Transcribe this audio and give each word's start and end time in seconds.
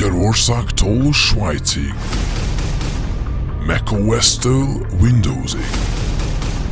Magyarországtól 0.00 1.12
Svájcig, 1.12 1.94
macOS-től 3.66 4.86
Windowsig, 5.00 5.70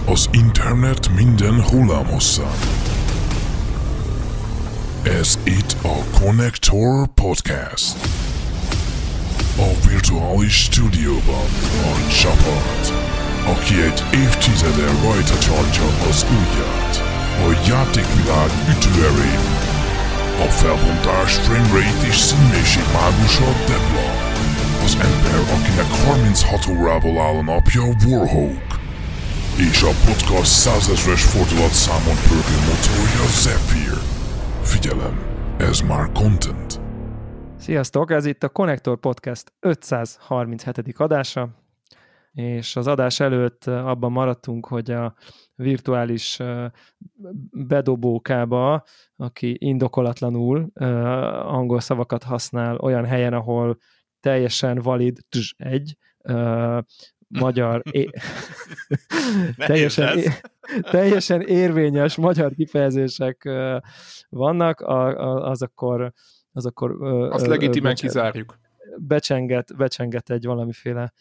az 0.04 0.29
internet 0.33 1.09
minden 1.17 1.62
hullámosszán. 1.62 2.59
Ez 5.03 5.39
itt 5.45 5.77
a 5.83 6.19
Connector 6.21 7.07
Podcast. 7.15 7.97
A 9.58 9.87
virtuális 9.88 10.54
stúdióban 10.54 11.49
a 11.83 12.08
csapat, 12.21 12.93
aki 13.47 13.83
egy 13.83 14.03
évtizede 14.13 14.87
rajta 15.03 15.38
tartja 15.38 16.09
az 16.09 16.27
ujját, 16.30 16.97
a 17.47 17.69
játékvilág 17.69 18.51
ütőerén 18.70 19.66
a 20.45 20.48
felbontás, 20.60 21.32
framerate 21.46 22.06
és 22.06 22.16
színmélység 22.28 22.86
mágusa 22.98 23.48
Debla. 23.68 24.09
Az 24.86 24.95
ember, 25.08 25.38
akinek 25.54 25.90
36 26.06 26.66
órából 26.74 27.18
áll 27.27 27.36
a 27.36 27.42
napja 27.42 27.84
Warhawk. 28.06 28.70
És 29.70 29.82
a 29.82 29.92
podcast 30.06 30.52
százezres 30.64 31.22
fordulatszámon 31.24 32.18
pörgő 32.28 32.56
motorja 32.68 33.24
Zephyr. 33.42 33.98
Figyelem, 34.62 35.16
ez 35.58 35.80
már 35.80 36.12
content. 36.12 36.80
Sziasztok, 37.58 38.10
ez 38.10 38.27
itt 38.27 38.42
a 38.42 38.48
Connector 38.48 38.98
Podcast 38.98 39.52
537. 39.60 40.94
adása, 40.98 41.48
és 42.32 42.77
az 42.77 42.86
adás 42.86 43.20
előtt 43.20 43.66
abban 43.66 44.12
maradtunk, 44.12 44.66
hogy 44.66 44.91
a 44.91 45.14
virtuális 45.55 46.38
bedobókába, 47.50 48.84
aki 49.16 49.56
indokolatlanul 49.61 50.70
angol 51.45 51.80
szavakat 51.80 52.23
használ 52.23 52.77
olyan 52.77 53.05
helyen, 53.05 53.33
ahol 53.33 53.79
teljesen 54.20 54.79
valid 54.79 55.19
egy 55.56 55.97
magyar 57.28 57.83
é... 57.91 58.08
teljesen, 59.67 60.19
é... 60.19 60.28
teljesen 60.91 61.41
érvényes 61.41 62.17
magyar 62.17 62.53
kifejezések 62.55 63.48
vannak, 64.28 64.81
az 64.81 65.62
akkor 65.62 66.12
az 66.53 66.67
akkor 66.67 67.03
azt 67.33 67.47
legitimen 67.47 67.95
kizárjuk. 67.95 68.58
Becsenget, 68.98 69.77
becsenget 69.77 70.30
egy 70.30 70.45
valamiféle 70.45 71.12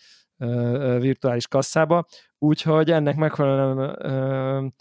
virtuális 1.00 1.48
kasszába, 1.48 2.06
úgyhogy 2.40 2.92
ennek 2.92 3.16
megfelelően 3.16 4.74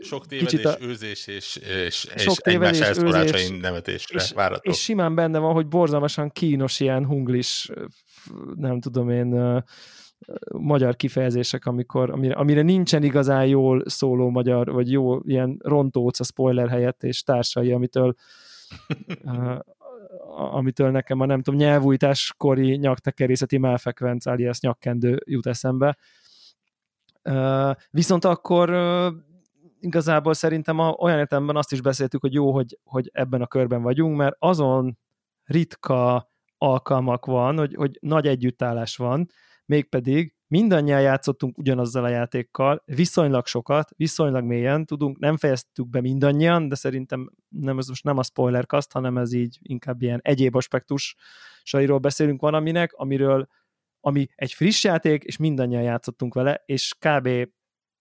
sok 0.00 0.26
tévedés, 0.26 0.50
kicsit 0.50 0.66
a, 0.66 0.76
őzés 0.80 1.26
és, 1.26 1.56
és, 1.86 2.06
és 2.14 2.26
egymás 2.36 2.80
elszólásain 2.80 3.54
nevetésre 3.54 4.20
és, 4.20 4.32
váratok. 4.32 4.72
És 4.72 4.82
simán 4.82 5.14
benne 5.14 5.38
van, 5.38 5.52
hogy 5.52 5.66
borzalmasan 5.66 6.30
kínos 6.30 6.80
ilyen 6.80 7.06
hunglis, 7.06 7.70
nem 8.54 8.80
tudom 8.80 9.10
én, 9.10 9.62
magyar 10.52 10.96
kifejezések, 10.96 11.66
amikor, 11.66 12.10
amire, 12.10 12.34
amire 12.34 12.62
nincsen 12.62 13.02
igazán 13.02 13.46
jól 13.46 13.82
szóló 13.84 14.30
magyar, 14.30 14.72
vagy 14.72 14.90
jó 14.90 15.18
ilyen 15.20 15.56
rontóc 15.58 16.20
a 16.20 16.24
spoiler 16.24 16.68
helyett, 16.68 17.02
és 17.02 17.22
társai, 17.22 17.72
amitől 17.72 18.14
amitől 20.36 20.90
nekem 20.90 21.20
a 21.20 21.26
nem 21.26 21.42
tudom, 21.42 21.60
nyelvújításkori 21.60 22.76
nyaktekerészeti 22.76 23.58
melfekvenc 23.58 24.26
alias 24.26 24.60
nyakkendő 24.60 25.22
jut 25.24 25.46
eszembe. 25.46 25.98
Viszont 27.90 28.24
akkor 28.24 28.70
igazából 29.80 30.34
szerintem 30.34 30.78
a, 30.78 30.90
olyan 30.90 31.18
értelemben 31.18 31.56
azt 31.56 31.72
is 31.72 31.80
beszéltük, 31.80 32.20
hogy 32.20 32.32
jó, 32.32 32.52
hogy, 32.52 32.78
hogy 32.84 33.10
ebben 33.12 33.42
a 33.42 33.46
körben 33.46 33.82
vagyunk, 33.82 34.16
mert 34.16 34.36
azon 34.38 34.98
ritka 35.44 36.30
alkalmak 36.58 37.26
van, 37.26 37.58
hogy, 37.58 37.74
hogy 37.74 37.98
nagy 38.00 38.26
együttállás 38.26 38.96
van, 38.96 39.28
mégpedig 39.64 40.34
mindannyian 40.46 41.00
játszottunk 41.00 41.58
ugyanazzal 41.58 42.04
a 42.04 42.08
játékkal, 42.08 42.82
viszonylag 42.84 43.46
sokat, 43.46 43.90
viszonylag 43.96 44.44
mélyen, 44.44 44.86
tudunk, 44.86 45.18
nem 45.18 45.36
fejeztük 45.36 45.88
be 45.88 46.00
mindannyian, 46.00 46.68
de 46.68 46.74
szerintem 46.74 47.30
nem, 47.48 47.78
ez 47.78 47.88
most 47.88 48.04
nem 48.04 48.18
a 48.18 48.22
spoilercast, 48.22 48.92
hanem 48.92 49.18
ez 49.18 49.32
így 49.32 49.58
inkább 49.62 50.02
ilyen 50.02 50.20
egyéb 50.22 50.56
aspektusairól 50.56 51.98
beszélünk 51.98 52.40
van, 52.40 52.54
aminek, 52.54 52.92
amiről 52.92 53.48
ami 54.00 54.28
egy 54.34 54.52
friss 54.52 54.84
játék, 54.84 55.24
és 55.24 55.36
mindannyian 55.36 55.82
játszottunk 55.82 56.34
vele, 56.34 56.62
és 56.66 56.94
kb. 56.98 57.28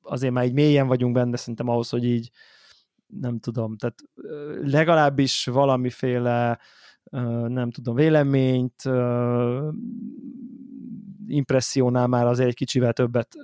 Azért 0.07 0.33
már 0.33 0.45
így 0.45 0.53
mélyen 0.53 0.87
vagyunk 0.87 1.13
benne, 1.13 1.37
szerintem 1.37 1.69
ahhoz, 1.69 1.89
hogy 1.89 2.05
így 2.05 2.29
nem 3.07 3.39
tudom, 3.39 3.77
tehát 3.77 3.99
legalábbis 4.63 5.45
valamiféle 5.45 6.59
nem 7.47 7.71
tudom, 7.71 7.95
véleményt, 7.95 8.83
impressziónál 11.27 12.07
már 12.07 12.25
azért 12.25 12.49
egy 12.49 12.55
kicsivel 12.55 12.93
többet 12.93 13.35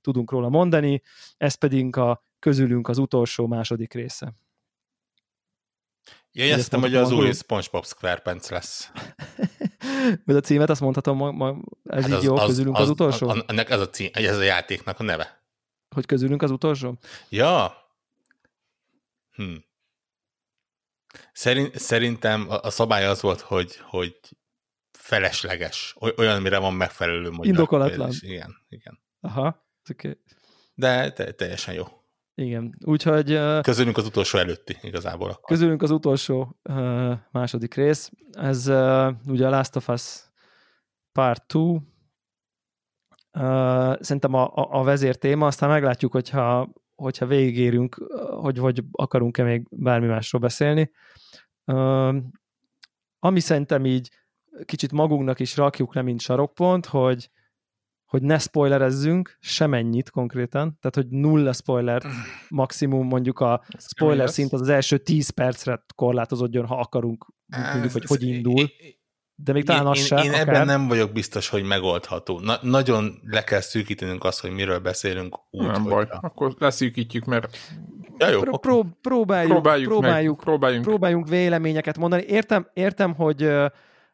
tudunk 0.00 0.30
róla 0.30 0.48
mondani, 0.48 1.02
ez 1.36 1.54
pedig 1.54 1.96
a 1.96 2.24
közülünk 2.38 2.88
az 2.88 2.98
utolsó 2.98 3.46
második 3.46 3.92
része. 3.92 4.34
Ja, 6.32 6.44
én 6.44 6.52
azt 6.52 6.62
hiszem, 6.62 6.80
hogy 6.80 6.94
az 6.94 7.12
új 7.12 7.32
SpongeBob 7.32 7.86
SquarePants 7.86 8.48
lesz. 8.48 8.90
Vagy 10.26 10.36
a 10.36 10.40
címet 10.40 10.70
azt 10.70 10.80
mondhatom, 10.80 11.16
ma, 11.16 11.30
ma 11.30 11.56
ez 11.84 12.02
hát 12.02 12.10
így 12.10 12.16
az, 12.16 12.24
jó, 12.24 12.36
az, 12.36 12.46
közülünk 12.46 12.76
az, 12.76 12.82
az 12.82 12.88
utolsó? 12.88 13.28
Az, 13.28 13.44
ennek 13.46 13.70
ez 13.70 13.80
a, 13.80 13.88
cím, 13.88 14.08
ez 14.12 14.36
a 14.36 14.42
játéknak 14.42 15.00
a 15.00 15.02
neve. 15.02 15.37
Hogy 15.98 16.06
közülünk 16.06 16.42
az 16.42 16.50
utolsó? 16.50 16.98
Ja. 17.28 17.74
Hm. 19.30 19.54
Szerint, 21.32 21.78
szerintem 21.78 22.46
a 22.48 22.70
szabály 22.70 23.06
az 23.06 23.20
volt, 23.20 23.40
hogy, 23.40 23.76
hogy 23.76 24.18
felesleges, 24.92 25.96
olyan, 26.16 26.42
mire 26.42 26.58
van 26.58 26.74
megfelelő 26.74 27.30
magyar. 27.30 27.46
Indokolatlan. 27.46 28.10
Igen, 28.20 28.56
igen. 28.68 28.98
Aha, 29.20 29.66
okay. 29.90 30.20
De 30.74 31.12
te, 31.12 31.32
teljesen 31.32 31.74
jó. 31.74 31.86
Igen, 32.34 32.78
úgyhogy... 32.84 33.38
Közülünk 33.62 33.96
az 33.96 34.06
utolsó 34.06 34.38
előtti 34.38 34.78
igazából. 34.82 35.30
Akkor. 35.30 35.56
Közülünk 35.56 35.82
az 35.82 35.90
utolsó 35.90 36.60
második 37.30 37.74
rész. 37.74 38.10
Ez 38.32 38.66
ugye 39.26 39.46
a 39.46 39.50
Last 39.50 39.76
of 39.76 39.88
Us 39.88 40.20
Part 41.12 41.46
2. 41.46 41.80
Szerintem 44.00 44.34
a, 44.34 44.42
a, 44.42 44.68
a 44.70 44.82
vezér 44.82 45.16
téma, 45.16 45.46
aztán 45.46 45.68
meglátjuk, 45.68 46.12
hogyha, 46.12 46.72
hogyha 46.94 47.26
végigérünk, 47.26 47.94
hogy, 48.40 48.58
hogy 48.58 48.84
akarunk-e 48.92 49.42
még 49.42 49.66
bármi 49.70 50.06
másról 50.06 50.40
beszélni. 50.40 50.90
Ami 53.18 53.40
szerintem 53.40 53.86
így 53.86 54.10
kicsit 54.64 54.92
magunknak 54.92 55.40
is 55.40 55.56
rakjuk 55.56 55.94
le, 55.94 56.02
mint 56.02 56.20
sarokpont, 56.20 56.86
hogy, 56.86 57.30
hogy 58.04 58.22
ne 58.22 58.38
spoilerezzünk 58.38 59.36
semennyit 59.40 60.10
konkrétan, 60.10 60.78
tehát 60.80 60.94
hogy 60.94 61.08
nulla 61.08 61.52
spoiler 61.52 62.02
maximum 62.48 63.06
mondjuk 63.06 63.40
a 63.40 63.64
spoiler 63.78 64.30
szint 64.30 64.52
az 64.52 64.60
az 64.60 64.68
első 64.68 64.98
10 64.98 65.30
percre 65.30 65.84
korlátozódjon, 65.94 66.66
ha 66.66 66.78
akarunk, 66.78 67.26
tudjuk, 67.72 67.92
hogy 67.92 68.04
hogy 68.04 68.22
indul. 68.22 68.68
De 69.44 69.52
még 69.52 69.64
talán 69.64 69.86
az 69.86 69.98
én, 69.98 70.04
se, 70.04 70.16
én 70.16 70.30
akár... 70.30 70.48
ebben 70.48 70.66
nem 70.66 70.88
vagyok 70.88 71.12
biztos, 71.12 71.48
hogy 71.48 71.62
megoldható. 71.64 72.40
Na, 72.40 72.58
nagyon 72.62 73.20
le 73.24 73.44
kell 73.44 73.60
szűkítenünk 73.60 74.24
azt, 74.24 74.40
hogy 74.40 74.50
miről 74.50 74.78
beszélünk 74.78 75.38
úgy, 75.50 75.66
Nem 75.66 75.84
baj, 75.84 76.06
a... 76.10 76.18
akkor 76.22 76.54
leszűkítjük, 76.58 77.24
mert 77.24 77.56
ja, 78.18 78.28
jó, 78.28 78.40
pró- 78.40 78.58
pró- 78.58 78.98
próbáljuk, 79.02 79.52
próbáljuk, 79.52 79.88
próbáljuk, 79.88 80.36
meg, 80.36 80.44
próbáljunk. 80.44 80.84
próbáljunk 80.84 81.28
véleményeket 81.28 81.98
mondani. 81.98 82.22
Értem, 82.22 82.68
értem, 82.72 83.14
hogy 83.14 83.42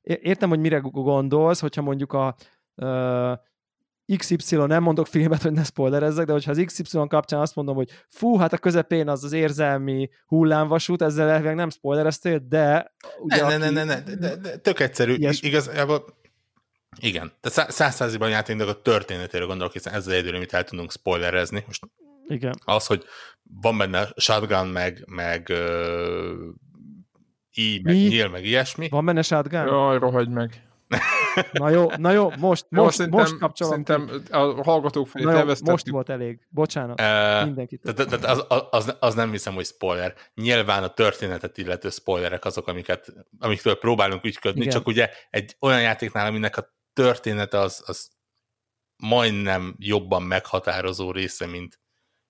értem, 0.02 0.48
hogy 0.48 0.60
mire 0.60 0.78
gondolsz, 0.82 1.60
hogyha 1.60 1.82
mondjuk 1.82 2.12
a 2.12 2.34
uh, 2.74 3.32
XY, 4.16 4.56
nem 4.56 4.82
mondok 4.82 5.06
filmet, 5.06 5.42
hogy 5.42 5.52
ne 5.52 5.64
spoilerezzek, 5.64 6.26
de 6.26 6.32
hogyha 6.32 6.50
az 6.50 6.62
XY 6.64 6.98
kapcsán 7.08 7.40
azt 7.40 7.54
mondom, 7.54 7.74
hogy 7.74 7.90
fú, 8.08 8.36
hát 8.36 8.52
a 8.52 8.58
közepén 8.58 9.08
az 9.08 9.24
az 9.24 9.32
érzelmi 9.32 10.10
hullámvasút, 10.26 11.02
ezzel 11.02 11.28
elvileg 11.28 11.54
nem 11.54 11.70
spoilereztél, 11.70 12.38
de... 12.48 12.94
Ugye, 13.18 13.46
ne, 13.46 13.56
ne, 13.56 13.70
ne, 13.70 13.84
ne, 13.84 13.84
ne, 13.84 14.14
de, 14.16 14.36
de, 14.36 14.56
tök 14.56 14.80
egyszerű. 14.80 15.14
Ilyes... 15.14 15.42
Igazából 15.42 16.04
igen, 17.00 17.32
de 17.40 17.48
százszáziban 17.48 18.28
játéknak 18.28 18.68
a 18.68 18.82
történetéről 18.82 19.46
gondolok, 19.46 19.72
hiszen 19.72 19.92
ezzel 19.92 20.14
egyedül, 20.14 20.34
amit 20.34 20.52
el 20.52 20.64
tudunk 20.64 20.92
spoilerezni. 20.92 21.64
Most 21.66 21.82
igen. 22.26 22.54
Az, 22.64 22.86
hogy 22.86 23.04
van 23.60 23.78
benne 23.78 24.08
shotgun, 24.16 24.66
meg, 24.66 25.04
meg 25.06 25.52
így, 27.54 27.84
meg 27.84 27.94
nyíl, 27.94 28.28
meg 28.28 28.44
ilyesmi. 28.44 28.88
Van 28.88 29.04
benne 29.04 29.22
shotgun? 29.22 29.66
Jaj, 29.66 29.98
rohagy 29.98 30.28
meg. 30.28 30.62
Na 31.52 31.68
jó, 31.68 31.90
na 31.96 32.10
jó, 32.10 32.30
most, 32.38 32.66
jó, 32.70 32.82
most, 32.82 32.96
szerintem, 32.96 33.20
most 33.20 33.38
kapcsolom. 33.38 33.84
Szerintem 33.84 34.22
a 34.30 34.62
hallgatók 34.62 35.08
felé 35.08 35.24
elvesztettük. 35.24 35.70
Most 35.70 35.88
volt 35.88 36.08
elég. 36.08 36.46
Bocsánat. 36.48 37.00
Uh, 37.00 37.44
mindenkit. 37.44 37.94
Tehát 37.94 38.24
az, 38.24 38.44
az, 38.70 38.96
az, 39.00 39.14
nem 39.14 39.30
hiszem, 39.30 39.54
hogy 39.54 39.64
spoiler. 39.66 40.14
Nyilván 40.34 40.82
a 40.82 40.88
történetet 40.88 41.58
illető 41.58 41.90
spoilerek 41.90 42.44
azok, 42.44 42.68
amiket, 42.68 43.12
amiktől 43.38 43.78
próbálunk 43.78 44.24
ügyködni, 44.24 44.60
Igen. 44.60 44.72
csak 44.72 44.86
ugye 44.86 45.10
egy 45.30 45.56
olyan 45.60 45.80
játéknál, 45.80 46.26
aminek 46.26 46.56
a 46.56 46.74
története 46.92 47.58
az, 47.58 47.82
az 47.86 48.10
majdnem 48.96 49.74
jobban 49.78 50.22
meghatározó 50.22 51.10
része, 51.10 51.46
mint, 51.46 51.80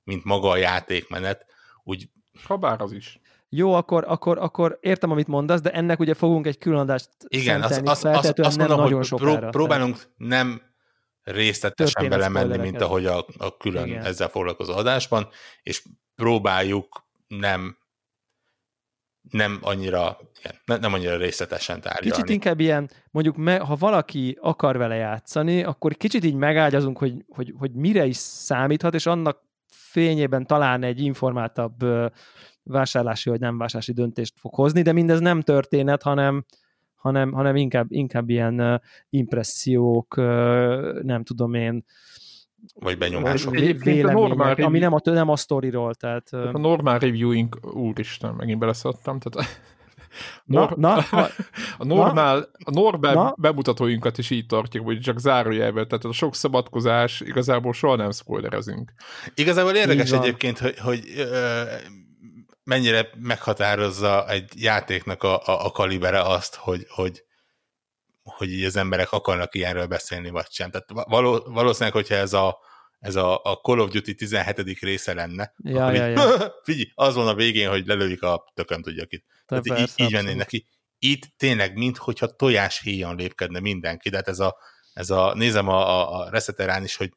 mint 0.04 0.24
maga 0.24 0.48
a 0.48 0.56
játékmenet, 0.56 1.46
úgy... 1.82 2.10
Ha 2.44 2.56
bár 2.56 2.80
az 2.80 2.92
is. 2.92 3.20
Jó, 3.56 3.72
akkor, 3.72 4.04
akkor, 4.06 4.38
akkor 4.38 4.78
értem, 4.80 5.10
amit 5.10 5.26
mondasz, 5.26 5.60
de 5.60 5.70
ennek 5.70 6.00
ugye 6.00 6.14
fogunk 6.14 6.46
egy 6.46 6.58
külön 6.58 6.78
adást 6.78 7.08
Igen, 7.26 7.62
az, 7.62 7.80
az, 7.84 8.04
az, 8.04 8.32
azt 8.36 8.58
mondom, 8.58 8.80
nem 8.80 8.92
hogy 8.92 9.04
sokára, 9.04 9.48
próbálunk 9.48 9.94
tehát. 9.94 10.12
nem 10.16 10.62
részletesen 11.22 12.08
belemenni, 12.08 12.56
mint 12.56 12.80
ahogy 12.80 13.06
a, 13.06 13.26
a 13.38 13.56
külön 13.56 13.86
Igen. 13.86 14.04
ezzel 14.04 14.28
foglalkozó 14.28 14.74
adásban, 14.74 15.28
és 15.62 15.82
próbáljuk 16.14 17.06
nem 17.26 17.76
nem 19.30 19.58
annyira, 19.62 20.18
igen, 20.38 20.80
nem 20.80 20.92
annyira 20.92 21.16
részletesen 21.16 21.80
tárgyalni. 21.80 22.10
Kicsit 22.10 22.28
inkább 22.28 22.60
ilyen, 22.60 22.90
mondjuk 23.10 23.36
me, 23.36 23.58
ha 23.58 23.74
valaki 23.74 24.38
akar 24.40 24.76
vele 24.76 24.94
játszani, 24.94 25.62
akkor 25.62 25.96
kicsit 25.96 26.24
így 26.24 26.34
megágyazunk, 26.34 26.98
hogy, 26.98 27.24
hogy, 27.28 27.54
hogy 27.58 27.72
mire 27.72 28.04
is 28.04 28.16
számíthat, 28.16 28.94
és 28.94 29.06
annak 29.06 29.42
fényében 29.66 30.46
talán 30.46 30.82
egy 30.82 31.00
informáltabb 31.00 31.84
vásárlási 32.64 33.30
vagy 33.30 33.40
nem 33.40 33.58
vásárlási 33.58 33.92
döntést 33.92 34.34
fog 34.38 34.54
hozni, 34.54 34.82
de 34.82 34.92
mindez 34.92 35.20
nem 35.20 35.40
történet, 35.40 36.02
hanem, 36.02 36.44
hanem, 36.94 37.32
hanem 37.32 37.56
inkább, 37.56 37.86
inkább 37.88 38.28
ilyen 38.28 38.82
impressziók, 39.10 40.16
nem 41.02 41.22
tudom 41.22 41.54
én, 41.54 41.84
vagy 42.74 42.98
benyomások. 42.98 43.54
Vélemények, 43.54 44.58
ami 44.58 44.78
nem 44.78 44.92
a, 44.92 45.00
nem 45.04 45.28
a 45.28 45.36
sztoriról. 45.36 45.94
Tehát, 45.94 46.32
a 46.32 46.58
normál 46.58 46.98
reviewing, 46.98 47.58
úristen, 47.74 48.34
megint 48.34 48.58
beleszadtam, 48.58 49.18
tehát 49.18 49.48
Na, 50.44 50.72
na, 50.76 51.04
a 51.78 51.84
normál, 51.84 52.48
a 52.64 52.70
normál 52.70 53.14
na. 53.14 53.34
bemutatóinkat 53.36 54.18
is 54.18 54.30
így 54.30 54.46
tartjuk, 54.46 54.84
hogy 54.84 55.00
csak 55.00 55.18
zárójelben, 55.18 55.88
tehát 55.88 56.04
a 56.04 56.12
sok 56.12 56.34
szabadkozás, 56.34 57.20
igazából 57.20 57.72
soha 57.72 57.96
nem 57.96 58.10
spoilerezünk. 58.10 58.92
Igazából 59.34 59.72
érdekes 59.72 60.12
egyébként, 60.12 60.58
hogy, 60.58 60.78
hogy 60.78 61.00
mennyire 62.64 63.10
meghatározza 63.18 64.28
egy 64.28 64.62
játéknak 64.62 65.22
a, 65.22 65.46
a, 65.46 65.64
a 65.64 65.70
kalibere 65.70 66.20
azt, 66.20 66.54
hogy, 66.54 66.86
hogy, 66.88 67.24
hogy 68.22 68.52
így 68.52 68.64
az 68.64 68.76
emberek 68.76 69.12
akarnak 69.12 69.54
ilyenről 69.54 69.86
beszélni, 69.86 70.30
vagy 70.30 70.50
sem. 70.50 70.70
Tehát 70.70 71.08
való, 71.08 71.38
valószínűleg, 71.38 71.94
hogyha 71.94 72.14
ez 72.14 72.32
a, 72.32 72.58
ez 72.98 73.16
a, 73.16 73.40
a 73.42 73.54
Call 73.54 73.78
of 73.78 73.90
Duty 73.90 74.14
17. 74.14 74.78
része 74.80 75.14
lenne, 75.14 75.54
ja, 75.56 75.82
akkor 75.82 75.94
ja, 75.94 76.08
így, 76.10 76.16
ja. 76.16 76.54
figyelj, 76.64 76.90
az 76.94 77.14
van 77.14 77.28
a 77.28 77.34
végén, 77.34 77.68
hogy 77.68 77.86
lelőjük 77.86 78.22
a 78.22 78.52
tököm 78.54 78.82
tudja 78.82 79.06
kit. 79.06 79.24
Tehát 79.46 79.64
persze, 79.68 79.82
így, 79.82 80.06
így 80.06 80.12
vennének 80.12 80.36
neki. 80.36 80.66
Itt 80.98 81.32
tényleg, 81.36 81.76
minthogyha 81.76 82.36
tojás 82.36 82.80
híjon 82.80 83.16
lépkedne 83.16 83.60
mindenki, 83.60 84.08
de 84.08 84.16
hát 84.16 84.28
ez 84.28 84.38
a, 84.38 84.56
ez 84.92 85.10
a 85.10 85.34
nézem 85.34 85.68
a, 85.68 85.88
a, 85.88 86.20
a 86.20 86.30
reszeterán 86.30 86.84
is, 86.84 86.96
hogy 86.96 87.12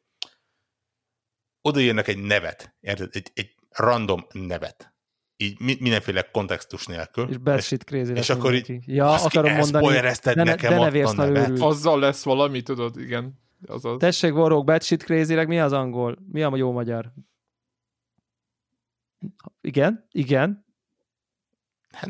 odaírnak 1.60 2.08
egy 2.08 2.18
nevet, 2.18 2.74
érted? 2.80 3.08
Egy, 3.12 3.30
egy 3.34 3.54
random 3.70 4.26
nevet 4.32 4.92
így 5.40 5.80
mindenféle 5.80 6.22
kontextus 6.32 6.86
nélkül. 6.86 7.28
És 7.28 7.36
bad 7.36 7.60
shit 7.60 7.84
crazy 7.84 8.12
És 8.12 8.30
akkor 8.30 8.54
így, 8.54 8.78
ja, 8.86 9.10
akarom 9.10 9.54
mondani, 9.56 9.86
de, 10.22 10.34
nekem 10.34 10.70
de 10.70 10.90
ne 10.90 11.04
a 11.04 11.12
nevet. 11.12 11.60
Azzal 11.60 11.98
lesz 11.98 12.24
valami, 12.24 12.62
tudod, 12.62 13.00
igen. 13.00 13.40
Azaz. 13.66 13.98
Tessék, 13.98 14.34
Warhawk, 14.34 14.64
bad 14.64 14.82
shit 14.82 15.02
crazy 15.02 15.44
mi 15.44 15.60
az 15.60 15.72
angol? 15.72 16.18
Mi 16.32 16.42
a 16.42 16.56
jó 16.56 16.72
magyar? 16.72 17.12
Igen, 19.60 20.06
igen. 20.10 20.66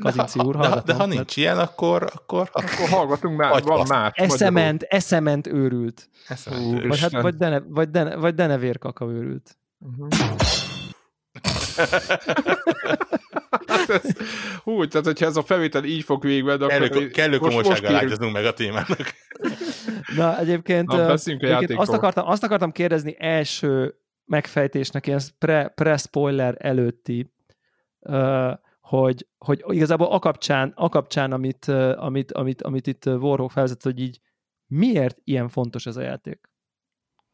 Kazinci 0.01 0.39
úr, 0.39 0.57
de, 0.57 0.83
de, 0.85 0.95
ha 0.95 1.07
nincs 1.07 1.37
ilyen, 1.37 1.59
akkor... 1.59 2.03
Akkor, 2.15 2.51
akkor 2.53 2.89
hallgatunk 2.89 3.37
már, 3.37 3.63
van 3.63 3.87
más. 3.89 4.13
Eszement, 4.15 4.83
eszement 4.83 5.47
őrült. 5.47 6.11
Eszement 6.29 6.73
őrült. 6.73 6.87
Vagy, 6.89 7.01
hát, 7.01 7.23
vagy, 7.23 7.35
dene, 7.35 7.61
vagy, 7.61 7.91
dene, 7.91 8.17
vagy 8.17 8.35
denevérkaka 8.35 9.05
őrült. 9.05 9.59
Uh-huh. 9.79 10.09
hát 13.67 13.89
ez, 13.89 14.03
hú, 14.63 14.87
tehát 14.87 15.07
hogyha 15.07 15.27
ez 15.27 15.37
a 15.37 15.43
felvétel 15.43 15.85
így 15.85 16.05
fog 16.05 16.23
végbe, 16.23 16.57
de 16.57 16.67
kellő, 16.67 16.85
akkor... 16.85 17.07
Kellő 17.07 17.39
komolysággal 17.39 17.95
ágyazunk 17.95 18.33
meg 18.33 18.45
a 18.45 18.53
témának. 18.53 19.15
Na, 20.17 20.39
egyébként, 20.39 20.87
Na, 20.87 21.13
egyébként 21.13 21.73
azt, 21.73 21.93
akartam, 21.93 22.29
azt 22.29 22.45
akartam 22.45 22.73
kérdezni 22.73 23.17
első 23.19 23.95
megfejtésnek, 24.25 25.07
ilyen 25.07 25.21
pre, 25.39 25.69
pre-spoiler 25.69 26.55
előtti, 26.59 27.33
hogy, 28.81 29.27
hogy 29.39 29.65
igazából 29.69 30.07
a 30.07 30.19
kapcsán, 30.19 30.73
a 30.75 30.89
kapcsán 30.89 31.33
amit, 31.33 31.65
amit, 31.97 32.33
amit, 32.33 32.63
amit 32.63 32.87
itt 32.87 33.07
Warhawk 33.07 33.51
felvezett, 33.51 33.83
hogy 33.83 34.01
így 34.01 34.21
miért 34.67 35.19
ilyen 35.25 35.49
fontos 35.49 35.87
ez 35.87 35.97
a 35.97 36.01
játék? 36.01 36.51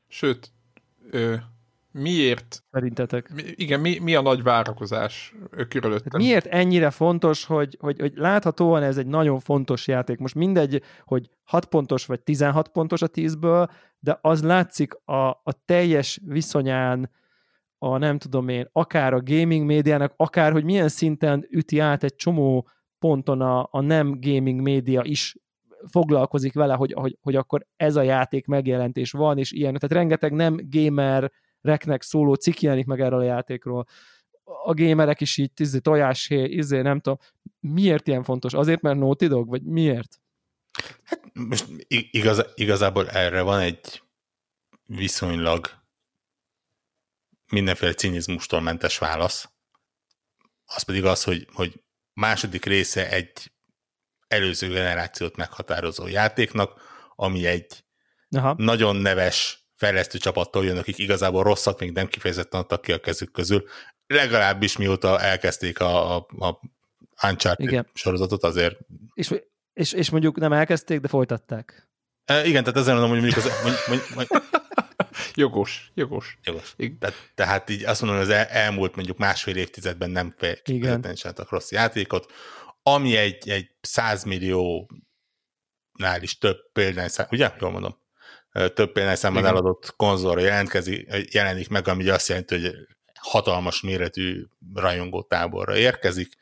Sőt, 0.08 0.52
ö, 1.10 1.34
miért? 1.94 2.64
Szerintetek? 2.70 3.34
Mi, 3.34 3.42
igen, 3.54 3.80
mi, 3.80 3.98
mi 3.98 4.14
a 4.14 4.22
nagy 4.22 4.42
várakozás 4.42 5.34
körülöttem? 5.68 6.20
Miért 6.20 6.46
ennyire 6.46 6.90
fontos, 6.90 7.44
hogy, 7.44 7.76
hogy, 7.80 8.00
hogy 8.00 8.12
láthatóan 8.14 8.82
ez 8.82 8.96
egy 8.96 9.06
nagyon 9.06 9.40
fontos 9.40 9.86
játék. 9.86 10.18
Most 10.18 10.34
mindegy, 10.34 10.82
hogy 11.04 11.30
6 11.44 11.64
pontos 11.64 12.06
vagy 12.06 12.20
16 12.20 12.68
pontos 12.68 13.02
a 13.02 13.08
10-ből, 13.08 13.70
de 13.98 14.18
az 14.20 14.42
látszik 14.42 14.94
a, 15.04 15.28
a 15.28 15.52
teljes 15.64 16.20
viszonyán 16.24 17.10
a 17.78 17.98
nem 17.98 18.18
tudom 18.18 18.48
én, 18.48 18.68
akár 18.72 19.12
a 19.12 19.22
gaming 19.22 19.66
médiának, 19.66 20.12
akár 20.16 20.52
hogy 20.52 20.64
milyen 20.64 20.88
szinten 20.88 21.46
üti 21.50 21.78
át 21.78 22.02
egy 22.02 22.14
csomó 22.14 22.68
ponton 22.98 23.40
a, 23.40 23.68
a 23.70 23.80
nem 23.80 24.18
gaming 24.20 24.60
média 24.60 25.02
is 25.04 25.36
foglalkozik 25.90 26.54
vele, 26.54 26.74
hogy, 26.74 26.92
hogy, 26.92 27.18
hogy 27.20 27.36
akkor 27.36 27.66
ez 27.76 27.96
a 27.96 28.02
játék 28.02 28.46
megjelentés 28.46 29.10
van, 29.10 29.38
és 29.38 29.52
ilyen, 29.52 29.74
tehát 29.74 29.92
rengeteg 29.92 30.32
nem 30.32 30.58
gamer 30.68 31.32
reknek 31.64 32.02
szóló 32.02 32.34
cikk 32.34 32.60
jelenik 32.60 32.86
meg 32.86 33.00
erről 33.00 33.18
a 33.18 33.24
játékról. 33.24 33.86
A 34.44 34.72
gémerek 34.72 35.20
is 35.20 35.36
így 35.36 35.52
tízi 35.52 35.80
tojáshé, 35.80 36.44
izé, 36.44 36.80
nem 36.80 37.00
tudom. 37.00 37.18
Miért 37.60 38.08
ilyen 38.08 38.22
fontos? 38.22 38.52
Azért, 38.52 38.80
mert 38.80 38.98
Naughty 38.98 39.26
Dog? 39.26 39.48
Vagy 39.48 39.62
miért? 39.62 40.20
Hát 41.04 41.20
most 41.32 41.66
igaz, 41.88 42.44
igazából 42.54 43.08
erre 43.08 43.42
van 43.42 43.60
egy 43.60 44.02
viszonylag 44.86 45.70
mindenféle 47.52 47.94
cinizmustól 47.94 48.60
mentes 48.60 48.98
válasz. 48.98 49.48
Az 50.64 50.82
pedig 50.82 51.04
az, 51.04 51.24
hogy, 51.24 51.48
hogy 51.52 51.82
második 52.12 52.64
része 52.64 53.10
egy 53.10 53.52
előző 54.28 54.68
generációt 54.68 55.36
meghatározó 55.36 56.06
játéknak, 56.06 56.82
ami 57.16 57.46
egy 57.46 57.84
Aha. 58.30 58.54
nagyon 58.58 58.96
neves 58.96 59.63
fejlesztő 59.74 60.18
csapattól 60.18 60.64
jön, 60.64 60.78
akik 60.78 60.98
igazából 60.98 61.42
rosszat 61.42 61.80
még 61.80 61.92
nem 61.92 62.06
kifejezetten 62.06 62.60
adtak 62.60 62.80
ki 62.82 62.92
a 62.92 63.00
kezük 63.00 63.32
közül, 63.32 63.64
legalábbis 64.06 64.76
mióta 64.76 65.20
elkezdték 65.20 65.80
a, 65.80 66.16
a, 66.16 66.26
a 66.38 66.60
Uncharted 67.22 67.66
igen. 67.66 67.90
sorozatot 67.94 68.42
azért. 68.42 68.76
És, 69.14 69.34
és, 69.72 69.92
és 69.92 70.10
mondjuk 70.10 70.36
nem 70.36 70.52
elkezdték, 70.52 71.00
de 71.00 71.08
folytatták. 71.08 71.88
E, 72.24 72.46
igen, 72.46 72.64
tehát 72.64 72.78
ezen 72.78 72.92
mondom, 72.96 73.10
hogy 73.10 73.20
mondjuk 73.20 73.44
az... 73.44 73.50
Mondjuk, 73.62 73.86
mondjuk, 73.86 74.14
mondjuk, 74.14 74.42
jogos, 75.34 75.90
jogos. 75.94 76.38
Jogos. 76.42 76.74
Tehát, 76.98 77.30
tehát 77.34 77.70
így 77.70 77.84
azt 77.84 78.00
mondom, 78.00 78.18
hogy 78.20 78.28
az 78.28 78.34
el, 78.34 78.44
elmúlt 78.44 78.94
mondjuk 78.94 79.18
másfél 79.18 79.56
évtizedben 79.56 80.10
nem 80.10 80.34
kifejezetten 80.62 81.14
csináltak 81.14 81.50
rossz 81.50 81.70
játékot, 81.70 82.32
ami 82.82 83.16
egy, 83.16 83.48
egy 83.48 83.70
százmilliónál 83.80 84.86
is 86.20 86.38
több 86.38 86.72
példányszám, 86.72 87.26
ugye? 87.30 87.52
Jól 87.60 87.70
mondom? 87.70 88.02
Több 88.74 88.92
példányszámban 88.92 89.46
eladott 89.46 89.94
konzolra 89.96 90.40
jelentkezik, 90.40 91.32
jelenik 91.32 91.68
meg, 91.68 91.88
ami 91.88 92.08
azt 92.08 92.28
jelenti, 92.28 92.60
hogy 92.60 92.74
hatalmas 93.20 93.80
méretű 93.80 94.44
rajongó 94.74 95.22
táborra 95.22 95.76
érkezik, 95.76 96.32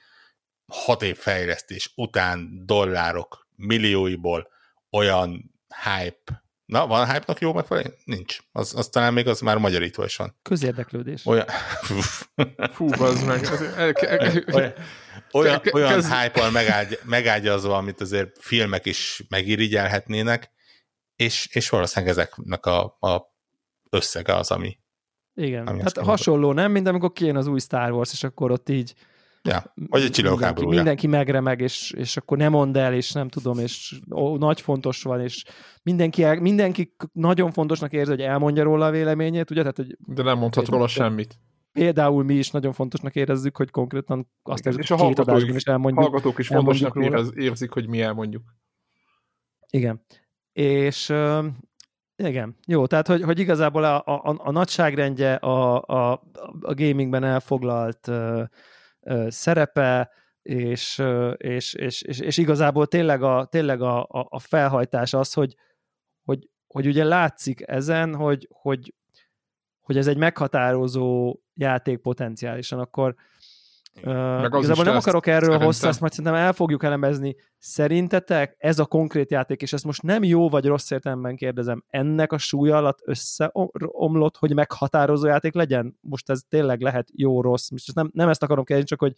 hat 0.66 1.02
év 1.02 1.16
fejlesztés 1.16 1.92
után 1.96 2.62
dollárok 2.66 3.46
millióiból 3.56 4.48
olyan 4.90 5.54
hype, 5.84 6.42
na, 6.64 6.86
van 6.86 7.06
hype-nak 7.06 7.40
jó 7.40 7.52
megfelelő? 7.52 7.94
Nincs. 8.04 8.38
Az, 8.52 8.74
az 8.76 8.88
talán 8.88 9.12
még 9.12 9.26
az 9.28 9.40
már 9.40 9.56
magyarítva 9.58 10.04
is 10.04 10.16
van. 10.16 10.36
Közérdeklődés. 10.42 11.26
Olyan, 11.26 11.46
Fú, 12.74 12.88
az 13.02 13.22
meg. 13.22 13.48
olyan, 14.52 14.72
olyan, 15.32 15.60
olyan 15.72 16.04
hype-al 16.04 16.50
megágy, 16.50 16.98
megágyazva, 17.04 17.76
amit 17.76 18.00
azért 18.00 18.36
filmek 18.40 18.86
is 18.86 19.22
megirigyelhetnének, 19.28 20.50
és, 21.22 21.48
és 21.52 21.68
valószínűleg 21.68 22.14
ezeknek 22.14 22.66
a, 22.66 22.82
a 22.84 23.34
összege 23.90 24.34
az, 24.34 24.50
ami... 24.50 24.78
Igen, 25.34 25.66
ami 25.66 25.80
hát 25.80 25.98
hasonló, 25.98 26.52
nem? 26.52 26.72
Mint 26.72 26.86
amikor 26.86 27.12
kijön 27.12 27.36
az 27.36 27.46
új 27.46 27.58
Star 27.58 27.90
Wars, 27.90 28.12
és 28.12 28.24
akkor 28.24 28.50
ott 28.50 28.68
így 28.68 28.94
Ja, 29.44 29.72
vagy 29.74 30.02
egy 30.02 30.22
mindenki, 30.22 30.64
mindenki 30.66 31.06
megremeg, 31.06 31.60
és, 31.60 31.90
és 31.90 32.16
akkor 32.16 32.38
nem 32.38 32.50
mond 32.50 32.76
el, 32.76 32.94
és 32.94 33.12
nem 33.12 33.28
tudom, 33.28 33.58
és 33.58 34.00
ó, 34.14 34.36
nagy 34.36 34.60
fontos 34.60 35.02
van, 35.02 35.20
és 35.20 35.44
mindenki, 35.82 36.22
el, 36.22 36.40
mindenki 36.40 36.94
nagyon 37.12 37.52
fontosnak 37.52 37.92
érzi, 37.92 38.10
hogy 38.10 38.20
elmondja 38.20 38.62
róla 38.62 38.86
a 38.86 38.90
véleményét, 38.90 39.50
ugye? 39.50 39.60
Tehát, 39.60 39.76
hogy 39.76 39.96
De 39.98 40.22
nem 40.22 40.38
mondhat 40.38 40.68
róla 40.68 40.86
semmit. 40.86 41.38
Például 41.72 42.24
mi 42.24 42.34
is 42.34 42.50
nagyon 42.50 42.72
fontosnak 42.72 43.14
érezzük, 43.14 43.56
hogy 43.56 43.70
konkrétan 43.70 44.30
azt 44.42 44.66
érezzük, 44.66 44.86
hogy 44.86 45.06
két 45.06 45.18
adásban 45.18 45.56
is 45.56 45.64
elmondjuk. 45.64 46.04
hallgatók 46.04 46.38
is 46.38 46.46
fontosnak 46.46 46.96
érez, 46.96 47.32
érzik, 47.36 47.70
hogy 47.70 47.88
mi 47.88 48.00
elmondjuk. 48.00 48.42
Igen. 49.70 50.04
És 50.52 51.08
igen, 52.16 52.56
jó, 52.66 52.86
tehát 52.86 53.06
hogy, 53.06 53.22
hogy 53.22 53.38
igazából 53.38 53.84
a, 53.84 53.96
a, 54.04 54.34
a 54.38 54.50
nagyságrendje, 54.50 55.34
a, 55.34 55.82
a, 55.82 56.12
a 56.60 56.74
gamingben 56.74 57.24
elfoglalt 57.24 58.08
ö, 58.08 58.42
ö, 59.00 59.26
szerepe, 59.30 60.10
és, 60.42 61.02
és, 61.36 61.74
és, 61.74 62.02
és, 62.02 62.18
és 62.18 62.36
igazából 62.36 62.86
tényleg, 62.86 63.22
a, 63.22 63.44
tényleg 63.44 63.82
a, 63.82 64.02
a, 64.02 64.26
a 64.28 64.38
felhajtás 64.38 65.14
az, 65.14 65.32
hogy, 65.32 65.54
hogy, 66.24 66.48
hogy 66.66 66.86
ugye 66.86 67.04
látszik 67.04 67.62
ezen, 67.66 68.14
hogy, 68.14 68.48
hogy, 68.50 68.94
hogy 69.80 69.96
ez 69.96 70.06
egy 70.06 70.16
meghatározó 70.16 71.38
játék 71.54 71.98
potenciálisan, 71.98 72.78
akkor 72.78 73.14
Uh, 73.96 74.44
igazából 74.44 74.84
nem 74.84 74.96
akarok 74.96 75.26
erről 75.26 75.40
szerintem. 75.40 75.66
hosszú, 75.66 75.86
ezt 75.86 76.00
majd 76.00 76.12
szerintem 76.12 76.40
el 76.40 76.52
fogjuk 76.52 76.82
elemezni. 76.82 77.36
Szerintetek 77.58 78.54
ez 78.58 78.78
a 78.78 78.84
konkrét 78.84 79.30
játék, 79.30 79.62
és 79.62 79.72
ezt 79.72 79.84
most 79.84 80.02
nem 80.02 80.24
jó 80.24 80.48
vagy 80.48 80.66
rossz 80.66 80.90
értelemben 80.90 81.36
kérdezem, 81.36 81.84
ennek 81.88 82.32
a 82.32 82.38
súlya 82.38 82.76
alatt 82.76 82.98
összeomlott, 83.04 84.36
hogy 84.36 84.54
meghatározó 84.54 85.26
játék 85.26 85.54
legyen? 85.54 85.98
Most 86.00 86.30
ez 86.30 86.40
tényleg 86.48 86.80
lehet 86.80 87.08
jó-rossz. 87.14 87.70
Most 87.70 87.94
nem, 87.94 88.10
nem 88.12 88.28
ezt 88.28 88.42
akarom 88.42 88.64
kérdezni, 88.64 88.88
csak 88.88 89.00
hogy, 89.00 89.14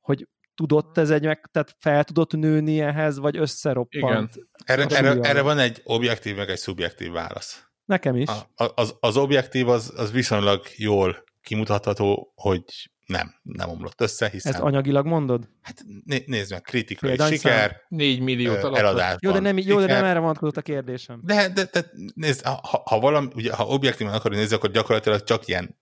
hogy 0.00 0.28
tudott 0.54 0.98
ez 0.98 1.10
egy, 1.10 1.24
meg, 1.24 1.48
tehát 1.52 1.76
fel 1.78 2.04
tudott 2.04 2.32
nőni 2.32 2.80
ehhez, 2.80 3.18
vagy 3.18 3.36
összeroppant? 3.36 4.34
Igen. 4.34 4.48
Erre, 4.64 4.86
erre, 4.96 5.20
erre 5.20 5.42
van 5.42 5.58
egy 5.58 5.80
objektív, 5.84 6.36
meg 6.36 6.48
egy 6.48 6.58
szubjektív 6.58 7.12
válasz. 7.12 7.68
Nekem 7.84 8.16
is. 8.16 8.28
A, 8.56 8.64
az, 8.74 8.96
az 9.00 9.16
objektív 9.16 9.68
az, 9.68 9.92
az 9.96 10.12
viszonylag 10.12 10.62
jól 10.76 11.24
kimutatható, 11.42 12.32
hogy 12.34 12.64
nem, 13.10 13.34
nem 13.42 13.68
omlott 13.68 14.00
össze, 14.00 14.28
hiszen... 14.28 14.52
Ezt 14.52 14.62
anyagilag 14.62 15.06
mondod? 15.06 15.48
Hát 15.62 15.84
né, 16.04 16.24
nézd 16.26 16.50
meg, 16.50 16.60
kritikai 16.60 17.08
Példány 17.08 17.32
siker, 17.32 17.80
4 17.88 18.20
millió 18.20 18.52
eladásban. 18.52 19.18
Jó, 19.20 19.32
de 19.32 19.38
nem, 19.38 19.58
jó, 19.58 19.80
de 19.80 19.86
nem 19.86 20.04
erre 20.04 20.18
vonatkozott 20.18 20.56
a 20.56 20.62
kérdésem. 20.62 21.20
De, 21.24 21.48
de, 21.48 21.68
de 21.72 21.90
nézd, 22.14 22.44
ha, 22.44 22.82
ha, 22.84 23.00
valami, 23.00 23.28
ugye, 23.34 23.52
ha 23.52 23.66
objektívan 23.66 24.12
akarod 24.12 24.38
nézni, 24.38 24.56
akkor 24.56 24.70
gyakorlatilag 24.70 25.22
csak 25.22 25.46
ilyen 25.46 25.78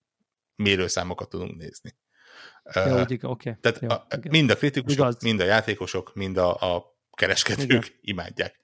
mérőszámokat 0.57 1.29
tudunk 1.29 1.57
nézni. 1.57 1.97
Jó, 2.75 2.83
uh, 2.83 3.01
oké. 3.01 3.27
Okay. 3.27 3.55
Tehát 3.61 3.81
jó, 3.81 3.89
a, 3.89 4.07
mind 4.31 4.51
a 4.51 4.57
kritikusok, 4.57 4.99
Igaz. 4.99 5.23
mind 5.23 5.41
a 5.41 5.45
játékosok, 5.45 6.15
mind 6.15 6.37
a, 6.37 6.75
a 6.75 6.97
kereskedők 7.13 7.69
igen. 7.69 7.99
imádják. 8.01 8.59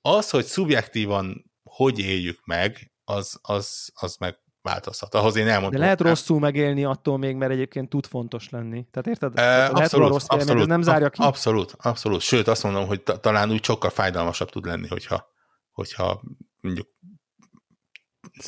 Az, 0.00 0.30
hogy 0.30 0.44
szubjektívan 0.44 1.50
hogy 1.62 1.98
éljük 1.98 2.44
meg, 2.44 2.92
az, 3.04 3.38
az, 3.42 3.90
az 3.94 4.16
meg 4.16 4.38
változhat. 4.62 5.14
Ahhoz 5.14 5.36
én 5.36 5.48
elmondom. 5.48 5.70
De 5.70 5.78
lehet 5.78 6.00
rosszul 6.00 6.38
megélni 6.38 6.84
attól 6.84 7.18
még, 7.18 7.36
mert 7.36 7.52
egyébként 7.52 7.88
tud 7.88 8.06
fontos 8.06 8.50
lenni. 8.50 8.86
Tehát 8.90 9.06
érted? 9.06 9.38
E, 9.38 9.42
lehet 9.42 9.72
abszolút, 9.72 10.08
rossz 10.08 10.24
abszolút, 10.26 10.66
nem 10.66 10.82
zárja 10.82 11.10
ki. 11.10 11.22
Abszolút, 11.22 11.74
abszolút. 11.78 12.20
Sőt, 12.20 12.48
azt 12.48 12.62
mondom, 12.62 12.86
hogy 12.86 13.02
ta, 13.02 13.16
talán 13.16 13.50
úgy 13.50 13.64
sokkal 13.64 13.90
fájdalmasabb 13.90 14.50
tud 14.50 14.66
lenni, 14.66 14.88
hogyha, 14.88 15.26
hogyha 15.70 16.22
mondjuk 16.60 16.88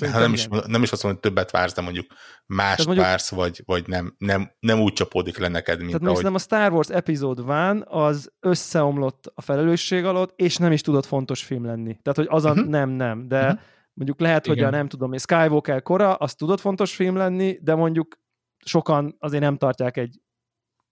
hát 0.01 0.21
nem, 0.21 0.33
is, 0.33 0.49
nem 0.49 0.83
is 0.83 0.93
azt 0.93 1.03
mondom, 1.03 1.21
hogy 1.23 1.31
többet 1.31 1.51
vársz, 1.51 1.75
de 1.75 1.81
mondjuk 1.81 2.07
más 2.47 2.85
mondjuk, 2.85 3.07
vársz, 3.07 3.31
vagy, 3.31 3.63
vagy 3.67 3.87
nem, 3.87 4.15
nem, 4.19 4.51
nem 4.61 4.81
úgy 4.81 4.93
csapódik 4.93 5.39
le 5.39 5.49
neked, 5.49 5.79
mint 5.79 5.99
Tehát 5.99 6.17
ahogy... 6.17 6.35
a 6.35 6.39
Star 6.39 6.73
Wars 6.73 6.89
Episode 6.89 7.43
van 7.43 7.85
az 7.89 8.33
összeomlott 8.41 9.33
a 9.35 9.41
felelősség 9.41 10.05
alatt, 10.05 10.33
és 10.37 10.57
nem 10.57 10.73
is 10.73 10.81
tudott 10.81 11.07
fontos 11.07 11.43
film 11.43 11.65
lenni. 11.65 11.99
Tehát, 12.03 12.19
hogy 12.19 12.27
az 12.31 12.45
a 12.45 12.51
uh-huh. 12.51 12.67
nem, 12.67 12.91
nem, 12.91 13.29
de 13.29 13.41
uh-huh 13.41 13.61
Mondjuk 13.95 14.21
lehet, 14.21 14.47
Igen. 14.47 14.57
hogy 14.57 14.67
a 14.67 14.77
nem 14.77 14.89
tudom, 14.89 15.19
Skywalker 15.19 15.83
kora, 15.83 16.15
az 16.15 16.35
tudott 16.35 16.61
fontos 16.61 16.95
film 16.95 17.17
lenni, 17.17 17.59
de 17.63 17.75
mondjuk 17.75 18.19
sokan 18.65 19.17
azért 19.19 19.43
nem 19.43 19.57
tartják 19.57 19.97
egy 19.97 20.21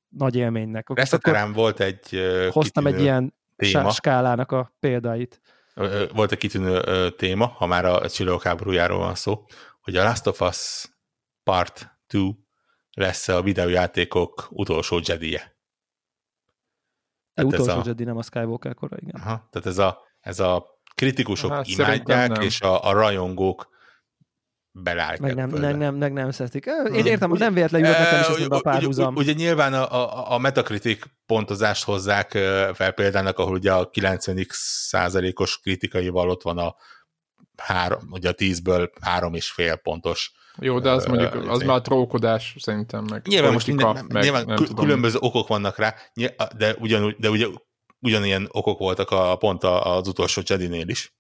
nagy 0.09 0.37
élménynek. 0.37 0.88
Reszeterem 0.95 1.52
volt 1.52 1.80
egy 1.80 2.21
Hoztam 2.50 2.87
egy 2.87 3.00
ilyen 3.00 3.35
téma. 3.57 3.90
skálának 3.90 4.52
a 4.52 4.73
példáit. 4.80 5.40
Volt 6.12 6.33
egy 6.33 6.38
kitűnő 6.38 7.11
téma, 7.11 7.47
ha 7.47 7.66
már 7.66 7.85
a 7.85 8.09
csillagok 8.09 8.42
háborújáról 8.42 8.99
van 8.99 9.14
szó, 9.14 9.45
hogy 9.80 9.97
a 9.97 10.02
Last 10.02 10.26
of 10.26 10.40
Us 10.40 10.88
Part 11.42 11.99
2 12.07 12.35
lesz 12.92 13.28
a 13.28 13.42
videójátékok 13.42 14.49
utolsó 14.50 15.00
Jedi-je. 15.04 15.57
utolsó 17.42 17.78
a... 17.78 17.83
Jedi, 17.85 18.04
nem 18.04 18.16
a 18.16 18.23
Skywalker 18.23 18.75
kora, 18.75 18.97
igen. 19.00 19.21
Aha, 19.21 19.49
tehát 19.50 19.66
ez 19.66 19.78
a, 19.78 20.02
ez 20.21 20.40
a 20.40 20.80
kritikusok 21.00 21.50
hát, 21.50 21.66
imádják, 21.66 22.45
és 22.45 22.61
a, 22.61 22.85
a 22.85 22.92
rajongók 22.92 23.69
belállják. 24.73 25.21
Meg 25.21 25.35
nem, 25.35 25.49
meg 25.50 25.76
nem, 25.76 25.95
meg 25.95 26.12
nem 26.12 26.30
szeretik. 26.30 26.66
Én 26.92 27.07
értem, 27.07 27.30
hogy 27.30 27.38
nem 27.38 27.54
véletlenül 27.54 27.87
jött 27.88 27.99
nekem 27.99 28.21
is 28.21 28.26
eszembe 28.26 28.57
a 28.57 28.61
párhuzam. 28.61 29.14
Ugye, 29.14 29.33
ugye 29.33 29.45
nyilván 29.45 29.75
a, 29.75 29.92
a, 29.92 30.33
a 30.33 30.38
Metacritic 30.38 31.02
pontozást 31.26 31.85
hozzák 31.85 32.30
fel 32.75 32.92
példának, 32.92 33.38
ahol 33.38 33.54
ugye 33.54 33.73
a 33.73 33.90
90 33.90 34.47
százalékos 34.49 35.59
kritikaival 35.59 36.30
ott 36.30 36.42
van 36.42 36.59
a 36.59 36.75
három, 37.57 38.02
ugye 38.11 38.28
a 38.28 38.33
tízből 38.33 38.90
három 39.00 39.35
és 39.35 39.50
fél 39.50 39.76
pontos 39.76 40.33
jó, 40.59 40.80
de 40.80 40.90
az 40.90 41.04
mondjuk, 41.04 41.35
az 41.35 41.57
izé. 41.57 41.64
már 41.64 41.80
trókodás 41.80 42.54
szerintem 42.59 43.04
meg. 43.11 43.26
Nyilván 43.26 43.52
most 43.52 43.66
minden, 43.66 44.07
meg, 44.09 44.23
nyilván 44.23 44.45
nem 44.47 44.57
különböző 44.76 45.14
tudom. 45.14 45.28
okok 45.28 45.49
vannak 45.49 45.78
rá, 45.78 45.95
de, 46.57 46.75
ugyanúgy, 46.78 47.16
de 47.19 47.30
ugye 47.30 47.47
ugyanilyen 48.00 48.49
okok 48.50 48.78
voltak 48.78 49.11
a, 49.11 49.37
pont 49.37 49.64
az 49.64 50.09
utolsó 50.09 50.42
Jedi-nél 50.45 50.88
is. 50.88 51.14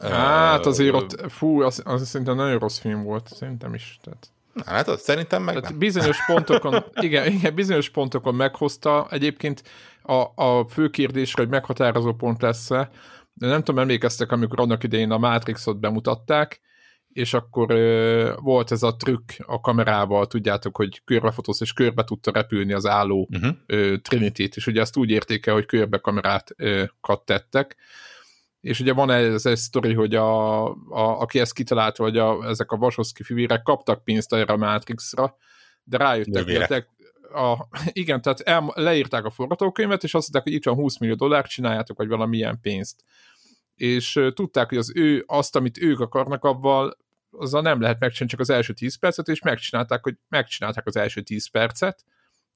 Hát 0.00 0.66
azért 0.66 0.94
ott, 0.94 1.30
fú, 1.30 1.62
az, 1.62 1.82
az 1.84 2.08
szerintem 2.08 2.36
nagyon 2.36 2.58
rossz 2.58 2.78
film 2.78 3.02
volt, 3.02 3.28
szerintem 3.34 3.74
is. 3.74 3.98
Tehát. 4.02 4.32
Na, 4.52 4.62
hát 4.64 4.88
az 4.88 5.00
szerintem 5.00 5.42
meg 5.42 5.60
nem. 5.60 5.78
Bizonyos 5.78 6.24
pontokon, 6.26 6.84
igen, 6.94 7.32
igen, 7.32 7.54
bizonyos 7.54 7.90
pontokon 7.90 8.34
meghozta. 8.34 9.06
Egyébként 9.10 9.62
a, 10.02 10.42
a 10.42 10.66
fő 10.68 10.88
kérdésre, 10.88 11.42
hogy 11.42 11.50
meghatározó 11.50 12.12
pont 12.14 12.42
lesz-e, 12.42 12.90
de 13.34 13.46
nem 13.46 13.62
tudom, 13.62 13.80
emlékeztek, 13.80 14.32
amikor 14.32 14.60
annak 14.60 14.82
idején 14.82 15.10
a 15.10 15.18
Matrixot 15.18 15.80
bemutatták, 15.80 16.60
és 17.12 17.34
akkor 17.34 17.70
ö, 17.70 18.32
volt 18.40 18.70
ez 18.70 18.82
a 18.82 18.96
trükk 18.96 19.30
a 19.46 19.60
kamerával, 19.60 20.26
tudjátok, 20.26 20.76
hogy 20.76 21.02
körbefotóz, 21.04 21.60
és 21.60 21.72
körbe 21.72 22.04
tudta 22.04 22.30
repülni 22.30 22.72
az 22.72 22.86
álló 22.86 23.28
uh-huh. 23.30 23.56
ö, 23.66 23.96
Trinity-t, 24.02 24.56
és 24.56 24.66
ugye 24.66 24.80
ezt 24.80 24.96
úgy 24.96 25.10
értéke, 25.10 25.52
hogy 25.52 25.66
körbe 25.66 25.98
kamerát 25.98 26.50
ö, 26.56 26.84
tettek, 27.24 27.76
és 28.60 28.80
ugye 28.80 28.92
van 28.92 29.10
ez 29.10 29.46
egy 29.46 29.56
sztori, 29.56 29.94
hogy 29.94 30.14
a, 30.14 30.64
a, 30.70 31.20
aki 31.20 31.38
ezt 31.38 31.54
kitalálta, 31.54 32.02
hogy 32.02 32.18
a, 32.18 32.48
ezek 32.48 32.70
a 32.70 32.76
Vasoszki 32.76 33.22
fivérek 33.22 33.62
kaptak 33.62 34.04
pénzt 34.04 34.32
erre 34.32 34.52
a 34.52 34.56
Matrixra, 34.56 35.36
de 35.84 35.96
rájöttek, 35.96 36.44
hogy 36.44 36.84
a, 37.34 37.68
igen, 37.92 38.22
tehát 38.22 38.40
el, 38.40 38.72
leírták 38.74 39.24
a 39.24 39.30
forgatókönyvet, 39.30 40.02
és 40.02 40.14
azt 40.14 40.32
mondták, 40.32 40.52
hogy 40.52 40.52
itt 40.52 40.64
van 40.64 40.74
20 40.74 40.98
millió 40.98 41.14
dollár, 41.14 41.46
csináljátok, 41.46 41.96
vagy 41.96 42.08
valamilyen 42.08 42.58
pénzt. 42.60 43.04
És 43.74 44.20
tudták, 44.34 44.68
hogy 44.68 44.78
az 44.78 44.92
ő, 44.94 45.24
azt, 45.26 45.56
amit 45.56 45.78
ők 45.78 46.00
akarnak, 46.00 46.44
avval 46.44 46.96
azzal 47.38 47.62
nem 47.62 47.80
lehet 47.80 48.00
megcsinálni 48.00 48.30
csak 48.30 48.40
az 48.40 48.50
első 48.50 48.72
10 48.72 48.98
percet, 48.98 49.28
és 49.28 49.42
megcsinálták, 49.42 50.02
hogy 50.02 50.16
megcsinálták 50.28 50.86
az 50.86 50.96
első 50.96 51.20
10 51.20 51.50
percet, 51.50 52.04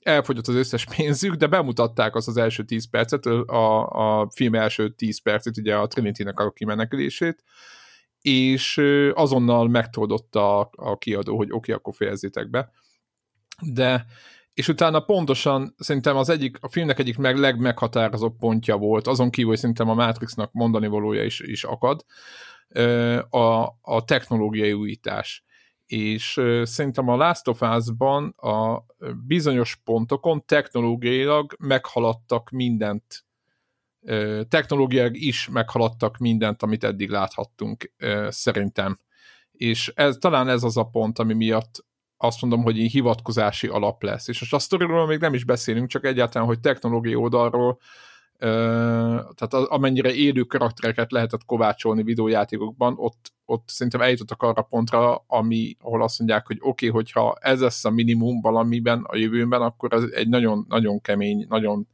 elfogyott 0.01 0.47
az 0.47 0.55
összes 0.55 0.85
pénzük, 0.97 1.35
de 1.35 1.47
bemutatták 1.47 2.15
azt 2.15 2.29
az 2.29 2.37
első 2.37 2.65
10 2.65 2.91
percet, 2.91 3.27
a, 3.27 3.87
a 4.21 4.31
film 4.35 4.55
első 4.55 4.95
10 4.95 5.23
percet, 5.23 5.57
ugye 5.57 5.77
a 5.77 5.87
Trinity-nek 5.87 6.41
a 6.41 6.51
kimenekülését, 6.53 7.45
és 8.21 8.83
azonnal 9.15 9.69
megtoldott 9.69 10.35
a, 10.35 10.71
a 10.73 10.99
kiadó, 10.99 11.37
hogy 11.37 11.47
oké, 11.47 11.57
okay, 11.57 11.75
akkor 11.75 11.95
fejezzétek 11.95 12.51
be. 12.51 12.71
De 13.73 14.07
és 14.57 14.69
utána 14.69 15.01
pontosan 15.01 15.75
szerintem 15.79 16.17
az 16.17 16.29
egyik, 16.29 16.59
a 16.61 16.69
filmnek 16.69 16.99
egyik 16.99 17.19
meg 17.19 17.39
legmeghatározóbb 17.39 18.37
pontja 18.39 18.77
volt, 18.77 19.07
azon 19.07 19.31
kívül, 19.31 19.51
hogy 19.51 19.59
szerintem 19.59 19.89
a 19.89 19.95
Matrixnak 19.95 20.53
mondani 20.53 20.87
valója 20.87 21.25
is, 21.25 21.41
is 21.41 21.65
akad, 21.65 22.05
a, 23.31 23.65
a 23.81 24.05
technológiai 24.05 24.73
újítás. 24.73 25.45
És 25.87 26.41
szerintem 26.63 27.09
a 27.09 27.17
Last 27.17 27.49
of 27.49 27.61
Us-ban 27.61 28.29
a 28.29 28.85
bizonyos 29.27 29.81
pontokon 29.85 30.45
technológiailag 30.47 31.57
meghaladtak 31.59 32.51
mindent, 32.51 33.25
technológiailag 34.49 35.17
is 35.17 35.49
meghaladtak 35.49 36.17
mindent, 36.17 36.63
amit 36.63 36.85
eddig 36.85 37.11
láthattunk, 37.11 37.93
szerintem. 38.29 38.99
És 39.53 39.93
ez, 39.95 40.17
talán 40.17 40.49
ez 40.49 40.63
az 40.63 40.77
a 40.77 40.85
pont, 40.85 41.19
ami 41.19 41.35
miatt 41.35 41.85
azt 42.17 42.41
mondom, 42.41 42.63
hogy 42.63 42.79
így 42.79 42.91
hivatkozási 42.91 43.67
alap 43.67 44.03
lesz. 44.03 44.29
És 44.29 44.41
most 44.41 44.55
a 44.55 44.59
sztoriról 44.59 45.07
még 45.07 45.19
nem 45.19 45.35
is 45.35 45.45
beszélünk, 45.45 45.89
csak 45.89 46.05
egyáltalán, 46.05 46.47
hogy 46.47 46.61
technológiai 46.61 47.15
oldalról, 47.15 47.79
tehát 48.39 49.53
amennyire 49.53 50.15
élő 50.15 50.43
karaktereket 50.43 51.13
lehetett 51.13 51.45
kovácsolni 51.45 52.03
videójátékokban, 52.03 52.95
ott, 52.97 53.33
ott 53.45 53.69
szerintem 53.69 54.01
eljutottak 54.01 54.43
arra 54.43 54.63
pontra, 54.63 55.25
ami, 55.27 55.77
ahol 55.81 56.03
azt 56.03 56.19
mondják, 56.19 56.47
hogy 56.47 56.57
oké, 56.61 56.89
okay, 56.89 56.89
hogyha 56.89 57.37
ez 57.41 57.61
lesz 57.61 57.85
a 57.85 57.91
minimum 57.91 58.41
valamiben 58.41 59.03
a 59.03 59.17
jövőben, 59.17 59.63
akkor 59.63 59.93
ez 59.93 60.03
egy 60.03 60.29
nagyon, 60.29 60.65
nagyon 60.69 61.01
kemény, 61.01 61.47
nagyon, 61.49 61.89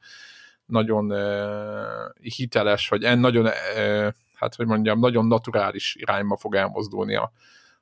nagyon 0.67 1.13
uh, 1.13 2.31
hiteles, 2.37 2.89
vagy 2.89 3.03
en 3.03 3.19
nagyon, 3.19 3.45
uh, 3.45 4.13
hát 4.35 4.55
hogy 4.55 4.67
mondjam, 4.67 4.99
nagyon 4.99 5.27
naturális 5.27 5.97
irányba 5.99 6.37
fog 6.37 6.55
elmozdulni 6.55 7.15
a, 7.15 7.33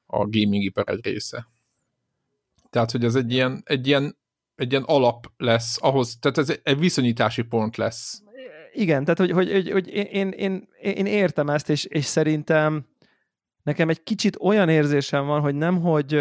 a 0.06 0.16
gaming 0.16 0.62
ipar 0.62 0.88
egy 0.88 1.04
része. 1.04 1.48
Tehát, 2.70 2.90
hogy 2.90 3.04
ez 3.04 3.14
egy 3.14 3.32
ilyen, 3.32 3.62
egy 3.64 3.86
ilyen, 3.86 4.16
egy 4.56 4.70
ilyen 4.70 4.84
alap 4.86 5.26
lesz 5.36 5.78
ahhoz, 5.82 6.16
tehát 6.20 6.38
ez 6.38 6.58
egy 6.62 6.78
viszonyítási 6.78 7.42
pont 7.42 7.76
lesz. 7.76 8.22
Igen, 8.72 9.04
tehát 9.04 9.18
hogy, 9.18 9.30
hogy, 9.30 9.52
hogy, 9.52 9.70
hogy 9.70 9.88
én, 9.88 10.28
én, 10.28 10.68
én 10.80 11.06
értem 11.06 11.48
ezt, 11.48 11.70
és, 11.70 11.84
és 11.84 12.04
szerintem 12.04 12.86
nekem 13.62 13.88
egy 13.88 14.02
kicsit 14.02 14.36
olyan 14.40 14.68
érzésem 14.68 15.26
van, 15.26 15.40
hogy 15.40 15.54
nem, 15.54 15.80
hogy 15.80 16.12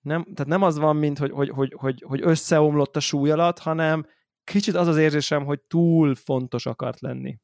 nem, 0.00 0.22
tehát 0.22 0.46
nem 0.46 0.62
az 0.62 0.78
van, 0.78 0.96
mint 0.96 1.18
hogy, 1.18 1.30
hogy, 1.30 1.48
hogy, 1.48 1.74
hogy, 1.76 2.04
hogy 2.06 2.20
összeomlott 2.22 2.96
a 2.96 3.00
súly 3.00 3.30
alatt, 3.30 3.58
hanem 3.58 4.06
kicsit 4.44 4.74
az 4.74 4.86
az 4.86 4.96
érzésem, 4.96 5.44
hogy 5.44 5.60
túl 5.60 6.14
fontos 6.14 6.66
akart 6.66 7.00
lenni. 7.00 7.38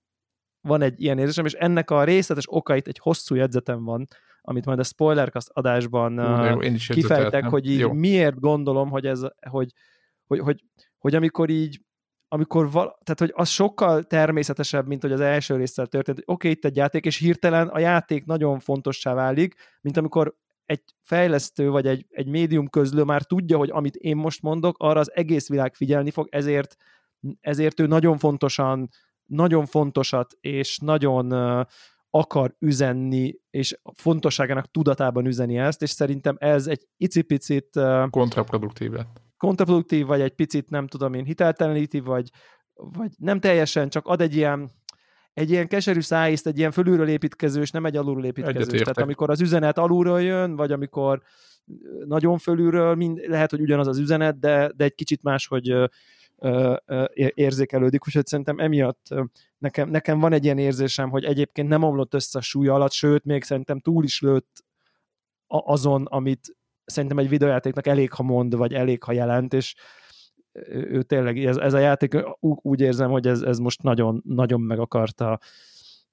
Van 0.61 0.83
egy 0.83 1.03
ilyen 1.03 1.19
érzésem, 1.19 1.45
és 1.45 1.53
ennek 1.53 1.91
a 1.91 2.05
részletes 2.05 2.45
okait 2.49 2.89
egy 2.89 2.99
hosszú 2.99 3.35
jegyzetem 3.35 3.85
van, 3.85 4.07
amit 4.41 4.65
majd 4.65 4.79
a 4.79 4.85
Spoilercast 4.85 5.49
adásban 5.49 6.13
Jó, 6.51 6.63
én 6.63 6.75
is 6.75 6.87
kifejtek, 6.87 7.45
hogy 7.45 7.71
így 7.71 7.79
Jó. 7.79 7.93
miért 7.93 8.41
gondolom, 8.41 8.91
hogy 8.91 9.07
ez, 9.07 9.21
hogy, 9.51 9.73
hogy, 10.27 10.39
hogy, 10.39 10.65
hogy 10.99 11.15
amikor 11.15 11.51
így 11.51 11.81
amikor 12.29 12.71
val- 12.71 12.99
tehát, 13.03 13.19
hogy 13.19 13.33
az 13.35 13.49
sokkal 13.49 14.03
természetesebb, 14.03 14.87
mint 14.87 15.03
hogy 15.03 15.13
az 15.13 15.21
első 15.21 15.57
résszel 15.57 15.87
történt, 15.87 16.19
oké, 16.19 16.33
okay, 16.33 16.51
itt 16.51 16.65
egy 16.65 16.77
játék, 16.77 17.05
és 17.05 17.17
hirtelen 17.17 17.69
a 17.69 17.79
játék 17.79 18.25
nagyon 18.25 18.59
fontossá 18.59 19.15
válik, 19.15 19.55
mint 19.81 19.97
amikor 19.97 20.37
egy 20.65 20.83
fejlesztő 21.03 21.71
vagy 21.71 21.87
egy, 21.87 22.07
egy 22.09 22.27
médium 22.27 22.69
közlő 22.69 23.03
már 23.03 23.23
tudja, 23.23 23.57
hogy 23.57 23.71
amit 23.71 23.97
én 23.97 24.17
most 24.17 24.43
mondok, 24.43 24.77
arra 24.79 25.01
az 25.01 25.13
egész 25.15 25.49
világ 25.49 25.75
figyelni 25.75 26.11
fog, 26.11 26.29
ezért, 26.31 26.77
ezért 27.41 27.81
ő 27.81 27.87
nagyon 27.87 28.19
fontosan, 28.19 28.89
nagyon 29.25 29.67
fontosat 29.67 30.37
és 30.41 30.79
nagyon 30.79 31.33
uh, 31.33 31.65
akar 32.11 32.55
üzenni, 32.59 33.35
és 33.51 33.79
fontosságának 33.95 34.71
tudatában 34.71 35.27
üzeni 35.27 35.59
ezt, 35.59 35.83
és 35.83 35.91
szerintem 35.91 36.37
ez 36.39 36.67
egy 36.67 36.87
icipicit 36.97 37.77
uh, 37.77 38.11
Kontraproduktív 38.11 38.93
lett. 38.93 39.26
Kontraproduktív, 39.37 40.07
vagy 40.07 40.21
egy 40.21 40.35
picit, 40.35 40.71
nem 40.71 40.87
tudom 40.87 41.15
én, 41.15 41.25
hitelteleníti, 41.25 42.01
vagy, 42.01 42.31
vagy 42.75 43.11
nem 43.19 43.41
teljesen, 43.41 43.89
csak 43.89 44.07
ad 44.07 44.21
egy 44.21 44.37
ilyen 44.37 44.71
egy 45.33 45.51
ilyen 45.51 45.69
keserű 45.69 46.01
szájízt, 46.01 46.47
egy 46.47 46.59
ilyen 46.59 46.71
fölülről 46.71 47.09
építkező, 47.09 47.61
és 47.61 47.71
nem 47.71 47.85
egy 47.85 47.97
alulról 47.97 48.25
építkező. 48.25 48.79
Tehát 48.79 48.99
amikor 48.99 49.31
az 49.31 49.41
üzenet 49.41 49.79
alulról 49.79 50.23
jön, 50.23 50.57
vagy 50.57 50.73
amikor 50.73 51.23
nagyon 52.07 52.39
fölülről, 52.39 52.95
mind, 52.95 53.19
lehet, 53.27 53.51
hogy 53.51 53.61
ugyanaz 53.61 53.87
az 53.87 53.99
üzenet, 53.99 54.39
de, 54.39 54.73
de 54.77 54.85
egy 54.85 54.95
kicsit 54.95 55.23
máshogy 55.23 55.71
ö, 55.71 55.85
ö, 56.37 56.77
ö, 56.87 57.05
érzékelődik, 57.15 58.07
úgyhogy 58.07 58.27
szerintem 58.27 58.59
emiatt 58.59 59.15
nekem, 59.59 59.89
nekem 59.89 60.19
van 60.19 60.33
egy 60.33 60.45
ilyen 60.45 60.59
érzésem, 60.59 61.11
hogy 61.11 61.25
egyébként 61.25 61.69
nem 61.69 61.83
omlott 61.83 62.15
össze 62.15 62.39
a 62.39 62.43
súly 62.43 62.69
alatt, 62.69 62.93
sőt, 62.93 63.25
még 63.25 63.43
szerintem 63.43 63.81
túl 63.81 64.05
is 64.05 64.21
lőtt 64.21 64.65
azon, 65.47 66.05
amit 66.05 66.57
szerintem 66.87 67.19
egy 67.19 67.29
videójátéknak 67.29 67.87
elég, 67.87 68.13
ha 68.13 68.23
mond, 68.23 68.57
vagy 68.57 68.75
elég, 68.75 69.03
ha 69.03 69.13
jelent, 69.13 69.55
és 69.55 69.75
ő, 70.71 71.03
tényleg, 71.03 71.45
ez, 71.45 71.57
ez 71.57 71.73
a 71.73 71.79
játék 71.79 72.17
úgy 72.41 72.81
érzem, 72.81 73.11
hogy 73.11 73.27
ez, 73.27 73.41
ez 73.43 73.59
most 73.59 73.83
nagyon, 73.83 74.23
nagyon 74.27 74.61
meg 74.61 74.79
akarta 74.79 75.39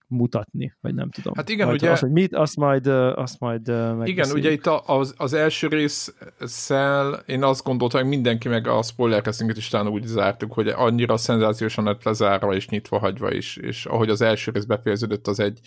mutatni, 0.07 0.73
vagy 0.81 0.93
nem 0.93 1.09
tudom. 1.09 1.33
Hát 1.35 1.49
igen, 1.49 1.67
majd, 1.67 1.81
ugye- 1.81 1.91
Az, 1.91 1.99
hogy 1.99 2.11
mit, 2.11 2.35
azt 2.35 2.55
majd, 2.55 2.87
azt 2.87 3.39
majd 3.39 3.67
Igen, 4.03 4.31
ugye 4.31 4.51
itt 4.51 4.67
az, 4.85 5.13
az 5.17 5.33
első 5.33 5.67
résszel 5.67 7.23
én 7.25 7.43
azt 7.43 7.63
gondoltam, 7.63 8.01
hogy 8.01 8.09
mindenki 8.09 8.47
meg 8.47 8.67
a 8.67 8.81
spoilercastinget 8.81 9.57
is 9.57 9.67
talán 9.67 9.87
úgy 9.87 10.05
zártuk, 10.05 10.53
hogy 10.53 10.67
annyira 10.67 11.17
szenzációsan 11.17 11.83
lett 11.83 12.03
lezárva 12.03 12.53
és 12.53 12.67
nyitva 12.69 12.97
hagyva 12.99 13.31
is, 13.33 13.57
és 13.57 13.85
ahogy 13.85 14.09
az 14.09 14.21
első 14.21 14.51
rész 14.51 14.65
befejeződött, 14.65 15.27
az 15.27 15.39
egy, 15.39 15.59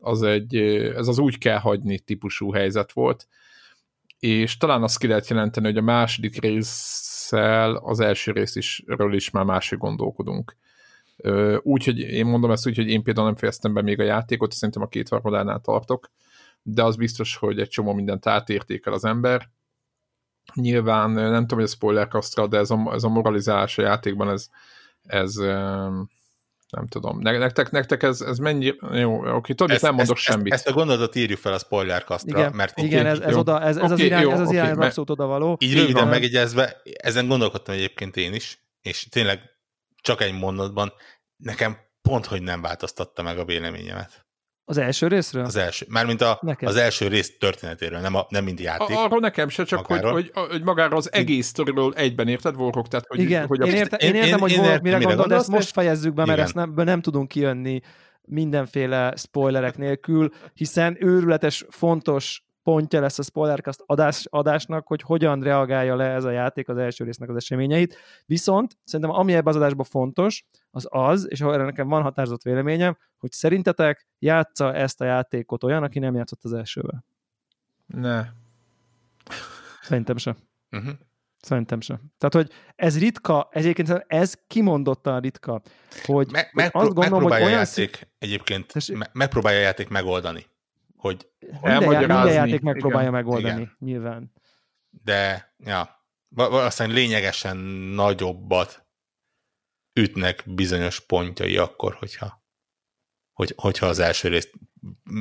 az 0.00 0.22
egy, 0.22 0.56
ez 0.96 1.08
az 1.08 1.18
úgy 1.18 1.38
kell 1.38 1.58
hagyni 1.58 1.98
típusú 1.98 2.52
helyzet 2.52 2.92
volt, 2.92 3.26
és 4.22 4.56
talán 4.56 4.82
azt 4.82 4.98
ki 4.98 5.06
lehet 5.06 5.28
jelenteni, 5.28 5.66
hogy 5.66 5.76
a 5.76 5.82
második 5.82 6.40
résszel 6.40 7.74
az 7.74 8.00
első 8.00 8.32
rész 8.32 8.56
is, 8.56 8.82
ről 8.86 9.14
is 9.14 9.30
már 9.30 9.44
máshogy 9.44 9.78
gondolkodunk. 9.78 10.56
Ö, 11.16 11.56
Úgy, 11.62 11.84
hogy 11.84 11.98
én 11.98 12.26
mondom 12.26 12.50
ezt 12.50 12.66
úgy, 12.66 12.76
hogy 12.76 12.88
én 12.88 13.02
például 13.02 13.26
nem 13.26 13.36
fejeztem 13.36 13.72
be 13.72 13.82
még 13.82 14.00
a 14.00 14.04
játékot, 14.04 14.52
szerintem 14.52 14.82
a 14.82 14.88
két 14.88 15.08
harmadánál 15.08 15.60
tartok, 15.60 16.10
de 16.62 16.84
az 16.84 16.96
biztos, 16.96 17.36
hogy 17.36 17.60
egy 17.60 17.68
csomó 17.68 17.92
mindent 17.92 18.26
átértékel 18.26 18.92
az 18.92 19.04
ember. 19.04 19.48
Nyilván 20.54 21.10
nem 21.10 21.40
tudom, 21.40 21.58
hogy 21.58 21.68
a 21.68 21.74
spoilerkasztra, 21.74 22.46
de 22.46 22.58
ez 22.58 22.70
a, 22.70 22.90
ez 22.92 23.04
a 23.04 23.08
moralizálás 23.08 23.78
a 23.78 23.82
játékban, 23.82 24.28
ez, 24.28 24.48
ez 25.02 25.36
nem 26.76 26.86
tudom. 26.86 27.18
Ne- 27.18 27.38
Nektek, 27.38 27.70
nektek 27.70 28.02
ez, 28.02 28.20
ez 28.20 28.38
mennyi... 28.38 28.74
Jó, 28.92 29.34
oké, 29.36 29.52
tudod, 29.52 29.70
Ezt, 29.74 29.82
nem 29.82 29.94
mondok 29.94 30.16
ezt, 30.16 30.24
semmit. 30.24 30.52
Ezt, 30.52 30.66
ezt 30.66 30.74
a 30.74 30.78
gondolatot 30.78 31.14
írjuk 31.14 31.38
fel 31.38 31.52
a 31.52 31.58
spoilerkastra, 31.58 32.38
igen, 32.38 32.52
mert 32.54 32.78
igen 32.78 33.00
így, 33.00 33.06
ez, 33.06 33.18
ez, 33.18 33.32
jó. 33.32 33.38
oda, 33.38 33.60
ez, 33.62 33.76
ez, 33.76 33.82
az 33.82 33.92
Oké, 33.92 34.04
irány, 34.04 34.22
jó, 34.22 34.30
ez 34.30 34.40
az 34.40 34.46
oké, 34.46 34.56
irány 34.56 34.70
az 34.70 34.76
mert- 34.76 34.88
abszolút 34.88 35.10
oda 35.10 35.26
való. 35.26 35.56
így 35.60 35.74
röviden 35.74 36.02
van. 36.02 36.08
megegyezve, 36.08 36.80
ezen 36.84 37.26
gondolkodtam 37.26 37.74
egyébként 37.74 38.16
én 38.16 38.34
is, 38.34 38.58
és 38.82 39.06
tényleg 39.10 39.40
csak 40.02 40.20
egy 40.20 40.32
mondatban, 40.38 40.92
nekem 41.36 41.76
pont, 42.02 42.26
hogy 42.26 42.42
nem 42.42 42.60
változtatta 42.62 43.22
meg 43.22 43.38
a 43.38 43.44
véleményemet. 43.44 44.21
Az 44.64 44.78
első 44.78 45.06
részről? 45.06 45.44
Az 45.44 45.56
első, 45.56 45.86
mármint 45.88 46.20
a, 46.20 46.38
Neked? 46.42 46.68
az 46.68 46.76
első 46.76 47.08
rész 47.08 47.36
történetéről, 47.38 48.00
nem, 48.00 48.14
a, 48.14 48.26
nem 48.28 48.44
mint 48.44 48.60
játék. 48.60 48.96
A, 48.96 49.04
arról 49.04 49.18
nekem 49.20 49.48
se, 49.48 49.64
csak 49.64 49.86
hogy, 49.86 49.96
Magáról. 49.96 50.12
hogy, 50.12 50.30
hogy 50.50 50.62
magára 50.62 50.96
az 50.96 51.12
egész 51.12 51.46
sztoriról 51.46 51.94
egyben 51.94 52.28
érted, 52.28 52.56
Warhawk? 52.56 52.88
Tehát, 52.88 53.06
hogy, 53.08 53.20
Igen, 53.20 53.46
hogy 53.46 53.60
a, 53.60 53.66
én, 53.66 53.74
érte, 53.74 53.96
én- 53.96 54.08
én, 54.08 54.14
értem, 54.14 54.32
én- 54.32 54.38
hogy 54.38 54.50
én 54.52 54.62
értem, 54.62 54.80
mire 54.82 54.96
mire 54.96 55.08
gondol, 55.08 55.26
de 55.26 55.34
ezt 55.34 55.48
most 55.48 55.70
fejezzük 55.72 56.14
be, 56.14 56.24
mert 56.24 56.32
Igen. 56.32 56.44
ezt 56.44 56.54
nem, 56.54 56.72
nem 56.84 57.00
tudunk 57.00 57.28
kijönni 57.28 57.80
mindenféle 58.22 59.14
spoilerek 59.16 59.76
nélkül, 59.76 60.28
hiszen 60.54 60.96
őrületes, 61.00 61.64
fontos 61.70 62.42
pontja 62.62 63.00
lesz 63.00 63.18
a 63.18 63.22
Spoilercast 63.22 63.82
adás, 63.86 64.26
adásnak, 64.30 64.86
hogy 64.86 65.02
hogyan 65.02 65.42
reagálja 65.42 65.96
le 65.96 66.04
ez 66.08 66.24
a 66.24 66.30
játék 66.30 66.68
az 66.68 66.76
első 66.76 67.04
résznek 67.04 67.28
az 67.28 67.36
eseményeit. 67.36 67.96
Viszont 68.26 68.78
szerintem 68.84 69.14
ami 69.16 69.32
ebben 69.32 69.46
az 69.54 69.56
adásban 69.56 69.84
fontos, 69.86 70.44
az 70.70 70.86
az, 70.90 71.26
és 71.30 71.40
erre 71.40 71.64
nekem 71.64 71.88
van 71.88 72.02
határozott 72.02 72.42
véleményem, 72.42 72.96
hogy 73.18 73.32
szerintetek 73.32 74.06
játsza 74.18 74.74
ezt 74.74 75.00
a 75.00 75.04
játékot 75.04 75.64
olyan, 75.64 75.82
aki 75.82 75.98
nem 75.98 76.14
játszott 76.14 76.44
az 76.44 76.52
elsővel. 76.52 77.04
ne. 77.86 78.24
Szerintem 79.82 80.16
sem. 80.16 80.36
Uh-huh. 80.70 80.92
Szerintem 81.40 81.80
sem. 81.80 82.00
Tehát, 82.18 82.34
hogy 82.34 82.50
ez 82.76 82.98
ritka, 82.98 83.48
egyébként 83.50 84.04
ez 84.06 84.34
kimondottan 84.46 85.20
ritka, 85.20 85.62
hogy 86.04 86.30
Me- 86.30 86.44
hogy 86.44 86.50
megpró- 86.54 86.80
azt 86.80 86.94
gondolom, 86.94 87.22
hogy 87.22 87.30
megpróbálja 87.30 87.44
a 87.44 87.48
olyan 87.48 87.58
játék 87.58 88.08
egyébként, 88.18 88.72
Tessék? 88.72 88.96
me- 88.96 89.10
megpróbálja 89.12 89.58
a 89.58 89.62
játék 89.62 89.88
megoldani, 89.88 90.46
hogy 91.02 91.28
Minden, 91.38 91.70
elmagyarázni, 91.70 92.14
minden 92.14 92.32
játék 92.32 92.60
megpróbálja 92.60 93.08
igen, 93.08 93.22
megoldani, 93.22 93.60
igen. 93.60 93.76
nyilván. 93.78 94.32
de 94.90 95.52
ja, 95.58 96.06
valószínűleg 96.28 96.98
lényegesen 96.98 97.56
nagyobbat 97.94 98.86
ütnek 100.00 100.42
bizonyos 100.46 101.00
pontjai 101.00 101.56
akkor, 101.56 101.94
hogyha, 101.94 102.44
hogy, 103.32 103.52
hogyha 103.56 103.86
az 103.86 103.98
első 103.98 104.28
részt 104.28 104.52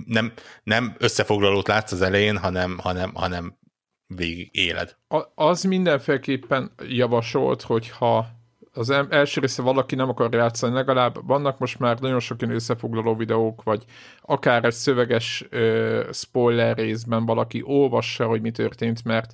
nem, 0.06 0.34
nem 0.64 0.96
összefoglalót 0.98 1.68
látsz 1.68 1.92
az 1.92 2.02
elején, 2.02 2.38
hanem, 2.38 2.78
hanem, 2.78 3.14
hanem 3.14 3.60
végig 4.06 4.50
éled. 4.52 4.98
A- 5.08 5.32
az 5.36 5.64
mindenféleképpen 5.64 6.74
javasolt, 6.88 7.62
hogyha 7.62 8.41
az 8.74 8.90
első 8.90 9.42
része 9.42 9.62
valaki 9.62 9.96
nem 9.96 10.10
akar 10.10 10.34
játszani, 10.34 10.74
legalább 10.74 11.28
vannak 11.28 11.60
most 11.60 11.80
már 11.80 12.00
nagyon 12.00 12.20
sok 12.20 12.42
ilyen 12.42 12.54
összefoglaló 12.54 13.16
videók, 13.16 13.64
vagy 13.64 13.86
akár 14.22 14.66
egy 14.66 14.74
szöveges 14.74 15.46
ö, 15.50 16.10
spoiler 16.14 16.78
részben 16.78 17.26
valaki 17.26 17.62
olvassa, 17.66 18.26
hogy 18.26 18.42
mi 18.42 18.52
történt, 18.52 19.04
mert, 19.04 19.34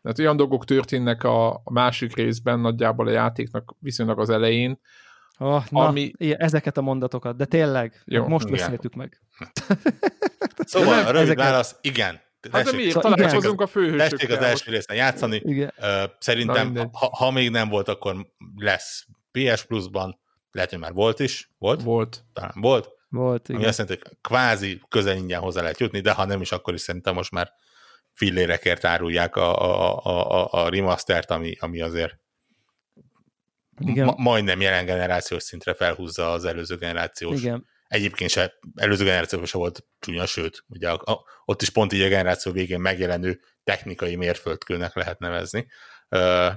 mert 0.00 0.18
olyan 0.18 0.36
dolgok 0.36 0.64
történnek 0.64 1.24
a, 1.24 1.54
a 1.54 1.72
másik 1.72 2.16
részben 2.16 2.60
nagyjából 2.60 3.06
a 3.06 3.10
játéknak 3.10 3.74
viszonylag 3.78 4.18
az 4.18 4.30
elején, 4.30 4.80
Oh, 5.42 5.62
na, 5.70 5.86
Ami- 5.86 6.12
ilyen, 6.16 6.38
ezeket 6.40 6.76
a 6.76 6.80
mondatokat, 6.80 7.36
de 7.36 7.44
tényleg, 7.44 8.02
Jó, 8.04 8.26
most 8.26 8.46
igen. 8.48 8.58
beszéltük 8.58 8.94
meg. 8.94 9.20
Szóval 10.64 10.98
a 10.98 11.10
rövid 11.10 11.16
ezeket- 11.16 11.44
válasz, 11.44 11.76
igen. 11.80 12.20
Hát 12.52 12.64
de 12.64 12.72
miért? 12.72 12.92
Szóval 12.92 13.12
igen. 13.12 13.26
Találkozunk 13.26 13.60
a 13.60 13.64
Tessék 13.64 13.90
az 13.90 13.98
főhősökkel. 13.98 14.44
első 14.44 14.70
részen 14.70 14.96
játszani. 14.96 15.42
Igen. 15.44 15.72
Na 15.76 16.10
Szerintem, 16.18 16.64
mindegy. 16.66 16.88
ha, 16.92 17.10
ha 17.16 17.30
még 17.30 17.50
nem 17.50 17.68
volt, 17.68 17.88
akkor 17.88 18.26
lesz 18.56 19.06
PS 19.32 19.64
Plus-ban, 19.64 20.20
lehet, 20.50 20.70
hogy 20.70 20.78
már 20.78 20.92
volt 20.92 21.20
is, 21.20 21.50
volt? 21.58 21.82
Volt. 21.82 22.24
Talán 22.32 22.52
volt. 22.54 22.88
Volt, 23.08 23.48
Ami 23.48 23.58
igen. 23.58 23.68
azt 23.70 23.78
jelenti, 23.78 24.00
hogy 24.02 24.16
kvázi 24.20 24.80
közel 24.88 25.16
ingyen 25.16 25.40
hozzá 25.40 25.60
lehet 25.62 25.80
jutni, 25.80 26.00
de 26.00 26.12
ha 26.12 26.24
nem 26.24 26.40
is, 26.40 26.52
akkor 26.52 26.74
is 26.74 26.80
szerintem 26.80 27.14
most 27.14 27.30
már 27.30 27.52
fillérekért 28.12 28.84
árulják 28.84 29.36
a, 29.36 29.62
a, 29.62 29.98
a, 30.04 30.42
a, 30.42 30.64
a 30.64 30.68
remastert, 30.68 31.30
ami, 31.30 31.56
ami 31.60 31.80
azért 31.80 32.18
Igen. 33.78 34.04
ma, 34.04 34.14
majdnem 34.16 34.60
jelen 34.60 34.84
generációs 34.84 35.42
szintre 35.42 35.74
felhúzza 35.74 36.32
az 36.32 36.44
előző 36.44 36.76
generációs. 36.76 37.40
Igen. 37.40 37.66
Egyébként 37.90 38.30
se, 38.30 38.52
előző 38.74 39.04
generációban 39.04 39.46
se 39.46 39.58
volt 39.58 39.84
csúnya, 39.98 40.26
sőt, 40.26 40.64
ugye 40.68 40.90
a, 40.90 41.12
a, 41.12 41.24
ott 41.44 41.62
is 41.62 41.70
pont 41.70 41.92
így 41.92 42.00
a 42.00 42.08
generáció 42.08 42.52
végén 42.52 42.80
megjelenő 42.80 43.40
technikai 43.64 44.16
mérföldkőnek 44.16 44.94
lehet 44.94 45.18
nevezni. 45.18 45.66
Uh, 46.08 46.52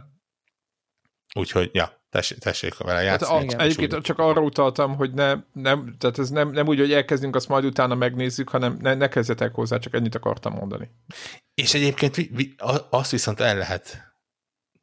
úgyhogy, 1.35 1.69
ja, 1.73 2.05
tessék, 2.09 2.37
tessék 2.37 2.77
vele 2.77 2.93
Hát 2.93 3.03
játszani. 3.05 3.39
a, 3.39 3.43
igen. 3.43 3.59
egyébként 3.59 4.03
csak 4.03 4.19
arra 4.19 4.41
utaltam, 4.41 4.95
hogy 4.95 5.13
ne, 5.13 5.35
nem, 5.53 5.95
tehát 5.97 6.17
ez 6.19 6.29
nem, 6.29 6.49
nem 6.49 6.67
úgy, 6.67 6.79
hogy 6.79 6.93
elkezdünk, 6.93 7.35
azt 7.35 7.47
majd 7.47 7.65
utána 7.65 7.95
megnézzük, 7.95 8.49
hanem 8.49 8.77
ne, 8.81 8.93
ne 8.93 9.07
kezdjetek 9.07 9.53
hozzá, 9.53 9.77
csak 9.77 9.93
ennyit 9.93 10.15
akartam 10.15 10.53
mondani. 10.53 10.91
És 11.53 11.73
egyébként 11.73 12.15
vi, 12.15 12.29
vi, 12.33 12.53
a- 12.57 12.87
azt 12.89 13.11
viszont 13.11 13.39
el 13.39 13.57
lehet 13.57 14.15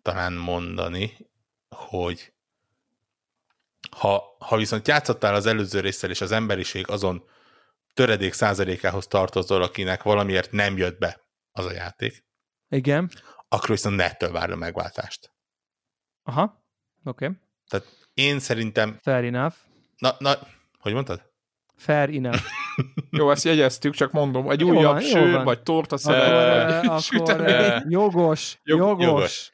talán 0.03 0.33
mondani, 0.33 1.17
hogy 1.77 2.33
ha, 3.96 4.37
ha 4.38 4.57
viszont 4.57 4.88
játszottál 4.88 5.35
az 5.35 5.46
előző 5.46 5.81
résszel, 5.81 6.11
és 6.11 6.20
az 6.20 6.33
emberiség 6.33 6.88
azon 6.88 7.24
töredék 7.94 8.33
százalékához 8.33 9.07
tartozol, 9.07 9.62
akinek 9.62 10.03
valamiért 10.03 10.53
nem 10.53 10.76
jött 10.76 10.98
be 10.98 11.20
az 11.53 11.64
a 11.66 11.72
játék, 11.72 12.24
Igen. 12.68 13.11
akkor 13.48 13.68
viszont 13.68 13.96
nettől 13.96 14.33
várd 14.33 14.53
a 14.53 14.57
megváltást. 14.57 15.33
Aha. 16.22 16.64
Oké. 17.05 17.24
Okay. 17.24 17.37
Tehát 17.68 17.87
én 18.14 18.38
szerintem... 18.38 18.98
Fair 19.03 19.24
enough. 19.24 19.55
Na, 19.96 20.14
na, 20.18 20.38
hogy 20.79 20.92
mondtad? 20.92 21.22
Fair 21.76 22.09
enough. 22.14 22.42
Jó, 23.18 23.31
ezt 23.31 23.44
jegyeztük, 23.44 23.94
csak 23.94 24.12
mondom, 24.12 24.50
egy 24.50 24.61
jó 24.61 24.68
újabb 24.68 24.92
van, 24.92 25.00
sör, 25.00 25.33
van. 25.33 25.44
vagy 25.44 25.62
torta 25.62 25.96
akkor, 25.96 26.83
vagy 26.83 27.03
sütemény. 27.11 27.83
Jogos, 27.88 28.61
jogos. 28.62 29.05
jogos. 29.05 29.53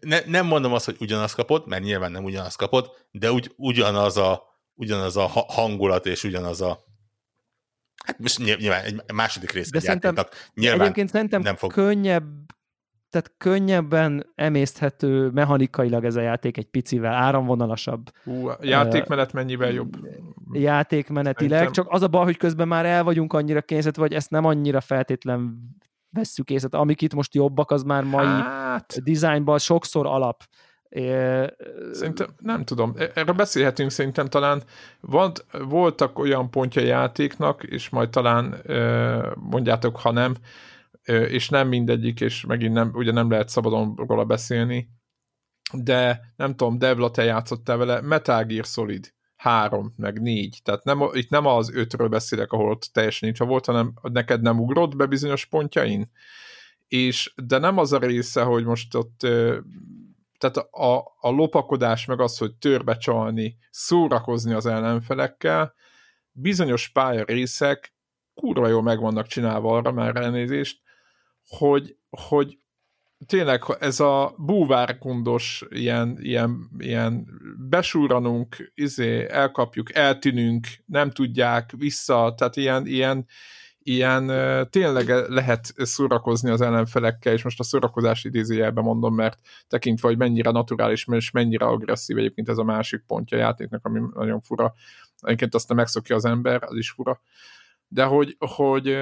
Ne, 0.00 0.18
nem 0.26 0.46
mondom 0.46 0.72
azt, 0.72 0.84
hogy 0.84 0.96
ugyanazt 1.00 1.34
kapod, 1.34 1.66
mert 1.66 1.82
nyilván 1.82 2.12
nem 2.12 2.24
ugyanazt 2.24 2.56
kapod, 2.56 2.90
de 3.10 3.32
úgy, 3.32 3.52
ugyanaz, 3.56 4.16
a, 4.16 4.42
ugyanaz 4.74 5.16
a 5.16 5.26
hangulat 5.48 6.06
és 6.06 6.24
ugyanaz 6.24 6.60
a 6.60 6.90
Hát 8.04 8.18
most 8.18 8.38
nyilván 8.38 8.84
egy 8.84 9.00
második 9.14 9.50
rész 9.50 9.70
De 9.70 9.80
szerintem, 9.80 10.14
nyilván 10.54 10.80
egyébként 10.80 11.08
szerintem 11.08 11.42
nem 11.42 11.56
fog... 11.56 11.72
könnyebb 11.72 12.24
tehát 13.12 13.34
könnyebben 13.38 14.32
emészthető 14.34 15.28
mechanikailag 15.28 16.04
ez 16.04 16.16
a 16.16 16.20
játék 16.20 16.56
egy 16.56 16.66
picivel, 16.66 17.12
áramvonalasabb. 17.12 18.10
Hú, 18.24 18.50
játékmenet 18.60 19.32
mennyivel 19.32 19.70
jobb? 19.70 19.96
Játékmenetileg, 20.52 21.58
Szerintem... 21.58 21.84
csak 21.84 21.92
az 21.92 22.02
a 22.02 22.08
baj, 22.08 22.24
hogy 22.24 22.36
közben 22.36 22.68
már 22.68 22.86
el 22.86 23.04
vagyunk 23.04 23.32
annyira 23.32 23.62
kényezet, 23.62 23.96
vagy 23.96 24.12
ezt 24.12 24.30
nem 24.30 24.44
annyira 24.44 24.80
feltétlen 24.80 25.58
vesszük 26.12 26.50
észre. 26.50 26.78
Amik 26.78 27.02
itt 27.02 27.14
most 27.14 27.34
jobbak, 27.34 27.70
az 27.70 27.82
már 27.82 28.04
mai 28.04 28.26
hát... 28.26 29.02
dizájnban 29.02 29.58
sokszor 29.58 30.06
alap. 30.06 30.42
Szerintem, 31.92 32.34
nem 32.38 32.64
tudom, 32.64 32.92
e- 32.96 33.10
erről 33.14 33.34
beszélhetünk 33.34 33.90
szerintem 33.90 34.26
talán. 34.26 34.62
Volt, 35.00 35.46
voltak 35.50 36.18
olyan 36.18 36.50
pontja 36.50 36.82
játéknak, 36.82 37.62
és 37.62 37.88
majd 37.88 38.10
talán 38.10 38.62
mondjátok, 39.34 39.96
ha 39.96 40.10
nem, 40.10 40.34
és 41.04 41.48
nem 41.48 41.68
mindegyik, 41.68 42.20
és 42.20 42.44
megint 42.44 42.74
nem, 42.74 42.90
ugye 42.94 43.12
nem 43.12 43.30
lehet 43.30 43.48
szabadon 43.48 43.94
róla 43.96 44.24
beszélni, 44.24 44.88
de 45.72 46.20
nem 46.36 46.54
tudom, 46.54 46.78
Devla, 46.78 47.10
te 47.10 47.24
játszottál 47.24 47.76
vele, 47.76 48.00
Metal 48.00 48.44
Gear 48.44 48.64
Solid 48.64 49.12
3, 49.42 49.94
meg 49.96 50.20
4, 50.20 50.60
tehát 50.62 50.84
nem, 50.84 51.08
itt 51.12 51.30
nem 51.30 51.46
az 51.46 51.72
5-ről 51.74 52.06
beszélek, 52.10 52.52
ahol 52.52 52.70
ott 52.70 52.88
teljesen 52.92 53.28
nincs 53.28 53.38
volt, 53.38 53.66
hanem 53.66 53.92
neked 54.02 54.42
nem 54.42 54.60
ugrott 54.60 54.96
be 54.96 55.06
bizonyos 55.06 55.44
pontjain, 55.44 56.10
és, 56.88 57.34
de 57.36 57.58
nem 57.58 57.78
az 57.78 57.92
a 57.92 57.98
része, 57.98 58.42
hogy 58.42 58.64
most 58.64 58.94
ott 58.94 59.18
tehát 60.38 60.56
a, 60.70 60.96
a 61.20 61.30
lopakodás, 61.30 62.04
meg 62.04 62.20
az, 62.20 62.38
hogy 62.38 62.54
törbe 62.54 62.96
csalni, 62.96 63.56
szórakozni 63.70 64.52
az 64.52 64.66
ellenfelekkel, 64.66 65.74
bizonyos 66.32 66.88
pálya 66.88 67.24
részek 67.24 67.94
kurva 68.34 68.68
jól 68.68 68.82
meg 68.82 69.00
vannak 69.00 69.26
csinálva 69.26 69.76
arra, 69.76 69.92
már 69.92 70.16
elnézést, 70.16 70.80
hogy, 71.48 71.96
hogy 72.10 72.58
tényleg 73.26 73.62
ez 73.80 74.00
a 74.00 74.34
búvárkundos 74.36 75.64
ilyen, 75.68 76.18
ilyen, 76.20 76.70
ilyen 76.78 77.28
besúranunk, 77.68 78.72
izé, 78.74 79.26
elkapjuk, 79.30 79.94
eltűnünk, 79.94 80.66
nem 80.86 81.10
tudják 81.10 81.70
vissza, 81.76 82.34
tehát 82.36 82.56
ilyen, 82.56 82.86
ilyen, 82.86 83.26
ilyen 83.78 84.26
tényleg 84.70 85.08
lehet 85.28 85.72
szórakozni 85.76 86.50
az 86.50 86.60
ellenfelekkel, 86.60 87.32
és 87.32 87.42
most 87.42 87.60
a 87.60 87.64
szórakozás 87.64 88.24
idézőjelben 88.24 88.84
mondom, 88.84 89.14
mert 89.14 89.38
tekintve, 89.68 90.08
hogy 90.08 90.18
mennyire 90.18 90.50
naturális, 90.50 91.06
és 91.10 91.30
mennyire 91.30 91.66
agresszív 91.66 92.18
egyébként 92.18 92.48
ez 92.48 92.58
a 92.58 92.64
másik 92.64 93.04
pontja 93.06 93.36
a 93.36 93.40
játéknak, 93.40 93.84
ami 93.84 94.00
nagyon 94.14 94.40
fura. 94.40 94.74
Egyébként 95.20 95.54
azt 95.54 95.68
nem 95.68 95.76
megszokja 95.76 96.16
az 96.16 96.24
ember, 96.24 96.62
az 96.62 96.76
is 96.76 96.90
fura. 96.90 97.20
De 97.88 98.04
hogy, 98.04 98.36
hogy 98.38 98.98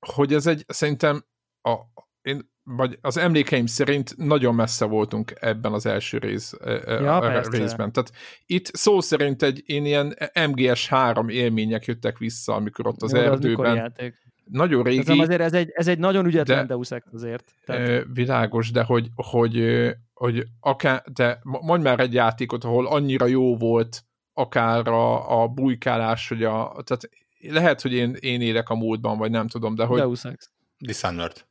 hogy 0.00 0.34
ez 0.34 0.46
egy, 0.46 0.64
szerintem 0.68 1.24
a, 1.62 1.76
én, 2.22 2.49
vagy 2.64 2.98
az 3.00 3.16
emlékeim 3.16 3.66
szerint 3.66 4.16
nagyon 4.16 4.54
messze 4.54 4.84
voltunk 4.84 5.32
ebben 5.40 5.72
az 5.72 5.86
első 5.86 6.18
rész, 6.18 6.54
ja, 6.86 7.16
a 7.16 7.40
részben. 7.50 7.92
Tehát 7.92 8.12
itt 8.46 8.66
szó 8.66 9.00
szerint 9.00 9.42
egy 9.42 9.62
én 9.66 9.84
ilyen 9.84 10.14
MGS3 10.34 11.30
élmények 11.30 11.84
jöttek 11.84 12.18
vissza, 12.18 12.54
amikor 12.54 12.86
ott 12.86 13.02
az 13.02 13.12
Jó, 13.12 13.20
erdőben. 13.20 13.92
Az 13.96 14.12
nagyon 14.44 14.82
régi. 14.82 14.98
Ez, 14.98 15.18
azért 15.18 15.40
ez 15.40 15.52
egy, 15.52 15.70
ez 15.72 15.88
egy 15.88 15.98
nagyon 15.98 16.26
ügyetlen 16.26 16.66
de, 16.66 16.74
Deus 16.74 16.90
Ex 16.90 17.06
azért. 17.12 17.54
Tehát... 17.64 18.06
Világos, 18.12 18.70
de 18.70 18.82
hogy, 18.82 19.08
hogy, 19.14 19.86
hogy 20.14 20.46
akár, 20.60 21.02
de 21.14 21.38
mondj 21.42 21.82
már 21.82 22.00
egy 22.00 22.12
játékot, 22.12 22.64
ahol 22.64 22.86
annyira 22.86 23.26
jó 23.26 23.56
volt 23.56 24.04
akár 24.32 24.88
a, 24.88 25.42
a 25.42 25.48
bujkálás, 25.48 26.28
hogy 26.28 26.44
a, 26.44 26.82
tehát 26.84 27.08
lehet, 27.40 27.80
hogy 27.80 27.92
én, 27.92 28.16
én 28.20 28.40
élek 28.40 28.68
a 28.68 28.74
múltban, 28.74 29.18
vagy 29.18 29.30
nem 29.30 29.46
tudom, 29.46 29.74
de 29.74 29.84
hogy... 29.84 29.98
Deus 29.98 30.24
Ex. 30.24 30.50
Dishonored. 30.78 31.48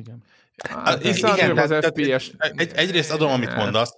Igen. 0.00 0.24
Hát, 0.56 1.04
igen, 1.04 1.58
az 1.58 1.86
FPS. 1.86 2.30
Egy, 2.38 2.72
egyrészt 2.74 3.10
adom, 3.10 3.30
amit 3.30 3.54
mondasz, 3.54 3.96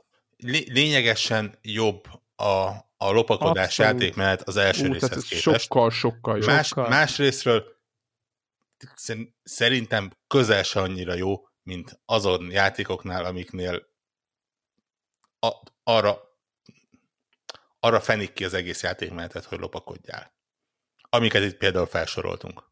lényegesen 0.66 1.58
jobb 1.62 2.04
a, 2.36 2.68
a 2.96 3.10
lopakodás 3.10 3.78
Abszolút. 3.78 4.00
játékmenet 4.00 4.42
az 4.42 4.56
első 4.56 4.88
Ú, 4.88 4.92
részhez 4.92 5.24
képest. 5.24 5.40
Sokkal, 5.40 5.90
sokkal 5.90 6.36
jobb. 6.36 6.46
Más, 6.46 6.66
sokkal. 6.66 6.88
Másrésztről 6.88 7.64
szerintem 9.42 10.10
közel 10.26 10.62
se 10.62 10.80
annyira 10.80 11.14
jó, 11.14 11.48
mint 11.62 12.00
azon 12.04 12.50
játékoknál, 12.50 13.24
amiknél 13.24 13.86
a, 15.40 15.48
arra 15.82 16.26
arra 17.80 18.00
fenik 18.00 18.32
ki 18.32 18.44
az 18.44 18.54
egész 18.54 18.82
játékmenetet, 18.82 19.44
hogy 19.44 19.58
lopakodjál 19.58 20.36
amiket 21.10 21.42
itt 21.42 21.56
például 21.56 21.86
felsoroltunk. 21.86 22.70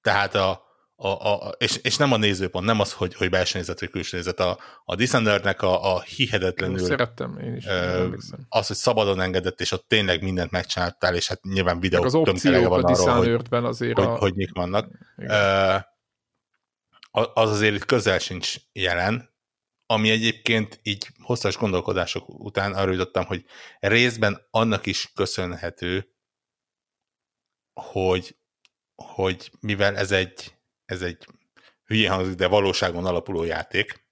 Tehát 0.00 0.34
a, 0.34 0.69
a, 1.02 1.32
a, 1.32 1.54
és, 1.58 1.76
és 1.76 1.96
nem 1.96 2.12
a 2.12 2.16
nézőpont, 2.16 2.64
nem 2.64 2.80
az, 2.80 2.92
hogy, 2.92 3.14
hogy 3.14 3.30
belső 3.30 3.58
nézet 3.58 3.80
vagy 3.80 3.90
külső 3.90 4.16
nézet, 4.16 4.40
a, 4.40 4.58
a 4.84 4.94
Dishonored-nek 4.94 5.62
a, 5.62 5.94
a 5.94 6.00
hihetetlenül... 6.00 6.78
Szerettem 6.78 7.38
én 7.38 7.54
is. 7.54 7.66
Ö, 7.66 8.08
az, 8.48 8.66
hogy 8.66 8.76
szabadon 8.76 9.20
engedett, 9.20 9.60
és 9.60 9.72
ott 9.72 9.88
tényleg 9.88 10.22
mindent 10.22 10.50
megcsináltál, 10.50 11.14
és 11.14 11.28
hát 11.28 11.42
nyilván 11.42 11.80
videó 11.80 12.02
az 12.02 12.14
opciók 12.14 12.68
van 12.68 12.84
a 12.84 12.86
Dishonored-ben 12.86 13.64
azért 13.64 13.98
hogy, 13.98 14.06
a... 14.06 14.16
hogy 14.16 14.34
mik 14.34 14.52
vannak. 14.52 14.88
Ö, 15.16 15.76
az 17.10 17.50
azért 17.50 17.74
itt 17.74 17.84
közel 17.84 18.18
sincs 18.18 18.54
jelen, 18.72 19.30
ami 19.86 20.10
egyébként 20.10 20.80
így 20.82 21.08
hosszas 21.22 21.56
gondolkodások 21.56 22.28
után 22.28 22.74
arra 22.74 22.90
jutottam, 22.90 23.24
hogy 23.24 23.44
részben 23.78 24.46
annak 24.50 24.86
is 24.86 25.12
köszönhető, 25.14 26.14
hogy, 27.80 28.36
hogy 28.94 29.50
mivel 29.60 29.96
ez 29.96 30.12
egy, 30.12 30.59
ez 30.90 31.02
egy 31.02 31.26
hülyén 31.86 32.10
hangzik, 32.10 32.34
de 32.34 32.46
valóságon 32.46 33.06
alapuló 33.06 33.44
játék, 33.44 34.04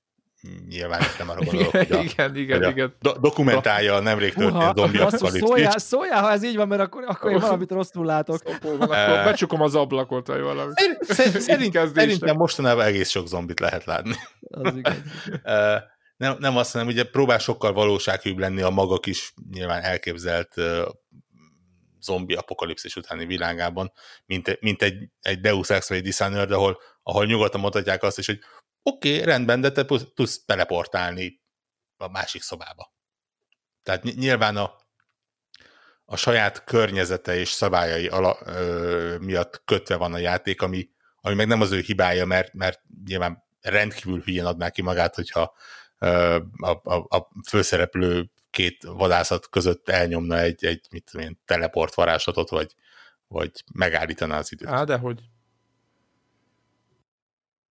nyilván 0.69 1.03
nem 1.19 1.29
arra 1.29 1.45
gondolok, 1.51 1.71
hogy 1.71 1.93
a, 1.93 2.01
igen, 2.01 2.37
igen, 2.37 2.63
hogy 2.63 2.71
igen. 2.71 2.95
Do- 3.01 3.21
dokumentálja 3.21 3.95
a 3.95 4.01
nemrég 4.01 4.35
történt 4.35 5.11
zombi 5.11 5.39
szóljál, 5.39 5.79
szóljál, 5.79 6.23
ha 6.23 6.31
ez 6.31 6.45
így 6.45 6.57
van, 6.57 6.69
mert 6.69 6.81
akkor, 6.81 7.05
akkor 7.07 7.31
én 7.31 7.39
valamit 7.39 7.71
rosszul 7.71 8.05
látok. 8.07 8.43
Szóval 8.63 8.91
akkor 8.91 9.25
becsukom 9.25 9.63
az 9.63 9.75
ablakot, 9.75 10.27
vagy 10.27 10.41
valami. 10.41 10.73
Szerint, 11.01 11.41
szerintem 11.95 12.37
mostanában 12.37 12.85
egész 12.85 13.11
sok 13.11 13.27
zombit 13.27 13.61
lehet 13.61 13.85
látni. 13.85 14.15
Az 14.51 14.73
nem, 16.17 16.37
nem 16.39 16.57
azt, 16.57 16.73
hanem 16.73 16.87
ugye 16.87 17.05
próbál 17.05 17.39
sokkal 17.39 17.73
valósághűbb 17.73 18.39
lenni 18.39 18.61
a 18.61 18.71
maga 18.71 18.99
kis 18.99 19.35
nyilván 19.51 19.83
elképzelt 19.83 20.55
zombi 22.01 22.35
apokalipszis 22.35 22.97
utáni 22.97 23.27
világában, 23.27 23.93
mint, 24.27 24.61
mint 24.61 24.83
egy, 24.83 25.09
egy 25.21 25.41
Deus 25.41 25.71
Ex 25.71 25.89
vagy 25.89 26.03
Dishonored, 26.03 26.51
ahol, 26.51 26.81
ahol 27.03 27.27
nyugodtan 27.27 27.61
mondhatják 27.61 28.03
azt 28.03 28.19
is, 28.19 28.27
hogy 28.27 28.41
oké, 28.83 29.13
okay, 29.13 29.25
rendben, 29.25 29.61
de 29.61 29.73
te 29.73 29.85
tudsz 30.15 30.45
teleportálni 30.45 31.41
a 31.97 32.09
másik 32.09 32.43
szobába. 32.43 32.93
Tehát 33.83 34.03
nyilván 34.03 34.57
a, 34.57 34.77
a 36.05 36.17
saját 36.17 36.65
környezete 36.65 37.37
és 37.37 37.51
szabályai 37.51 38.09
ala, 38.09 38.39
ö, 38.45 39.17
miatt 39.21 39.63
kötve 39.65 39.97
van 39.97 40.13
a 40.13 40.19
játék, 40.19 40.63
ami, 40.63 40.89
ami 41.21 41.35
meg 41.35 41.47
nem 41.47 41.61
az 41.61 41.73
ő 41.73 41.81
hibája, 41.81 42.27
mert, 42.27 42.53
mert 42.53 42.81
nyilván 43.05 43.45
rendkívül 43.61 44.21
hülyén 44.21 44.45
adná 44.45 44.71
ki 44.71 44.83
magát, 44.83 45.15
hogyha 45.15 45.55
ö, 45.99 46.41
a, 46.57 46.71
a, 46.95 47.17
a 47.17 47.29
főszereplő 47.49 48.31
két 48.51 48.83
vadászat 48.83 49.49
között 49.49 49.89
elnyomna 49.89 50.39
egy, 50.39 50.65
egy 50.65 50.87
mit 50.91 51.05
tudom 51.11 51.27
én, 51.27 51.39
teleport 51.45 51.95
varázslatot, 51.95 52.51
vagy, 52.51 52.75
vagy 53.29 53.65
megállítaná 53.75 54.39
az 54.39 54.53
időt. 54.53 54.69
Á, 54.69 54.85
de 54.85 54.97
hogy? 54.97 55.21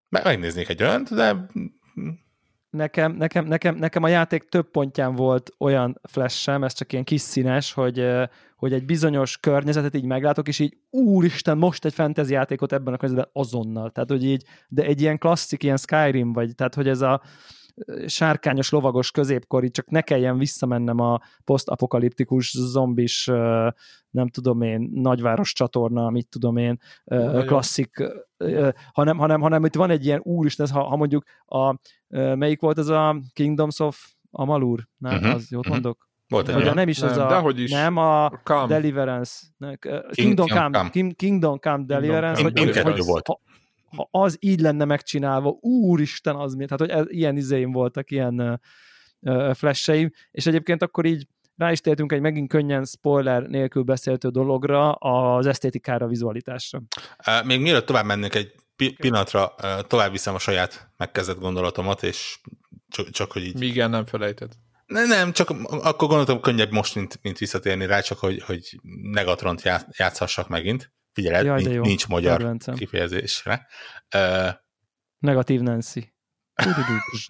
Megnéznék 0.09 0.69
egy 0.69 0.83
olyant, 0.83 1.13
de 1.13 1.45
nekem, 2.73 3.11
nekem, 3.11 3.45
nekem, 3.45 3.75
nekem 3.75 4.03
a 4.03 4.07
játék 4.07 4.49
több 4.49 4.71
pontján 4.71 5.15
volt 5.15 5.51
olyan 5.57 5.99
flash 6.03 6.49
ez 6.49 6.73
csak 6.73 6.91
ilyen 6.91 7.03
kis 7.03 7.21
színes, 7.21 7.73
hogy, 7.73 8.05
hogy 8.55 8.73
egy 8.73 8.85
bizonyos 8.85 9.37
környezetet 9.37 9.95
így 9.95 10.05
meglátok, 10.05 10.47
és 10.47 10.59
így 10.59 10.77
úristen, 10.89 11.57
most 11.57 11.85
egy 11.85 11.93
fantasy 11.93 12.33
játékot 12.33 12.73
ebben 12.73 12.93
a 12.93 12.97
környezetben 12.97 13.41
azonnal. 13.43 13.91
Tehát, 13.91 14.09
hogy 14.09 14.23
így, 14.23 14.43
de 14.67 14.83
egy 14.83 15.01
ilyen 15.01 15.17
klasszik, 15.17 15.63
ilyen 15.63 15.77
Skyrim 15.77 16.33
vagy, 16.33 16.55
tehát, 16.55 16.73
hogy 16.75 16.87
ez 16.87 17.01
a, 17.01 17.21
sárkányos, 18.05 18.69
lovagos 18.69 19.11
középkori, 19.11 19.71
csak 19.71 19.89
ne 19.89 20.01
kelljen 20.01 20.37
visszamennem 20.37 20.99
a 20.99 21.19
posztapokaliptikus 21.43 22.51
zombis, 22.57 23.25
nem 24.09 24.27
tudom 24.31 24.61
én, 24.61 24.89
nagyváros 24.93 25.53
csatorna, 25.53 26.09
mit 26.09 26.27
tudom 26.29 26.57
én, 26.57 26.79
Nagyon. 27.03 27.45
klasszik, 27.45 28.03
hanem, 28.91 29.17
hanem, 29.17 29.41
hanem 29.41 29.65
itt 29.65 29.75
van 29.75 29.89
egy 29.89 30.05
ilyen, 30.05 30.19
úristen, 30.23 30.67
ha, 30.67 30.83
ha 30.83 30.95
mondjuk 30.95 31.23
a, 31.45 31.75
melyik 32.35 32.61
volt 32.61 32.77
ez 32.77 32.87
a 32.87 33.21
Kingdoms 33.33 33.79
of 33.79 34.13
Amalur? 34.31 34.87
Nem, 34.97 35.15
uh-huh. 35.15 35.33
az 35.33 35.51
jót 35.51 35.67
mondok? 35.67 36.11
Volt 36.27 36.49
egy 36.49 36.73
nem 36.73 36.87
is 36.87 36.99
nem, 36.99 37.09
az 37.09 37.17
a, 37.17 37.51
is. 37.55 37.71
nem 37.71 37.97
a 37.97 38.29
Come. 38.43 38.67
Deliverance, 38.67 39.45
Kingdom, 40.09 40.47
Come, 40.47 40.69
Come. 40.69 40.89
Come, 40.89 41.11
Kingdom 41.11 41.59
Come 41.59 41.83
Deliverance, 41.85 42.51
Kingdom 42.51 42.83
hogy, 42.83 42.93
hogy, 42.93 43.05
volt. 43.05 43.27
Ha, 43.95 44.07
az 44.11 44.37
így 44.39 44.59
lenne 44.59 44.85
megcsinálva, 44.85 45.57
úristen 45.61 46.35
az 46.35 46.53
mi, 46.53 46.65
tehát 46.65 46.79
hogy 46.79 46.89
ez, 46.89 47.05
ilyen 47.07 47.37
izéim 47.37 47.71
voltak, 47.71 48.11
ilyen 48.11 48.59
uh, 49.21 49.53
flasheim, 49.53 50.11
és 50.31 50.45
egyébként 50.45 50.81
akkor 50.81 51.05
így 51.05 51.27
rá 51.55 51.71
is 51.71 51.79
tértünk 51.79 52.11
egy 52.11 52.21
megint 52.21 52.49
könnyen 52.49 52.85
spoiler 52.85 53.43
nélkül 53.43 53.83
beszéltő 53.83 54.29
dologra, 54.29 54.91
az 54.91 55.45
esztétikára, 55.45 56.07
vizualitásra. 56.07 56.81
Még 57.45 57.61
mielőtt 57.61 57.85
tovább 57.85 58.05
mennék 58.05 58.35
egy 58.35 58.55
pillanatra, 58.75 59.53
uh, 59.63 59.87
tovább 59.87 60.11
viszem 60.11 60.35
a 60.35 60.39
saját 60.39 60.91
megkezdett 60.97 61.39
gondolatomat, 61.39 62.03
és 62.03 62.39
csak, 62.87 63.09
csak 63.09 63.31
hogy 63.31 63.43
így... 63.43 63.61
Igen, 63.61 63.89
nem 63.89 64.05
felejted. 64.05 64.51
Ne, 64.85 65.05
nem, 65.05 65.31
csak 65.31 65.49
akkor 65.67 66.07
gondoltam 66.07 66.39
könnyebb 66.39 66.71
most, 66.71 66.95
mint, 66.95 67.19
mint 67.21 67.37
visszatérni 67.37 67.85
rá, 67.85 67.99
csak 67.99 68.19
hogy, 68.19 68.41
hogy 68.43 68.79
Negatront 69.01 69.61
játszhassak 69.97 70.47
megint. 70.47 70.91
Figyelj, 71.13 71.45
Jaj, 71.45 71.63
nincs, 71.63 71.85
nincs 71.85 72.07
magyar 72.07 72.37
Kedvencem. 72.37 72.75
kifejezésre. 72.75 73.67
Uh, 74.15 74.49
Negatív 75.17 75.61
Nancy. 75.61 76.13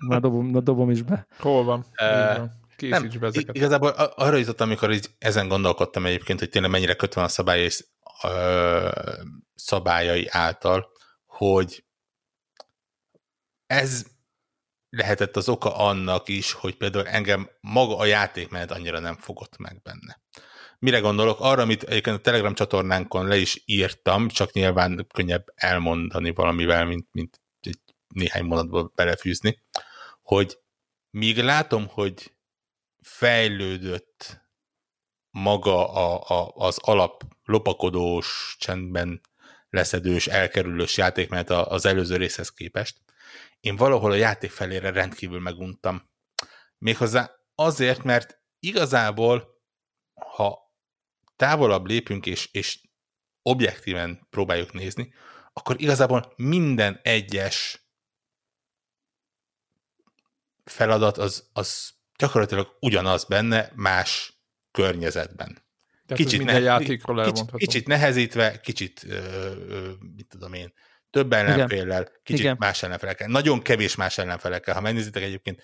Na 0.08 0.20
dobom, 0.20 0.50
na 0.50 0.60
dobom 0.60 0.90
is 0.90 1.02
be. 1.02 1.28
Hol 1.38 1.64
van? 1.64 1.86
Uh, 2.02 2.50
Készíts 2.76 3.18
be 3.18 3.28
ezeket. 3.28 3.56
Igazából 3.56 3.90
arra 3.90 4.38
jutottam, 4.38 4.68
amikor 4.68 4.92
így 4.92 5.10
ezen 5.18 5.48
gondolkodtam 5.48 6.06
egyébként, 6.06 6.40
hogy 6.40 6.50
tényleg 6.50 6.72
mennyire 6.72 6.96
kötve 6.96 7.22
a 7.22 7.28
szabály 7.28 7.62
és 7.62 7.86
uh, 8.24 8.92
szabályai 9.56 10.28
által, 10.30 10.92
hogy 11.26 11.86
ez 13.66 14.06
lehetett 14.90 15.36
az 15.36 15.50
oka 15.50 15.76
annak 15.76 16.28
is, 16.30 16.52
hogy 16.52 16.78
például 16.78 17.08
engem 17.08 17.50
maga 17.62 17.98
a 17.98 18.06
játékmenet 18.06 18.72
annyira 18.72 19.00
nem 19.00 19.16
fogott 19.16 19.58
meg 19.58 19.82
benne. 19.82 20.22
Mire 20.84 21.00
gondolok? 21.00 21.40
Arra, 21.40 21.62
amit 21.62 21.84
egyébként 21.84 22.16
a 22.16 22.22
Telegram 22.22 22.54
csatornánkon 22.54 23.28
le 23.28 23.38
is 23.38 23.62
írtam, 23.66 24.28
csak 24.28 24.52
nyilván 24.52 25.08
könnyebb 25.14 25.46
elmondani 25.56 26.34
valamivel, 26.34 26.86
mint, 26.86 27.08
mint 27.12 27.42
egy 27.60 27.80
néhány 28.08 28.44
mondatból 28.44 28.92
belefűzni, 28.96 29.64
hogy 30.22 30.58
míg 31.10 31.38
látom, 31.38 31.88
hogy 31.88 32.36
fejlődött 33.02 34.42
maga 35.30 35.94
a, 35.94 36.38
a, 36.40 36.52
az 36.56 36.78
alap 36.78 37.24
lopakodós, 37.44 38.56
csendben 38.60 39.22
leszedős, 39.70 40.28
elkerülős 40.28 40.98
játékmenet 40.98 41.50
az 41.50 41.86
előző 41.86 42.16
részhez 42.16 42.50
képest, 42.50 42.98
én 43.60 43.76
valahol 43.76 44.12
a 44.12 44.16
játék 44.16 44.52
felére 44.52 44.92
rendkívül 44.92 45.40
meguntam. 45.40 46.10
Méghozzá 46.78 47.32
azért, 47.56 48.04
mert 48.04 48.42
igazából, 48.60 49.62
ha 50.14 50.63
távolabb 51.44 51.86
lépünk 51.88 52.26
és, 52.26 52.50
és 52.52 52.80
objektíven 53.42 54.28
próbáljuk 54.30 54.74
nézni, 54.74 55.14
akkor 55.54 55.82
igazából 55.82 56.34
minden 56.36 57.00
egyes 57.02 57.88
feladat 60.64 61.18
az, 61.18 61.50
az 61.54 61.94
gyakorlatilag 62.18 62.78
ugyanaz 62.80 63.26
benne, 63.26 63.72
más 63.76 64.42
környezetben. 64.72 65.48
Tehát 66.06 66.24
kicsit, 66.24 66.44
ne, 66.44 66.60
játékról 66.60 67.24
kicsit, 67.32 67.52
kicsit 67.56 67.88
nehezítve, 67.88 68.60
kicsit, 68.60 69.04
ö, 69.04 69.16
ö, 69.68 69.92
mit 70.16 70.28
tudom 70.28 70.54
én, 70.54 70.74
több 71.10 71.34
ellenféllel, 71.34 72.12
kicsit 72.24 72.42
Igen. 72.42 72.56
más 72.60 72.84
ellenfelekkel, 72.84 73.28
nagyon 73.28 73.62
kevés 73.62 73.96
más 73.96 74.18
ellenfelekkel. 74.18 74.74
Ha 74.74 74.82
megnézitek 74.82 75.24
egyébként, 75.24 75.62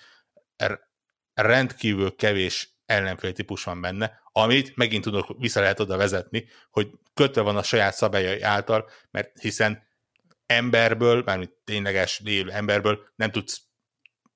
rendkívül 1.34 2.16
kevés 2.16 2.79
ellenfél 2.90 3.32
típus 3.32 3.64
van 3.64 3.80
benne, 3.80 4.20
amit 4.32 4.76
megint 4.76 5.04
tudok, 5.04 5.34
vissza 5.38 5.60
lehet 5.60 5.80
oda 5.80 5.96
vezetni, 5.96 6.48
hogy 6.70 6.90
kötve 7.14 7.40
van 7.40 7.56
a 7.56 7.62
saját 7.62 7.94
szabályai 7.94 8.40
által, 8.40 8.90
mert 9.10 9.40
hiszen 9.40 9.82
emberből, 10.46 11.22
mármint 11.26 11.52
tényleges 11.64 12.22
élő 12.24 12.50
emberből 12.50 12.98
nem 13.16 13.30
tudsz 13.30 13.62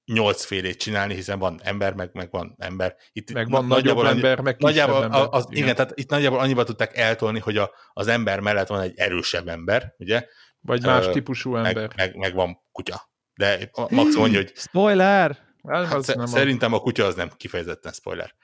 nyolc 0.05 0.45
félét 0.45 0.79
csinálni, 0.79 1.15
hiszen 1.15 1.39
van 1.39 1.61
ember, 1.63 1.95
meg, 1.95 2.11
meg 2.13 2.31
van 2.31 2.55
ember. 2.59 2.97
Itt 3.13 3.33
meg 3.33 3.51
van 3.51 3.67
nagyobb 3.67 3.97
annyi, 3.97 4.09
ember, 4.09 4.41
meg 4.41 4.57
nagyjából 4.59 5.03
ember. 5.03 5.27
Az, 5.31 5.47
igen. 5.51 5.63
igen, 5.63 5.75
tehát 5.75 5.93
itt 5.95 6.11
nagyjából 6.11 6.39
annyiba 6.39 6.65
tudták 6.65 6.97
eltolni, 6.97 7.39
hogy 7.39 7.57
a, 7.57 7.71
az 7.93 8.07
ember 8.07 8.41
mellett 8.41 8.67
van 8.67 8.81
egy 8.81 8.93
erősebb 8.97 9.49
ember, 9.49 9.95
ugye? 9.99 10.27
Vagy 10.61 10.83
más 10.83 11.07
uh, 11.07 11.13
típusú 11.13 11.57
ember. 11.57 11.75
Meg, 11.75 11.93
meg, 11.97 12.17
meg 12.17 12.35
van 12.35 12.61
kutya. 12.73 13.13
De 13.35 13.71
Max 13.89 14.17
mondja, 14.17 14.39
hogy... 14.39 14.53
Spoiler! 14.55 15.39
Hát, 15.69 15.87
hát, 15.87 16.27
szerintem 16.27 16.73
a 16.73 16.81
kutya 16.81 17.05
az 17.05 17.15
nem 17.15 17.31
kifejezetten 17.37 17.93
spoiler. 17.93 18.35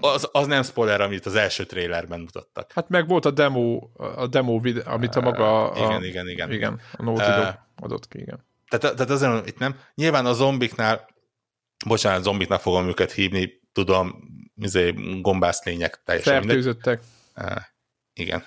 Az, 0.00 0.28
az 0.32 0.46
nem 0.46 0.62
spoiler, 0.62 1.00
amit 1.00 1.26
az 1.26 1.34
első 1.34 1.64
trailerben 1.64 2.20
mutattak. 2.20 2.72
Hát 2.72 2.88
meg 2.88 3.08
volt 3.08 3.24
a 3.24 3.30
demo, 3.30 3.88
a 3.96 4.26
demo 4.26 4.60
videó, 4.60 4.82
amit 4.86 5.14
a 5.14 5.20
maga... 5.20 5.70
A, 5.70 5.84
igen, 5.84 6.04
igen, 6.04 6.28
igen. 6.28 6.52
Igen, 6.52 6.80
a 6.92 7.02
Naughty 7.02 7.30
Dog 7.30 7.44
uh, 7.44 7.54
adott 7.76 8.08
ki, 8.08 8.18
igen. 8.18 8.46
Tehát, 8.68 8.96
tehát 8.96 9.10
azért 9.10 9.46
itt 9.48 9.58
nem. 9.58 9.76
Nyilván 9.94 10.26
a 10.26 10.32
zombiknál, 10.32 11.08
bocsánat, 11.86 12.22
zombiknak 12.22 12.60
fogom 12.60 12.88
őket 12.88 13.12
hívni, 13.12 13.60
tudom, 13.72 14.14
izé, 14.56 14.94
gombász 15.20 15.64
lények 15.64 16.02
teljesen 16.04 16.42
Fertőzöttek. 16.42 17.02
Uh, 17.36 17.56
igen. 18.12 18.44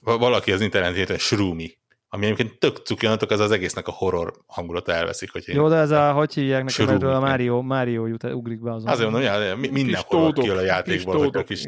Valaki 0.00 0.52
az 0.52 0.60
interneten 0.60 1.06
hogy 1.06 1.18
Shroomy 1.18 1.78
ami 2.08 2.24
egyébként 2.24 2.58
tök 2.58 2.76
cukjanatok, 2.76 3.30
az 3.30 3.40
az 3.40 3.50
egésznek 3.50 3.88
a 3.88 3.90
horror 3.90 4.32
hangulata 4.46 4.92
elveszik. 4.92 5.32
Hogy 5.32 5.44
Jó, 5.46 5.68
de 5.68 5.76
ez 5.76 5.90
a, 5.90 6.12
hogy 6.12 6.34
hívják 6.34 6.64
nekem 6.64 6.88
erről 6.88 7.12
a 7.12 7.20
Mario, 7.20 7.62
Mario 7.62 8.06
jut, 8.06 8.24
ugrik 8.24 8.60
be 8.62 8.72
azon. 8.72 8.88
Azért 8.88 9.10
mondom, 9.10 9.32
hogy 9.32 9.70
minden 9.70 10.02
horror 10.06 10.32
kijön 10.32 10.56
a 10.56 10.60
játékból, 10.60 11.18
hogy 11.18 11.36
a 11.36 11.44
kis 11.44 11.64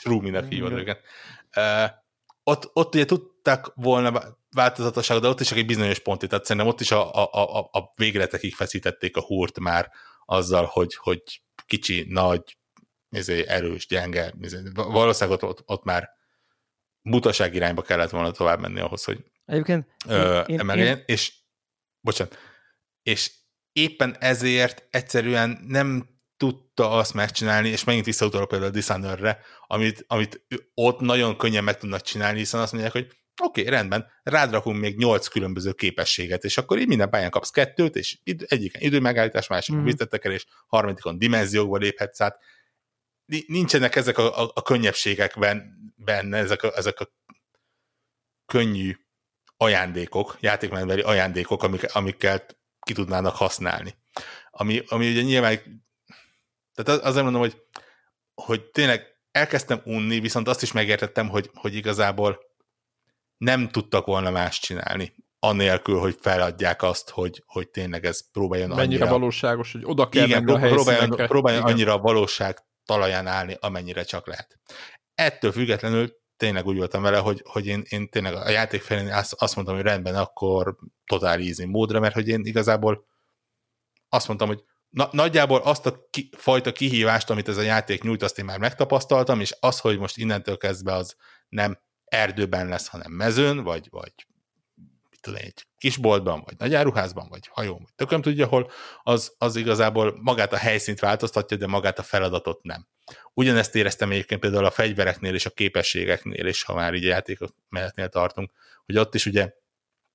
Shroominek 0.00 0.48
hívod 0.48 0.72
őket. 0.72 1.00
Uh, 1.56 1.90
ott, 2.42 2.70
ott 2.72 2.94
ugye 2.94 3.04
tudták 3.04 3.66
volna 3.74 4.22
változatosságot, 4.50 5.22
de 5.22 5.28
ott 5.28 5.40
is 5.40 5.46
csak 5.48 5.58
egy 5.58 5.66
bizonyos 5.66 5.98
pontig, 5.98 6.28
tehát 6.28 6.44
szerintem 6.44 6.70
ott 6.70 6.80
is 6.80 6.90
a, 6.90 7.14
a, 7.14 7.28
a, 7.32 7.58
a 7.58 7.92
végletekig 7.96 8.54
feszítették 8.54 9.16
a 9.16 9.20
húrt 9.20 9.58
már 9.58 9.90
azzal, 10.26 10.64
hogy, 10.64 10.94
hogy 10.94 11.42
kicsi, 11.66 12.06
nagy, 12.08 12.58
ezért 13.10 13.48
erős, 13.48 13.86
gyenge, 13.86 14.34
ezért, 14.40 14.64
valószínűleg 14.74 15.42
ott, 15.42 15.50
ott, 15.50 15.62
ott 15.66 15.84
már 15.84 16.10
butaság 17.02 17.54
irányba 17.54 17.82
kellett 17.82 18.10
volna 18.10 18.30
tovább 18.30 18.60
menni 18.60 18.80
ahhoz, 18.80 19.04
hogy 19.04 19.24
Egyébként 19.48 19.86
ö, 20.06 20.40
én, 20.40 20.60
emeljen, 20.60 20.96
én... 20.96 21.02
és 21.06 21.32
bocsánat, 22.00 22.38
és 23.02 23.32
éppen 23.72 24.16
ezért 24.20 24.86
egyszerűen 24.90 25.64
nem 25.66 26.16
tudta 26.36 26.90
azt 26.90 27.14
megcsinálni, 27.14 27.68
és 27.68 27.84
megint 27.84 28.04
visszautalok 28.04 28.48
például 28.48 28.70
a 28.70 28.74
Dishonored-re, 28.74 29.40
amit, 29.66 30.04
amit 30.06 30.46
ott 30.74 31.00
nagyon 31.00 31.36
könnyen 31.36 31.64
meg 31.64 31.76
tudnak 31.78 32.00
csinálni, 32.00 32.38
hiszen 32.38 32.60
azt 32.60 32.72
mondják, 32.72 32.92
hogy 32.92 33.06
oké, 33.42 33.60
okay, 33.60 33.72
rendben, 33.72 34.10
rád 34.22 34.50
rakunk 34.50 34.80
még 34.80 34.96
nyolc 34.96 35.28
különböző 35.28 35.72
képességet, 35.72 36.44
és 36.44 36.58
akkor 36.58 36.78
így 36.78 36.86
minden 36.86 37.10
pályán 37.10 37.30
kapsz 37.30 37.50
kettőt, 37.50 37.96
és 37.96 38.18
egyiken 38.24 38.82
időmegállítás, 38.82 39.46
másikon 39.46 39.80
mm. 39.80 39.84
visszatekerés, 39.84 40.46
harmadikon 40.66 41.18
dimenziókba 41.18 41.76
léphetsz 41.76 42.20
át. 42.20 42.38
Nincsenek 43.46 43.96
ezek 43.96 44.18
a, 44.18 44.42
a, 44.42 44.50
a 44.54 44.62
könnyebbségek 44.62 45.38
benne, 45.96 46.36
ezek 46.36 46.62
a, 46.62 46.76
ezek 46.76 47.00
a 47.00 47.12
könnyű 48.46 48.96
ajándékok, 49.58 50.36
játékmenetbeli 50.40 51.00
ajándékok, 51.00 51.62
amik, 51.62 51.94
amikkel 51.94 52.46
ki 52.80 52.92
tudnának 52.92 53.36
használni. 53.36 53.94
Ami, 54.50 54.82
ami 54.88 55.10
ugye 55.10 55.22
nyilván, 55.22 55.84
tehát 56.74 57.02
azért 57.02 57.22
mondom, 57.22 57.40
hogy, 57.40 57.62
hogy 58.34 58.64
tényleg 58.64 59.06
elkezdtem 59.30 59.80
unni, 59.84 60.20
viszont 60.20 60.48
azt 60.48 60.62
is 60.62 60.72
megértettem, 60.72 61.28
hogy, 61.28 61.50
hogy 61.54 61.74
igazából 61.74 62.38
nem 63.36 63.68
tudtak 63.68 64.06
volna 64.06 64.30
más 64.30 64.60
csinálni, 64.60 65.14
anélkül, 65.38 65.98
hogy 65.98 66.16
feladják 66.20 66.82
azt, 66.82 67.10
hogy, 67.10 67.42
hogy 67.46 67.68
tényleg 67.68 68.04
ez 68.04 68.30
próbáljon 68.30 68.68
Mennyire 68.68 68.84
annyira... 68.84 69.18
valóságos, 69.18 69.72
hogy 69.72 69.82
oda 69.84 70.08
kell 70.08 70.24
igen, 70.24 70.48
a 70.48 70.58
próbáljon, 70.58 71.10
próbáljon 71.10 71.62
igen. 71.62 71.74
annyira 71.74 71.92
a 71.92 71.98
valóság 71.98 72.58
talaján 72.84 73.26
állni, 73.26 73.56
amennyire 73.60 74.02
csak 74.02 74.26
lehet. 74.26 74.58
Ettől 75.14 75.52
függetlenül 75.52 76.17
tényleg 76.38 76.66
úgy 76.66 76.76
voltam 76.76 77.02
vele, 77.02 77.18
hogy, 77.18 77.42
hogy 77.44 77.66
én, 77.66 77.82
én 77.88 78.08
tényleg 78.08 78.34
a 78.34 78.48
játék 78.48 78.82
felén 78.82 79.12
azt, 79.30 79.54
mondtam, 79.54 79.76
hogy 79.76 79.84
rendben, 79.84 80.14
akkor 80.14 80.76
totál 81.06 81.38
easy 81.40 81.64
módra, 81.64 82.00
mert 82.00 82.14
hogy 82.14 82.28
én 82.28 82.40
igazából 82.44 83.06
azt 84.08 84.26
mondtam, 84.26 84.48
hogy 84.48 84.64
na, 84.88 85.08
nagyjából 85.12 85.60
azt 85.60 85.86
a 85.86 86.06
ki, 86.10 86.28
fajta 86.36 86.72
kihívást, 86.72 87.30
amit 87.30 87.48
ez 87.48 87.56
a 87.56 87.62
játék 87.62 88.02
nyújt, 88.02 88.22
azt 88.22 88.38
én 88.38 88.44
már 88.44 88.58
megtapasztaltam, 88.58 89.40
és 89.40 89.56
az, 89.60 89.80
hogy 89.80 89.98
most 89.98 90.16
innentől 90.16 90.56
kezdve 90.56 90.92
az 90.92 91.16
nem 91.48 91.78
erdőben 92.04 92.68
lesz, 92.68 92.88
hanem 92.88 93.12
mezőn, 93.12 93.62
vagy, 93.62 93.86
vagy 93.90 94.12
mit 95.10 95.20
tudom, 95.20 95.40
egy 95.42 95.67
kisboltban, 95.78 96.42
vagy 96.44 96.54
nagyáruházban, 96.58 97.28
vagy 97.28 97.48
hajón, 97.52 97.78
vagy. 97.78 97.94
Tököm 97.96 98.22
tudja 98.22 98.46
hol, 98.46 98.70
az, 99.02 99.34
az 99.38 99.56
igazából 99.56 100.18
magát 100.20 100.52
a 100.52 100.56
helyszínt 100.56 101.00
változtatja, 101.00 101.56
de 101.56 101.66
magát 101.66 101.98
a 101.98 102.02
feladatot 102.02 102.62
nem. 102.62 102.86
Ugyanezt 103.34 103.74
éreztem 103.74 104.10
egyébként 104.10 104.40
például 104.40 104.64
a 104.64 104.70
fegyvereknél 104.70 105.34
és 105.34 105.46
a 105.46 105.50
képességeknél, 105.50 106.46
és 106.46 106.62
ha 106.62 106.74
már 106.74 106.94
így 106.94 107.02
játékok 107.02 107.54
mehetnél 107.68 108.08
tartunk, 108.08 108.50
hogy 108.86 108.98
ott 108.98 109.14
is 109.14 109.26
ugye 109.26 109.52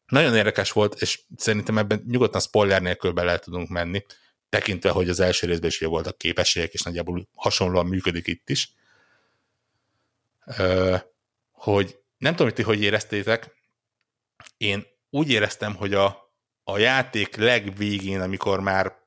nagyon 0.07 0.35
érdekes 0.35 0.71
volt, 0.71 1.01
és 1.01 1.19
szerintem 1.37 1.77
ebben 1.77 2.03
nyugodtan 2.07 2.41
spoiler 2.41 2.81
nélkül 2.81 3.11
bele 3.11 3.39
tudunk 3.39 3.69
menni, 3.69 4.05
tekintve, 4.49 4.89
hogy 4.89 5.09
az 5.09 5.19
első 5.19 5.47
részben 5.47 5.69
is 5.69 5.79
voltak 5.79 6.17
képességek, 6.17 6.73
és 6.73 6.81
nagyjából 6.81 7.27
hasonlóan 7.35 7.85
működik 7.85 8.27
itt 8.27 8.49
is, 8.49 8.73
hogy 11.51 11.99
nem 12.17 12.31
tudom, 12.31 12.47
hogy 12.47 12.55
ti 12.55 12.61
hogy 12.63 12.81
éreztétek, 12.81 13.55
én 14.57 14.85
úgy 15.13 15.29
éreztem, 15.29 15.75
hogy 15.75 15.93
a, 15.93 16.33
a 16.63 16.77
játék 16.77 17.35
legvégén, 17.35 18.21
amikor 18.21 18.59
már 18.59 19.01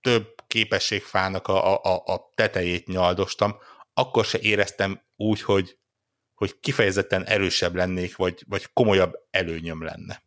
több 0.00 0.34
képességfának 0.46 1.48
a, 1.48 1.82
a, 1.82 2.02
a 2.04 2.30
tetejét 2.34 2.86
nyaldostam, 2.86 3.56
akkor 3.92 4.24
se 4.24 4.38
éreztem 4.38 5.02
úgy, 5.16 5.42
hogy, 5.42 5.78
hogy 6.34 6.60
kifejezetten 6.60 7.24
erősebb 7.24 7.74
lennék, 7.74 8.16
vagy, 8.16 8.44
vagy 8.48 8.72
komolyabb 8.72 9.14
előnyöm 9.30 9.82
lenne. 9.82 10.22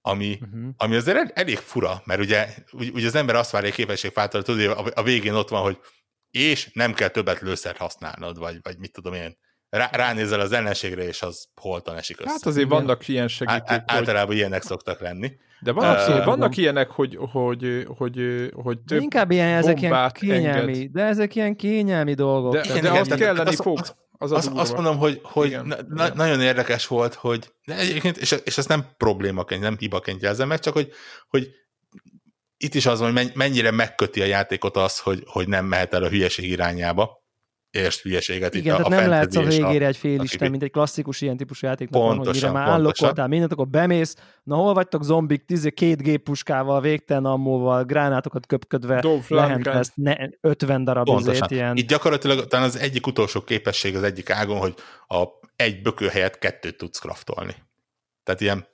Ami, 0.00 0.38
uh-huh. 0.42 0.68
ami 0.76 0.96
azért 0.96 1.16
el, 1.16 1.30
elég 1.34 1.56
fura, 1.58 2.02
mert 2.04 2.20
ugye, 2.20 2.54
ugye 2.72 3.06
az 3.06 3.14
ember 3.14 3.34
azt 3.34 3.50
várja 3.50 3.68
egy 3.68 3.74
képességfától, 3.74 4.42
tudod, 4.42 4.78
a, 4.78 4.90
a 4.94 5.02
végén 5.02 5.34
ott 5.34 5.48
van, 5.48 5.62
hogy 5.62 5.78
és 6.30 6.70
nem 6.72 6.94
kell 6.94 7.08
többet 7.08 7.40
lőszert 7.40 7.76
használnod, 7.76 8.38
vagy, 8.38 8.58
vagy 8.62 8.78
mit 8.78 8.92
tudom 8.92 9.14
én, 9.14 9.38
rá, 9.76 9.88
ránézel 9.92 10.40
az 10.40 10.52
ellenségre, 10.52 11.06
és 11.06 11.22
az 11.22 11.48
holtan 11.60 11.96
esik 11.96 12.20
össze. 12.20 12.30
Hát 12.30 12.46
azért 12.46 12.68
vannak 12.68 13.08
ilyen 13.08 13.28
segítők. 13.28 13.68
Á, 13.68 13.84
általában 13.86 14.26
hogy... 14.26 14.36
ilyenek 14.36 14.62
szoktak 14.62 15.00
lenni. 15.00 15.32
De 15.60 15.72
vannak, 15.72 16.08
uh, 16.08 16.24
vannak 16.24 16.56
ilyenek, 16.56 16.90
hogy, 16.90 17.18
hogy, 17.32 17.86
hogy, 17.96 18.50
hogy 18.54 18.78
több 18.78 19.00
Inkább 19.00 19.30
ilyen, 19.30 19.48
ezek 19.48 19.80
ilyen 19.80 20.10
kényelmi, 20.12 20.72
enged. 20.72 20.90
de 20.90 21.02
ezek 21.02 21.34
ilyen 21.34 21.56
kényelmi 21.56 22.14
dolgok. 22.14 22.52
De, 22.52 22.72
de, 22.72 22.80
de 22.80 22.90
azt 22.90 23.14
kelleni 23.14 23.48
az, 23.48 23.60
fog. 23.60 23.78
Az, 23.78 23.94
az, 24.18 24.32
az 24.32 24.50
azt 24.54 24.74
mondom, 24.74 24.98
hogy, 24.98 25.20
hogy 25.22 25.46
igen, 25.46 25.66
na, 25.66 26.04
igen. 26.04 26.16
nagyon 26.16 26.40
érdekes 26.40 26.86
volt, 26.86 27.14
hogy 27.14 27.52
de 27.64 27.76
egyébként, 27.78 28.16
és, 28.16 28.34
és 28.44 28.58
ezt 28.58 28.68
nem 28.68 28.86
problémaként, 28.96 29.60
nem 29.60 29.76
hibaként 29.78 30.22
jelzem 30.22 30.48
meg, 30.48 30.58
csak 30.58 30.72
hogy, 30.72 30.92
hogy 31.28 31.48
itt 32.56 32.74
is 32.74 32.86
az 32.86 33.00
van, 33.00 33.12
hogy 33.12 33.30
mennyire 33.34 33.70
megköti 33.70 34.20
a 34.20 34.24
játékot 34.24 34.76
az, 34.76 34.98
hogy, 34.98 35.22
hogy 35.26 35.48
nem 35.48 35.64
mehet 35.64 35.94
el 35.94 36.02
a 36.02 36.08
hülyeség 36.08 36.50
irányába, 36.50 37.23
érts 37.74 38.02
hülyeséget 38.02 38.54
Igen, 38.54 38.64
itt 38.64 38.70
tehát 38.70 38.92
a 38.92 39.00
nem 39.00 39.08
lehetsz 39.08 39.36
a 39.36 39.42
végére 39.42 39.86
egy 39.86 39.96
fél 39.96 40.22
isten, 40.22 40.50
mint 40.50 40.62
egy 40.62 40.70
klasszikus 40.70 41.20
ilyen 41.20 41.36
típusú 41.36 41.66
játéknak 41.66 42.02
pontosan, 42.02 42.24
van, 42.24 42.32
hogy 42.32 42.42
mire 42.42 42.52
már 42.52 42.68
állokoltál 42.68 43.28
mindent, 43.28 43.52
akkor 43.52 43.68
bemész, 43.68 44.16
na 44.42 44.56
hol 44.56 44.74
vagytok 44.74 45.04
zombik, 45.04 45.44
tíz, 45.44 45.70
két 45.74 46.02
géppuskával, 46.02 46.80
végtelen 46.80 47.24
ammóval, 47.24 47.84
gránátokat 47.84 48.46
köpködve, 48.46 49.04
lehet 49.28 49.64
lesz 49.64 49.92
ne, 49.94 50.14
50 50.40 50.84
darab 50.84 51.04
Pontosan. 51.04 51.48
ilyen. 51.50 51.76
Itt 51.76 51.88
gyakorlatilag 51.88 52.46
talán 52.46 52.66
az 52.66 52.78
egyik 52.78 53.06
utolsó 53.06 53.40
képesség 53.40 53.96
az 53.96 54.02
egyik 54.02 54.30
ágon, 54.30 54.58
hogy 54.58 54.74
a 55.08 55.24
egy 55.56 55.82
bökő 55.82 56.06
helyett 56.06 56.38
kettőt 56.38 56.76
tudsz 56.76 56.98
kraftolni. 56.98 57.54
Tehát 58.22 58.40
ilyen 58.40 58.66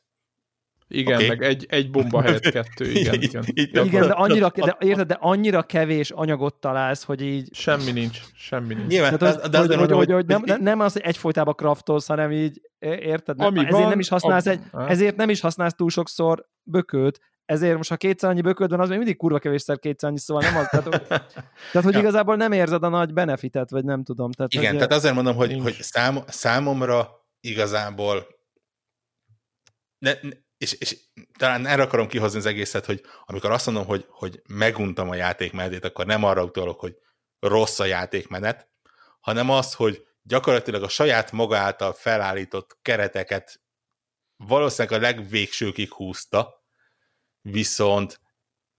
igen, 0.92 1.14
okay. 1.14 1.28
meg 1.28 1.42
egy, 1.42 1.66
egy 1.68 1.90
bomba 1.90 2.22
helyett 2.22 2.50
kettő, 2.50 2.90
igen. 3.00 3.14
igen, 3.14 3.44
igen 3.52 3.88
de, 3.90 4.12
annyira, 4.12 4.50
de, 4.54 4.76
érted, 4.80 5.06
de 5.06 5.16
annyira 5.20 5.62
kevés 5.62 6.10
anyagot 6.10 6.54
találsz, 6.54 7.04
hogy 7.04 7.22
így... 7.22 7.48
Semmi 7.54 7.90
nincs, 7.90 8.20
semmi 8.34 8.74
nincs. 8.74 8.88
Nyilván, 8.88 9.18
Tehát, 9.18 9.48
de, 9.48 9.66
de 9.66 9.76
hogy, 9.76 9.90
hogy, 9.90 10.10
hogy, 10.10 10.12
hogy 10.12 10.26
nem, 10.26 10.62
nem 10.62 10.80
az, 10.80 10.92
hogy 10.92 11.02
egyfolytában 11.02 11.54
kraftolsz, 11.54 12.06
hanem 12.06 12.32
így, 12.32 12.60
érted? 12.78 13.40
Ami 13.40 13.58
ezért 13.58 13.72
van, 13.72 13.88
nem 13.88 13.98
is 13.98 14.08
használsz 14.08 14.46
egy, 14.46 14.60
ezért 14.72 15.16
nem 15.16 15.28
is 15.28 15.40
használsz 15.40 15.74
túl 15.74 15.90
sokszor 15.90 16.48
bökőt, 16.62 17.20
ezért 17.44 17.76
most 17.76 17.88
ha 17.88 17.96
kétszer 17.96 18.30
annyi 18.30 18.40
bököd 18.40 18.70
van, 18.70 18.80
az 18.80 18.88
még 18.88 18.98
mindig 18.98 19.16
kurva 19.16 19.38
kevésszer 19.38 19.78
kétszer 19.78 20.08
annyi, 20.08 20.18
szóval 20.18 20.42
nem 20.42 20.56
az, 20.56 20.66
tehát, 20.66 21.06
tehát 21.72 21.82
hogy 21.82 21.92
ja. 21.92 21.98
igazából 21.98 22.36
nem 22.36 22.52
érzed 22.52 22.82
a 22.82 22.88
nagy 22.88 23.12
benefitet, 23.12 23.70
vagy 23.70 23.84
nem 23.84 24.02
tudom. 24.02 24.30
Tehát, 24.30 24.52
Igen, 24.52 24.66
hogy, 24.66 24.76
tehát 24.76 24.92
azért 24.92 25.14
mondom, 25.14 25.34
hogy, 25.34 25.58
hogy 25.62 25.72
szám, 25.80 26.18
számomra 26.26 27.08
igazából 27.40 28.26
ne, 29.98 30.12
és, 30.60 30.72
és 30.72 30.96
talán 31.38 31.66
erre 31.66 31.82
akarom 31.82 32.08
kihozni 32.08 32.38
az 32.38 32.46
egészet, 32.46 32.84
hogy 32.84 33.04
amikor 33.24 33.50
azt 33.50 33.66
mondom, 33.66 33.86
hogy, 33.86 34.06
hogy 34.08 34.42
meguntam 34.48 35.08
a 35.08 35.14
játékmenetét, 35.14 35.84
akkor 35.84 36.06
nem 36.06 36.24
arra 36.24 36.44
utalok, 36.44 36.80
hogy 36.80 36.96
rossz 37.38 37.78
a 37.78 37.84
játékmenet, 37.84 38.68
hanem 39.20 39.50
az, 39.50 39.74
hogy 39.74 40.06
gyakorlatilag 40.22 40.82
a 40.82 40.88
saját 40.88 41.32
maga 41.32 41.56
által 41.56 41.92
felállított 41.92 42.78
kereteket 42.82 43.60
valószínűleg 44.36 44.98
a 44.98 45.02
legvégsőkig 45.02 45.92
húzta, 45.92 46.64
viszont, 47.40 48.20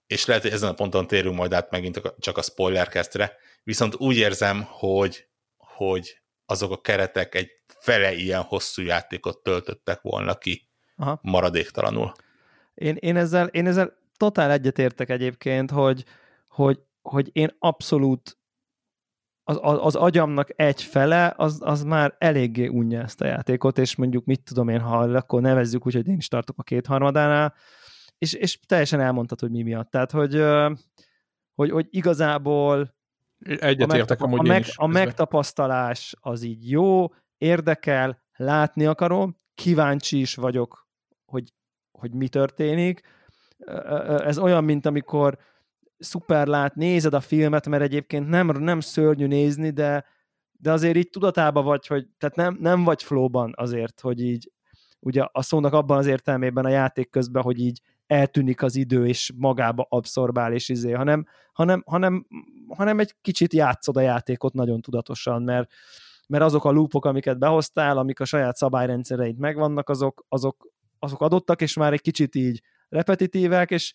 és 0.07 0.25
lehet, 0.25 0.41
hogy 0.41 0.51
ezen 0.51 0.69
a 0.69 0.73
ponton 0.73 1.07
térünk 1.07 1.35
majd 1.35 1.53
át 1.53 1.71
megint 1.71 2.01
csak 2.19 2.37
a 2.37 2.41
spoilerkesztre, 2.41 3.37
viszont 3.63 3.95
úgy 3.95 4.17
érzem, 4.17 4.63
hogy, 4.63 5.27
hogy 5.57 6.21
azok 6.45 6.71
a 6.71 6.81
keretek 6.81 7.35
egy 7.35 7.49
fele 7.79 8.13
ilyen 8.13 8.41
hosszú 8.41 8.81
játékot 8.81 9.43
töltöttek 9.43 10.01
volna 10.01 10.37
ki, 10.37 10.70
Aha. 11.01 11.19
maradéktalanul. 11.21 12.11
Én, 12.73 12.95
én, 12.99 13.15
ezzel, 13.15 13.47
én 13.47 13.67
ezzel 13.67 13.93
totál 14.17 14.51
egyetértek 14.51 15.09
egyébként, 15.09 15.71
hogy, 15.71 16.05
hogy, 16.47 16.79
hogy 17.01 17.29
én 17.31 17.55
abszolút 17.59 18.37
az, 19.43 19.59
az, 19.61 19.77
az 19.81 19.95
agyamnak 19.95 20.49
egy 20.55 20.81
fele, 20.81 21.33
az, 21.37 21.59
az 21.63 21.83
már 21.83 22.15
eléggé 22.17 22.67
unja 22.67 23.01
ezt 23.01 23.21
a 23.21 23.25
játékot, 23.25 23.77
és 23.77 23.95
mondjuk 23.95 24.25
mit 24.25 24.43
tudom 24.43 24.69
én, 24.69 24.79
ha 24.79 24.97
akkor 24.97 25.41
nevezzük 25.41 25.85
úgy, 25.85 25.93
hogy 25.93 26.07
én 26.07 26.17
is 26.17 26.27
tartok 26.27 26.57
a 26.59 26.63
kétharmadánál, 26.63 27.53
és, 28.17 28.33
és 28.33 28.59
teljesen 28.59 28.99
elmondtad, 28.99 29.39
hogy 29.39 29.51
mi 29.51 29.61
miatt. 29.61 29.91
Tehát, 29.91 30.11
hogy, 30.11 30.43
hogy, 31.55 31.71
hogy 31.71 31.87
igazából 31.89 32.95
Egyetértek 33.45 34.21
a, 34.21 34.27
megtap- 34.27 34.39
a, 34.39 34.43
meg, 34.43 34.65
a 34.75 34.87
megtapasztalás 34.87 36.15
az 36.19 36.43
így 36.43 36.69
jó, 36.69 37.13
érdekel, 37.37 38.23
látni 38.35 38.85
akarom, 38.85 39.39
kíváncsi 39.53 40.19
is 40.19 40.35
vagyok 40.35 40.89
hogy, 41.31 41.53
hogy 41.91 42.13
mi 42.13 42.27
történik. 42.27 43.01
Ez 44.05 44.37
olyan, 44.37 44.63
mint 44.63 44.85
amikor 44.85 45.37
szuper 45.97 46.47
lát, 46.47 46.75
nézed 46.75 47.13
a 47.13 47.19
filmet, 47.19 47.67
mert 47.67 47.83
egyébként 47.83 48.27
nem, 48.27 48.47
nem 48.47 48.79
szörnyű 48.79 49.27
nézni, 49.27 49.69
de, 49.69 50.05
de 50.51 50.71
azért 50.71 50.95
így 50.95 51.09
tudatában 51.09 51.63
vagy, 51.63 51.87
hogy 51.87 52.07
tehát 52.17 52.35
nem, 52.35 52.57
nem 52.59 52.83
vagy 52.83 53.03
flóban 53.03 53.53
azért, 53.55 53.99
hogy 53.99 54.21
így 54.21 54.51
ugye 54.99 55.25
a 55.31 55.41
szónak 55.41 55.73
abban 55.73 55.97
az 55.97 56.05
értelmében 56.05 56.65
a 56.65 56.69
játék 56.69 57.09
közben, 57.09 57.43
hogy 57.43 57.59
így 57.59 57.81
eltűnik 58.07 58.61
az 58.61 58.75
idő, 58.75 59.07
és 59.07 59.31
magába 59.37 59.85
abszorbál, 59.89 60.53
és 60.53 60.69
izé, 60.69 60.91
hanem, 60.91 61.25
hanem, 61.53 61.83
hanem, 61.85 62.27
hanem 62.67 62.99
egy 62.99 63.15
kicsit 63.21 63.53
játszod 63.53 63.97
a 63.97 64.01
játékot 64.01 64.53
nagyon 64.53 64.81
tudatosan, 64.81 65.43
mert, 65.43 65.71
mert 66.27 66.43
azok 66.43 66.65
a 66.65 66.71
loopok, 66.71 67.05
amiket 67.05 67.39
behoztál, 67.39 67.97
amik 67.97 68.19
a 68.19 68.25
saját 68.25 68.55
szabályrendszereit 68.55 69.37
megvannak, 69.37 69.89
azok, 69.89 70.25
azok, 70.29 70.70
azok 71.03 71.21
adottak, 71.21 71.61
és 71.61 71.75
már 71.75 71.93
egy 71.93 72.01
kicsit 72.01 72.35
így 72.35 72.61
repetitívek, 72.89 73.71
és, 73.71 73.93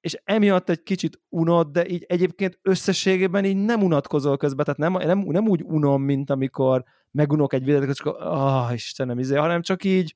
és 0.00 0.16
emiatt 0.24 0.68
egy 0.68 0.82
kicsit 0.82 1.20
unod, 1.28 1.68
de 1.68 1.88
így 1.88 2.04
egyébként 2.08 2.58
összességében 2.62 3.44
így 3.44 3.56
nem 3.56 3.82
unatkozol 3.82 4.36
közben, 4.36 4.64
tehát 4.64 4.80
nem, 4.80 5.06
nem, 5.06 5.18
nem 5.18 5.48
úgy 5.48 5.62
unom, 5.62 6.02
mint 6.02 6.30
amikor 6.30 6.84
megunok 7.10 7.52
egy 7.52 7.64
videót, 7.64 7.94
csak 7.94 8.16
ah, 8.18 8.72
Istenem, 8.74 9.18
izé, 9.18 9.36
hanem 9.36 9.62
csak 9.62 9.84
így 9.84 10.14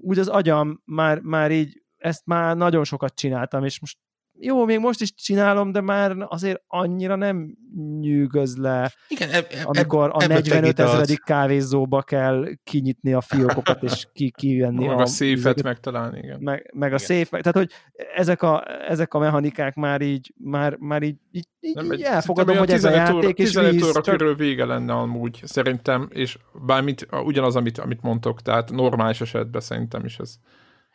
úgy 0.00 0.18
az 0.18 0.28
agyam 0.28 0.82
már, 0.84 1.20
már 1.20 1.50
így 1.50 1.82
ezt 1.96 2.26
már 2.26 2.56
nagyon 2.56 2.84
sokat 2.84 3.14
csináltam, 3.14 3.64
és 3.64 3.80
most 3.80 3.98
jó, 4.42 4.64
még 4.64 4.78
most 4.78 5.00
is 5.00 5.14
csinálom, 5.14 5.72
de 5.72 5.80
már 5.80 6.16
azért 6.28 6.62
annyira 6.66 7.16
nem 7.16 7.56
nyűgöz 8.00 8.56
le, 8.56 8.92
Igen, 9.08 9.30
eb, 9.30 9.46
eb, 9.50 9.66
amikor 9.66 10.10
a 10.12 10.26
45 10.26 10.78
ezredik 10.78 11.22
kávézóba 11.24 12.02
kell 12.02 12.46
kinyitni 12.64 13.12
a 13.12 13.20
fiókokat, 13.20 13.82
és 13.82 14.06
ki, 14.12 14.30
kivenni 14.36 14.86
meg 14.86 14.98
a, 14.98 15.00
a 15.00 15.06
széfet 15.06 15.62
megtalálni, 15.62 16.18
igen. 16.18 16.38
Meg, 16.40 16.70
meg 16.74 16.92
a 16.92 16.98
széf, 16.98 17.28
tehát 17.28 17.56
hogy 17.56 17.70
ezek 18.14 18.42
a, 18.42 18.64
ezek 18.88 19.14
a 19.14 19.18
mechanikák 19.18 19.74
már 19.74 20.00
így, 20.00 20.32
már, 20.36 20.76
már 20.76 21.02
így, 21.02 21.16
így, 21.30 21.46
így, 21.60 21.92
így 21.92 22.02
elfogadom, 22.02 22.56
hogy 22.56 22.70
ez 22.70 22.84
a 22.84 22.90
játék, 22.90 23.38
és 23.38 23.46
15 23.46 23.72
víz, 23.72 23.82
óra 23.82 24.00
csak... 24.00 24.16
körül 24.16 24.34
vége 24.34 24.64
lenne 24.64 24.92
amúgy, 24.92 25.40
szerintem, 25.44 26.08
és 26.12 26.38
bármit, 26.66 27.06
ugyanaz, 27.24 27.56
amit, 27.56 27.78
amit 27.78 28.02
mondtok, 28.02 28.42
tehát 28.42 28.70
normális 28.70 29.20
esetben 29.20 29.60
szerintem 29.60 30.04
is 30.04 30.18
ez 30.18 30.38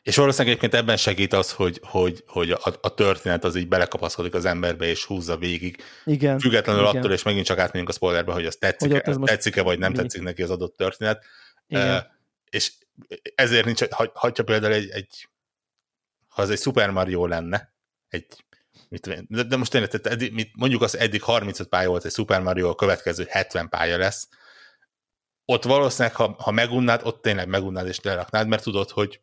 és 0.05 0.15
valószínűleg 0.15 0.55
egyébként 0.55 0.81
ebben 0.81 0.97
segít 0.97 1.33
az, 1.33 1.51
hogy, 1.51 1.79
hogy, 1.83 2.23
hogy 2.27 2.51
a, 2.51 2.77
a 2.81 2.93
történet 2.93 3.43
az 3.43 3.55
így 3.55 3.67
belekapaszkodik 3.67 4.33
az 4.33 4.45
emberbe, 4.45 4.85
és 4.85 5.05
húzza 5.05 5.37
végig. 5.37 5.83
Igen. 6.03 6.39
Függetlenül 6.39 6.81
igen. 6.81 6.95
attól, 6.95 7.11
és 7.11 7.23
megint 7.23 7.45
csak 7.45 7.57
átmegyünk 7.57 7.89
a 7.89 7.93
spoilerbe, 7.93 8.33
hogy 8.33 8.45
az 8.45 8.55
tetszik-e, 8.55 9.01
hogy 9.05 9.19
tetszik-e 9.19 9.61
vagy 9.61 9.79
nem 9.79 9.93
tetszik 9.93 10.21
neki 10.21 10.43
az 10.43 10.49
adott 10.49 10.77
történet. 10.77 11.25
Igen. 11.67 11.95
Uh, 11.95 12.03
és 12.49 12.71
ezért 13.35 13.65
nincs, 13.65 13.83
ha, 13.89 14.11
hagyja 14.13 14.43
például 14.43 14.73
egy, 14.73 14.89
egy, 14.89 15.27
ha 16.27 16.41
ez 16.41 16.49
egy 16.49 16.59
Super 16.59 16.89
Mario 16.89 17.25
lenne, 17.25 17.73
egy 18.09 18.25
mit, 18.89 19.27
de, 19.27 19.43
de 19.43 19.55
most 19.55 19.71
tényleg, 19.71 19.89
tehát 19.89 20.07
eddig, 20.07 20.33
mit, 20.33 20.51
mondjuk 20.55 20.81
az 20.81 20.97
eddig 20.97 21.21
35 21.21 21.67
pálya 21.67 21.89
volt 21.89 22.05
egy 22.05 22.11
Super 22.11 22.41
Mario, 22.41 22.69
a 22.69 22.75
következő 22.75 23.25
70 23.29 23.69
pálya 23.69 23.97
lesz, 23.97 24.27
ott 25.45 25.63
valószínűleg, 25.63 26.15
ha, 26.15 26.35
ha 26.39 26.51
megunnád, 26.51 27.01
ott 27.03 27.21
tényleg 27.21 27.47
megunnád 27.47 27.87
és 27.87 28.01
leraknád, 28.01 28.47
mert 28.47 28.63
tudod, 28.63 28.89
hogy 28.89 29.19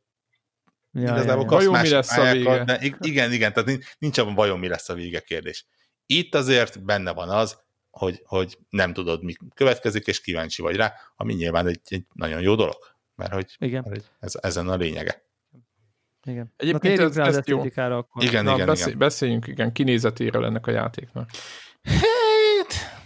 ja, 0.93 1.03
igazából 1.03 1.45
ja, 1.45 1.51
ja. 1.51 1.57
Vajon 1.57 1.81
mi 1.81 1.89
lesz 1.89 2.17
a 2.17 2.33
vége? 2.33 2.65
De 2.65 2.79
igen, 3.01 3.33
igen, 3.33 3.53
tehát 3.53 3.79
nincs 3.99 4.19
abban 4.19 4.35
vajon 4.35 4.59
mi 4.59 4.69
lesz 4.69 4.89
a 4.89 4.95
vége 4.95 5.21
kérdés. 5.21 5.67
Itt 6.07 6.35
azért 6.35 6.85
benne 6.85 7.13
van 7.13 7.29
az, 7.29 7.59
hogy, 7.91 8.23
hogy 8.25 8.59
nem 8.71 8.93
tudod, 8.93 9.23
mi 9.23 9.35
következik, 9.55 10.07
és 10.07 10.21
kíváncsi 10.21 10.63
vagy 10.63 10.77
rá, 10.77 10.93
ami 11.17 11.33
nyilván 11.35 11.67
egy, 11.67 11.81
egy 11.85 12.05
nagyon 12.13 12.41
jó 12.41 12.55
dolog, 12.55 12.77
mert 13.15 13.33
hogy, 13.33 13.57
igen. 13.59 13.85
Mert 13.89 14.11
ez, 14.21 14.33
ezen 14.41 14.69
a 14.69 14.77
lényege. 14.77 15.25
Igen. 16.25 16.53
Egyébként 16.57 17.15
Na, 17.15 17.25
ez, 17.25 17.37
ez 17.37 17.47
jó. 17.47 17.61
Akkor. 17.75 18.23
Igen, 18.23 18.45
Na, 18.45 18.55
igen, 18.55 18.67
beszél, 18.67 18.87
igen. 18.87 18.99
Beszéljünk 18.99 19.47
igen, 19.47 19.73
kinézetéről 19.73 20.45
ennek 20.45 20.67
a 20.67 20.71
játéknak. 20.71 21.31
Hát... 21.83 23.01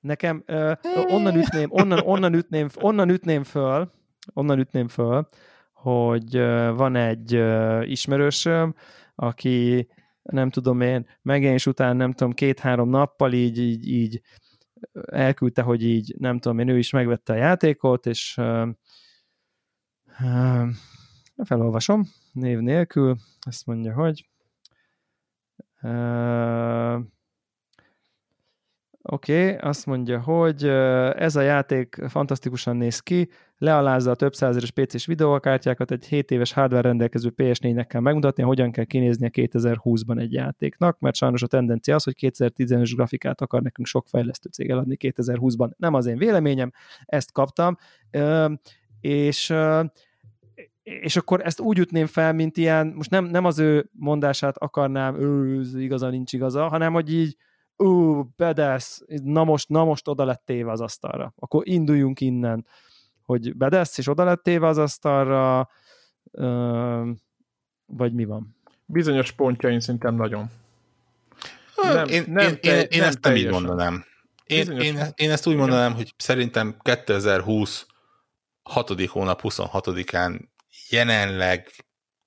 Nekem 0.00 0.44
uh, 0.46 0.76
onnan 1.14 1.36
ütném, 1.36 1.68
onnan, 1.70 1.98
onnan, 1.98 2.34
ütném, 2.34 2.68
onnan 2.74 3.08
ütném 3.08 3.44
föl, 3.44 3.90
onnan 4.32 4.58
ütném 4.58 4.88
föl, 4.88 5.28
hogy 5.82 6.36
van 6.76 6.96
egy 6.96 7.32
ismerősöm, 7.90 8.74
aki 9.14 9.88
nem 10.22 10.50
tudom 10.50 10.80
én, 10.80 11.06
megjelenés 11.22 11.66
után 11.66 11.96
nem 11.96 12.12
tudom, 12.12 12.32
két-három 12.32 12.88
nappal 12.88 13.32
így, 13.32 13.58
így, 13.58 13.88
így 13.88 14.20
elküldte, 15.06 15.62
hogy 15.62 15.84
így 15.84 16.14
nem 16.18 16.38
tudom 16.38 16.58
én, 16.58 16.68
ő 16.68 16.78
is 16.78 16.90
megvette 16.90 17.32
a 17.32 17.36
játékot, 17.36 18.06
és 18.06 18.40
felolvasom 21.44 22.04
név 22.32 22.58
nélkül, 22.58 23.16
ezt 23.40 23.66
mondja, 23.66 23.94
hogy 23.94 24.28
uh, 25.82 27.00
Oké, 29.04 29.46
okay, 29.46 29.68
azt 29.68 29.86
mondja, 29.86 30.20
hogy 30.20 30.64
ez 31.16 31.36
a 31.36 31.40
játék 31.40 31.96
fantasztikusan 32.08 32.76
néz 32.76 33.00
ki, 33.00 33.28
lealázza 33.62 34.10
a 34.10 34.14
több 34.14 34.34
százeres 34.34 34.70
PC-s 34.70 35.06
videókártyákat, 35.06 35.90
egy 35.90 36.04
7 36.04 36.30
éves 36.30 36.52
hardware 36.52 36.88
rendelkező 36.88 37.32
PS4-nek 37.36 37.84
kell 37.88 38.00
megmutatni, 38.00 38.42
hogyan 38.42 38.70
kell 38.70 38.84
kinézni 38.84 39.26
a 39.26 39.30
2020-ban 39.30 40.20
egy 40.20 40.32
játéknak, 40.32 40.98
mert 40.98 41.14
sajnos 41.14 41.42
a 41.42 41.46
tendencia 41.46 41.94
az, 41.94 42.04
hogy 42.04 42.14
2015-es 42.18 42.92
grafikát 42.94 43.40
akar 43.40 43.62
nekünk 43.62 43.86
sok 43.86 44.06
fejlesztő 44.08 44.48
cég 44.48 44.70
eladni 44.70 44.96
2020-ban. 45.00 45.70
Nem 45.76 45.94
az 45.94 46.06
én 46.06 46.16
véleményem, 46.16 46.72
ezt 47.04 47.32
kaptam, 47.32 47.76
és 49.00 49.54
és 50.82 51.16
akkor 51.16 51.40
ezt 51.40 51.60
úgy 51.60 51.78
ütném 51.78 52.06
fel, 52.06 52.32
mint 52.32 52.56
ilyen, 52.56 52.86
most 52.86 53.10
nem, 53.10 53.24
nem 53.24 53.44
az 53.44 53.58
ő 53.58 53.90
mondását 53.92 54.58
akarnám, 54.58 55.20
ő 55.20 55.60
igaza, 55.74 56.10
nincs 56.10 56.32
igaza, 56.32 56.68
hanem 56.68 56.92
hogy 56.92 57.12
így, 57.12 57.36
ú, 57.76 58.22
bedesz, 58.36 59.04
na 59.22 59.44
most, 59.44 59.68
na 59.68 59.84
most 59.84 60.08
oda 60.08 60.24
lett 60.24 60.42
téve 60.44 60.70
az 60.70 60.80
asztalra. 60.80 61.34
Akkor 61.36 61.68
induljunk 61.68 62.20
innen, 62.20 62.66
hogy 63.32 63.56
bedesz, 63.56 63.98
és 63.98 64.08
oda 64.08 64.24
lett 64.24 64.42
téve 64.42 64.66
az 64.66 64.78
asztalra, 64.78 65.68
ö, 66.30 67.10
vagy 67.86 68.12
mi 68.12 68.24
van? 68.24 68.56
Bizonyos 68.84 69.32
pontjain 69.32 69.80
szerintem 69.80 70.14
nagyon. 70.14 70.50
Nem, 71.82 72.08
én, 72.08 72.24
nem, 72.26 72.46
én, 72.46 72.58
én, 72.60 72.86
én 72.90 72.98
nem 72.98 73.08
ezt 73.08 73.20
nem 73.20 73.36
így 73.36 73.50
mondanám. 73.50 74.04
Én, 74.46 74.70
én, 74.70 74.98
én 75.14 75.30
ezt 75.30 75.46
úgy 75.46 75.56
mondanám, 75.56 75.94
hogy 75.94 76.14
szerintem 76.16 76.76
2020 76.82 77.86
6. 78.62 79.06
hónap 79.06 79.40
26-án 79.42 80.40
jelenleg 80.88 81.70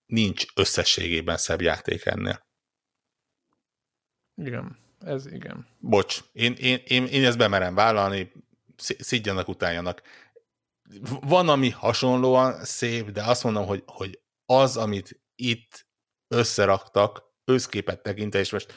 nincs 0.05 0.45
összességében 0.55 1.37
szebb 1.37 1.61
játék 1.61 2.05
ennél. 2.05 2.45
Igen, 4.35 4.77
ez 4.99 5.25
igen. 5.25 5.67
Bocs, 5.79 6.19
én, 6.31 6.53
én, 6.53 6.79
én, 6.87 7.05
én 7.05 7.25
ezt 7.25 7.37
bemerem 7.37 7.75
vállalni, 7.75 8.31
szidjanak, 8.77 9.47
utáljanak. 9.47 10.01
Van, 11.21 11.49
ami 11.49 11.69
hasonlóan 11.69 12.65
szép, 12.65 13.09
de 13.09 13.23
azt 13.23 13.43
mondom, 13.43 13.65
hogy, 13.65 13.83
hogy 13.85 14.19
az, 14.45 14.77
amit 14.77 15.21
itt 15.35 15.87
összeraktak, 16.27 17.23
összképet 17.45 18.01
tekintve, 18.01 18.39
és 18.39 18.51
most 18.51 18.73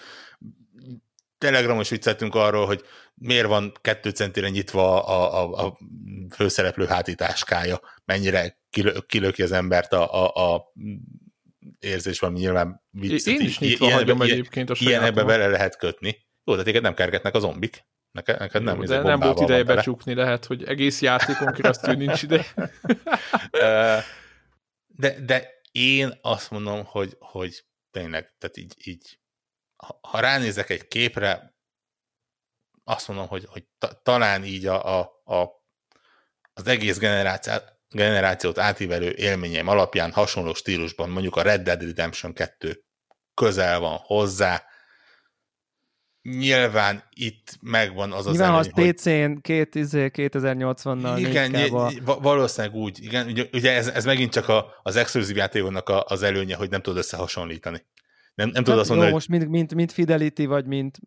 Telegramos 1.38 1.88
vicceltünk 1.88 2.34
arról, 2.34 2.66
hogy 2.66 2.84
miért 3.14 3.46
van 3.46 3.72
kettő 3.80 4.10
centire 4.10 4.48
nyitva 4.48 5.04
a, 5.04 5.42
a, 5.42 5.66
a 5.66 5.78
főszereplő 6.34 6.86
hátitáskája, 6.86 7.80
mennyire 8.04 8.58
kilö, 8.70 9.00
kilöki 9.06 9.42
az 9.42 9.52
embert 9.52 9.92
a, 9.92 10.24
a, 10.24 10.54
a 10.54 10.72
érzés 11.78 12.18
van, 12.18 12.32
nyilván 12.32 12.82
vicc. 12.90 13.26
Én 13.26 13.40
is 13.40 13.58
nyitva 13.58 13.84
ilyen, 13.84 13.98
hagyom 13.98 14.22
ilyen, 14.22 14.30
egyébként 14.38 14.70
a 14.70 14.74
Ilyen 14.78 15.02
ebbe 15.02 15.24
vele 15.24 15.46
lehet 15.46 15.76
kötni. 15.76 16.26
Jó, 16.44 16.56
de 16.56 16.62
téged 16.62 16.82
nem 16.82 16.94
kergetnek 16.94 17.34
a 17.34 17.38
zombik. 17.38 17.86
Neked, 18.18 18.38
neked 18.38 18.62
nem, 18.62 18.80
de 18.80 19.02
nem 19.02 19.20
volt 19.20 19.40
ideje 19.40 19.64
becsukni, 19.64 20.14
lehet, 20.14 20.44
hogy 20.44 20.64
egész 20.64 21.00
játékon 21.00 21.52
keresztül 21.52 21.94
nincs 21.94 22.22
ide. 22.22 22.44
de, 25.02 25.20
de 25.20 25.60
én 25.72 26.18
azt 26.22 26.50
mondom, 26.50 26.84
hogy, 26.84 27.16
hogy 27.18 27.64
tényleg, 27.90 28.34
tehát 28.38 28.56
így, 28.56 28.74
így 28.84 29.20
ha, 29.76 29.98
ha 30.02 30.20
ránézek 30.20 30.70
egy 30.70 30.88
képre, 30.88 31.56
azt 32.84 33.08
mondom, 33.08 33.26
hogy, 33.26 33.44
hogy 33.48 33.64
ta, 33.78 34.00
talán 34.02 34.44
így 34.44 34.66
a, 34.66 34.98
a, 34.98 35.22
a, 35.24 35.48
az 36.52 36.66
egész 36.66 36.98
generációt, 36.98 37.76
generációt 37.88 38.58
átívelő 38.58 39.10
élményeim 39.10 39.68
alapján 39.68 40.12
hasonló 40.12 40.54
stílusban 40.54 41.10
mondjuk 41.10 41.36
a 41.36 41.42
Red 41.42 41.62
Dead 41.62 41.82
Redemption 41.82 42.32
2 42.32 42.84
közel 43.34 43.80
van 43.80 43.96
hozzá, 43.96 44.64
nyilván 46.36 47.02
itt 47.14 47.58
megvan 47.60 48.12
az 48.12 48.24
nyilván 48.24 48.54
az 48.54 48.70
előny, 48.74 48.88
az 48.88 48.94
PC-n 48.94 49.40
két, 49.40 49.74
izé, 49.74 50.10
2080-nal 50.14 51.14
Igen, 51.18 51.50
ny- 51.50 52.02
valószínűleg 52.04 52.76
úgy. 52.76 53.02
Igen, 53.02 53.26
ugye, 53.26 53.44
ugye 53.52 53.72
ez, 53.72 53.88
ez 53.88 54.04
megint 54.04 54.32
csak 54.32 54.48
a, 54.48 54.80
az 54.82 54.96
exkluzív 54.96 55.36
játékoknak 55.36 55.88
a, 55.88 56.04
az 56.06 56.22
előnye, 56.22 56.56
hogy 56.56 56.70
nem 56.70 56.80
tudod 56.80 56.98
összehasonlítani. 56.98 57.84
Nem, 58.34 58.48
nem 58.48 58.64
tudod 58.64 58.78
azt 58.78 58.88
mondani, 58.88 59.10
jó, 59.10 59.14
hogy... 59.16 59.28
most 59.28 59.40
mint, 59.40 59.50
mint, 59.50 59.74
mint 59.74 59.92
Fidelity, 59.92 60.44
vagy 60.46 60.66
mint 60.66 60.98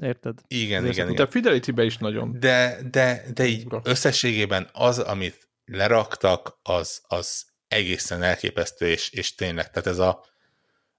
érted? 0.00 0.38
Igen, 0.48 0.86
igen, 0.86 1.04
igen. 1.06 1.14
De 1.14 1.22
a 1.22 1.30
Fidelity-be 1.30 1.84
is 1.84 1.96
nagyon. 1.96 2.36
De, 2.40 2.78
de, 2.90 3.24
de 3.34 3.44
így 3.44 3.66
összességében 3.82 4.68
az, 4.72 4.98
amit 4.98 5.48
leraktak, 5.64 6.58
az, 6.62 7.02
az 7.06 7.46
egészen 7.68 8.22
elképesztő, 8.22 8.86
és, 8.86 9.10
és 9.10 9.34
tényleg, 9.34 9.70
tehát 9.70 9.86
ez 9.86 9.98
a 9.98 10.24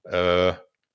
ö, 0.01 0.49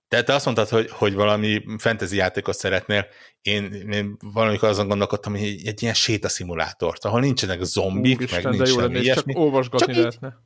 te, 0.09 0.23
te 0.23 0.35
azt 0.35 0.45
mondtad, 0.45 0.69
hogy, 0.69 0.91
hogy 0.91 1.15
valami 1.15 1.65
fantasy 1.79 2.17
játékot 2.17 2.55
szeretnél, 2.55 3.07
én, 3.43 3.65
én 3.91 4.17
valamikor 4.33 4.69
azon 4.69 4.89
gondolkodtam, 4.89 5.33
hogy 5.33 5.43
egy, 5.43 5.67
egy 5.67 5.83
ilyen 5.83 5.95
sétaszimulátort, 5.95 7.05
ahol 7.05 7.21
nincsenek 7.21 7.63
zombik, 7.63 8.17
Úristen, 8.17 8.43
meg 8.43 8.53
nincs 8.53 8.69
semmi 8.69 9.01
ilyesmi. 9.01 9.33
Csak 9.33 9.43
olvasgatni 9.43 9.95
csak 9.95 10.03
lehetne. 10.03 10.37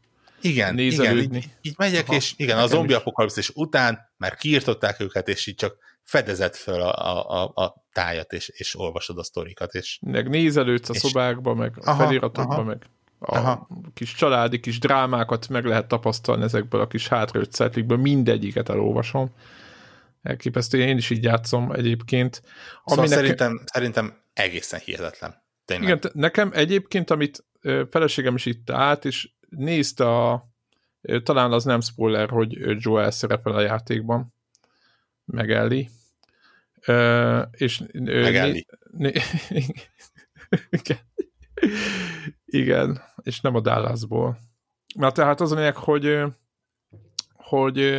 Így, 0.43 0.51
igen, 0.51 0.79
igen 0.79 1.19
így, 1.19 1.49
így 1.61 1.75
megyek, 1.77 2.09
Aha, 2.09 2.15
és 2.17 2.33
igen, 2.37 2.59
a 2.59 2.67
zombi 2.67 2.93
apokalipszis 2.93 3.51
után 3.55 4.13
már 4.17 4.35
kiirtották 4.35 5.01
őket, 5.01 5.29
és 5.29 5.47
így 5.47 5.55
csak 5.55 5.77
fedezett 6.03 6.57
föl 6.57 6.81
a, 6.81 7.43
a, 7.43 7.53
a 7.55 7.85
tájat, 7.93 8.33
és, 8.33 8.49
és 8.49 8.79
olvasod 8.79 9.19
a 9.19 9.23
sztorikat. 9.23 9.75
És, 9.75 9.99
meg 10.03 10.29
nézelődsz 10.29 10.89
a 10.89 10.93
és, 10.95 11.01
szobákba, 11.01 11.55
meg 11.55 11.73
a 11.77 11.91
aha, 11.91 12.05
feliratokba, 12.05 12.55
aha, 12.55 12.63
meg 12.63 12.87
a 13.25 13.37
aha. 13.37 13.69
kis 13.95 14.15
családi 14.15 14.61
kis 14.61 14.79
drámákat 14.79 15.49
meg 15.49 15.65
lehet 15.65 15.89
tapasztalni 15.89 16.43
ezekből 16.43 16.81
a 16.81 16.87
kis 16.87 17.09
hátraült 17.09 17.53
szetlikből, 17.53 17.99
mindegyiket 17.99 18.69
elolvasom. 18.69 19.31
Elképesztő, 20.23 20.79
én 20.79 20.97
is 20.97 21.11
így 21.11 21.25
játszom 21.25 21.73
egyébként. 21.73 22.43
Szóval 22.85 23.05
nekem... 23.05 23.19
szerintem, 23.19 23.63
szerintem 23.65 24.23
egészen 24.33 24.81
hihetetlen. 24.85 25.43
Tényleg. 25.65 25.89
Igen, 25.89 26.11
nekem 26.15 26.51
egyébként, 26.55 27.11
amit 27.11 27.45
feleségem 27.91 28.35
is 28.35 28.47
itt 28.47 28.71
állt, 28.71 29.05
és 29.05 29.31
nézte 29.49 30.05
a, 30.05 30.49
talán 31.23 31.53
az 31.53 31.65
nem 31.65 31.81
spoiler, 31.81 32.31
hogy 32.31 32.83
Joel 32.83 33.11
szerepel 33.11 33.53
a 33.53 33.61
játékban, 33.61 34.35
meg 35.25 35.51
Ellie. 35.51 35.89
és 37.51 37.83
meg 37.93 38.37
Ellie. 38.37 38.65
Né, 38.91 39.13
igen. 40.81 40.99
Igen, 42.45 43.01
és 43.23 43.41
nem 43.41 43.55
a 43.55 43.61
Dallasból. 43.61 44.39
Na 44.95 45.13
tehát 45.13 45.41
az 45.41 45.53
a 45.53 45.55
lényeg, 45.55 45.77
hogy, 45.77 46.23
hogy, 47.35 47.97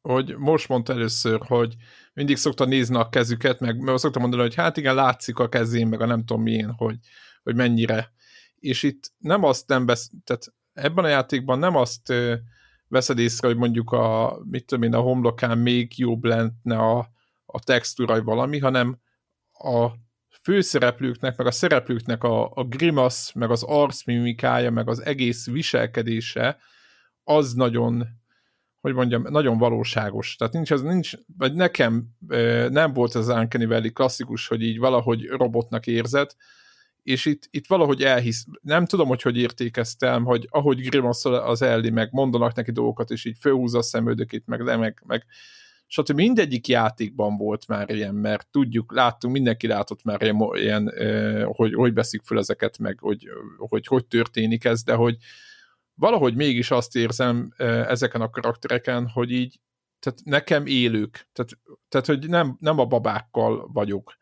hogy 0.00 0.36
most 0.36 0.68
mondta 0.68 0.92
először, 0.92 1.40
hogy 1.46 1.76
mindig 2.14 2.36
szokta 2.36 2.64
nézni 2.64 2.96
a 2.96 3.08
kezüket, 3.08 3.60
meg, 3.60 3.78
meg 3.78 3.96
szokta 3.96 4.20
mondani, 4.20 4.42
hogy 4.42 4.54
hát 4.54 4.76
igen, 4.76 4.94
látszik 4.94 5.38
a 5.38 5.48
kezén, 5.48 5.86
meg 5.86 6.00
a 6.00 6.06
nem 6.06 6.24
tudom 6.24 6.42
milyen, 6.42 6.72
hogy, 6.72 6.98
hogy 7.42 7.54
mennyire. 7.54 8.12
És 8.54 8.82
itt 8.82 9.12
nem 9.18 9.44
azt 9.44 9.68
nem 9.68 9.86
besz... 9.86 10.10
Tehát 10.24 10.54
ebben 10.72 11.04
a 11.04 11.08
játékban 11.08 11.58
nem 11.58 11.76
azt 11.76 12.12
veszed 12.88 13.18
észre, 13.18 13.48
hogy 13.48 13.56
mondjuk 13.56 13.92
a, 13.92 14.38
mit 14.50 14.66
tudom 14.66 14.84
én, 14.84 14.94
a 14.94 15.00
homlokán 15.00 15.58
még 15.58 15.98
jobb 15.98 16.24
lenne 16.24 16.76
a, 16.78 16.98
a 17.46 17.60
textúra, 17.60 18.14
vagy 18.14 18.24
valami, 18.24 18.58
hanem 18.58 18.98
a 19.52 19.88
főszereplőknek, 20.46 21.36
meg 21.36 21.46
a 21.46 21.50
szereplőknek 21.50 22.24
a, 22.24 22.50
a 22.54 22.64
grimasz, 22.64 23.32
meg 23.32 23.50
az 23.50 23.62
arcmimikája, 23.62 24.70
meg 24.70 24.88
az 24.88 25.04
egész 25.04 25.46
viselkedése, 25.46 26.58
az 27.24 27.52
nagyon, 27.52 28.06
hogy 28.80 28.94
mondjam, 28.94 29.22
nagyon 29.28 29.58
valóságos. 29.58 30.36
Tehát 30.36 30.52
nincs, 30.52 30.70
az 30.70 30.82
nincs, 30.82 31.12
vagy 31.38 31.54
nekem 31.54 32.04
nem 32.68 32.92
volt 32.92 33.14
az 33.14 33.28
Uncanny 33.28 33.66
Valley 33.66 33.92
klasszikus, 33.92 34.48
hogy 34.48 34.62
így 34.62 34.78
valahogy 34.78 35.26
robotnak 35.26 35.86
érzed, 35.86 36.30
és 37.02 37.24
itt, 37.24 37.48
itt 37.50 37.66
valahogy 37.66 38.02
elhisz, 38.02 38.44
nem 38.60 38.86
tudom, 38.86 39.08
hogy 39.08 39.22
hogy 39.22 39.36
értékeztem, 39.36 40.24
hogy 40.24 40.46
ahogy 40.50 40.80
grimasz 40.80 41.24
az 41.24 41.62
Elli, 41.62 41.90
meg 41.90 42.08
mondanak 42.12 42.54
neki 42.54 42.70
dolgokat, 42.72 43.10
és 43.10 43.24
így 43.24 43.36
fölhúzza 43.40 43.78
a 43.78 43.82
szemöldökét, 43.82 44.46
meg 44.46 44.60
le, 44.60 44.76
meg, 44.76 45.02
meg 45.06 45.26
stb. 45.86 46.14
mindegyik 46.14 46.68
játékban 46.68 47.36
volt 47.36 47.66
már 47.66 47.90
ilyen, 47.90 48.14
mert 48.14 48.48
tudjuk, 48.50 48.92
láttunk, 48.92 49.34
mindenki 49.34 49.66
látott 49.66 50.02
már 50.02 50.22
ilyen, 50.22 50.92
hogy 51.44 51.74
hogy 51.74 51.94
veszik 51.94 52.22
föl 52.22 52.38
ezeket, 52.38 52.78
meg 52.78 52.98
hogy, 52.98 53.28
hogy 53.56 53.86
hogy 53.86 54.06
történik 54.06 54.64
ez, 54.64 54.82
de 54.82 54.94
hogy 54.94 55.16
valahogy 55.94 56.34
mégis 56.34 56.70
azt 56.70 56.96
érzem 56.96 57.52
ezeken 57.86 58.20
a 58.20 58.30
karaktereken, 58.30 59.08
hogy 59.08 59.30
így 59.30 59.60
tehát 59.98 60.20
nekem 60.24 60.66
élők, 60.66 61.28
tehát, 61.32 61.50
tehát 61.88 62.06
hogy 62.06 62.28
nem, 62.28 62.56
nem 62.60 62.78
a 62.78 62.84
babákkal 62.84 63.68
vagyok. 63.72 64.16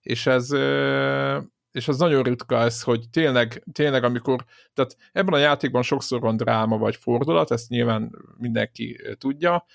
És 0.00 0.26
ez, 0.26 0.52
és 1.70 1.88
az 1.88 1.98
nagyon 1.98 2.22
ritka 2.22 2.60
ez, 2.60 2.82
hogy 2.82 3.04
tényleg, 3.10 3.62
tényleg 3.72 4.04
amikor, 4.04 4.44
tehát 4.74 4.96
ebben 5.12 5.34
a 5.34 5.38
játékban 5.38 5.82
sokszor 5.82 6.20
van 6.20 6.36
dráma 6.36 6.78
vagy 6.78 6.96
fordulat, 6.96 7.50
ezt 7.50 7.68
nyilván 7.68 8.10
mindenki 8.36 9.00
tudja, 9.18 9.66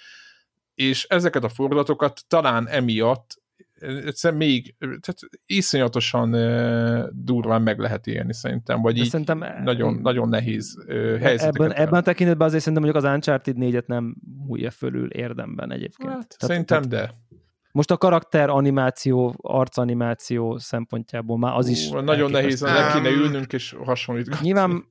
és 0.76 1.04
ezeket 1.04 1.44
a 1.44 1.50
fordulatokat 1.50 2.22
talán 2.28 2.68
emiatt 2.68 3.42
egyszerűen 3.84 4.40
még, 4.40 4.76
tehát 4.80 5.20
iszonyatosan 5.46 6.34
uh, 6.34 7.10
durván 7.12 7.62
meg 7.62 7.80
lehet 7.80 8.08
élni 8.08 8.34
szerintem, 8.34 8.82
vagy 8.82 8.98
így 8.98 9.10
szerintem, 9.10 9.44
nagyon, 9.64 9.94
nagyon 9.94 10.30
nehéz 10.30 10.78
uh, 10.88 10.94
helyzeteket. 11.18 11.56
Ebben, 11.56 11.72
ebben 11.72 12.00
a 12.00 12.02
tekintetben 12.02 12.48
azért 12.48 12.64
szerintem 12.64 12.84
mondjuk 12.84 13.06
az 13.06 13.14
Uncharted 13.14 13.56
4-et 13.60 13.86
nem 13.86 14.16
múlja 14.48 14.72
fölül 14.72 15.10
érdemben 15.12 15.72
egyébként. 15.72 16.12
Hát, 16.12 16.28
tehát, 16.38 16.54
szerintem 16.54 16.82
tehát, 16.82 17.08
de. 17.08 17.33
Most 17.74 17.92
a 17.92 17.98
karakter 17.98 18.50
animáció, 18.50 19.36
arcanimáció 19.42 20.58
szempontjából 20.58 21.38
már 21.38 21.56
az 21.56 21.68
is... 21.68 21.90
nagyon 21.90 22.32
nehéz, 22.32 22.62
le 22.62 22.92
kéne 22.94 23.10
ülnünk 23.10 23.54
és 23.54 23.76
hasonlítgatni. 23.84 24.46
Nyilván, 24.46 24.88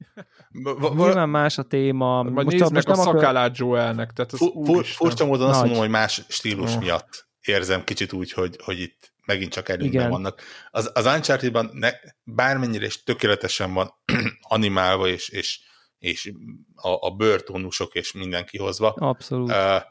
nyilván 0.96 1.28
más 1.28 1.58
a 1.58 1.62
téma. 1.62 2.22
Majd 2.22 2.34
most, 2.34 2.58
nézd 2.58 2.72
most 2.72 2.86
meg 2.86 2.98
a 2.98 3.00
szakállát 3.00 3.56
Joelnek. 3.56 4.12
Tehát 4.12 4.32
az 4.32 4.52
furcsa 4.94 5.26
módon 5.26 5.48
azt 5.48 5.60
mondom, 5.60 5.78
hogy 5.78 5.88
más 5.88 6.22
stílus 6.28 6.78
miatt 6.78 7.28
érzem 7.40 7.84
kicsit 7.84 8.12
úgy, 8.12 8.32
hogy, 8.32 8.56
hogy 8.64 8.80
itt 8.80 9.12
megint 9.26 9.52
csak 9.52 9.68
előnyben 9.68 10.10
vannak. 10.10 10.42
Az, 10.70 10.90
az 10.94 11.06
Uncharted-ban 11.06 11.70
ne, 11.72 11.90
bármennyire 12.24 12.86
is 12.86 13.02
tökéletesen 13.02 13.74
van 13.74 13.94
animálva, 14.56 15.08
és, 15.08 15.28
és, 15.28 15.60
és 15.98 16.32
a, 16.74 17.06
a 17.06 17.10
bőrtónusok 17.10 17.94
és 17.94 18.12
mindenki 18.12 18.58
hozva. 18.58 18.90
Abszolút. 18.90 19.50
Uh, 19.50 19.82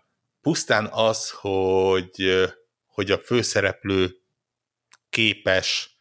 pusztán 0.42 0.90
az, 0.92 1.30
hogy 1.30 2.52
hogy 2.92 3.12
a 3.12 3.18
főszereplő 3.18 4.16
képes 5.10 6.00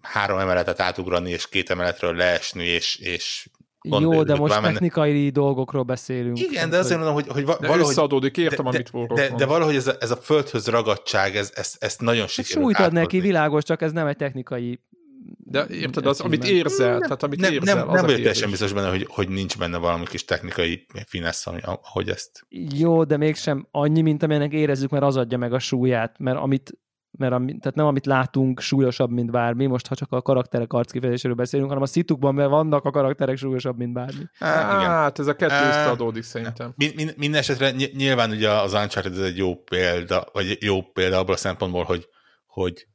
három 0.00 0.38
emeletet 0.38 0.80
átugrani, 0.80 1.30
és 1.30 1.48
két 1.48 1.70
emeletről 1.70 2.14
leesni, 2.14 2.64
és, 2.64 2.96
és 2.96 3.48
Jó, 3.82 4.22
de 4.22 4.34
most 4.34 4.54
menne. 4.54 4.70
technikai 4.70 5.30
dolgokról 5.30 5.82
beszélünk. 5.82 6.40
Igen, 6.40 6.70
de 6.70 6.78
azért 6.78 6.96
mondom, 6.96 7.14
hogy, 7.14 7.26
hogy 7.28 7.44
de 7.44 7.66
valahogy... 7.66 7.90
Összeadódik, 7.90 8.36
értem, 8.36 8.64
de, 8.64 8.70
amit 8.70 8.90
de, 8.90 9.28
de, 9.28 9.34
de 9.36 9.46
valahogy 9.46 9.76
ez 9.76 9.86
a, 9.86 9.94
ez 10.00 10.10
a 10.10 10.16
földhöz 10.16 10.66
ragadtság, 10.66 11.36
ez, 11.36 11.52
ez, 11.54 11.74
ezt 11.78 12.00
nagyon 12.00 12.26
sikerült 12.26 12.64
Súlyt 12.64 12.86
ad 12.86 12.92
neki, 12.92 13.20
világos, 13.20 13.64
csak 13.64 13.82
ez 13.82 13.92
nem 13.92 14.06
egy 14.06 14.16
technikai 14.16 14.80
de 15.38 15.66
érted, 15.70 16.06
az, 16.06 16.20
amit 16.20 16.44
érzel, 16.44 16.90
nem, 16.90 17.00
tehát 17.00 17.22
amit 17.22 17.40
nem, 17.40 17.52
érzel, 17.52 17.74
nem, 17.74 17.88
az 17.88 17.94
nem 17.94 18.04
vagyok 18.04 18.18
teljesen 18.18 18.50
biztos 18.50 18.72
benne, 18.72 18.88
hogy, 18.88 19.06
hogy 19.08 19.28
nincs 19.28 19.58
benne 19.58 19.78
valami 19.78 20.04
kis 20.04 20.24
technikai 20.24 20.86
finesz, 21.06 21.46
ami, 21.46 21.58
ahogy 21.62 22.08
ezt... 22.08 22.46
Jó, 22.74 23.04
de 23.04 23.16
mégsem 23.16 23.68
annyi, 23.70 24.00
mint 24.00 24.22
amilyenek 24.22 24.52
érezzük, 24.52 24.90
mert 24.90 25.04
az 25.04 25.16
adja 25.16 25.38
meg 25.38 25.52
a 25.52 25.58
súlyát, 25.58 26.18
mert 26.18 26.38
amit 26.38 26.72
mert 27.18 27.32
ami, 27.32 27.58
tehát 27.58 27.76
nem 27.76 27.86
amit 27.86 28.06
látunk 28.06 28.60
súlyosabb, 28.60 29.10
mint 29.10 29.30
bármi, 29.30 29.66
most 29.66 29.86
ha 29.86 29.94
csak 29.94 30.12
a 30.12 30.22
karakterek 30.22 30.72
arckifejezéséről 30.72 31.36
beszélünk, 31.36 31.68
hanem 31.68 31.82
a 31.82 31.86
szitukban, 31.86 32.34
mert 32.34 32.50
vannak 32.50 32.84
a 32.84 32.90
karakterek 32.90 33.36
súlyosabb, 33.36 33.76
mint 33.76 33.92
bármi. 33.92 34.24
Hát, 34.38 35.18
ez 35.18 35.26
a 35.26 35.34
kettő 35.34 35.68
összeadódik 35.68 36.22
szerintem. 36.22 36.72
Min, 36.76 36.92
min, 36.96 37.10
minden 37.16 37.40
esetre 37.40 37.70
nyilván 37.70 38.30
ugye 38.30 38.50
az 38.50 38.72
Uncharted 38.72 39.12
ez 39.12 39.18
egy 39.18 39.36
jó 39.36 39.54
példa, 39.54 40.26
vagy 40.32 40.58
jó 40.60 40.82
példa 40.82 41.18
abból 41.18 41.34
a 41.34 41.38
szempontból, 41.38 41.84
hogy, 41.84 42.08
hogy 42.46 42.86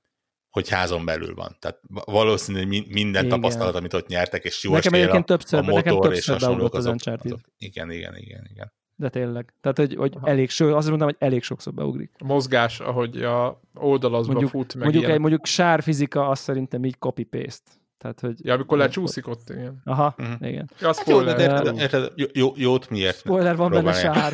hogy 0.57 0.69
házon 0.69 1.05
belül 1.05 1.35
van. 1.35 1.55
Tehát 1.59 1.79
valószínű, 2.05 2.57
hogy 2.57 2.67
minden 2.87 3.25
igen. 3.25 3.29
tapasztalat, 3.29 3.75
amit 3.75 3.93
ott 3.93 4.07
nyertek, 4.07 4.43
és 4.43 4.63
jó 4.63 4.73
nekem 4.73 4.93
egyébként 4.93 5.25
többször, 5.25 5.59
a 5.59 5.61
motor 5.61 5.75
nekem 5.75 5.99
többször 5.99 6.17
és 6.17 6.27
hasonlók, 6.27 6.73
azok, 6.73 6.95
azok, 7.05 7.39
igen, 7.57 7.91
igen, 7.91 8.15
igen, 8.15 8.47
igen. 8.51 8.71
De 8.95 9.09
tényleg. 9.09 9.53
Tehát, 9.61 9.77
hogy, 9.77 9.95
hogy 9.95 10.17
elég, 10.23 10.49
ső, 10.49 10.73
azt 10.73 10.87
mondtam, 10.87 11.07
hogy 11.07 11.17
elég 11.19 11.43
sokszor 11.43 11.73
beugrik. 11.73 12.11
A 12.17 12.25
mozgás, 12.25 12.79
ahogy 12.79 13.23
a 13.23 13.61
oldalazba 13.73 14.31
mondjuk, 14.31 14.51
fut, 14.51 14.73
meg 14.73 14.83
mondjuk, 14.83 15.03
ilyen. 15.03 15.15
egy, 15.15 15.21
mondjuk 15.21 15.45
sárfizika, 15.45 16.27
azt 16.27 16.43
szerintem 16.43 16.85
így 16.85 16.97
copy-paste. 16.99 17.71
Tehát, 17.97 18.19
hogy 18.19 18.45
ja, 18.45 18.53
amikor 18.53 18.77
lecsúszik 18.77 19.27
ott, 19.27 19.49
igen. 19.49 19.81
Aha, 19.83 20.15
uh-huh. 20.17 20.47
igen. 20.49 20.69
Ja, 20.79 20.87
hát 20.87 21.07
jó, 21.07 21.21
de, 21.21 21.33
de, 21.33 21.71
de, 21.71 21.87
de, 21.87 22.09
jó, 22.33 22.53
jót 22.55 22.89
miért? 22.89 23.17
Spoiler 23.17 23.55
van 23.55 23.71
benne 23.71 23.93
sár. 23.93 24.33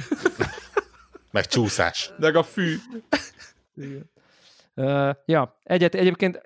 meg 1.32 1.45
csúszás. 1.45 2.13
Meg 2.17 2.36
a 2.36 2.43
fű. 2.43 2.76
igen. 3.76 4.11
Uh, 4.76 5.09
ja, 5.26 5.57
egyet, 5.63 5.95
egyébként 5.95 6.41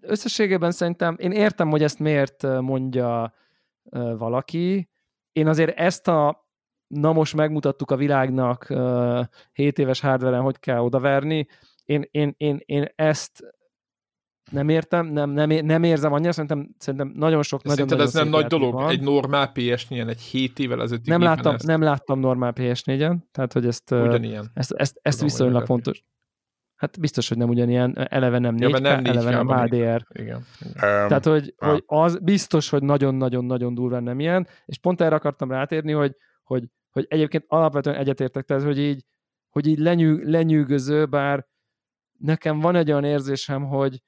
összességében 0.00 0.70
szerintem 0.70 1.16
én 1.18 1.32
értem, 1.32 1.70
hogy 1.70 1.82
ezt 1.82 1.98
miért 1.98 2.42
mondja 2.60 3.34
uh, 3.82 4.18
valaki. 4.18 4.88
Én 5.32 5.46
azért 5.46 5.78
ezt 5.78 6.08
a 6.08 6.46
na 6.86 7.12
most 7.12 7.34
megmutattuk 7.34 7.90
a 7.90 7.96
világnak 7.96 8.66
uh, 8.70 9.24
7 9.52 9.78
éves 9.78 10.00
hardveren, 10.00 10.40
hogy 10.40 10.58
kell 10.58 10.80
odaverni. 10.80 11.46
Én, 11.84 12.08
én, 12.10 12.34
én, 12.36 12.60
én 12.64 12.88
ezt 12.94 13.42
nem 14.50 14.68
értem, 14.68 15.06
nem, 15.06 15.30
nem, 15.30 15.48
nem 15.48 15.82
érzem 15.82 16.12
annyira, 16.12 16.32
szerintem, 16.32 16.74
szerintem 16.78 17.12
nagyon 17.14 17.42
sok 17.42 17.62
nagyon, 17.62 17.86
nagyon 17.86 18.06
ez 18.06 18.12
nem 18.12 18.28
nagy 18.28 18.46
dolog? 18.46 18.72
Van. 18.72 18.88
Egy 18.88 19.00
normál 19.00 19.52
PS4-en, 19.54 20.08
egy 20.08 20.20
7 20.20 20.58
évvel 20.58 20.82
ezelőtt 20.82 21.06
nem 21.06 21.22
láttam, 21.22 21.54
ezt... 21.54 21.66
nem 21.66 21.82
láttam 21.82 22.20
normál 22.20 22.52
PS4-en, 22.56 23.16
tehát 23.32 23.52
hogy 23.52 23.66
ezt, 23.66 23.90
Ugyanilyen. 23.90 24.50
ezt, 24.54 24.72
ezt, 24.72 24.98
ezt 25.02 25.22
viszonylag 25.22 25.66
fontos. 25.66 26.04
Hát 26.78 27.00
biztos, 27.00 27.28
hogy 27.28 27.36
nem 27.38 27.48
ugyanilyen, 27.48 28.06
eleve 28.08 28.38
nem 28.38 28.54
4 28.54 28.70
ja, 28.70 28.78
nem 28.78 29.04
eleve 29.04 29.30
nem 29.30 29.48
HDR. 29.48 30.06
Igen. 30.08 30.36
Um, 30.36 30.72
Tehát, 30.80 31.24
hogy, 31.24 31.54
ah. 31.56 31.70
hogy 31.70 31.82
az 31.86 32.18
biztos, 32.22 32.68
hogy 32.68 32.82
nagyon-nagyon-nagyon 32.82 33.74
durván 33.74 34.02
nem 34.02 34.20
ilyen, 34.20 34.46
és 34.64 34.78
pont 34.78 35.00
erre 35.00 35.14
akartam 35.14 35.50
rátérni, 35.50 35.92
hogy, 35.92 36.16
hogy, 36.42 36.64
hogy 36.90 37.06
egyébként 37.08 37.44
alapvetően 37.46 37.96
egyetértek, 37.96 38.44
tehát, 38.44 38.62
hogy 38.62 38.78
így, 38.78 39.04
hogy 39.48 39.66
így 39.66 39.78
lenyű, 39.78 40.22
lenyűgöző, 40.22 41.06
bár 41.06 41.46
nekem 42.18 42.60
van 42.60 42.76
egy 42.76 42.90
olyan 42.90 43.04
érzésem, 43.04 43.64
hogy, 43.64 44.02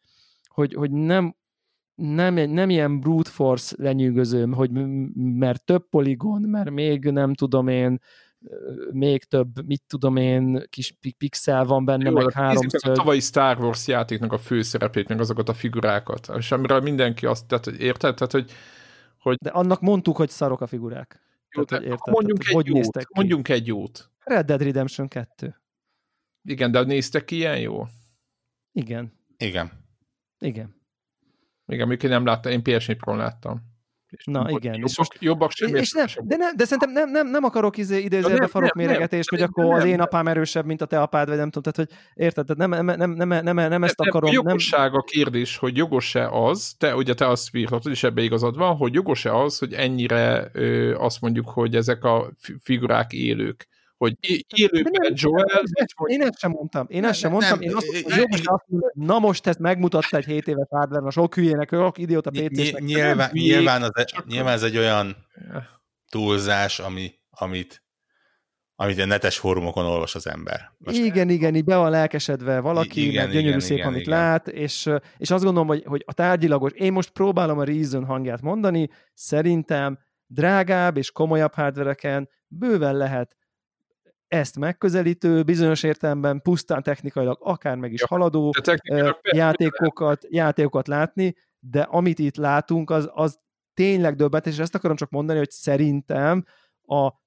hogy, 0.48 0.74
hogy 0.74 0.90
nem, 0.90 1.36
nem, 1.94 2.34
nem 2.34 2.70
ilyen 2.70 3.00
brute 3.00 3.30
force 3.30 3.74
lenyűgöző, 3.78 4.46
hogy 4.46 4.70
mert 5.14 5.64
több 5.64 5.88
poligon, 5.88 6.42
mert 6.42 6.70
még 6.70 7.04
nem 7.04 7.34
tudom 7.34 7.68
én, 7.68 8.00
még 8.91 9.24
több, 9.24 9.66
mit 9.66 9.82
tudom 9.86 10.16
én, 10.16 10.66
kis 10.70 10.95
pixel 11.18 11.64
van 11.64 11.84
benne, 11.84 12.09
Jó, 12.11 12.16
meg 12.16 12.32
háromszög. 12.32 12.91
A 12.91 12.93
tavalyi 12.93 13.20
Star 13.20 13.59
Wars 13.59 13.86
játéknak 13.86 14.32
a 14.32 14.38
főszerepét, 14.38 15.09
meg 15.09 15.20
azokat 15.20 15.49
a 15.49 15.55
figurákat, 15.55 16.30
és 16.36 16.53
amiről 16.53 16.80
mindenki 16.80 17.26
azt, 17.26 17.47
tehát, 17.47 17.64
hogy 17.64 17.80
érted? 17.80 18.14
Tehát, 18.14 18.32
hogy, 18.32 18.51
hogy... 19.18 19.36
De 19.36 19.51
annak 19.51 19.80
mondtuk, 19.80 20.16
hogy 20.16 20.28
szarok 20.28 20.61
a 20.61 20.66
figurák. 20.66 21.22
Jó, 21.51 21.64
tehát, 21.64 21.84
hogy 21.84 21.93
érted? 21.93 22.12
Mondjunk, 22.12 22.38
tehát, 22.43 22.59
egy 22.59 22.66
hogy 22.66 22.76
jót, 22.76 22.99
ki? 22.99 23.05
mondjunk 23.14 23.49
egy 23.49 23.66
jót. 23.66 24.11
Red 24.24 24.47
Dead 24.47 24.62
Redemption 24.62 25.09
2. 25.09 25.61
Igen, 26.43 26.70
de 26.70 26.82
néztek 26.82 27.24
ki 27.24 27.36
ilyen 27.36 27.61
jó? 27.61 27.86
Igen. 28.72 29.12
Igen. 29.36 29.70
Igen. 30.38 30.78
Igen, 31.66 31.86
amikor 31.86 32.09
nem 32.09 32.24
láttam, 32.24 32.53
én 32.53 32.61
PS4 32.64 32.97
Pro 32.99 33.16
láttam. 33.16 33.69
És 34.11 34.24
Na 34.24 34.44
igen. 34.48 34.72
Jobbak, 34.74 34.90
és 34.90 34.98
most, 34.98 35.16
jobbak 35.20 35.50
sem 35.50 35.74
és 35.74 35.92
nem, 35.92 36.06
de, 36.22 36.36
nem, 36.36 36.56
de 36.56 36.64
szerintem 36.64 36.90
nem, 36.90 37.11
nem, 37.11 37.30
nem 37.30 37.44
akarok 37.44 37.76
izé, 37.76 37.98
idézőjelbe 38.02 38.46
farok 38.46 38.72
méregetést, 38.72 39.30
hogy 39.30 39.42
akkor 39.42 39.64
nem, 39.64 39.72
az 39.74 39.84
én 39.84 40.00
apám 40.00 40.28
erősebb, 40.28 40.64
mint 40.64 40.80
a 40.80 40.86
te 40.86 41.00
apád, 41.00 41.28
vagy 41.28 41.36
nem 41.36 41.50
tudom, 41.50 41.72
tehát 41.72 41.90
hogy 41.90 41.98
érted, 42.24 42.46
tehát 42.46 42.70
nem, 42.70 42.84
nem, 42.84 42.98
nem, 42.98 43.28
nem, 43.28 43.44
nem, 43.44 43.68
nem 43.68 43.84
ezt 43.84 43.98
nem, 43.98 44.08
akarom. 44.08 44.32
Jogosság 44.32 44.94
a 44.94 45.02
kérdés, 45.02 45.56
hogy 45.56 45.76
jogos-e 45.76 46.28
az, 46.28 46.74
te 46.78 46.94
ugye 46.94 47.14
te 47.14 47.28
azt 47.28 47.56
írhatod, 47.56 47.92
és 47.92 48.02
ebbe 48.02 48.22
igazad 48.22 48.56
van, 48.56 48.76
hogy 48.76 48.94
jogos-e 48.94 49.36
az, 49.36 49.58
hogy 49.58 49.72
ennyire 49.72 50.50
ö, 50.52 50.94
azt 50.94 51.20
mondjuk, 51.20 51.48
hogy 51.48 51.74
ezek 51.74 52.04
a 52.04 52.30
figurák 52.62 53.12
élők 53.12 53.68
hogy 54.01 54.44
élőben 54.55 55.12
Joel... 55.14 55.46
Én 56.07 56.22
ezt 56.22 56.38
sem 56.38 56.51
mondtam. 56.51 56.86
Én 56.88 57.05
ezt 57.05 57.18
sem 57.18 57.30
mondtam. 57.30 57.61
Én 57.61 57.74
azt, 57.74 58.64
mondom, 58.66 58.90
na 58.94 59.18
most 59.18 59.46
ezt 59.46 59.59
megmutatta 59.59 60.16
egy 60.16 60.24
7 60.24 60.48
éves 60.48 60.66
hardware 60.70 61.07
a 61.07 61.11
sok 61.11 61.34
hülyének, 61.34 61.68
sok 61.70 61.98
idióta 61.98 62.30
PC-snek. 62.30 62.82
Nyilván, 62.82 63.30
nyilván, 63.32 63.82
az, 63.82 63.90
e- 63.94 64.24
nyilván 64.26 64.53
ez 64.53 64.62
egy 64.62 64.76
olyan 64.76 65.16
túlzás, 66.09 66.78
ami, 66.78 67.12
amit 67.30 67.82
amit 68.74 68.98
a 68.98 69.05
netes 69.05 69.38
fórumokon 69.38 69.84
olvas 69.84 70.14
az 70.14 70.26
ember. 70.26 70.72
Most 70.78 70.96
igen, 70.96 71.28
igen, 71.28 71.55
így 71.55 71.64
be 71.64 71.76
van 71.76 71.90
lelkesedve 71.90 72.61
valaki, 72.61 73.07
igen, 73.07 73.22
meg 73.24 73.32
gyönyörű 73.32 73.48
igen, 73.48 73.61
szép, 73.61 73.76
igen, 73.76 73.88
amit 73.88 74.01
igen. 74.01 74.18
lát, 74.18 74.48
és, 74.48 74.90
és 75.16 75.30
azt 75.30 75.44
gondolom, 75.44 75.68
hogy, 75.68 75.82
hogy 75.84 76.03
a 76.07 76.12
tárgyilagos, 76.12 76.72
én 76.72 76.92
most 76.92 77.11
próbálom 77.11 77.59
a 77.59 77.64
Reason 77.64 78.05
hangját 78.05 78.40
mondani, 78.40 78.88
szerintem 79.14 79.98
drágább 80.26 80.96
és 80.96 81.11
komolyabb 81.11 81.55
hardvereken 81.55 82.28
bőven 82.46 82.96
lehet 82.96 83.36
ezt 84.31 84.59
megközelítő, 84.59 85.43
bizonyos 85.43 85.83
értelemben 85.83 86.41
pusztán 86.43 86.83
technikailag 86.83 87.39
akár 87.41 87.76
meg 87.76 87.93
is 87.93 88.03
haladó 88.03 88.53
játékokat, 89.22 90.26
játékokat 90.28 90.89
látni, 90.89 91.37
de 91.59 91.81
amit 91.81 92.18
itt 92.18 92.37
látunk, 92.37 92.91
az, 92.91 93.11
az 93.12 93.39
tényleg 93.74 94.14
döbbenetes, 94.14 94.53
és 94.53 94.59
ezt 94.59 94.74
akarom 94.74 94.97
csak 94.97 95.11
mondani, 95.11 95.39
hogy 95.39 95.51
szerintem 95.51 96.45
a 96.83 97.18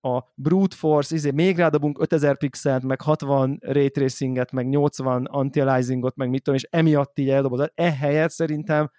a 0.00 0.32
brute 0.34 0.76
force, 0.76 1.14
izé, 1.14 1.30
még 1.30 1.56
rádobunk 1.56 2.00
5000 2.00 2.38
pixelt, 2.38 2.82
meg 2.82 3.00
60 3.00 3.58
ray 3.60 3.90
tracinget, 3.90 4.52
meg 4.52 4.68
80 4.68 5.24
anti-aliasingot, 5.24 6.16
meg 6.16 6.28
mit 6.28 6.42
tudom, 6.42 6.58
és 6.58 6.66
emiatt 6.70 7.18
így 7.18 7.30
eldobod. 7.30 7.72
Ehelyett 7.74 8.30
szerintem 8.30 8.90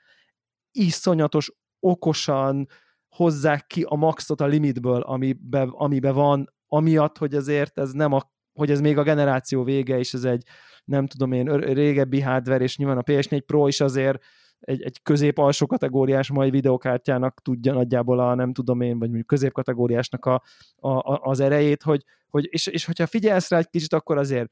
iszonyatos, 0.71 1.51
okosan 1.79 2.67
hozzák 3.07 3.67
ki 3.67 3.83
a 3.87 3.95
maxot 3.95 4.41
a 4.41 4.45
limitből, 4.45 5.01
amiben, 5.01 5.69
amiben 5.69 6.13
van, 6.13 6.53
amiatt, 6.69 7.17
hogy 7.17 7.35
azért 7.35 7.79
ez 7.79 7.91
nem 7.91 8.13
a, 8.13 8.31
hogy 8.53 8.71
ez 8.71 8.81
még 8.81 8.97
a 8.97 9.03
generáció 9.03 9.63
vége, 9.63 9.97
és 9.97 10.13
ez 10.13 10.23
egy 10.23 10.43
nem 10.85 11.07
tudom 11.07 11.31
én, 11.31 11.45
régebbi 11.57 12.21
hardware, 12.21 12.63
és 12.63 12.77
nyilván 12.77 12.97
a 12.97 13.03
PS4 13.03 13.41
Pro 13.45 13.67
is 13.67 13.81
azért 13.81 14.23
egy, 14.59 14.81
egy 14.81 15.01
közép-alsó 15.01 15.65
kategóriás 15.65 16.31
mai 16.31 16.49
videokártyának 16.49 17.41
tudja 17.41 17.73
nagyjából 17.73 18.19
a 18.19 18.35
nem 18.35 18.53
tudom 18.53 18.81
én, 18.81 18.99
vagy 18.99 19.07
mondjuk 19.07 19.27
középkategóriásnak 19.27 20.25
a, 20.25 20.41
a, 20.75 20.89
a, 20.89 21.19
az 21.23 21.39
erejét, 21.39 21.83
hogy, 21.83 22.03
hogy 22.29 22.47
és, 22.51 22.67
és 22.67 22.85
hogyha 22.85 23.07
figyelsz 23.07 23.49
rá 23.49 23.57
egy 23.57 23.69
kicsit, 23.69 23.93
akkor 23.93 24.17
azért 24.17 24.49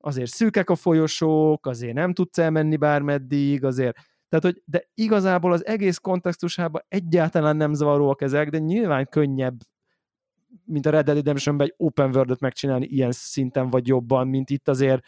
azért 0.00 0.30
szűkek 0.30 0.70
a 0.70 0.74
folyosók, 0.74 1.66
azért 1.66 1.94
nem 1.94 2.12
tudsz 2.12 2.38
elmenni 2.38 2.76
bármeddig, 2.76 3.64
azért 3.64 3.96
tehát, 4.28 4.44
hogy, 4.44 4.62
de 4.64 4.88
igazából 4.94 5.52
az 5.52 5.66
egész 5.66 5.98
kontextusában 5.98 6.82
egyáltalán 6.88 7.56
nem 7.56 7.72
zavaróak 7.72 8.22
ezek, 8.22 8.48
de 8.48 8.58
nyilván 8.58 9.06
könnyebb, 9.10 9.56
mint 10.64 10.86
a 10.86 10.90
Red 10.90 11.04
Dead 11.04 11.16
redemption 11.16 11.60
egy 11.60 11.74
open 11.76 12.14
world 12.14 12.40
megcsinálni 12.40 12.86
ilyen 12.86 13.12
szinten 13.12 13.70
vagy 13.70 13.86
jobban, 13.86 14.28
mint 14.28 14.50
itt 14.50 14.68
azért 14.68 15.04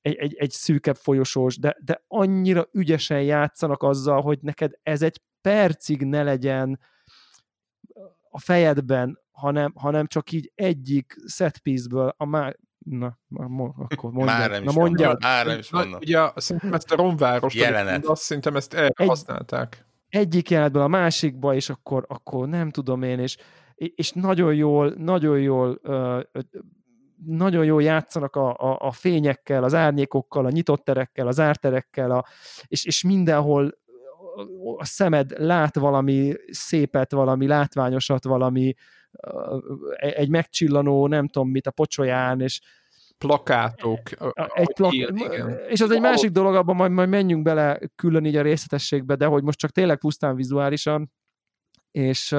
egy, 0.00 0.14
egy, 0.14 0.34
egy 0.34 0.50
szűkebb 0.50 0.96
folyosós, 0.96 1.58
de, 1.58 1.76
de 1.84 2.04
annyira 2.08 2.66
ügyesen 2.72 3.22
játszanak 3.22 3.82
azzal, 3.82 4.20
hogy 4.20 4.38
neked 4.42 4.72
ez 4.82 5.02
egy 5.02 5.20
percig 5.40 6.04
ne 6.04 6.22
legyen 6.22 6.80
a 8.30 8.38
fejedben, 8.38 9.18
hanem, 9.30 9.72
hanem 9.74 10.06
csak 10.06 10.32
így 10.32 10.52
egyik 10.54 11.16
set 11.26 11.58
piece-ből 11.58 12.14
a 12.16 12.24
má... 12.24 12.52
Na, 12.78 13.18
akkor 13.76 14.10
mondjad. 14.10 14.38
Már 14.38 14.50
nem 14.50 14.62
is 14.62 14.74
Na, 14.74 14.80
mondjad. 14.80 15.22
Már 15.22 15.46
nem 15.46 15.58
is 15.58 15.70
mondom. 15.70 16.00
Ugye 16.00 16.30
szerintem 16.36 16.72
ezt 16.72 16.92
a 16.92 16.96
romváros, 16.96 17.54
Jelenet. 17.54 18.06
azt 18.06 18.22
szerintem 18.22 18.56
ezt 18.56 18.74
elhasználták. 18.74 19.86
Egy, 20.08 20.20
egyik 20.20 20.50
jelenetből 20.50 20.82
a 20.82 20.88
másikba, 20.88 21.54
és 21.54 21.70
akkor, 21.70 22.04
akkor 22.08 22.48
nem 22.48 22.70
tudom 22.70 23.02
én, 23.02 23.18
és, 23.18 23.36
és 23.84 24.12
nagyon 24.12 24.54
jól, 24.54 24.94
nagyon 24.96 25.40
jól 25.40 25.80
uh, 25.82 26.42
nagyon 27.26 27.64
jól 27.64 27.82
játszanak 27.82 28.36
a, 28.36 28.48
a, 28.48 28.78
a 28.80 28.92
fényekkel, 28.92 29.64
az 29.64 29.74
árnyékokkal, 29.74 30.46
a 30.46 30.50
nyitott 30.50 30.84
terekkel, 30.84 31.26
az 31.26 31.40
árterekkel, 31.40 32.10
a, 32.10 32.24
és, 32.66 32.84
és 32.84 33.02
mindenhol 33.02 33.78
a 34.76 34.84
szemed 34.84 35.30
lát 35.38 35.76
valami 35.76 36.32
szépet, 36.50 37.12
valami 37.12 37.46
látványosat, 37.46 38.24
valami 38.24 38.74
egy 39.96 40.28
megcsillanó, 40.28 41.06
nem 41.06 41.28
tudom 41.28 41.50
mit 41.50 41.66
a 41.66 41.70
pocsolyán, 41.70 42.40
és 42.40 42.60
plakátok. 43.18 44.00
Egy 44.52 44.72
plak... 44.74 44.92
És 45.68 45.80
az 45.80 45.90
egy 45.90 46.00
másik 46.00 46.30
dolog, 46.30 46.54
abban 46.54 46.76
majd, 46.76 46.90
majd 46.90 47.08
menjünk 47.08 47.42
bele 47.42 47.80
külön 47.96 48.24
így 48.24 48.36
a 48.36 48.42
részletességbe, 48.42 49.14
de 49.14 49.26
hogy 49.26 49.42
most 49.42 49.58
csak 49.58 49.70
tényleg 49.70 49.98
pusztán 49.98 50.36
vizuálisan, 50.36 51.12
és, 51.90 52.36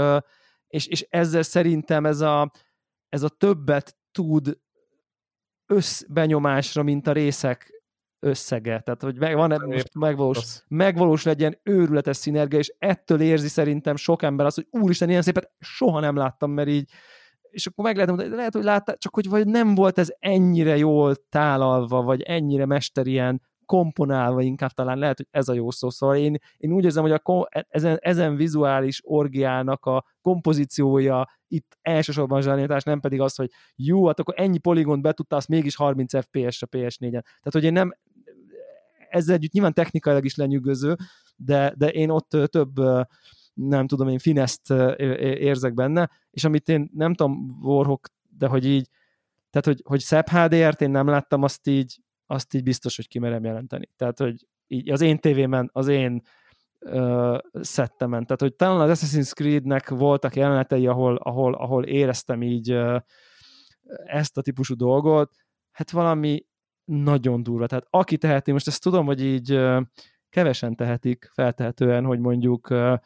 és, 0.72 0.88
és 0.88 1.08
ezzel 1.10 1.42
szerintem 1.42 2.06
ez 2.06 2.22
a, 2.22 2.52
ez 3.10 3.24
a 3.24 3.30
többet 3.30 3.96
tud 4.12 4.58
összbenyomásra, 5.66 6.84
mint 6.84 7.08
a 7.08 7.12
részek 7.12 7.84
összege. 8.20 8.80
Tehát, 8.80 9.02
hogy 9.02 9.18
meg, 9.20 9.36
van 9.36 9.64
most 9.66 9.94
megvalós, 9.94 10.64
megvalós 10.68 11.24
legyen 11.24 11.60
őrületes 11.64 12.18
szinergia, 12.18 12.60
és 12.60 12.74
ettől 12.78 13.22
érzi 13.22 13.48
szerintem 13.48 13.96
sok 13.96 14.22
ember 14.22 14.46
azt, 14.46 14.56
hogy 14.56 14.68
úristen, 14.70 15.10
ilyen 15.10 15.22
szépet 15.22 15.52
soha 15.60 16.00
nem 16.00 16.16
láttam, 16.16 16.52
mert 16.52 16.70
így 16.70 16.92
és 17.52 17.68
akkor 17.68 17.86
meg 17.86 17.94
lehet 17.94 18.10
mondani, 18.10 18.36
lehet, 18.36 18.54
hogy 18.54 18.64
láttál, 18.64 18.98
csak 18.98 19.14
hogy 19.14 19.30
vagy 19.30 19.48
nem 19.48 19.76
volt 19.76 19.98
ez 19.98 20.14
ennyire 20.20 20.78
jól 20.78 21.16
tálalva, 21.30 22.02
vagy 22.02 22.22
ennyire 22.22 22.66
mesterien 22.66 23.42
komponálva 23.72 24.42
inkább 24.42 24.72
talán 24.72 24.98
lehet, 24.98 25.18
hogy 25.18 25.28
ez 25.32 25.48
a 25.48 25.54
jó 25.54 25.72
szó. 25.72 25.90
Szóval 25.90 26.16
én, 26.16 26.38
én 26.58 26.72
úgy 26.72 26.84
érzem, 26.84 27.04
hogy 27.04 27.20
a, 27.24 27.48
ezen, 27.70 27.98
ezen 28.02 28.36
vizuális 28.36 29.02
orgiának 29.04 29.86
a 29.86 30.06
kompozíciója 30.22 31.30
itt 31.48 31.78
elsősorban 31.82 32.42
zsenialitás, 32.42 32.84
nem 32.84 33.00
pedig 33.00 33.22
az, 33.22 33.36
hogy 33.36 33.52
jó, 33.76 34.08
hát 34.08 34.20
akkor 34.20 34.34
ennyi 34.38 34.58
poligont 34.58 35.02
betudta, 35.02 35.36
azt 35.36 35.48
mégis 35.48 35.76
30 35.76 36.18
FPS 36.18 36.62
a 36.62 36.68
PS4-en. 36.68 37.22
Tehát, 37.22 37.52
hogy 37.52 37.64
én 37.64 37.74
nem, 37.74 37.94
ezzel 39.10 39.36
együtt 39.36 39.52
nyilván 39.52 39.74
technikailag 39.74 40.26
is 40.26 40.36
lenyűgöző, 40.36 40.96
de, 41.36 41.74
de 41.78 41.90
én 41.90 42.10
ott 42.10 42.38
több 42.46 42.80
nem 43.54 43.88
tudom 43.88 44.08
én, 44.08 44.20
fineszt 44.20 44.70
érzek 45.20 45.74
benne, 45.74 46.10
és 46.32 46.44
amit 46.44 46.70
én 46.70 46.90
nem 46.94 47.14
tudom, 47.14 47.60
Warhawk, 47.62 48.08
de 48.38 48.48
hogy 48.48 48.66
így, 48.66 48.90
tehát, 49.50 49.68
hogy, 49.68 49.82
hogy 49.84 50.00
szebb 50.00 50.28
HDR-t 50.28 50.82
én 50.82 50.92
nem 50.92 51.08
láttam, 51.08 51.44
azt 51.44 51.68
így, 51.68 52.00
azt 52.32 52.54
így 52.54 52.64
biztos, 52.64 52.96
hogy 52.96 53.08
kimerem 53.08 53.44
jelenteni. 53.44 53.90
Tehát, 53.96 54.20
hogy 54.20 54.46
így 54.68 54.90
az 54.90 55.02
én 55.02 55.20
tévémen, 55.20 55.70
az 55.74 55.88
én 55.88 56.22
uh, 56.80 57.38
szettemen. 57.54 58.26
Tehát, 58.26 58.42
hogy 58.42 58.56
talán 58.56 58.90
az 58.90 59.00
Assassin's 59.00 59.34
Creed-nek 59.34 59.90
voltak 59.90 60.36
jelenetei, 60.36 60.88
ahol, 60.88 61.16
ahol, 61.16 61.54
ahol 61.54 61.86
éreztem 61.86 62.42
így 62.42 62.74
uh, 62.74 63.00
ezt 64.06 64.38
a 64.38 64.42
típusú 64.42 64.76
dolgot, 64.76 65.34
hát 65.72 65.92
valami 65.92 66.46
nagyon 66.86 67.44
durva. 67.44 67.68
Tehát 67.68 67.88
aki 67.90 68.18
teheti, 68.18 68.52
most 68.52 68.68
ezt 68.68 68.84
tudom, 68.84 69.06
hogy 69.06 69.24
így 69.24 69.54
uh, 69.54 69.82
kevesen 70.30 70.76
tehetik 70.76 71.30
feltehetően, 71.34 72.06
hogy 72.06 72.20
mondjuk 72.20 72.70
uh, 72.70 72.98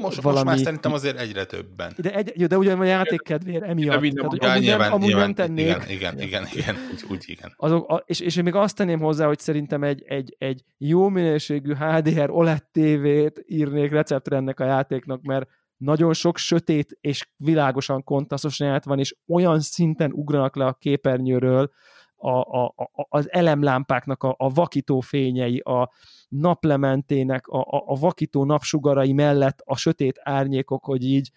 most, 0.00 0.20
valami... 0.20 0.44
most 0.44 0.56
már 0.56 0.64
szerintem 0.64 0.92
azért 0.92 1.18
egyre 1.18 1.44
többen. 1.44 1.92
De, 1.96 2.14
egy, 2.14 2.32
jó, 2.36 2.46
de 2.46 2.58
ugyan 2.58 2.80
a 2.80 2.84
játék 2.84 3.22
kedvéért 3.22 3.62
emiatt. 3.62 4.00
De 4.00 4.10
Tehát, 4.10 4.28
hogy 4.28 4.40
amúgy, 4.44 4.60
nyilván, 4.60 4.78
nem, 4.78 4.92
amúgy 4.92 5.06
nyilván, 5.06 5.24
nem 5.24 5.34
tennék. 5.34 5.66
Igen, 5.66 5.88
igen, 5.88 6.20
igen, 6.20 6.46
igen 6.52 6.76
úgy, 6.92 7.04
úgy 7.10 7.24
igen. 7.26 7.52
Azok, 7.56 7.88
a, 7.88 8.02
és, 8.06 8.20
és 8.20 8.36
én 8.36 8.44
még 8.44 8.54
azt 8.54 8.76
tenném 8.76 9.00
hozzá, 9.00 9.26
hogy 9.26 9.38
szerintem 9.38 9.82
egy, 9.82 10.02
egy, 10.06 10.34
egy 10.38 10.62
jó 10.78 11.08
minőségű 11.08 11.74
HDR 11.74 12.30
OLED 12.30 12.64
TV-t 12.72 13.42
írnék 13.46 13.90
receptre 13.90 14.36
ennek 14.36 14.60
a 14.60 14.64
játéknak, 14.64 15.22
mert 15.22 15.48
nagyon 15.76 16.12
sok 16.12 16.36
sötét 16.36 16.98
és 17.00 17.28
világosan 17.36 18.04
kontasztos 18.04 18.58
jelenet 18.58 18.84
van, 18.84 18.98
és 18.98 19.16
olyan 19.28 19.60
szinten 19.60 20.12
ugranak 20.12 20.56
le 20.56 20.64
a 20.66 20.72
képernyőről 20.72 21.70
a, 22.20 22.40
a, 22.40 22.74
a, 22.76 23.06
az 23.08 23.32
elemlámpáknak 23.32 24.22
a, 24.22 24.34
a 24.38 24.48
vakító 24.48 25.00
fényei, 25.00 25.58
a, 25.58 25.90
naplementének 26.28 27.46
a, 27.46 27.60
a, 27.60 27.82
a 27.86 27.94
vakító 27.94 28.44
napsugarai 28.44 29.12
mellett 29.12 29.60
a 29.64 29.76
sötét 29.76 30.20
árnyékok, 30.22 30.84
hogy 30.84 31.04
így 31.04 31.30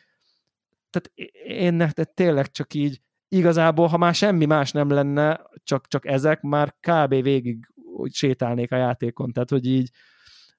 tehát 0.90 1.12
én 1.48 1.78
tehát 1.78 2.14
tényleg 2.14 2.52
csak 2.52 2.74
így 2.74 3.02
igazából, 3.28 3.88
ha 3.88 3.98
már 3.98 4.16
semmi 4.16 4.46
más 4.46 4.72
nem 4.72 4.90
lenne, 4.90 5.42
csak, 5.64 5.88
csak 5.88 6.06
ezek, 6.06 6.42
már 6.42 6.76
kb. 6.80 7.10
végig 7.10 7.68
hogy 7.96 8.14
sétálnék 8.14 8.72
a 8.72 8.76
játékon, 8.76 9.32
tehát 9.32 9.50
hogy 9.50 9.66
így 9.66 9.90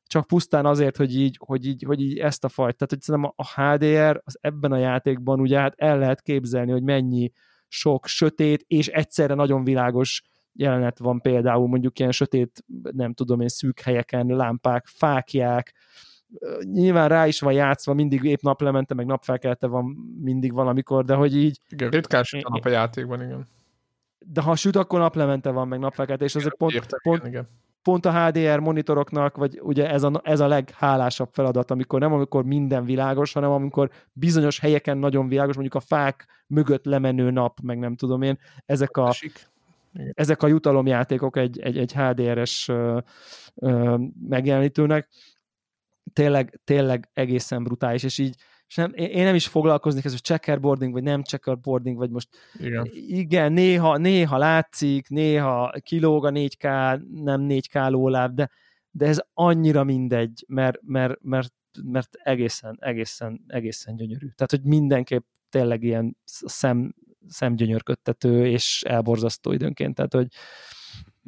csak 0.06 0.26
pusztán 0.26 0.66
azért, 0.66 0.96
hogy 0.96 1.16
így, 1.16 1.36
hogy 1.46 1.66
így, 1.66 1.82
hogy 1.86 2.00
így 2.00 2.18
ezt 2.18 2.44
a 2.44 2.48
fajt, 2.48 2.76
tehát 2.76 2.90
hogy 2.90 3.00
szerintem 3.00 3.32
a 3.36 3.60
HDR 3.60 4.20
az 4.24 4.38
ebben 4.40 4.72
a 4.72 4.76
játékban 4.76 5.40
ugye 5.40 5.58
hát 5.58 5.74
el 5.76 5.98
lehet 5.98 6.22
képzelni, 6.22 6.70
hogy 6.70 6.82
mennyi 6.82 7.32
sok 7.68 8.06
sötét 8.06 8.64
és 8.66 8.88
egyszerre 8.88 9.34
nagyon 9.34 9.64
világos 9.64 10.22
jelenet 10.52 10.98
van 10.98 11.20
például 11.20 11.68
mondjuk 11.68 11.98
ilyen 11.98 12.12
sötét, 12.12 12.64
nem 12.82 13.12
tudom 13.12 13.40
én, 13.40 13.48
szűk 13.48 13.80
helyeken, 13.80 14.26
lámpák, 14.26 14.86
fákják, 14.86 15.74
nyilván 16.60 17.08
rá 17.08 17.26
is 17.26 17.40
van 17.40 17.52
játszva, 17.52 17.94
mindig 17.94 18.22
épp 18.22 18.40
naplemente, 18.40 18.94
meg 18.94 19.06
napfelkelte 19.06 19.66
van 19.66 19.84
mindig 20.20 20.52
valamikor, 20.52 21.04
de 21.04 21.14
hogy 21.14 21.36
így... 21.36 21.60
Igen, 21.68 21.90
ritkán 21.90 22.22
süt 22.22 22.44
a 22.44 22.48
nap 22.48 22.64
a 22.64 22.68
játékban, 22.68 23.22
igen. 23.22 23.46
De 24.18 24.40
ha 24.40 24.56
süt, 24.56 24.76
akkor 24.76 24.98
naplemente 24.98 25.50
van, 25.50 25.68
meg 25.68 25.78
napfelkelte, 25.78 26.24
és 26.24 26.34
azért 26.34 26.56
pont, 26.56 26.72
értek, 26.72 27.00
pont, 27.02 27.26
igen. 27.26 27.48
Pont 27.84 28.06
a 28.06 28.26
HDR 28.26 28.58
monitoroknak, 28.58 29.36
vagy 29.36 29.60
ugye 29.62 29.90
ez 29.90 30.02
a, 30.02 30.20
ez 30.24 30.40
a 30.40 30.46
leghálásabb 30.46 31.28
feladat, 31.32 31.70
amikor 31.70 32.00
nem 32.00 32.12
amikor 32.12 32.44
minden 32.44 32.84
világos, 32.84 33.32
hanem 33.32 33.50
amikor 33.50 33.90
bizonyos 34.12 34.58
helyeken 34.58 34.98
nagyon 34.98 35.28
világos, 35.28 35.54
mondjuk 35.54 35.74
a 35.74 35.86
fák 35.86 36.26
mögött 36.46 36.84
lemenő 36.84 37.30
nap, 37.30 37.60
meg 37.60 37.78
nem 37.78 37.96
tudom 37.96 38.22
én, 38.22 38.38
ezek 38.66 38.96
a, 38.96 39.14
ezek 40.12 40.42
a 40.42 40.46
jutalomjátékok 40.46 41.36
egy, 41.36 41.58
egy, 41.60 41.78
egy 41.78 41.92
HDR-es 41.92 42.68
ö, 42.68 42.98
ö, 43.54 43.96
megjelenítőnek. 44.28 45.08
Tényleg, 46.12 46.60
tényleg 46.64 47.10
egészen 47.12 47.62
brutális, 47.62 48.02
és 48.02 48.18
így 48.18 48.36
és 48.68 48.74
nem, 48.74 48.92
én 48.94 49.24
nem 49.24 49.34
is 49.34 49.46
foglalkoznék 49.46 50.04
ez, 50.04 50.10
hogy 50.10 50.20
checkerboarding, 50.20 50.92
vagy 50.92 51.02
nem 51.02 51.22
checkerboarding, 51.22 51.96
vagy 51.96 52.10
most 52.10 52.28
igen, 52.58 52.88
igen 52.92 53.52
néha, 53.52 53.96
néha 53.96 54.38
látszik, 54.38 55.08
néha 55.08 55.72
kilóg 55.80 56.24
a 56.24 56.30
4K, 56.30 56.62
nem 57.10 57.46
4K 57.48 57.90
lóláb, 57.90 58.34
de, 58.34 58.50
de 58.90 59.06
ez 59.06 59.20
annyira 59.34 59.84
mindegy, 59.84 60.44
mert, 60.48 60.78
mert, 60.82 61.22
mert, 61.22 61.52
mert 61.82 62.14
egészen, 62.14 62.76
egészen, 62.80 63.44
egészen 63.46 63.96
gyönyörű. 63.96 64.26
Tehát, 64.26 64.50
hogy 64.50 64.62
mindenképp 64.62 65.24
tényleg 65.48 65.82
ilyen 65.82 66.16
szem, 66.24 66.94
szemgyönyörködtető 67.28 68.46
és 68.46 68.82
elborzasztó 68.86 69.52
időnként, 69.52 69.94
tehát 69.94 70.12
hogy 70.12 70.26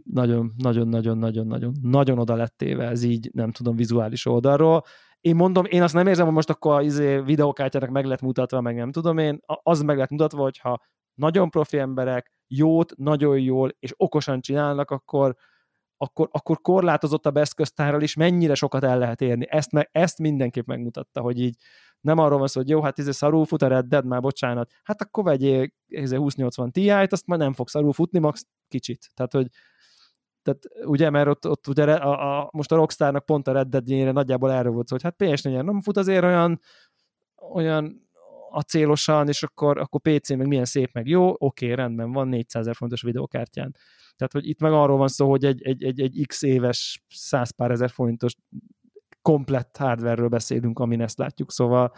nagyon, 0.05 0.55
nagyon, 0.57 0.89
nagyon, 0.89 1.19
nagyon, 1.19 1.47
nagyon, 1.47 1.75
nagyon 1.83 2.19
oda 2.19 2.35
lett 2.35 2.57
téve 2.57 2.89
ez 2.89 3.03
így, 3.03 3.31
nem 3.33 3.53
tudom, 3.53 3.77
vizuális 3.77 4.27
oldalról. 4.27 4.85
Én 5.27 5.37
mondom, 5.37 5.65
én 5.65 5.83
azt 5.83 5.95
nem 5.95 6.07
érzem, 6.07 6.25
hogy 6.25 6.35
most 6.35 6.51
akkor 6.51 6.83
izé 6.83 7.19
videókártyának 7.19 7.91
meg 7.91 8.05
lett 8.05 8.21
mutatva, 8.21 8.61
meg 8.61 8.77
nem 8.77 8.93
tudom 8.93 9.19
én, 9.19 9.41
az 9.63 9.81
meg 9.81 9.97
lett 9.97 10.11
mutatva, 10.11 10.43
hogyha 10.43 10.81
nagyon 11.15 11.51
profi 11.51 11.79
emberek 11.79 12.33
jót, 12.47 12.97
nagyon 12.97 13.39
jól 13.39 13.77
és 13.79 13.93
okosan 13.97 14.41
csinálnak, 14.41 14.91
akkor, 14.91 15.37
akkor, 15.97 16.29
akkor 16.33 16.61
korlátozottabb 16.61 17.37
eszköztárral 17.37 18.03
is 18.03 18.15
mennyire 18.15 18.55
sokat 18.55 18.85
el 18.85 18.99
lehet 18.99 19.21
érni. 19.21 19.47
Ezt, 19.49 19.73
meg, 19.73 19.89
ezt 19.93 20.19
mindenképp 20.19 20.67
megmutatta, 20.67 21.21
hogy 21.21 21.41
így 21.41 21.57
nem 22.01 22.19
arról 22.19 22.39
van 22.39 22.49
szó, 22.49 22.61
hogy 22.61 22.69
jó, 22.69 22.83
hát 22.83 22.99
ez 22.99 23.17
szarul 23.17 23.45
fut 23.45 23.63
a 23.63 23.69
Red 23.69 23.87
Dead, 23.87 24.07
már 24.07 24.21
bocsánat, 24.21 24.73
hát 24.83 25.03
akkor 25.03 25.25
vegyél 25.25 25.69
2080 25.89 26.73
Ti-t, 26.73 27.13
azt 27.13 27.27
már 27.27 27.39
nem 27.39 27.53
fog 27.53 27.69
szarul 27.69 27.93
futni, 27.93 28.19
max 28.19 28.47
kicsit. 28.69 29.11
Tehát, 29.15 29.33
hogy 29.33 29.47
tehát 30.47 30.89
ugye, 30.89 31.11
mert 31.11 31.29
ott, 31.29 31.49
ott 31.49 31.69
ugye 31.69 31.95
a, 31.95 32.39
a, 32.39 32.49
most 32.53 32.73
a 32.73 32.77
Rockstarnak 32.77 33.25
pont 33.25 33.49
a 33.49 33.53
Red 33.53 33.69
Dead 33.69 34.13
nagyjából 34.13 34.53
erről 34.53 34.73
volt 34.73 34.89
hogy 34.89 35.03
hát 35.03 35.17
ps 35.17 35.43
nem 35.43 35.81
fut 35.81 35.97
azért 35.97 36.25
olyan, 36.25 36.61
olyan 37.53 38.09
acélosan, 38.51 39.29
és 39.29 39.43
akkor, 39.43 39.79
akkor 39.79 40.01
PC 40.01 40.31
meg 40.31 40.47
milyen 40.47 40.65
szép, 40.65 40.93
meg 40.93 41.07
jó, 41.07 41.35
oké, 41.39 41.73
rendben 41.73 42.13
van, 42.13 42.29
400 42.29 42.63
ezer 42.63 42.75
fontos 42.75 43.03
videókártyán. 43.03 43.77
Tehát, 44.17 44.33
hogy 44.33 44.49
itt 44.49 44.61
meg 44.61 44.73
arról 44.73 44.97
van 44.97 45.09
szó, 45.09 45.31
hogy 45.31 45.45
egy, 45.45 45.63
egy, 45.63 45.85
egy, 45.85 46.01
egy 46.01 46.25
x 46.27 46.43
éves, 46.43 47.05
száz 47.09 47.51
pár 47.51 47.71
ezer 47.71 47.91
forintos 47.91 48.35
komplett 49.23 49.77
hardware 49.77 50.29
beszélünk, 50.29 50.79
amin 50.79 51.01
ezt 51.01 51.19
látjuk, 51.19 51.53
szóval 51.53 51.93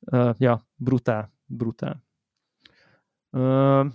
uh, 0.00 0.34
ja, 0.38 0.68
brutál, 0.74 1.32
brutál. 1.46 2.04
Uh, 3.30 3.86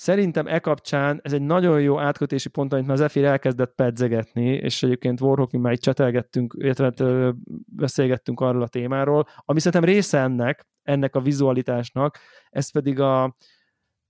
Szerintem 0.00 0.46
e 0.46 0.58
kapcsán 0.58 1.20
ez 1.22 1.32
egy 1.32 1.42
nagyon 1.42 1.80
jó 1.80 1.98
átkötési 1.98 2.48
pont, 2.48 2.72
amit 2.72 2.86
már 2.86 2.96
Zephyr 2.96 3.24
elkezdett 3.24 3.74
pedzegetni, 3.74 4.46
és 4.46 4.82
egyébként 4.82 5.20
Warhawk 5.20 5.50
már 5.50 5.72
itt 5.72 5.80
csetelgettünk, 5.80 6.54
illetve 6.58 7.34
beszélgettünk 7.66 8.40
arról 8.40 8.62
a 8.62 8.68
témáról, 8.68 9.26
ami 9.36 9.60
szerintem 9.60 9.90
része 9.90 10.18
ennek, 10.18 10.66
ennek 10.82 11.14
a 11.14 11.20
vizualitásnak, 11.20 12.18
ez 12.50 12.70
pedig 12.70 13.00
a, 13.00 13.36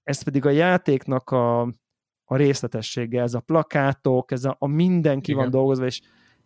ez 0.03 0.23
pedig 0.23 0.47
a 0.47 0.51
játéknak 0.51 1.31
a, 1.31 1.61
a 2.25 2.37
részletessége, 2.37 3.23
ez 3.23 3.35
a 3.35 3.41
plakátok, 3.41 4.31
ez 4.33 4.45
a, 4.45 4.57
a 4.59 4.67
mindenki 4.67 5.31
Igen. 5.31 5.43
van 5.43 5.51
dolgozva, 5.51 5.85
és 5.85 6.01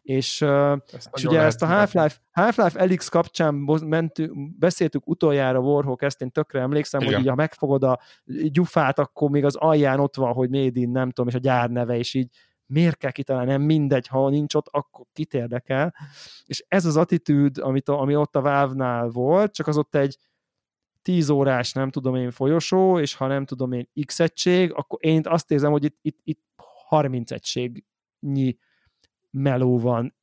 és, 0.05 0.41
uh, 0.41 0.79
és 1.13 1.25
ugye 1.25 1.41
ezt 1.41 1.63
a 1.63 1.67
Half-Life, 1.67 2.17
Half-Life 2.31 2.79
Elix 2.79 3.09
kapcsán 3.09 3.55
mentünk, 3.85 4.59
beszéltük 4.59 5.09
utoljára 5.09 5.59
Warhawk, 5.59 6.03
ezt 6.03 6.21
én 6.21 6.31
tökre 6.31 6.61
emlékszem, 6.61 7.01
Igen. 7.01 7.13
hogy 7.13 7.23
így 7.23 7.29
ha 7.29 7.35
megfogod 7.35 7.83
a 7.83 8.01
gyufát, 8.25 8.99
akkor 8.99 9.31
még 9.31 9.45
az 9.45 9.55
alján 9.55 10.01
ott 10.01 10.17
van, 10.17 10.33
hogy 10.33 10.51
Made 10.51 10.81
in, 10.81 10.91
nem 10.91 11.11
tudom, 11.11 11.29
és 11.29 11.35
a 11.35 11.39
gyár 11.39 11.71
neve, 11.71 11.97
és 11.97 12.15
így 12.15 12.29
miért 12.67 12.97
kell 12.97 13.11
kitalálni, 13.11 13.51
nem 13.51 13.63
mindegy, 13.63 14.07
ha 14.07 14.29
nincs 14.29 14.55
ott, 14.55 14.67
akkor 14.71 15.07
kit 15.13 15.35
érdekel. 15.35 15.95
És 16.45 16.65
ez 16.69 16.85
az 16.85 16.97
attitűd, 16.97 17.59
amit 17.59 17.89
a, 17.89 18.01
ami 18.01 18.17
ott 18.17 18.37
a 18.37 18.41
Valve-nál 18.41 19.09
volt, 19.09 19.55
csak 19.55 19.67
az 19.67 19.77
ott 19.77 19.95
egy 19.95 20.19
10 21.03 21.29
órás, 21.29 21.73
nem 21.73 21.91
tudom 21.91 22.15
én, 22.15 22.31
folyosó, 22.31 22.99
és 22.99 23.15
ha 23.15 23.27
nem 23.27 23.45
tudom 23.45 23.73
én, 23.73 23.89
X 24.07 24.21
egység, 24.21 24.73
akkor 24.73 24.99
én 25.03 25.21
azt 25.25 25.51
érzem, 25.51 25.71
hogy 25.71 25.85
itt, 25.85 25.99
itt, 26.03 26.19
itt 26.23 26.43
30 26.89 27.31
egységnyi 27.31 28.57
meló 29.35 29.79
van 29.79 30.15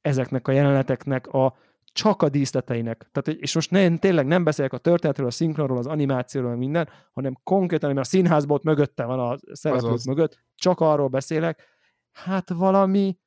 ezeknek 0.00 0.48
a 0.48 0.52
jeleneteknek 0.52 1.26
a 1.26 1.56
csak 1.84 2.22
a 2.22 2.28
díszleteinek. 2.28 3.08
Tehát, 3.12 3.40
és 3.40 3.54
most 3.54 3.70
ne, 3.70 3.98
tényleg 3.98 4.26
nem 4.26 4.44
beszélek 4.44 4.72
a 4.72 4.78
történetről, 4.78 5.26
a 5.26 5.30
szinkronról, 5.30 5.78
az 5.78 5.86
animációról, 5.86 6.56
minden, 6.56 6.88
hanem 7.12 7.38
konkrétan, 7.42 7.92
mert 7.94 8.06
a 8.06 8.08
színházból 8.08 8.60
mögötte 8.62 9.04
van 9.04 9.18
a 9.18 9.36
szereplők 9.52 10.04
mögött, 10.04 10.44
csak 10.54 10.80
arról 10.80 11.08
beszélek, 11.08 11.64
hát 12.12 12.50
valami 12.50 13.18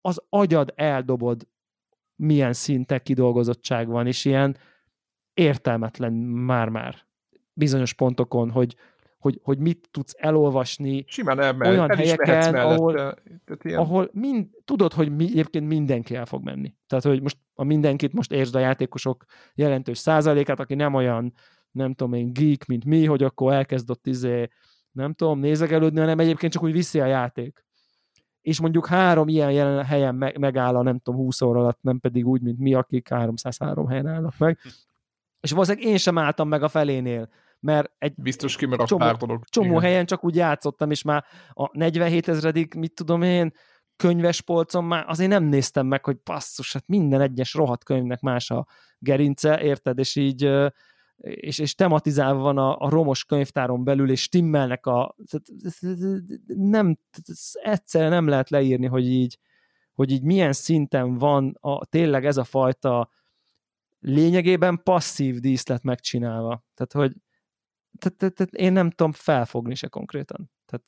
az 0.00 0.22
agyad 0.28 0.72
eldobod, 0.74 1.48
milyen 2.16 2.52
szinten 2.52 3.00
kidolgozottság 3.02 3.88
van, 3.88 4.06
és 4.06 4.24
ilyen 4.24 4.56
értelmetlen 5.34 6.12
már-már 6.12 7.06
bizonyos 7.52 7.92
pontokon, 7.92 8.50
hogy, 8.50 8.76
hogy, 9.24 9.40
hogy 9.42 9.58
mit 9.58 9.88
tudsz 9.90 10.14
elolvasni 10.18 11.04
Simán 11.06 11.40
elmehet, 11.40 11.74
olyan 11.74 11.90
el 11.90 11.96
helyeken, 11.96 12.52
mellett, 12.52 12.78
ahol, 12.78 12.94
tehát 12.94 13.64
ilyen... 13.64 13.78
ahol 13.78 14.10
mind, 14.12 14.46
tudod, 14.64 14.92
hogy 14.92 15.16
mi, 15.16 15.24
egyébként 15.24 15.66
mindenki 15.66 16.14
el 16.14 16.26
fog 16.26 16.44
menni. 16.44 16.74
Tehát, 16.86 17.04
hogy 17.04 17.22
most 17.22 17.38
a 17.54 17.64
mindenkit 17.64 18.12
most 18.12 18.32
értsd 18.32 18.54
a 18.54 18.58
játékosok 18.58 19.24
jelentős 19.54 19.98
százalékát, 19.98 20.60
aki 20.60 20.74
nem 20.74 20.94
olyan, 20.94 21.32
nem 21.70 21.94
tudom 21.94 22.12
én, 22.12 22.32
geek, 22.32 22.66
mint 22.66 22.84
mi, 22.84 23.04
hogy 23.04 23.22
akkor 23.22 23.52
elkezdott 23.52 24.06
izé, 24.06 24.48
nem 24.92 25.12
tudom, 25.12 25.38
nézegelődni, 25.38 26.00
hanem 26.00 26.18
egyébként 26.18 26.52
csak 26.52 26.62
úgy 26.62 26.72
viszi 26.72 27.00
a 27.00 27.06
játék. 27.06 27.64
És 28.40 28.60
mondjuk 28.60 28.86
három 28.86 29.28
ilyen 29.28 29.52
jelen 29.52 29.84
helyen 29.84 30.14
me- 30.14 30.38
megáll 30.38 30.76
a 30.76 30.82
nem 30.82 30.98
tudom, 30.98 31.20
20 31.20 31.40
óra 31.40 31.60
alatt, 31.60 31.78
nem 31.80 32.00
pedig 32.00 32.26
úgy, 32.26 32.40
mint 32.40 32.58
mi, 32.58 32.74
akik 32.74 33.08
303 33.08 33.88
helyen 33.88 34.06
állnak 34.06 34.38
meg. 34.38 34.58
És 35.40 35.50
valószínűleg 35.50 35.88
én 35.88 35.96
sem 35.96 36.18
álltam 36.18 36.48
meg 36.48 36.62
a 36.62 36.68
felénél 36.68 37.28
mert 37.64 37.92
egy 37.98 38.12
Biztos 38.16 38.56
csomó, 38.56 38.76
pár 38.96 39.16
dolog. 39.16 39.44
Csomó 39.44 39.68
Igen. 39.68 39.80
helyen 39.80 40.06
csak 40.06 40.24
úgy 40.24 40.36
játszottam, 40.36 40.90
és 40.90 41.02
már 41.02 41.24
a 41.52 41.78
47 41.78 42.28
ezredik, 42.28 42.74
mit 42.74 42.94
tudom 42.94 43.22
én, 43.22 43.52
könyves 43.96 44.40
polcon 44.40 44.84
már 44.84 45.04
azért 45.08 45.30
nem 45.30 45.44
néztem 45.44 45.86
meg, 45.86 46.04
hogy 46.04 46.16
passzus, 46.16 46.72
hát 46.72 46.84
minden 46.86 47.20
egyes 47.20 47.54
rohadt 47.54 47.84
könyvnek 47.84 48.20
más 48.20 48.50
a 48.50 48.66
gerince, 48.98 49.62
érted, 49.62 49.98
és 49.98 50.16
így 50.16 50.50
és, 51.16 51.58
és 51.58 51.74
tematizálva 51.74 52.40
van 52.40 52.58
a, 52.58 52.76
a 52.78 52.88
romos 52.88 53.24
könyvtáron 53.24 53.84
belül, 53.84 54.10
és 54.10 54.22
stimmelnek 54.22 54.86
a 54.86 55.14
nem, 56.46 56.98
egyszerűen 57.52 58.10
nem 58.10 58.28
lehet 58.28 58.50
leírni, 58.50 58.86
hogy 58.86 59.06
így, 59.06 59.38
hogy 59.94 60.10
így 60.10 60.22
milyen 60.22 60.52
szinten 60.52 61.18
van 61.18 61.56
a, 61.60 61.86
tényleg 61.86 62.26
ez 62.26 62.36
a 62.36 62.44
fajta 62.44 63.10
lényegében 64.00 64.80
passzív 64.82 65.38
díszlet 65.38 65.82
megcsinálva. 65.82 66.64
Tehát, 66.74 66.92
hogy 66.92 67.16
tehát, 68.04 68.18
tehát, 68.18 68.34
tehát 68.34 68.52
én 68.52 68.72
nem 68.72 68.90
tudom 68.90 69.12
felfogni 69.12 69.74
se 69.74 69.88
konkrétan. 69.88 70.50
Tehát... 70.66 70.86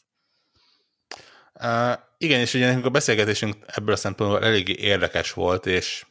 Uh, 1.99 2.05
igen, 2.19 2.41
és 2.41 2.55
ugye 2.55 2.67
nekünk 2.67 2.85
a 2.85 2.91
beszélgetésünk 2.91 3.57
ebből 3.67 3.95
a 3.95 3.97
szempontból 3.97 4.45
eléggé 4.45 4.73
érdekes 4.73 5.33
volt, 5.33 5.67
és 5.67 6.07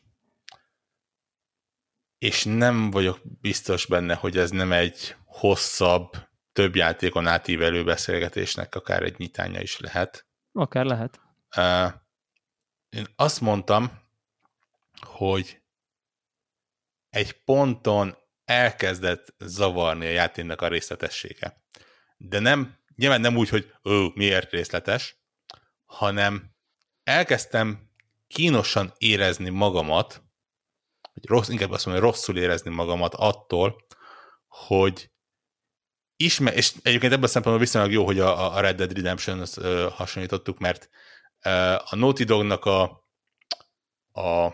és 2.17 2.43
nem 2.43 2.91
vagyok 2.91 3.19
biztos 3.23 3.85
benne, 3.85 4.13
hogy 4.13 4.37
ez 4.37 4.49
nem 4.49 4.71
egy 4.71 5.15
hosszabb, 5.25 6.11
több 6.51 6.75
játékon 6.75 7.27
átívelő 7.27 7.83
beszélgetésnek 7.83 8.75
akár 8.75 9.03
egy 9.03 9.17
nyitánya 9.17 9.61
is 9.61 9.79
lehet. 9.79 10.27
Akár 10.51 10.85
lehet. 10.85 11.19
Uh, 11.57 11.93
én 12.89 13.05
azt 13.15 13.41
mondtam, 13.41 13.91
hogy 15.01 15.61
egy 17.09 17.43
ponton 17.43 18.17
elkezdett 18.45 19.35
zavarni 19.39 20.05
a 20.05 20.09
játéknak 20.09 20.61
a 20.61 20.67
részletessége. 20.67 21.61
De 22.17 22.39
nem, 22.39 22.77
nyilván 22.95 23.21
nem 23.21 23.37
úgy, 23.37 23.49
hogy 23.49 23.73
ó, 23.89 24.11
miért 24.13 24.51
részletes, 24.51 25.17
hanem 25.85 26.55
elkezdtem 27.03 27.89
kínosan 28.27 28.93
érezni 28.97 29.49
magamat, 29.49 30.23
vagy 31.13 31.25
rossz, 31.25 31.49
inkább 31.49 31.71
azt 31.71 31.85
mondom, 31.85 32.03
hogy 32.03 32.13
rosszul 32.13 32.37
érezni 32.37 32.69
magamat 32.69 33.13
attól, 33.13 33.85
hogy 34.47 35.11
ismer, 36.15 36.55
és 36.55 36.73
egyébként 36.81 37.13
ebben 37.13 37.23
a 37.23 37.27
szempontból 37.27 37.65
viszonylag 37.65 37.91
jó, 37.91 38.05
hogy 38.05 38.19
a, 38.19 38.55
a 38.55 38.59
Red 38.59 38.75
Dead 38.75 38.93
redemption 38.93 39.45
hasonlítottuk, 39.91 40.59
mert 40.59 40.89
a 41.85 41.95
Naughty 41.95 42.23
Dognak 42.23 42.65
a, 42.65 42.81
a 44.11 44.53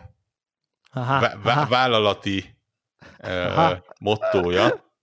aha, 0.91 1.19
vá- 1.19 1.45
aha. 1.45 1.67
vállalati 1.67 2.60
mottója. 3.99 4.93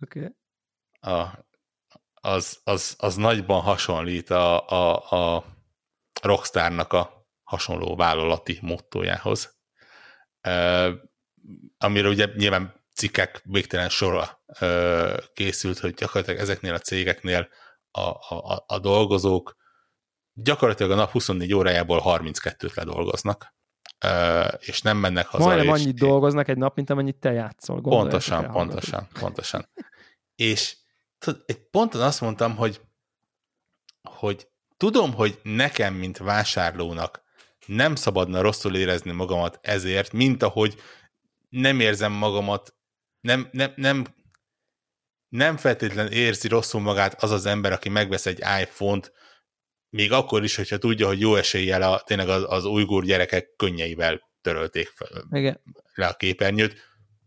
Okay. 0.00 0.36
A, 1.00 1.46
az, 2.14 2.60
az, 2.64 2.94
az 2.98 3.16
nagyban 3.16 3.60
hasonlít 3.60 4.30
a, 4.30 4.68
a, 4.68 5.10
a 5.36 5.44
Rockstarnak 6.22 6.92
a 6.92 7.26
hasonló 7.42 7.96
vállalati 7.96 8.58
mottójához. 8.62 9.62
Uh, 10.48 10.92
amiről 11.78 12.10
ugye 12.10 12.26
nyilván 12.34 12.84
cikkek 12.94 13.42
végtelen 13.44 13.88
sora 13.88 14.42
uh, 14.60 15.16
készült, 15.32 15.78
hogy 15.78 15.94
gyakorlatilag 15.94 16.40
ezeknél 16.40 16.74
a 16.74 16.78
cégeknél 16.78 17.48
a, 17.90 18.00
a, 18.00 18.64
a 18.66 18.78
dolgozók 18.78 19.56
gyakorlatilag 20.32 20.92
a 20.92 20.94
nap 20.94 21.10
24 21.10 21.54
órájából 21.54 22.02
32-t 22.04 22.74
ledolgoznak 22.74 23.54
és 24.58 24.82
nem 24.82 24.96
mennek 24.96 25.26
haza. 25.26 25.44
Majdnem 25.44 25.72
annyit 25.72 25.98
dolgoznak 25.98 26.48
egy 26.48 26.56
nap, 26.56 26.76
mint 26.76 26.90
amennyit 26.90 27.16
te 27.16 27.32
játszol. 27.32 27.80
Pontosan, 27.80 28.50
pontosan, 28.50 29.08
pontosan. 29.20 29.68
és 30.36 30.76
tudod, 31.18 31.42
egy 31.46 31.68
ponton 31.70 32.00
azt 32.00 32.20
mondtam, 32.20 32.56
hogy, 32.56 32.80
hogy 34.02 34.48
tudom, 34.76 35.14
hogy 35.14 35.38
nekem, 35.42 35.94
mint 35.94 36.18
vásárlónak 36.18 37.22
nem 37.66 37.94
szabadna 37.94 38.40
rosszul 38.40 38.76
érezni 38.76 39.12
magamat 39.12 39.58
ezért, 39.62 40.12
mint 40.12 40.42
ahogy 40.42 40.80
nem 41.48 41.80
érzem 41.80 42.12
magamat, 42.12 42.74
nem, 43.20 43.48
nem, 43.52 43.72
nem, 43.76 44.06
nem 45.28 45.56
feltétlen 45.56 46.12
érzi 46.12 46.48
rosszul 46.48 46.80
magát 46.80 47.22
az 47.22 47.30
az 47.30 47.46
ember, 47.46 47.72
aki 47.72 47.88
megvesz 47.88 48.26
egy 48.26 48.38
iPhone-t, 48.60 49.12
még 49.94 50.12
akkor 50.12 50.44
is, 50.44 50.56
hogyha 50.56 50.78
tudja, 50.78 51.06
hogy 51.06 51.20
jó 51.20 51.34
eséllyel 51.34 51.82
a, 51.82 52.00
tényleg 52.00 52.28
az, 52.28 52.44
az 52.46 52.64
ujgur 52.64 53.04
gyerekek 53.04 53.54
könnyeivel 53.56 54.30
törölték 54.40 54.88
fel, 54.88 55.24
Igen. 55.30 55.60
le 55.94 56.06
a 56.06 56.14
képernyőt, 56.14 56.76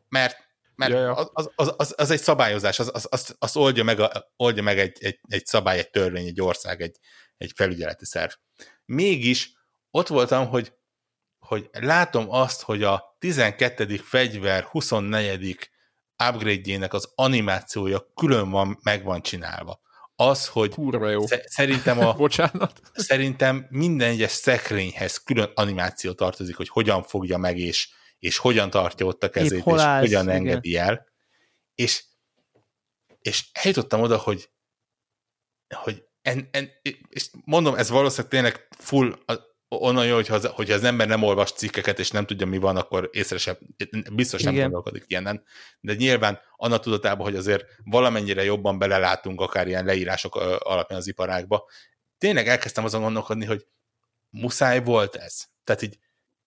mert, 0.10 0.38
mert 0.76 0.92
Ja, 0.92 1.00
ja. 1.00 1.14
Az, 1.14 1.50
az, 1.56 1.74
az, 1.78 1.94
az, 1.98 2.12
egy 2.12 2.22
szabályozás, 2.22 2.80
az, 2.80 2.90
az, 2.94 3.08
az, 3.10 3.36
az 3.40 3.58
oldja 3.58 3.84
meg, 3.84 4.00
a, 4.00 4.32
oldja 4.36 4.64
meg 4.64 4.80
egy, 4.80 4.98
egy, 5.00 5.20
egy 5.28 5.46
szabály, 5.46 5.78
egy 5.78 5.90
törvény, 5.90 6.28
egy 6.28 6.42
ország, 6.42 6.82
egy, 6.82 6.96
egy 7.38 7.52
felügyeleti 7.56 8.06
szerv. 8.06 8.32
Mégis 8.86 9.52
ott 9.92 10.08
voltam, 10.08 10.48
hogy, 10.48 10.74
hogy 11.40 11.70
látom 11.72 12.26
azt, 12.30 12.62
hogy 12.62 12.84
a 12.84 13.16
12. 13.20 13.98
fegyver 13.98 14.64
24. 14.64 15.70
upgrade-jének 16.30 16.94
az 16.94 17.12
animációja 17.16 18.12
külön 18.16 18.50
van, 18.50 18.80
meg 18.84 19.04
van 19.04 19.22
csinálva. 19.22 19.86
Az, 20.20 20.48
hogy 20.48 20.72
Kurva 20.74 21.10
jó. 21.10 21.26
sze- 21.26 21.50
szerintem, 21.50 22.00
a, 22.00 22.14
Bocsánat. 22.24 22.82
szerintem 22.94 23.68
minden 23.70 24.10
egyes 24.10 24.32
szekrényhez 24.32 25.18
külön 25.18 25.52
animáció 25.56 26.12
tartozik, 26.12 26.56
hogy 26.56 26.70
hogyan 26.70 27.04
fogja 27.04 27.38
meg, 27.38 27.58
és, 27.58 27.90
és 28.20 28.38
hogyan 28.38 28.70
tartja 28.70 29.06
ott 29.06 29.24
a 29.24 29.30
kezét, 29.30 29.64
hol 29.64 29.78
és 29.78 29.84
állsz, 29.84 30.02
hogyan 30.02 30.24
igen. 30.24 30.36
engedi 30.36 30.76
el. 30.76 31.08
És, 31.76 32.04
és 33.22 33.46
eljutottam 33.52 34.02
oda, 34.02 34.18
hogy, 34.18 34.50
hogy 35.76 36.04
en, 36.22 36.50
en, 36.52 36.70
és 37.10 37.30
mondom, 37.46 37.76
ez 37.76 37.90
valószínűleg 37.90 38.32
tényleg 38.32 38.68
full 38.78 39.20
onnan 39.70 40.06
jó, 40.06 40.16
hogyha 40.16 40.36
az, 40.36 40.46
hogyha 40.46 40.74
az 40.74 40.84
ember 40.84 41.08
nem 41.08 41.24
olvas 41.24 41.52
cikkeket, 41.52 42.00
és 42.00 42.12
nem 42.12 42.26
tudja, 42.26 42.46
mi 42.46 42.58
van, 42.58 42.78
akkor 42.78 43.10
észre 43.12 43.38
sem, 43.38 43.58
biztos 44.14 44.44
nem 44.44 44.56
gondolkodik 44.56 45.04
ilyenen. 45.08 45.44
De 45.80 45.94
nyilván 45.94 46.40
annak 46.56 46.82
tudatában, 46.82 47.26
hogy 47.26 47.36
azért 47.36 47.66
valamennyire 47.84 48.44
jobban 48.44 48.78
belelátunk 48.78 49.42
akár 49.42 49.68
ilyen 49.68 49.86
leírások 49.86 50.36
alapján 50.60 51.00
az 51.00 51.08
iparágba, 51.08 51.70
tényleg 52.18 52.48
elkezdtem 52.48 52.84
azon 52.84 53.02
gondolkodni, 53.02 53.46
hogy 53.46 53.66
muszáj 54.30 54.84
volt 54.84 55.16
ez. 55.16 55.46
Tehát 55.64 55.82
így 55.82 56.00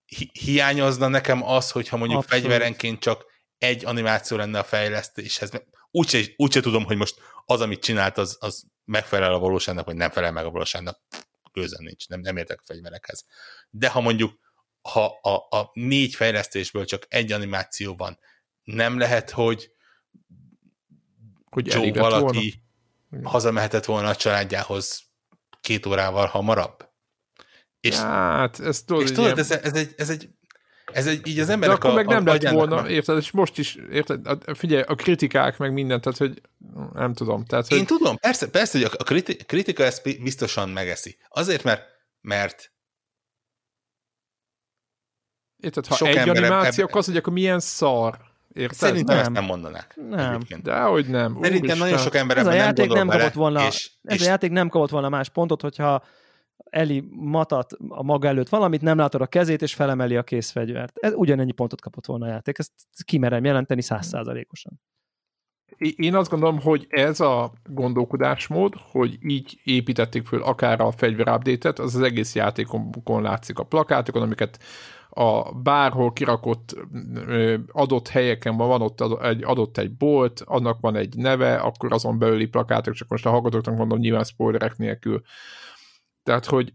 hi- 0.07 0.39
hiányozna 0.39 1.09
nekem 1.09 1.45
az, 1.45 1.71
hogyha 1.71 1.97
mondjuk 1.97 2.21
Abszolút. 2.21 2.43
fegyverenként 2.45 3.01
csak 3.01 3.25
egy 3.59 3.85
animáció 3.85 4.37
lenne 4.37 4.59
a 4.59 4.65
fejlesztéshez. 4.65 5.51
Úgyse, 5.91 6.21
úgyse 6.37 6.61
tudom, 6.61 6.85
hogy 6.85 6.97
most 6.97 7.17
az, 7.47 7.61
amit 7.61 7.83
csinált, 7.83 8.19
az, 8.19 8.37
az 8.41 8.65
megfelel 8.85 9.33
a 9.33 9.39
valóságnak, 9.39 9.87
vagy 9.87 9.97
nem 9.97 10.11
felel 10.11 10.33
meg 10.33 10.45
a 10.45 10.51
valóságnak. 10.51 11.01
Gőzem 11.53 11.83
nincs, 11.85 12.09
nem, 12.09 12.21
nem 12.21 12.37
értek 12.37 12.61
a 12.61 12.65
fegyverekhez. 12.65 13.25
De 13.71 13.89
ha 13.89 14.01
mondjuk 14.01 14.39
ha 14.83 15.19
a, 15.23 15.57
a 15.59 15.71
négy 15.73 16.15
fejlesztésből 16.15 16.85
csak 16.85 17.07
egy 17.09 17.33
animáció 17.33 17.95
van, 17.97 18.19
nem 18.63 18.99
lehet, 18.99 19.31
hogy 19.31 19.73
Hogy 21.51 21.67
Joe 21.67 21.93
volna. 21.93 22.21
valaki 22.21 22.63
Igen. 23.13 23.25
hazamehetett 23.25 23.85
volna 23.85 24.09
a 24.09 24.17
családjához 24.17 25.03
két 25.61 25.87
órával 25.87 26.27
hamarabb. 26.27 26.89
És, 27.81 27.95
Hát, 27.97 28.61
ez 28.61 28.83
tudod, 28.83 29.03
és 29.03 29.09
tudod, 29.09 29.25
ilyen- 29.25 29.39
ez, 29.39 29.51
ez, 29.51 29.75
egy, 29.75 29.95
ez 29.97 30.11
egy 30.11 30.31
ez 30.93 31.07
egy, 31.07 31.27
így 31.27 31.39
az 31.39 31.47
De 31.47 31.53
emberek 31.53 31.77
akkor 31.77 31.91
a, 31.91 31.95
meg 31.95 32.07
nem 32.07 32.27
a, 32.27 32.33
lett 32.33 32.49
volna, 32.51 32.75
nem- 32.75 32.87
érted, 32.87 33.17
és 33.17 33.31
most 33.31 33.59
is, 33.59 33.79
érted, 33.91 34.27
a, 34.27 34.55
figyelj, 34.55 34.83
a 34.83 34.95
kritikák 34.95 35.59
meg 35.59 35.73
mindent, 35.73 36.03
tehát, 36.03 36.19
hogy 36.19 36.41
nem 36.93 37.15
tudom, 37.15 37.45
tehát, 37.45 37.69
hogy 37.69 37.79
Én 37.79 37.87
tudom, 37.87 38.17
persze, 38.17 38.51
persze, 38.51 38.79
hogy 38.79 38.91
a 38.93 38.97
a 38.99 39.03
kriti- 39.03 39.45
kritika 39.47 39.83
ezt 39.83 40.03
bi- 40.03 40.23
biztosan 40.23 40.69
megeszi. 40.69 41.17
Azért, 41.29 41.65
mert, 41.65 41.83
mert 42.21 42.73
érted, 45.57 45.87
ha 45.87 45.95
sok 45.95 46.09
egy 46.09 46.17
eb- 46.17 46.29
animáció, 46.29 46.83
eb- 46.83 46.91
akkor 46.91 47.03
mondják, 47.03 47.25
hogy 47.25 47.33
milyen 47.33 47.61
szar. 47.61 48.19
Érted? 48.53 48.77
szerintem 48.77 49.17
Nem. 49.17 49.25
ezt 49.25 49.33
nem 49.35 49.45
mondanák. 49.45 49.95
Nem. 50.09 50.35
Egyébként. 50.35 50.63
De 50.63 50.81
hogy 50.81 51.07
nem. 51.07 51.33
Szerintem 51.33 51.53
Úristen. 51.59 51.79
nagyon 51.79 51.99
sok 51.99 52.15
ember 52.15 52.37
Ez 52.37 52.47
a 52.47 52.49
nem 52.49 52.59
játék 52.59 52.93
nem 52.93 53.07
bele, 53.07 53.19
kapott 53.19 53.35
volna, 53.35 53.67
és, 53.67 53.91
ez 54.03 54.15
és 54.15 54.27
a 54.27 54.29
játék 54.29 54.51
nem 54.51 54.69
kapott 54.69 54.91
volna 54.91 55.09
más 55.09 55.29
pontot, 55.29 55.61
hogyha 55.61 56.05
Eli 56.71 57.05
matat 57.11 57.73
a 57.89 58.03
maga 58.03 58.29
előtt 58.29 58.49
valamit, 58.49 58.83
nem 58.83 58.99
látod 58.99 59.21
a 59.21 59.27
kezét, 59.27 59.63
és 59.63 59.75
felemeli 59.75 60.17
a 60.17 60.23
készfegyvert. 60.23 60.99
Ez 60.99 61.13
ugyanennyi 61.15 61.53
pontot 61.53 61.81
kapott 61.81 62.07
volna 62.07 62.27
a 62.27 62.29
játék. 62.29 62.59
Ezt 62.59 62.73
kimerem 63.05 63.45
jelenteni 63.45 63.83
százszázalékosan. 63.83 64.81
Én- 65.77 66.15
azt 66.15 66.31
gondolom, 66.31 66.61
hogy 66.61 66.87
ez 66.89 67.21
a 67.21 67.53
gondolkodásmód, 67.65 68.75
hogy 68.91 69.19
így 69.21 69.61
építették 69.65 70.27
föl 70.27 70.43
akár 70.43 70.81
a 70.81 70.91
fegyver 70.91 71.29
update-et, 71.29 71.79
az 71.79 71.95
az 71.95 72.03
egész 72.03 72.35
játékon 72.35 73.23
látszik 73.23 73.59
a 73.59 73.65
plakátokon, 73.65 74.23
amiket 74.23 74.59
a 75.11 75.53
bárhol 75.53 76.13
kirakott 76.13 76.77
adott 77.73 78.09
helyeken 78.09 78.57
van, 78.57 78.69
van 78.69 78.83
ott 78.83 79.23
egy, 79.23 79.45
adott 79.45 79.79
egy 79.79 79.97
bolt, 79.97 80.43
annak 80.45 80.81
van 80.81 80.97
egy 80.97 81.17
neve, 81.17 81.57
akkor 81.57 81.93
azon 81.93 82.19
belüli 82.19 82.47
plakátok, 82.47 82.95
csak 82.95 83.09
most 83.09 83.27
a 83.27 83.31
hallgatóknak 83.31 83.77
mondom 83.77 83.99
nyilván 83.99 84.25
spoilerek 84.25 84.77
nélkül. 84.77 85.23
Tehát, 86.31 86.47
hogy 86.47 86.73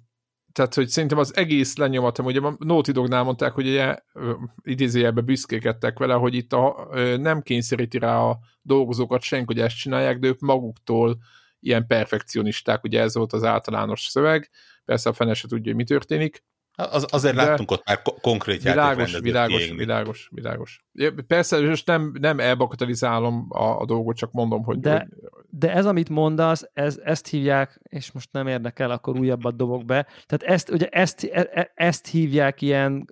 tehát, 0.52 0.74
hogy 0.74 0.88
szerintem 0.88 1.18
az 1.18 1.36
egész 1.36 1.76
lenyomatom, 1.76 2.26
ugye 2.26 2.40
a 2.40 2.56
Naughty 2.60 2.92
Dognál 2.92 3.24
mondták, 3.24 3.52
hogy 3.52 3.68
ugye 3.68 3.98
ö, 4.14 4.34
idézőjelben 4.64 5.26
büszkékedtek 5.26 6.00
vele, 6.00 6.14
hogy 6.14 6.34
itt 6.34 6.54
a, 6.54 6.88
nem 7.18 7.42
kényszeríti 7.42 7.98
rá 7.98 8.18
a 8.18 8.40
dolgozókat 8.62 9.22
senki, 9.22 9.46
hogy 9.46 9.60
ezt 9.60 9.76
csinálják, 9.76 10.20
de 10.20 10.28
ők 10.28 10.40
maguktól 10.40 11.18
ilyen 11.60 11.88
perfekcionisták, 11.88 12.84
ugye 12.84 13.02
ez 13.02 13.16
volt 13.16 13.34
az 13.34 13.44
általános 13.44 14.02
szöveg, 14.02 14.50
persze 14.86 15.10
a 15.10 15.14
fene 15.14 15.34
se 15.34 15.48
tudja, 15.48 15.66
hogy 15.66 15.76
mi 15.76 15.84
történik. 15.84 16.44
Az, 16.76 17.06
azért 17.10 17.36
De- 17.36 17.44
láttunk 17.44 17.72
ott 17.72 17.88
már 17.88 18.02
ko- 18.02 18.22
konkrét 18.22 18.64
Világos, 18.64 19.20
világos, 19.20 19.58
kiégni. 19.58 19.78
világos, 19.78 20.30
világos. 20.32 20.86
Persze, 21.28 21.60
most 21.60 21.88
nem, 21.88 22.14
nem 22.20 22.40
elbakatalizálom 22.40 23.46
a, 23.50 23.80
a 23.80 23.86
dolgot, 23.86 24.16
csak 24.16 24.32
mondom, 24.32 24.64
hogy, 24.64 24.80
De- 24.80 25.08
hogy 25.20 25.44
De 25.50 25.74
ez, 25.74 25.86
amit 25.86 26.10
mondasz, 26.10 26.70
ez, 26.74 27.00
ezt 27.04 27.28
hívják, 27.28 27.80
és 27.90 28.12
most 28.12 28.32
nem 28.32 28.48
érdekel, 28.48 28.92
akkor 28.92 29.20
újabbat 29.20 29.56
dobok 29.56 29.86
be. 29.86 30.08
Tehát 30.26 30.56
ezt, 30.56 30.70
ugye 30.70 30.88
ezt, 30.88 31.24
e- 31.24 31.50
e- 31.54 31.72
ezt 31.74 32.08
hívják 32.08 32.62
ilyen, 32.62 33.06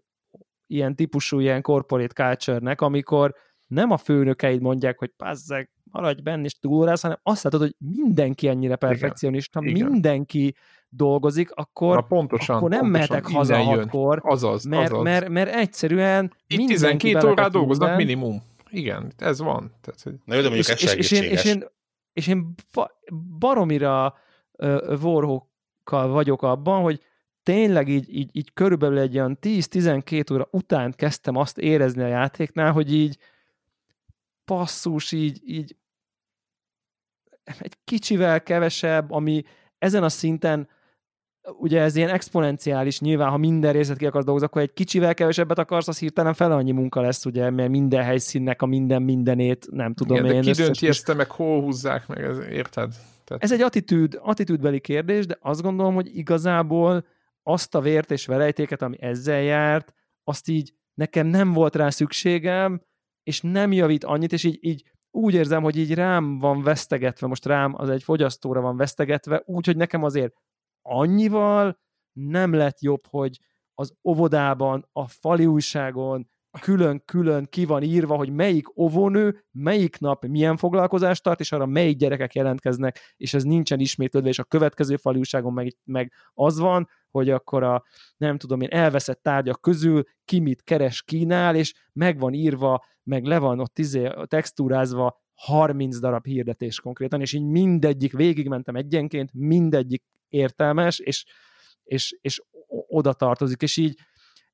ilyen 0.67 0.95
típusú, 0.95 1.39
ilyen 1.39 1.61
corporate 1.61 2.13
culture-nek, 2.13 2.81
amikor 2.81 3.35
nem 3.67 3.91
a 3.91 3.97
főnökeid 3.97 4.61
mondják, 4.61 4.99
hogy 4.99 5.11
pazzeg, 5.17 5.69
maradj 5.83 6.21
benne 6.21 6.43
és 6.43 6.59
túlórász, 6.59 7.01
hanem 7.01 7.19
azt 7.23 7.43
látod, 7.43 7.59
hogy 7.59 7.75
mindenki 7.77 8.47
ennyire 8.47 8.75
perfekcionista, 8.75 9.59
Igen. 9.63 9.89
mindenki 9.89 10.55
dolgozik, 10.95 11.51
akkor, 11.51 11.95
na 11.95 12.01
pontosan, 12.01 12.55
akkor 12.55 12.69
nem 12.69 12.79
pontosan 12.79 13.09
mehetek 13.09 13.31
haza 13.35 13.57
hatkor, 13.57 14.21
Azaz, 14.23 14.63
mert, 14.65 14.91
azaz. 14.91 15.03
mert, 15.03 15.29
mert 15.29 15.55
egyszerűen 15.55 16.33
Itt 16.47 16.57
mindenki 16.57 16.73
12 16.73 17.13
belekap 17.13 17.31
órát 17.31 17.51
dolgoznak 17.51 17.97
minden. 17.97 18.17
minimum. 18.17 18.41
Igen, 18.69 19.13
ez 19.17 19.39
van. 19.39 19.71
Tehát, 19.81 20.01
hogy 20.01 20.13
Na 20.25 20.35
jó, 20.35 20.41
de 20.41 20.47
mondjuk 20.49 20.67
és, 20.67 20.83
ez 20.83 20.95
és, 20.95 21.11
és, 21.11 21.11
én, 21.11 21.31
és, 21.31 21.43
én, 21.45 21.63
és 22.13 22.27
én 22.27 22.53
ba- 22.73 22.93
baromira 23.39 24.17
uh, 24.51 24.99
vorhokkal 24.99 26.07
vagyok 26.07 26.41
abban, 26.41 26.81
hogy 26.81 27.01
tényleg 27.43 27.89
így, 27.89 28.15
így, 28.15 28.29
így 28.31 28.53
körülbelül 28.53 28.99
egy 28.99 29.15
olyan 29.15 29.37
10-12 29.41 30.33
óra 30.33 30.47
után 30.51 30.91
kezdtem 30.91 31.35
azt 31.35 31.57
érezni 31.57 32.03
a 32.03 32.07
játéknál, 32.07 32.71
hogy 32.71 32.93
így 32.93 33.17
passzus, 34.45 35.11
így, 35.11 35.41
így 35.45 35.75
egy 37.43 37.77
kicsivel 37.83 38.43
kevesebb, 38.43 39.11
ami 39.11 39.43
ezen 39.77 40.03
a 40.03 40.09
szinten 40.09 40.69
ugye 41.51 41.81
ez 41.81 41.95
ilyen 41.95 42.09
exponenciális, 42.09 42.99
nyilván, 42.99 43.29
ha 43.29 43.37
minden 43.37 43.73
részlet 43.73 43.97
ki 43.97 44.05
akarsz 44.05 44.25
dolgozni, 44.25 44.47
akkor 44.47 44.61
egy 44.61 44.73
kicsivel 44.73 45.13
kevesebbet 45.13 45.59
akarsz, 45.59 45.87
az 45.87 45.99
hirtelen 45.99 46.33
fele 46.33 46.55
annyi 46.55 46.71
munka 46.71 47.01
lesz, 47.01 47.25
ugye, 47.25 47.49
mert 47.49 47.69
minden 47.69 48.03
helyszínnek 48.03 48.61
a 48.61 48.65
minden 48.65 49.01
mindenét, 49.01 49.67
nem 49.71 49.93
tudom 49.93 50.17
igen, 50.17 50.27
de 50.27 50.35
én. 50.35 50.41
ki 50.41 50.49
összes- 50.49 50.65
dönti 50.65 50.87
ezt, 50.87 51.15
meg 51.15 51.31
hol 51.31 51.61
húzzák 51.61 52.07
meg, 52.07 52.23
ez, 52.23 52.37
érted? 52.37 52.93
Tehát, 53.23 53.43
ez 53.43 53.51
egy 53.51 53.61
attitűd, 53.61 54.19
attitűdbeli 54.21 54.79
kérdés, 54.79 55.25
de 55.25 55.37
azt 55.41 55.61
gondolom, 55.61 55.93
hogy 55.93 56.17
igazából 56.17 57.05
azt 57.43 57.75
a 57.75 57.81
vért 57.81 58.11
és 58.11 58.25
verejtéket, 58.25 58.81
ami 58.81 59.01
ezzel 59.01 59.41
járt, 59.41 59.93
azt 60.23 60.47
így 60.47 60.73
nekem 60.93 61.27
nem 61.27 61.53
volt 61.53 61.75
rá 61.75 61.89
szükségem, 61.89 62.81
és 63.23 63.41
nem 63.41 63.71
javít 63.71 64.03
annyit, 64.03 64.33
és 64.33 64.43
így, 64.43 64.57
így 64.61 64.83
úgy 65.11 65.33
érzem, 65.33 65.63
hogy 65.63 65.77
így 65.77 65.93
rám 65.93 66.39
van 66.39 66.61
vesztegetve, 66.61 67.27
most 67.27 67.45
rám 67.45 67.73
az 67.77 67.89
egy 67.89 68.03
fogyasztóra 68.03 68.61
van 68.61 68.77
vesztegetve, 68.77 69.43
úgyhogy 69.45 69.77
nekem 69.77 70.03
azért 70.03 70.33
annyival 70.83 71.79
nem 72.11 72.53
lett 72.53 72.81
jobb, 72.81 73.07
hogy 73.09 73.39
az 73.73 73.93
óvodában, 74.03 74.89
a 74.91 75.07
fali 75.07 75.45
újságon 75.45 76.31
külön-külön 76.61 77.47
ki 77.49 77.65
van 77.65 77.83
írva, 77.83 78.15
hogy 78.15 78.29
melyik 78.29 78.77
óvónő, 78.77 79.45
melyik 79.51 79.99
nap 79.99 80.25
milyen 80.25 80.57
foglalkozást 80.57 81.23
tart, 81.23 81.39
és 81.39 81.51
arra 81.51 81.65
melyik 81.65 81.97
gyerekek 81.97 82.35
jelentkeznek, 82.35 82.99
és 83.17 83.33
ez 83.33 83.43
nincsen 83.43 83.79
ismétlődve, 83.79 84.29
és 84.29 84.39
a 84.39 84.43
következő 84.43 84.95
fali 84.95 85.17
újságon 85.17 85.53
meg, 85.53 85.75
meg 85.83 86.13
az 86.33 86.59
van, 86.59 86.89
hogy 87.09 87.29
akkor 87.29 87.63
a, 87.63 87.83
nem 88.17 88.37
tudom 88.37 88.61
én, 88.61 88.69
elveszett 88.71 89.21
tárgyak 89.21 89.61
közül 89.61 90.03
ki 90.25 90.39
mit 90.39 90.63
keres, 90.63 91.03
kínál, 91.03 91.55
és 91.55 91.73
meg 91.93 92.19
van 92.19 92.33
írva, 92.33 92.85
meg 93.03 93.23
le 93.25 93.37
van 93.37 93.59
ott 93.59 93.79
izé, 93.79 94.11
textúrázva 94.25 95.21
30 95.33 95.99
darab 95.99 96.25
hirdetés 96.25 96.79
konkrétan, 96.79 97.21
és 97.21 97.33
így 97.33 97.45
mindegyik, 97.45 98.13
végigmentem 98.13 98.75
egyenként, 98.75 99.33
mindegyik 99.33 100.03
értelmes, 100.33 100.99
és, 100.99 101.25
és, 101.83 102.17
és 102.21 102.41
oda 102.87 103.13
tartozik, 103.13 103.61
és 103.61 103.77
így 103.77 103.99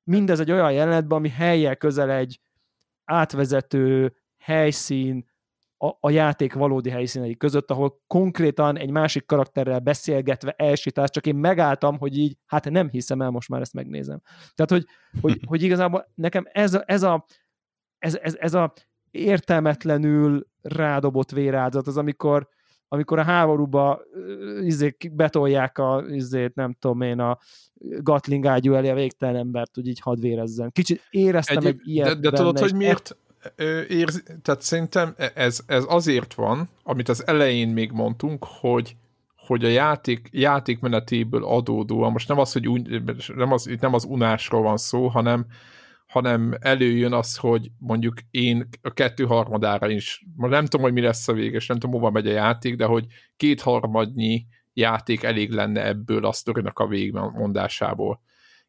mindez 0.04 0.40
egy 0.40 0.50
olyan 0.50 0.72
jelenetben, 0.72 1.18
ami 1.18 1.28
helyjel 1.28 1.76
közel 1.76 2.10
egy 2.10 2.40
átvezető 3.04 4.14
helyszín, 4.38 5.28
a, 5.82 5.96
a 6.00 6.10
játék 6.10 6.52
valódi 6.52 6.90
helyszínei 6.90 7.36
között, 7.36 7.70
ahol 7.70 8.02
konkrétan 8.06 8.78
egy 8.78 8.90
másik 8.90 9.26
karakterrel 9.26 9.78
beszélgetve 9.78 10.54
elsétálsz, 10.56 11.10
csak 11.10 11.26
én 11.26 11.34
megálltam, 11.34 11.98
hogy 11.98 12.18
így, 12.18 12.36
hát 12.46 12.70
nem 12.70 12.88
hiszem 12.88 13.22
el, 13.22 13.30
most 13.30 13.48
már 13.48 13.60
ezt 13.60 13.72
megnézem. 13.72 14.20
Tehát, 14.54 14.70
hogy, 14.70 14.84
hogy, 15.20 15.40
hogy 15.50 15.62
igazából 15.62 16.06
nekem 16.14 16.44
ez 16.52 16.74
a, 16.74 16.82
ez 16.86 17.02
a, 17.02 17.26
ez, 17.98 18.14
ez, 18.22 18.36
ez 18.40 18.54
a 18.54 18.72
értelmetlenül 19.10 20.46
rádobott 20.62 21.30
véráldozat, 21.30 21.86
az 21.86 21.96
amikor, 21.96 22.48
amikor 22.92 23.18
a 23.18 23.22
háborúba 23.22 24.00
izé, 24.62 24.96
betolják 25.12 25.78
a, 25.78 26.04
izét, 26.08 26.54
nem 26.54 26.76
tudom 26.80 27.00
én, 27.00 27.20
a 27.20 27.38
Gatling 27.78 28.46
ágyú 28.46 28.74
elé 28.74 28.88
a 28.88 28.94
végtelen 28.94 29.36
embert, 29.36 29.70
hogy 29.74 29.88
így 29.88 30.00
hadvérezzen. 30.00 30.70
Kicsit 30.72 31.02
éreztem 31.10 31.56
egy, 31.56 31.66
egy 31.66 31.80
ilyet 31.84 32.20
De, 32.20 32.30
de 32.30 32.36
tudod, 32.36 32.58
hogy 32.58 32.74
miért 32.74 33.16
érzi, 33.88 34.20
tehát 34.42 34.62
szerintem 34.62 35.14
ez, 35.34 35.60
ez 35.66 35.84
azért 35.88 36.34
van, 36.34 36.68
amit 36.82 37.08
az 37.08 37.26
elején 37.26 37.68
még 37.68 37.90
mondtunk, 37.90 38.46
hogy 38.60 38.96
hogy 39.46 39.64
a 39.64 39.68
játék, 39.68 40.28
játékmenetéből 40.32 41.44
adódóan, 41.44 42.12
most 42.12 42.28
nem 42.28 42.38
az, 42.38 42.52
hogy 42.52 42.68
un, 42.68 43.04
nem 43.36 43.52
az, 43.52 43.66
itt 43.66 43.80
nem 43.80 43.94
az 43.94 44.04
unásról 44.04 44.62
van 44.62 44.76
szó, 44.76 45.06
hanem, 45.06 45.46
hanem 46.10 46.54
előjön 46.60 47.12
az, 47.12 47.36
hogy 47.36 47.70
mondjuk 47.78 48.14
én 48.30 48.68
a 48.82 48.92
kettő 48.92 49.24
harmadára 49.24 49.88
is, 49.88 50.24
most 50.36 50.52
nem 50.52 50.64
tudom, 50.64 50.82
hogy 50.82 50.92
mi 50.92 51.00
lesz 51.00 51.28
a 51.28 51.32
véges, 51.32 51.66
nem 51.66 51.78
tudom, 51.78 52.00
hova 52.00 52.10
megy 52.10 52.26
a 52.26 52.32
játék, 52.32 52.76
de 52.76 52.84
hogy 52.84 53.06
kétharmadnyi 53.36 54.46
játék 54.72 55.22
elég 55.22 55.50
lenne 55.50 55.86
ebből 55.86 56.24
a 56.24 56.32
sztorinak 56.32 56.78
a 56.78 56.86
végmondásából. 56.86 58.20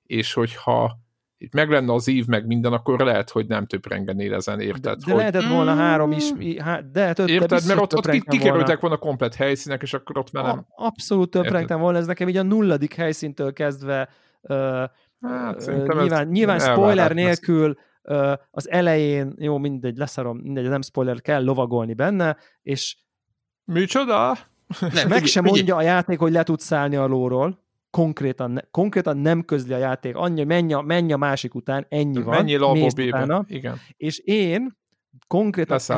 És 0.04 0.34
hogyha 0.34 1.00
itt 1.38 1.54
meg 1.54 1.70
lenne 1.70 1.94
az 1.94 2.08
ív, 2.08 2.26
meg 2.26 2.46
minden, 2.46 2.74
akkor 2.74 3.00
lehet, 3.00 3.30
hogy 3.30 3.48
nem 3.48 3.66
több 3.66 3.88
rengenél 3.88 4.34
ezen, 4.34 4.60
érted? 4.60 4.98
De, 5.00 5.06
de 5.06 5.12
hogy... 5.12 5.20
lehetett 5.20 5.48
volna 5.48 5.76
három 5.76 6.12
is, 6.12 6.32
há, 6.58 6.82
de 6.92 7.14
több, 7.14 7.28
Érted, 7.28 7.66
mert 7.68 7.80
ott, 7.80 7.96
ott 7.96 8.10
kikerültek 8.10 8.80
volna 8.80 8.98
komplet 8.98 9.36
helyszínek, 9.36 9.82
és 9.82 9.94
akkor 9.94 10.18
ott 10.18 10.32
már 10.32 10.44
nem... 10.44 10.66
Abszolút 10.76 11.30
több 11.30 11.68
volna, 11.68 11.98
ez 11.98 12.06
nekem 12.06 12.30
így 12.30 12.38
a 12.38 12.44
nulladik 12.44 12.94
helyszíntől 12.94 13.54
kezdve 13.54 14.10
uh, 14.42 14.84
hát, 15.22 15.66
nyilván, 15.66 16.28
nyilván 16.28 16.60
spoiler 16.60 17.14
nélkül 17.14 17.78
az 18.52 18.70
elején, 18.70 19.34
jó, 19.38 19.58
mindegy, 19.58 19.98
leszarom, 19.98 20.38
mindegy, 20.38 20.68
nem 20.68 20.82
spoiler, 20.82 21.22
kell 21.22 21.44
lovagolni 21.44 21.94
benne, 21.94 22.38
és 22.62 22.98
Micsoda? 23.66 24.38
Nem, 24.94 25.08
meg 25.16 25.26
sem 25.26 25.44
mondja 25.44 25.76
a 25.76 25.82
játék, 25.82 26.20
hogy 26.20 26.32
le 26.32 26.44
tudsz 26.44 26.66
szállni 26.66 26.96
a 26.96 27.06
lóról, 27.06 27.60
konkrétan, 27.90 28.62
konkrétan 28.72 29.18
nem 29.18 29.46
közli 29.46 29.74
a 29.74 29.78
játék, 29.78 30.16
annyi, 30.16 30.44
menj 30.44 30.74
a, 30.74 30.82
menj 30.82 31.14
a 31.14 31.18
másik 31.18 31.56
után, 31.56 31.86
ennyi 31.90 32.22
van. 32.22 32.36
Mennyi 32.36 32.56
utána, 33.08 33.46
igen. 33.48 33.78
És 33.98 34.20
én 34.20 34.78
konkrétan, 35.28 35.76
ez, 35.76 35.90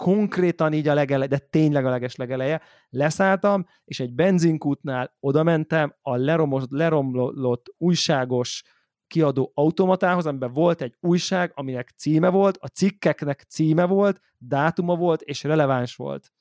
konkrétan 0.00 0.72
így 0.72 0.88
a 0.88 0.94
legele, 0.94 1.26
de 1.26 1.38
tényleg 1.38 1.86
a 1.86 1.90
leges 1.90 2.16
legeleje, 2.16 2.60
leszálltam, 2.88 3.66
és 3.84 4.00
egy 4.00 4.14
benzinkútnál 4.14 5.16
oda 5.20 5.42
mentem 5.42 5.94
a 6.02 6.16
leromlott, 6.16 6.70
leromlott 6.70 7.74
újságos 7.78 8.62
kiadó 9.06 9.50
automatához, 9.54 10.26
amiben 10.26 10.52
volt 10.52 10.82
egy 10.82 10.96
újság, 11.00 11.52
aminek 11.54 11.88
címe 11.96 12.28
volt, 12.28 12.56
a 12.60 12.66
cikkeknek 12.66 13.40
címe 13.48 13.84
volt, 13.84 14.20
dátuma 14.38 14.96
volt, 14.96 15.20
és 15.22 15.42
releváns 15.42 15.96
volt. 15.96 16.32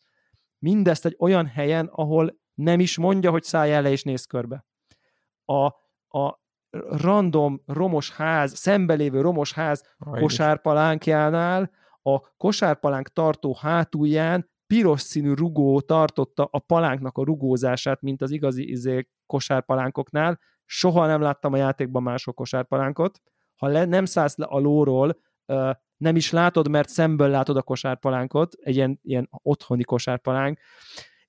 Mindezt 0.60 1.06
egy 1.06 1.16
olyan 1.20 1.48
helyen, 1.48 1.90
ahol 1.92 2.40
nem 2.54 2.80
is 2.80 2.98
mondja, 2.98 3.32
hogy 3.32 3.44
szállj 3.44 3.82
le 3.82 3.92
és 3.92 4.04
néz 4.04 4.26
körbe. 4.26 4.66
A, 5.46 5.66
a 6.20 6.42
random 6.90 7.62
romos 7.66 8.12
ház, 8.12 8.58
szembelévő 8.58 9.22
romos 9.22 9.54
ház 9.54 9.84
kosárpalánkjánál 9.98 11.72
a 12.02 12.36
kosárpalánk 12.38 13.08
tartó 13.08 13.58
hátulján 13.60 14.50
piros 14.68 15.02
színű 15.02 15.34
rugó 15.34 15.82
tartotta 15.82 16.48
a 16.52 16.60
palánknak 16.60 17.18
a 17.18 17.24
rugózását, 17.24 18.02
mint 18.02 18.22
az 18.22 18.32
igazi 18.32 18.70
izé, 18.70 19.08
kosárpalánkoknál. 19.26 20.40
Soha 20.66 21.06
nem 21.06 21.22
láttam 21.22 21.54
a 21.54 21.58
játékban 21.58 22.04
mások 22.04 22.36
kosárpalánkot. 22.36 23.22
Ha 23.56 23.68
le, 23.68 23.86
nem 23.86 24.06
szállsz 24.06 24.36
le 24.38 24.46
a 24.46 24.60
lóról, 24.60 25.20
nem 25.98 26.16
is 26.16 26.32
látod, 26.32 26.70
mert 26.70 26.90
szemből 26.90 27.30
látod 27.30 27.58
a 27.58 27.62
kosárpalánkot, 27.62 28.54
egy 28.60 28.76
ilyen, 28.76 29.00
ilyen 29.02 29.30
otthoni 29.32 29.84
kosárpalánk, 29.84 30.60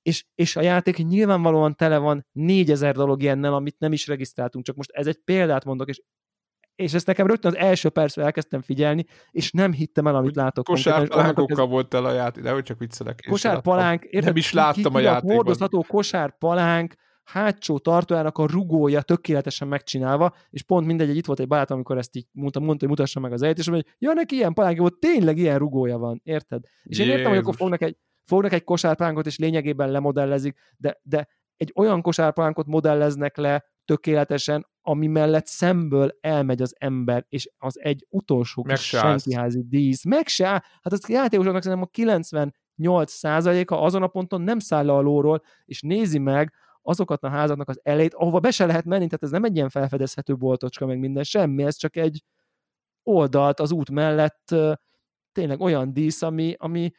és, 0.03 0.27
és 0.35 0.57
a 0.57 0.61
játék 0.61 0.97
nyilvánvalóan 0.97 1.77
tele 1.77 1.99
van 1.99 2.27
négyezer 2.33 2.95
dolog 2.95 3.23
ilyennel, 3.23 3.55
amit 3.55 3.79
nem 3.79 3.93
is 3.93 4.07
regisztráltunk, 4.07 4.65
csak 4.65 4.77
most 4.77 4.91
ez 4.91 5.07
egy 5.07 5.19
példát 5.25 5.65
mondok, 5.65 5.89
és 5.89 6.03
és 6.81 6.95
ezt 6.95 7.07
nekem 7.07 7.27
rögtön 7.27 7.51
az 7.51 7.59
első 7.59 7.89
percben 7.89 8.25
elkezdtem 8.25 8.61
figyelni, 8.61 9.05
és 9.31 9.51
nem 9.51 9.73
hittem 9.73 10.07
el, 10.07 10.17
amit 10.17 10.37
látok. 10.37 10.65
Kosárpalánkokkal 10.65 11.65
ez... 11.65 11.71
volt 11.71 11.95
el 11.95 12.05
a 12.05 12.13
játék, 12.13 12.43
de 12.43 12.51
hogy 12.51 12.63
csak 12.63 12.79
viccelek. 12.79 13.25
Kosárpalánk, 13.29 14.05
érted, 14.05 14.25
nem 14.25 14.37
is 14.37 14.53
láttam 14.53 14.83
ki, 14.83 14.89
ki, 14.89 14.97
a 14.97 15.01
játékban. 15.01 15.35
Hordozható 15.35 15.85
kosárpalánk, 15.89 16.95
hátsó 17.25 17.79
tartójának 17.79 18.39
a 18.39 18.47
rugója 18.47 19.03
tökéletesen 19.03 19.69
megcsinálva, 19.69 20.35
és 20.51 20.63
pont 20.63 20.87
mindegy, 20.87 21.17
itt 21.17 21.27
volt 21.27 21.41
egy 21.41 21.47
barátom, 21.47 21.77
amikor 21.77 21.99
ezt 21.99 22.17
így 22.17 22.27
mondta, 22.33 22.61
mondta 22.61 22.87
hogy 22.87 22.89
mutassa 22.89 23.21
meg 23.21 23.33
az 23.33 23.43
eljét, 23.43 23.59
és 23.59 23.69
mondja, 23.69 23.89
hogy 23.89 24.09
ja, 24.09 24.13
neki 24.13 24.35
ilyen 24.35 24.55
palánkja 24.55 24.81
volt, 24.81 24.99
tényleg 24.99 25.39
ilyen 25.39 25.59
rugója 25.59 25.99
van, 25.99 26.21
érted? 26.25 26.65
És 26.83 26.99
én 26.99 27.09
értem, 27.09 27.29
hogy 27.29 27.39
akkor 27.39 27.55
fognak 27.55 27.83
egy, 27.83 27.97
fognak 28.25 28.53
egy 28.53 28.65
kosárpánkot, 28.65 29.27
és 29.27 29.39
lényegében 29.39 29.91
lemodellezik, 29.91 30.59
de, 30.77 31.01
de 31.03 31.29
egy 31.57 31.73
olyan 31.75 32.03
kosárpánkot 32.03 32.67
modelleznek 32.67 33.37
le 33.37 33.65
tökéletesen, 33.85 34.67
ami 34.91 35.07
mellett 35.07 35.47
szemből 35.47 36.19
elmegy 36.21 36.63
az 36.63 36.75
ember, 36.79 37.27
és 37.29 37.51
az 37.59 37.81
egy 37.81 38.07
utolsó 38.09 38.65
meg 38.67 38.77
senkiházi 38.77 39.63
dísz. 39.69 40.05
Meg 40.05 40.27
se 40.27 40.47
áll. 40.47 40.63
Hát 40.83 40.93
az 40.93 41.09
játékosoknak 41.09 41.63
szerintem 41.63 41.87
a 41.87 41.91
98 41.93 43.25
a 43.25 43.85
azon 43.85 44.03
a 44.03 44.07
ponton 44.07 44.41
nem 44.41 44.59
száll 44.59 44.85
le 44.85 44.93
a 44.93 45.01
lóról, 45.01 45.43
és 45.65 45.81
nézi 45.81 46.19
meg 46.19 46.53
azokat 46.83 47.25
a 47.25 47.29
házaknak 47.29 47.69
az 47.69 47.81
elét, 47.83 48.15
ahova 48.15 48.41
be 48.41 48.51
se 48.51 48.67
lehet 48.67 48.85
menni, 48.85 49.05
tehát 49.05 49.23
ez 49.23 49.31
nem 49.31 49.45
egy 49.45 49.57
ilyen 49.57 49.69
felfedezhető 49.69 50.37
boltocska, 50.37 50.87
meg 50.87 50.99
minden, 50.99 51.23
semmi, 51.23 51.63
ez 51.63 51.77
csak 51.77 51.97
egy 51.97 52.25
oldalt 53.03 53.61
az 53.61 53.73
út 53.73 53.91
mellett 53.91 54.55
tényleg 55.33 55.61
olyan 55.61 55.93
dísz, 55.93 56.23
ami, 56.23 56.55
ami 56.59 56.91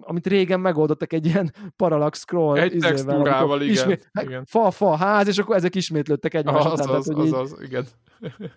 amit 0.00 0.26
régen 0.26 0.60
megoldottak 0.60 1.12
egy 1.12 1.26
ilyen 1.26 1.54
parallax 1.76 2.18
scroll 2.18 2.58
egy 2.58 2.74
izével, 2.74 2.90
textúrával, 2.90 3.62
igen, 3.62 3.74
ismét, 3.74 4.08
hát 4.12 4.24
igen. 4.24 4.44
Fa, 4.44 4.70
fa, 4.70 4.96
ház, 4.96 5.28
és 5.28 5.38
akkor 5.38 5.56
ezek 5.56 5.74
ismétlődtek 5.74 6.34
egymás 6.34 6.64
az, 6.64 6.72
után. 6.72 6.94
Az, 6.94 7.06
tehát, 7.06 7.20
az, 7.20 7.32
az, 7.32 7.52
az, 7.52 7.62
igen. 7.62 7.86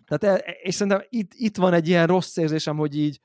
Tehát, 0.07 0.23
e, 0.23 0.55
és 0.63 0.73
szerintem 0.75 1.05
itt, 1.09 1.31
itt 1.33 1.57
van 1.57 1.73
egy 1.73 1.87
ilyen 1.87 2.07
rossz 2.07 2.37
érzésem, 2.37 2.77
hogy 2.77 2.97
így 2.97 3.19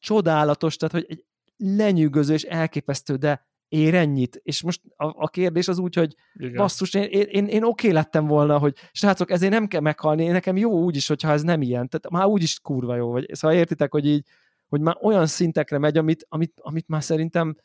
csodálatos, 0.00 0.76
tehát 0.76 0.94
hogy 0.94 1.06
egy 1.08 1.24
lenyűgöző 1.56 2.34
és 2.34 2.42
elképesztő, 2.42 3.16
de 3.16 3.48
ér 3.68 3.94
ennyit. 3.94 4.40
És 4.42 4.62
most 4.62 4.80
a, 4.96 5.04
a 5.06 5.28
kérdés 5.28 5.68
az 5.68 5.78
úgy, 5.78 5.94
hogy 5.94 6.14
Igen. 6.34 6.56
basszus, 6.56 6.94
én, 6.94 7.02
én, 7.02 7.26
én, 7.30 7.46
én 7.46 7.62
oké 7.62 7.90
lettem 7.90 8.26
volna, 8.26 8.58
hogy 8.58 8.74
srácok, 8.92 9.30
ezért 9.30 9.52
nem 9.52 9.66
kell 9.66 9.80
meghalni, 9.80 10.26
nekem 10.26 10.56
jó 10.56 10.70
úgy 10.70 10.96
is, 10.96 11.06
hogyha 11.06 11.30
ez 11.30 11.42
nem 11.42 11.62
ilyen. 11.62 11.88
Tehát 11.88 12.10
már 12.10 12.26
úgy 12.26 12.42
is 12.42 12.60
kurva 12.60 12.96
jó, 12.96 13.10
vagy 13.10 13.34
szóval 13.34 13.56
értitek, 13.56 13.92
hogy 13.92 14.06
így 14.06 14.26
hogy 14.70 14.80
már 14.80 14.96
olyan 15.00 15.26
szintekre 15.26 15.78
megy, 15.78 15.98
amit, 15.98 16.26
amit, 16.28 16.60
amit 16.62 16.88
már 16.88 17.02
szerintem 17.02 17.56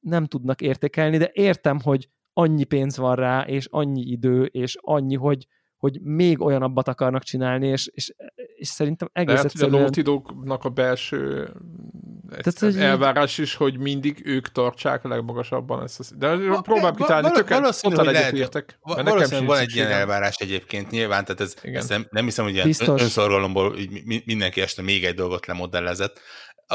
nem 0.00 0.26
tudnak 0.26 0.60
értékelni, 0.60 1.16
de 1.16 1.30
értem, 1.32 1.78
hogy 1.80 2.08
annyi 2.32 2.64
pénz 2.64 2.96
van 2.96 3.14
rá, 3.14 3.42
és 3.42 3.66
annyi 3.70 4.00
idő, 4.00 4.44
és 4.44 4.76
annyi, 4.80 5.14
hogy, 5.14 5.46
hogy 5.76 6.00
még 6.02 6.40
olyanabbat 6.40 6.88
akarnak 6.88 7.22
csinálni, 7.22 7.66
és, 7.66 7.86
és, 7.86 8.14
és 8.34 8.68
szerintem 8.68 9.08
egész 9.12 9.34
Lehet, 9.34 9.44
egyszerűen... 9.44 9.74
a 9.74 9.90
Naughty 10.44 10.66
a 10.66 10.68
belső 10.68 11.52
Tehát, 12.28 12.58
hogy 12.58 12.78
elvárás 12.78 13.38
is, 13.38 13.54
hogy 13.54 13.78
mindig 13.78 14.20
ők 14.24 14.52
tartsák 14.52 15.04
a 15.04 15.08
legmagasabban 15.08 15.82
ezt. 15.82 16.00
A... 16.00 16.14
De 16.16 16.48
ha, 16.48 16.60
próbálom 16.60 16.96
kitalálni, 16.96 17.30
tök 17.30 17.48
valószínűleg 17.48 18.14
egyetértek. 18.14 18.78
Valószínűleg 18.80 19.46
van 19.46 19.58
egy 19.58 19.74
ilyen 19.74 19.90
elvárás 19.90 20.36
egyébként 20.36 20.90
nyilván, 20.90 21.24
tehát 21.24 21.40
ez, 21.40 21.54
ezt 21.62 21.88
nem, 21.88 22.06
nem 22.10 22.24
hiszem, 22.24 22.44
hogy 22.44 22.54
ilyen 22.54 22.74
önszorgalomból 22.86 23.76
mindenki 24.24 24.60
este 24.60 24.82
még 24.82 25.04
egy 25.04 25.14
dolgot 25.14 25.46
lemodellezett. 25.46 26.20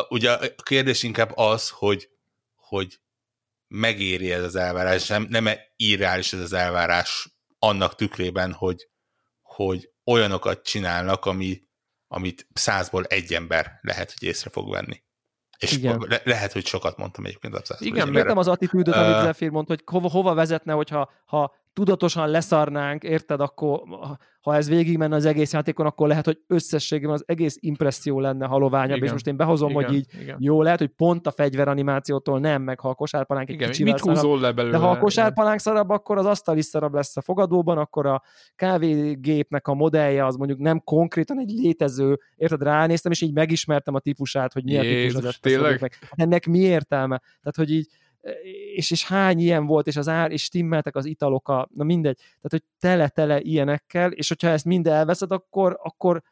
Ugye 0.09 0.31
a 0.31 0.39
kérdés 0.63 1.03
inkább 1.03 1.31
az, 1.35 1.69
hogy, 1.69 2.09
hogy 2.55 2.99
megéri 3.67 4.31
ez 4.31 4.43
az 4.43 4.55
elvárás, 4.55 5.07
nem, 5.07 5.25
nem 5.29 5.49
irreális 5.75 6.33
ez 6.33 6.39
az 6.39 6.53
elvárás 6.53 7.29
annak 7.59 7.95
tükrében, 7.95 8.53
hogy, 8.53 8.89
hogy 9.41 9.89
olyanokat 10.05 10.63
csinálnak, 10.63 11.25
ami, 11.25 11.61
amit 12.07 12.47
százból 12.53 13.03
egy 13.03 13.33
ember 13.33 13.79
lehet, 13.81 14.13
hogy 14.19 14.27
észre 14.27 14.49
fog 14.49 14.71
venni. 14.71 15.02
És 15.63 15.71
Igen. 15.77 16.05
Le- 16.07 16.21
lehet, 16.23 16.51
hogy 16.51 16.65
sokat 16.65 16.97
mondtam 16.97 17.25
egyébként 17.25 17.55
a 17.55 17.75
Igen, 17.79 18.07
meg 18.09 18.25
nem 18.25 18.37
az 18.37 18.47
attitűdöt, 18.47 18.95
amit 18.95 19.21
Zephyr 19.21 19.49
mondta, 19.49 19.73
hogy 19.73 19.83
hova, 19.85 20.09
hova 20.09 20.33
vezetne, 20.33 20.73
hogyha 20.73 21.11
ha 21.25 21.55
tudatosan 21.73 22.29
leszarnánk, 22.29 23.03
érted, 23.03 23.39
akkor 23.39 23.81
ha 24.41 24.55
ez 24.55 24.69
végig 24.69 24.97
menne 24.97 25.15
az 25.15 25.25
egész 25.25 25.53
játékon, 25.53 25.85
akkor 25.85 26.07
lehet, 26.07 26.25
hogy 26.25 26.39
összességében 26.47 27.13
az 27.13 27.23
egész 27.25 27.57
impresszió 27.59 28.19
lenne 28.19 28.45
haloványabb, 28.45 28.95
igen. 28.95 29.03
és 29.03 29.11
most 29.11 29.27
én 29.27 29.37
behozom, 29.37 29.69
igen, 29.69 29.83
hogy 29.83 29.95
így 29.95 30.07
igen. 30.21 30.37
jó, 30.39 30.61
lehet, 30.61 30.79
hogy 30.79 30.87
pont 30.87 31.27
a 31.27 31.31
fegyveranimációtól 31.31 32.39
nem, 32.39 32.61
meg 32.61 32.79
ha 32.79 32.89
a 32.89 32.93
kosárpalánk 32.93 33.49
egy 33.49 33.55
igen, 33.55 33.67
kicsivel 33.67 33.93
mit 33.93 34.01
húzol 34.01 34.39
le 34.39 34.51
belőle? 34.51 34.77
De 34.77 34.83
ha 34.83 34.89
a 34.89 34.97
kosárpalánk 34.97 35.59
szarabb, 35.59 35.89
akkor 35.89 36.17
az 36.17 36.25
asztal 36.25 36.57
is 36.57 36.65
szarabb 36.65 36.93
lesz 36.93 37.17
a 37.17 37.21
fogadóban, 37.21 37.77
akkor 37.77 38.05
a 38.05 38.21
kávégépnek 38.55 39.67
a 39.67 39.73
modellje 39.73 40.25
az 40.25 40.35
mondjuk 40.35 40.59
nem 40.59 40.81
konkrétan 40.83 41.39
egy 41.39 41.49
létező, 41.49 42.19
érted, 42.35 42.61
ránéztem, 42.61 43.11
és 43.11 43.21
így 43.21 43.33
megismertem 43.33 43.95
a 43.95 43.99
típusát, 43.99 44.53
hogy 44.53 44.63
mi 44.63 44.77
a 44.77 44.81
típus 44.81 45.25
az 45.25 45.37
tényleg? 45.41 45.91
Ennek 46.09 46.45
mi 46.45 46.59
értelme? 46.59 47.17
Tehát, 47.17 47.55
hogy 47.55 47.71
így 47.71 47.87
és, 48.73 48.91
és 48.91 49.05
hány 49.05 49.39
ilyen 49.39 49.65
volt, 49.65 49.87
és 49.87 49.95
az 49.95 50.07
ár, 50.07 50.31
és 50.31 50.43
stimmeltek 50.43 50.95
az 50.95 51.05
italok, 51.05 51.47
a, 51.47 51.69
na 51.73 51.83
mindegy, 51.83 52.15
tehát 52.15 52.49
hogy 52.49 52.63
tele-tele 52.79 53.41
ilyenekkel, 53.41 54.11
és 54.11 54.27
hogyha 54.27 54.47
ezt 54.47 54.65
mind 54.65 54.87
elveszed, 54.87 55.31
akkor, 55.31 55.79
akkor 55.81 56.23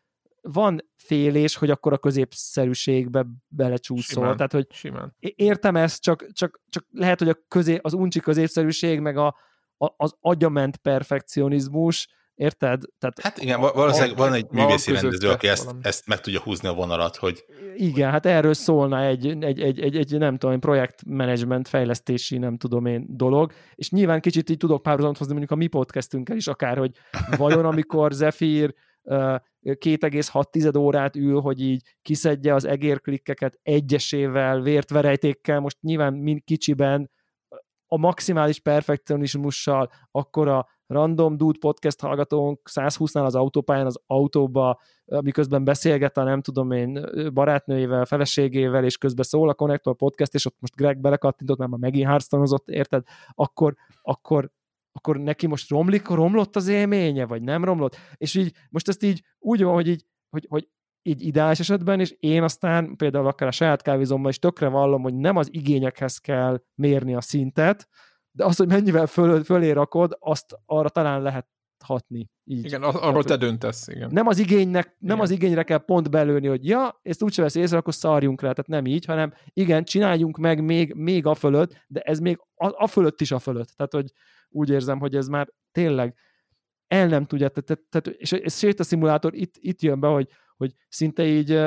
van 0.42 0.90
félés, 0.96 1.56
hogy 1.56 1.70
akkor 1.70 1.94
a 1.94 1.98
középszerűségbe 1.98 3.26
belecsúszol. 3.48 4.24
Simán, 4.24 4.36
Tehát, 4.36 4.52
hogy 4.52 4.68
simán. 4.72 5.16
értem 5.20 5.76
ezt, 5.76 6.02
csak, 6.02 6.26
csak, 6.32 6.62
csak 6.70 6.86
lehet, 6.92 7.20
hogy 7.20 7.30
a 7.30 7.38
közé, 7.48 7.80
az 7.82 7.94
uncsi 7.94 8.20
középszerűség, 8.20 9.00
meg 9.00 9.18
a, 9.18 9.36
a, 9.78 9.94
az 9.98 10.16
agyament 10.20 10.78
perfekcionizmus, 10.78 12.08
Érted? 12.42 12.82
Tehát 13.00 13.22
hát 13.22 13.38
igen, 13.38 13.60
valószínűleg 13.60 14.18
van 14.18 14.34
egy 14.34 14.48
művészi 14.52 14.92
rendező, 14.92 15.30
aki 15.30 15.48
ezt, 15.48 15.76
ezt 15.82 16.08
meg 16.08 16.20
tudja 16.20 16.40
húzni 16.40 16.68
a 16.68 16.74
vonalat, 16.74 17.16
hogy... 17.16 17.46
Igen, 17.76 18.12
hát 18.12 18.26
erről 18.26 18.54
szólna 18.54 19.04
egy, 19.04 19.28
egy, 19.44 19.62
egy, 19.62 19.80
egy, 19.80 19.96
egy 19.96 20.18
nem 20.18 20.38
tudom, 20.38 20.60
projektmenedzsment, 20.60 21.68
fejlesztési, 21.68 22.38
nem 22.38 22.58
tudom 22.58 22.86
én 22.86 23.06
dolog, 23.08 23.52
és 23.76 23.90
nyilván 23.90 24.22
kicsit 24.22 24.50
így 24.50 24.58
tudok 24.58 24.82
párhuzamot 24.82 25.18
hozni 25.18 25.32
mondjuk 25.32 25.52
a 25.52 25.62
mi 25.62 25.68
podcastünkkel 25.68 26.36
is 26.36 26.48
akár, 26.48 26.78
hogy 26.78 26.92
vajon 27.38 27.66
amikor 27.66 28.12
Zephyr 28.12 28.74
2,6 29.04 30.78
órát 30.78 31.16
ül, 31.16 31.40
hogy 31.40 31.62
így 31.62 31.82
kiszedje 32.02 32.54
az 32.54 32.66
egérklikkeket 32.66 33.60
egyesével, 33.64 34.62
vértverejtékkel, 34.62 35.60
most 35.60 35.78
nyilván 35.82 36.14
mind 36.14 36.44
kicsiben 36.44 37.12
a 37.94 37.98
maximális 37.98 38.60
perfekcionizmussal, 38.60 39.92
akkor 40.12 40.48
a 40.48 40.68
random 40.92 41.38
dude 41.38 41.58
podcast 41.60 42.00
hallgatónk 42.02 42.60
120-nál 42.72 43.26
az 43.26 43.36
autópályán 43.36 43.86
az 43.86 44.00
autóba, 44.08 44.80
miközben 45.06 45.64
beszélget 45.64 46.18
a 46.18 46.24
nem 46.24 46.42
tudom 46.42 46.72
én 46.72 47.06
barátnőjével, 47.34 48.06
feleségével, 48.06 48.84
és 48.84 48.98
közben 48.98 49.26
szól 49.26 49.50
a 49.50 49.54
Connector 49.54 49.96
podcast, 49.96 50.34
és 50.34 50.46
ott 50.46 50.56
most 50.60 50.76
Greg 50.76 51.02
belekattintott, 51.02 51.58
mert 51.58 51.72
már 51.72 51.80
megint 51.80 52.08
hearthstone 52.08 52.58
érted? 52.66 53.04
Akkor, 53.34 53.76
akkor, 54.02 54.52
akkor 54.92 55.18
neki 55.18 55.48
most 55.48 55.70
romlik, 55.70 56.08
romlott 56.08 56.56
az 56.56 56.68
élménye, 56.68 57.26
vagy 57.26 57.42
nem 57.42 57.64
romlott? 57.64 57.98
És 58.16 58.36
így, 58.36 58.56
most 58.70 58.88
ezt 58.88 59.04
így 59.04 59.24
úgy 59.40 59.64
van, 59.64 59.74
hogy 59.74 59.88
így, 59.88 60.06
hogy, 60.30 60.46
hogy 60.50 60.68
így 61.04 61.22
ideális 61.22 61.60
esetben, 61.60 62.00
és 62.00 62.16
én 62.20 62.44
aztán 62.44 62.96
például 62.96 63.28
akár 63.28 63.48
a 63.48 63.52
saját 63.52 63.82
kávézomban 63.82 64.32
is 64.32 64.40
tökre 64.40 64.68
vallom, 64.68 65.02
hogy 65.02 65.14
nem 65.14 65.36
az 65.36 65.48
igényekhez 65.52 66.18
kell 66.18 66.64
mérni 66.76 67.16
a 67.16 67.22
szintet, 67.22 67.88
de 68.32 68.46
az, 68.46 68.58
hogy 68.58 68.68
mennyivel 68.68 69.08
föl, 69.08 69.44
fölé 69.44 69.72
rakod, 69.72 70.18
azt 70.20 70.60
arra 70.66 70.90
talán 70.90 71.22
lehet 71.22 71.48
hatni. 71.84 72.30
Így. 72.44 72.66
Igen, 72.66 72.84
ar- 72.84 73.02
arról 73.02 73.24
te 73.24 73.38
döntesz, 73.38 73.88
igen. 73.88 74.10
Nem 74.12 74.28
az 74.28 74.40
igénynek, 74.40 74.86
nem 74.86 75.16
igen. 75.16 75.20
az 75.20 75.30
igényre 75.30 75.64
kell 75.64 75.78
pont 75.78 76.10
belőni, 76.10 76.48
hogy 76.48 76.68
ja, 76.68 77.00
ezt 77.02 77.24
úgyse 77.24 77.42
vesz 77.42 77.56
észre, 77.56 77.78
akkor 77.78 77.94
szarjunk 77.94 78.42
rá, 78.42 78.52
tehát 78.52 78.68
nem 78.68 78.86
így, 78.86 79.06
hanem 79.06 79.34
igen, 79.54 79.84
csináljunk 79.84 80.38
meg 80.38 80.64
még, 80.64 80.94
még 80.94 81.26
a 81.26 81.34
fölött, 81.34 81.86
de 81.88 82.00
ez 82.00 82.20
még 82.20 82.38
a, 82.56 82.84
a 82.84 82.88
fölött 82.88 83.22
is 83.22 83.32
a 83.32 83.40
fölött. 83.40 83.70
Tehát, 83.76 83.94
hogy 83.94 84.12
úgy 84.50 84.70
érzem, 84.70 85.00
hogy 85.00 85.16
ez 85.16 85.28
már 85.28 85.48
tényleg 85.72 86.16
el 86.88 87.08
nem 87.08 87.26
tudja, 87.26 87.50
tehát, 87.50 87.82
tehát 87.90 88.08
és 88.08 88.72
a 88.78 88.84
szimulátor 88.84 89.36
itt, 89.36 89.56
itt 89.58 89.82
jön 89.82 90.00
be, 90.00 90.08
hogy, 90.08 90.28
hogy 90.58 90.74
szinte 90.88 91.26
így 91.26 91.62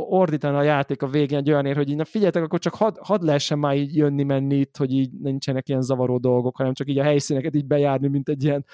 ordítana 0.00 0.58
a 0.58 0.62
játék 0.62 1.02
a 1.02 1.06
végén 1.06 1.38
egy 1.38 1.50
olyanért, 1.50 1.76
hogy 1.76 1.90
így, 1.90 1.96
na 1.96 2.04
figyeljetek, 2.04 2.42
akkor 2.42 2.58
csak 2.58 2.74
hadd 2.74 2.96
had 3.00 3.22
lehessen 3.22 3.58
már 3.58 3.76
így 3.76 3.96
jönni-menni 3.96 4.56
itt, 4.56 4.76
hogy 4.76 4.92
így 4.92 5.12
nincsenek 5.12 5.68
ilyen 5.68 5.82
zavaró 5.82 6.18
dolgok, 6.18 6.56
hanem 6.56 6.72
csak 6.72 6.88
így 6.88 6.98
a 6.98 7.02
helyszíneket 7.02 7.54
így 7.54 7.66
bejárni, 7.66 8.08
mint 8.08 8.28
egy 8.28 8.44
ilyen 8.44 8.64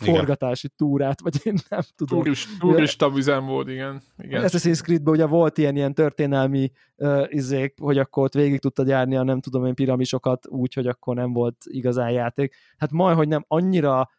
igen. 0.00 0.14
forgatási 0.14 0.68
túrát, 0.68 1.20
vagy 1.20 1.40
én 1.42 1.54
nem 1.68 1.80
tudom. 1.96 2.22
Turist, 2.22 2.58
turista 2.58 3.12
üzemmód, 3.16 3.68
igen. 3.68 4.02
igen. 4.18 4.42
Assassin's 4.46 4.82
creed 4.82 5.08
ugye 5.08 5.26
volt 5.26 5.58
ilyen, 5.58 5.76
ilyen 5.76 5.94
történelmi 5.94 6.70
uh, 6.96 7.26
izék, 7.28 7.74
hogy 7.80 7.98
akkor 7.98 8.24
ott 8.24 8.34
végig 8.34 8.60
tudtad 8.60 8.88
járni 8.88 9.16
a 9.16 9.22
nem 9.22 9.40
tudom 9.40 9.66
én 9.66 9.74
piramisokat 9.74 10.46
úgy, 10.46 10.74
hogy 10.74 10.86
akkor 10.86 11.14
nem 11.14 11.32
volt 11.32 11.56
igazán 11.64 12.10
játék. 12.10 12.54
Hát 12.76 12.90
majd, 12.90 13.16
hogy 13.16 13.28
nem 13.28 13.44
annyira 13.48 14.10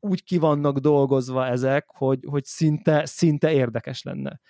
úgy 0.00 0.24
ki 0.24 0.38
vannak 0.38 0.78
dolgozva 0.78 1.46
ezek, 1.46 1.86
hogy, 1.88 2.18
hogy 2.26 2.44
szinte, 2.44 3.06
szinte 3.06 3.52
érdekes 3.52 4.02
lenne. 4.02 4.40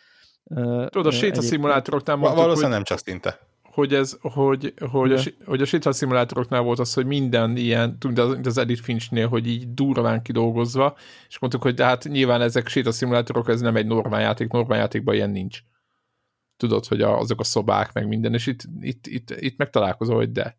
Tudod, 0.48 1.06
a 1.06 1.10
sétaszimulátoroknál 1.10 2.16
mondtuk, 2.16 2.38
Valószínűleg 2.38 2.74
nem 2.74 2.84
csak 2.84 2.98
szinte. 2.98 3.38
Hogy, 3.62 3.94
ez, 3.94 4.16
hogy, 4.20 4.74
hogy, 4.90 5.12
a, 5.12 5.20
hogy 5.44 5.62
a 5.62 5.64
sétaszimulátoroknál 5.64 6.60
volt 6.62 6.78
az, 6.78 6.94
hogy 6.94 7.06
minden 7.06 7.56
ilyen, 7.56 7.98
mint 8.04 8.46
az 8.46 8.58
Edith 8.58 8.82
Finchnél, 8.82 9.28
hogy 9.28 9.46
így 9.46 9.74
durván 9.74 10.22
kidolgozva, 10.22 10.96
és 11.28 11.38
mondtuk, 11.38 11.62
hogy 11.62 11.74
de 11.74 11.84
hát 11.84 12.04
nyilván 12.04 12.40
ezek 12.40 12.68
sétaszimulátorok, 12.68 13.48
ez 13.48 13.60
nem 13.60 13.76
egy 13.76 13.86
normál 13.86 14.20
játék, 14.20 14.50
normál 14.50 14.78
játékban 14.78 15.14
ilyen 15.14 15.30
nincs. 15.30 15.58
Tudod, 16.56 16.86
hogy 16.86 17.02
a, 17.02 17.18
azok 17.18 17.40
a 17.40 17.44
szobák, 17.44 17.92
meg 17.92 18.08
minden, 18.08 18.34
és 18.34 18.46
itt, 18.46 18.60
itt, 18.80 19.06
itt, 19.06 19.30
itt 19.30 19.58
megtalálkozol, 19.58 20.16
hogy 20.16 20.32
de. 20.32 20.58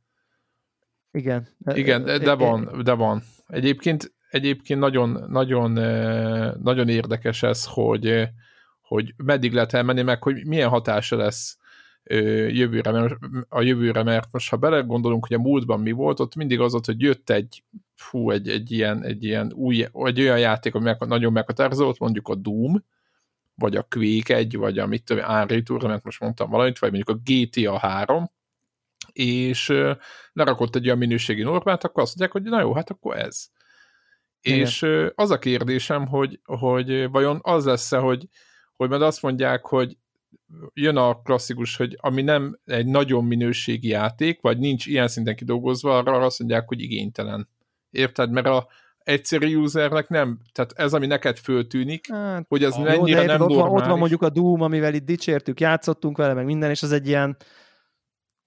Igen. 1.11 1.47
Igen, 1.73 2.03
de, 2.03 2.17
de 2.17 2.33
van, 2.33 2.81
de 2.83 2.93
van. 2.93 3.23
Egyébként, 3.47 4.13
egyébként 4.29 4.79
nagyon, 4.79 5.25
nagyon, 5.29 5.71
nagyon 6.63 6.89
érdekes 6.89 7.43
ez, 7.43 7.65
hogy, 7.65 8.29
hogy 8.89 9.13
meddig 9.17 9.53
lehet 9.53 9.73
elmenni, 9.73 10.01
meg 10.01 10.23
hogy 10.23 10.45
milyen 10.45 10.69
hatása 10.69 11.15
lesz 11.15 11.57
jövőre, 12.49 12.91
mert 12.91 13.15
a 13.49 13.61
jövőre, 13.61 14.03
mert 14.03 14.27
most 14.31 14.49
ha 14.49 14.57
belegondolunk, 14.57 15.27
hogy 15.27 15.37
a 15.37 15.41
múltban 15.41 15.79
mi 15.79 15.91
volt, 15.91 16.19
ott 16.19 16.35
mindig 16.35 16.59
az 16.59 16.71
volt, 16.71 16.85
hogy 16.85 17.01
jött 17.01 17.29
egy 17.29 17.63
fú, 17.95 18.31
egy, 18.31 18.49
egy, 18.49 18.71
ilyen, 18.71 19.03
egy 19.03 19.23
ilyen 19.23 19.53
új, 19.53 19.87
egy 19.93 20.19
olyan 20.19 20.39
játék, 20.39 20.75
ami 20.75 20.91
nagyon 20.99 21.31
meghatározott, 21.31 21.99
mondjuk 21.99 22.27
a 22.27 22.35
Doom, 22.35 22.85
vagy 23.55 23.75
a 23.75 23.87
Quake 23.89 24.35
1, 24.35 24.57
vagy 24.57 24.77
a 24.77 24.85
mit 24.85 25.03
tudom, 25.03 25.23
Unreal 25.23 25.61
Tournament, 25.61 26.03
most 26.03 26.19
mondtam 26.19 26.49
valamit, 26.49 26.79
vagy 26.79 26.91
mondjuk 26.91 27.17
a 27.17 27.21
GTA 27.23 27.77
3, 27.77 28.31
és 29.11 29.73
lerakott 30.33 30.75
egy 30.75 30.85
olyan 30.85 30.97
minőségi 30.97 31.43
normát, 31.43 31.83
akkor 31.83 32.03
azt 32.03 32.17
mondják, 32.17 32.43
hogy 32.43 32.51
na 32.51 32.61
jó, 32.61 32.73
hát 32.73 32.89
akkor 32.89 33.17
ez. 33.17 33.47
Igen. 34.41 34.59
És 34.59 34.85
az 35.15 35.31
a 35.31 35.39
kérdésem, 35.39 36.07
hogy, 36.07 36.39
hogy 36.43 37.09
vajon 37.09 37.39
az 37.41 37.65
lesz-e, 37.65 37.97
hogy 37.97 38.27
hogy 38.79 38.89
majd 38.89 39.01
azt 39.01 39.21
mondják, 39.21 39.65
hogy 39.65 39.97
jön 40.73 40.97
a 40.97 41.21
klasszikus, 41.21 41.75
hogy 41.75 41.97
ami 42.01 42.21
nem 42.21 42.59
egy 42.65 42.85
nagyon 42.85 43.25
minőségi 43.25 43.87
játék, 43.87 44.41
vagy 44.41 44.57
nincs 44.57 44.85
ilyen 44.85 45.07
szinten 45.07 45.35
kidolgozva, 45.35 45.97
arra 45.97 46.25
azt 46.25 46.39
mondják, 46.39 46.67
hogy 46.67 46.81
igénytelen. 46.81 47.49
Érted? 47.89 48.31
Mert 48.31 48.47
a 48.47 48.67
egyszerű 48.99 49.55
usernek 49.55 50.07
nem, 50.07 50.39
tehát 50.51 50.71
ez, 50.71 50.93
ami 50.93 51.05
neked 51.05 51.37
föltűnik, 51.37 52.11
hát, 52.11 52.45
hogy 52.47 52.63
ez 52.63 52.75
mennyire 52.75 53.25
nem 53.25 53.41
ott 53.41 53.47
normális. 53.47 53.71
Van, 53.71 53.81
ott 53.81 53.87
van 53.87 53.97
mondjuk 53.97 54.21
a 54.21 54.29
Doom, 54.29 54.61
amivel 54.61 54.93
itt 54.93 55.05
dicsértük, 55.05 55.59
játszottunk 55.59 56.17
vele, 56.17 56.33
meg 56.33 56.45
minden, 56.45 56.69
és 56.69 56.83
az 56.83 56.91
egy 56.91 57.07
ilyen 57.07 57.37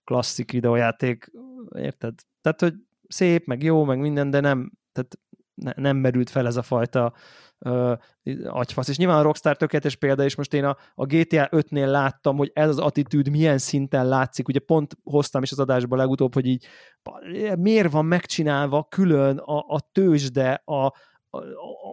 klasszik 0.05 0.53
videójáték, 0.53 1.31
érted? 1.75 2.15
Tehát, 2.41 2.61
hogy 2.61 2.75
szép, 3.09 3.47
meg 3.47 3.63
jó, 3.63 3.85
meg 3.85 3.99
minden, 3.99 4.31
de 4.31 4.41
nem, 4.41 4.73
tehát 4.93 5.19
ne, 5.55 5.73
nem 5.77 5.97
merült 5.97 6.31
fel 6.31 6.47
ez 6.47 6.57
a 6.57 6.63
fajta 6.63 7.15
uh, 7.65 7.93
agyfasz. 8.47 8.89
És 8.89 8.97
nyilván 8.97 9.19
a 9.19 9.23
Rockstar 9.23 9.57
tökéletes 9.57 9.97
példa, 9.97 10.25
és 10.25 10.37
most 10.37 10.55
én 10.55 10.65
a, 10.65 10.77
a 10.95 11.07
GTA 11.07 11.49
5-nél 11.51 11.91
láttam, 11.91 12.37
hogy 12.37 12.51
ez 12.55 12.69
az 12.69 12.79
attitűd 12.79 13.31
milyen 13.31 13.59
szinten 13.59 14.09
látszik. 14.09 14.49
Ugye 14.49 14.59
pont 14.59 14.97
hoztam 15.05 15.43
is 15.43 15.51
az 15.51 15.59
adásba 15.59 15.97
legutóbb, 15.97 16.35
hogy 16.35 16.47
így 16.47 16.67
miért 17.59 17.93
van 17.93 18.05
megcsinálva 18.05 18.87
külön 18.91 19.39
a, 19.39 19.59
a 19.59 19.81
tőzsde, 19.93 20.63
a, 20.65 20.93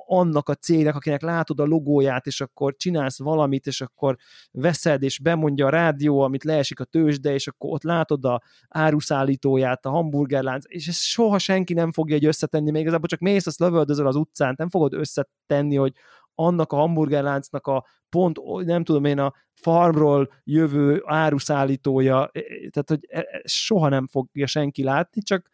annak 0.06 0.50
a 0.50 0.56
cégnek, 0.56 0.96
akinek 0.96 1.22
látod 1.22 1.60
a 1.60 1.66
logóját, 1.66 2.26
és 2.26 2.42
akkor 2.42 2.76
csinálsz 2.76 3.20
valamit, 3.20 3.68
és 3.68 3.82
akkor 3.82 4.18
veszed, 4.52 5.04
és 5.04 5.20
bemondja 5.20 5.66
a 5.66 5.70
rádió, 5.70 6.20
amit 6.20 6.44
leesik 6.44 6.80
a 6.80 6.84
tőzsde, 6.84 7.34
és 7.34 7.48
akkor 7.48 7.70
ott 7.72 7.84
látod 7.84 8.26
a 8.26 8.42
áruszállítóját, 8.68 9.86
a 9.86 9.90
hamburgerlánc, 9.90 10.66
és 10.68 10.88
ezt 10.88 11.02
soha 11.02 11.38
senki 11.38 11.74
nem 11.74 11.92
fogja 11.92 12.16
egy 12.16 12.26
összetenni, 12.26 12.72
még 12.72 12.82
igazából 12.82 13.08
csak 13.08 13.20
mész, 13.20 13.48
azt 13.48 13.60
lövöldözöl 13.60 14.08
az 14.08 14.16
utcán, 14.16 14.54
nem 14.58 14.70
fogod 14.70 14.94
összetenni, 14.94 15.76
hogy 15.76 15.94
annak 16.36 16.72
a 16.72 16.76
hamburgerláncnak 16.76 17.68
a 17.68 17.86
pont, 18.10 18.40
nem 18.66 18.84
tudom 18.84 19.06
én, 19.06 19.20
a 19.20 19.34
farmról 19.54 20.34
jövő 20.44 21.02
áruszállítója, 21.06 22.30
e, 22.32 22.40
e, 22.40 22.70
tehát 22.70 22.90
hogy 22.90 23.06
e, 23.08 23.42
soha 23.44 23.90
nem 23.90 24.08
fogja 24.08 24.48
senki 24.48 24.84
látni, 24.84 25.22
csak 25.22 25.50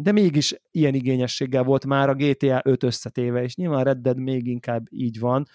de 0.00 0.12
mégis 0.12 0.54
ilyen 0.70 0.94
igényességgel 0.94 1.62
volt 1.62 1.86
már 1.86 2.08
a 2.08 2.14
GTA 2.14 2.60
5 2.64 2.82
összetéve, 2.82 3.42
és 3.42 3.56
nyilván 3.56 3.84
Red 3.84 3.98
Dead 3.98 4.18
még 4.18 4.46
inkább 4.46 4.86
így 4.90 5.18
van, 5.18 5.46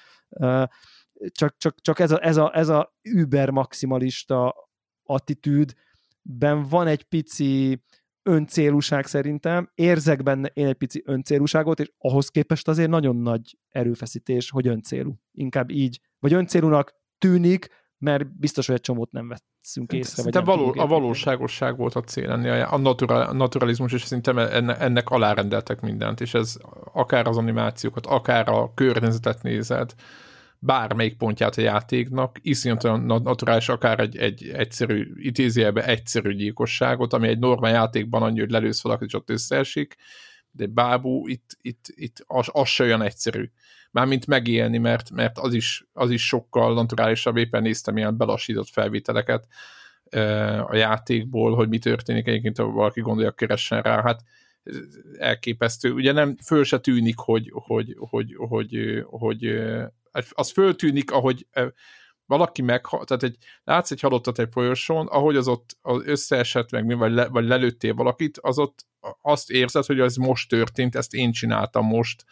csak, 1.32 1.58
csak, 1.58 1.82
csak 1.82 2.00
ez, 2.00 2.12
a, 2.12 2.26
ez, 2.26 2.38
a, 2.38 2.58
ez 2.58 2.70
a 2.70 2.96
über 3.02 3.50
maximalista 3.50 4.56
attitűdben 5.04 6.64
van 6.70 6.88
egy 6.88 7.04
pici 7.04 7.84
öncélúság 8.24 9.06
szerintem, 9.06 9.72
érzek 9.76 10.24
benne 10.24 10.48
én 10.48 10.68
egy 10.68 10.78
pici 10.78 11.02
öncélúságot, 11.06 11.80
és 11.80 11.92
ahhoz 11.98 12.30
képest 12.30 12.68
azért 12.68 12.90
nagyon 12.90 13.16
nagy 13.16 13.58
erőfeszítés, 13.70 14.50
hogy 14.50 14.68
öncélú. 14.68 15.20
Inkább 15.32 15.70
így, 15.70 16.00
vagy 16.20 16.34
öncélúnak 16.34 16.96
tűnik, 17.18 17.68
mert 18.04 18.40
biztos, 18.40 18.66
hogy 18.66 18.76
egy 18.76 18.82
csomót 18.82 19.12
nem 19.12 19.28
veszünk 19.28 19.94
észre. 19.94 20.22
Szinte 20.22 20.40
vagy 20.40 20.58
való, 20.58 20.74
a 20.78 20.88
valóságosság 20.88 21.78
volt 21.78 21.96
a 21.96 22.02
cél 22.02 22.32
ennél, 22.32 22.68
a, 22.72 22.78
natural, 22.78 23.22
a 23.22 23.34
naturalizmus, 23.34 23.94
és 23.94 24.04
szerintem 24.04 24.38
ennek, 24.38 24.82
ennek 24.82 25.10
alárendeltek 25.10 25.82
mindent, 25.82 26.22
és 26.22 26.34
ez 26.34 26.58
akár 26.94 27.28
az 27.28 27.38
animációkat, 27.38 28.06
akár 28.06 28.50
a 28.50 28.72
környezetet 28.74 29.44
nézed, 29.44 29.94
bármelyik 30.60 31.18
pontját 31.18 31.58
a 31.58 31.62
játéknak, 31.62 32.38
iszonyatosan 32.42 33.22
naturális, 33.22 33.70
akár 33.70 34.00
egy, 34.00 34.18
egy 34.18 34.48
egyszerű, 34.48 35.12
idézőjelbe 35.16 35.86
egyszerű 35.86 36.34
gyilkosságot, 36.34 37.14
ami 37.14 37.28
egy 37.28 37.40
normál 37.40 37.72
játékban 37.72 38.22
annyi, 38.22 38.40
hogy 38.40 38.52
lelősz 38.52 38.84
valakit, 38.84 39.08
és 39.08 39.14
ott 39.14 39.30
összeesik, 39.30 39.96
de 40.52 40.66
bábú 40.68 41.28
itt, 41.28 41.58
itt, 41.62 41.86
itt 41.88 42.24
az, 42.28 42.48
az 42.52 42.68
se 42.68 42.84
olyan 42.84 43.02
egyszerű. 43.02 43.50
Mármint 43.94 44.28
megélni, 44.28 44.78
mert, 44.78 45.12
mert 45.12 45.38
az, 45.38 45.54
is, 45.54 45.86
az 45.94 46.10
is 46.10 46.28
sokkal 46.28 46.74
naturálisabb, 46.74 47.38
éppen 47.38 47.62
néztem 47.62 47.98
ilyen 47.98 48.18
belassított 48.18 48.70
felvételeket 48.70 49.48
a 50.68 50.76
játékból, 50.76 51.56
hogy 51.56 51.70
mi 51.70 51.78
történik 51.78 52.28
egyébként, 52.28 52.58
ha 52.58 52.66
valaki 52.66 53.02
gondolja, 53.02 53.32
keressen 53.32 53.82
rá, 53.82 54.02
hát 54.02 54.24
elképesztő. 55.18 55.92
Ugye 55.92 56.12
nem, 56.12 56.38
föl 56.38 56.64
se 56.64 56.80
tűnik, 56.80 57.18
hogy, 57.18 57.52
hogy, 57.54 57.96
hogy, 57.98 58.36
hogy, 58.38 59.04
hogy 59.10 59.62
az 60.30 60.52
föltűnik, 60.52 61.12
ahogy 61.12 61.48
valaki 62.26 62.62
meghalt, 62.62 63.08
tehát 63.08 63.24
egy, 63.24 63.38
látsz 63.64 63.92
egy 63.92 64.00
halottat 64.00 64.40
egy 64.40 64.50
folyosón, 64.52 65.08
ahogy 65.08 65.36
az 65.36 65.48
ott 65.48 65.78
az 65.82 66.02
összeesett 66.06 66.72
meg, 66.72 66.98
vagy, 66.98 67.12
le, 67.12 67.28
vagy 67.28 67.46
lelőttél 67.46 67.94
valakit, 67.94 68.38
az 68.42 68.60
ott 68.60 68.86
azt 69.22 69.52
érzed, 69.52 69.86
hogy 69.86 70.00
ez 70.00 70.16
most 70.16 70.50
történt, 70.50 70.96
ezt 70.96 71.14
én 71.14 71.32
csináltam 71.32 71.86
most, 71.86 72.26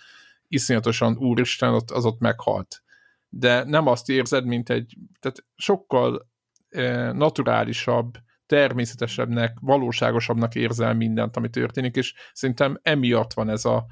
iszonyatosan 0.51 1.17
úristen, 1.17 1.73
ott, 1.73 1.91
az 1.91 2.05
ott 2.05 2.19
meghalt. 2.19 2.83
De 3.29 3.63
nem 3.63 3.87
azt 3.87 4.09
érzed, 4.09 4.45
mint 4.45 4.69
egy, 4.69 4.97
tehát 5.19 5.45
sokkal 5.55 6.29
eh, 6.69 7.13
naturálisabb, 7.13 8.17
természetesebbnek, 8.45 9.57
valóságosabbnak 9.61 10.55
érzel 10.55 10.93
mindent, 10.93 11.37
ami 11.37 11.49
történik, 11.49 11.95
és 11.95 12.13
szerintem 12.33 12.79
emiatt 12.81 13.33
van 13.33 13.49
ez 13.49 13.65
a, 13.65 13.85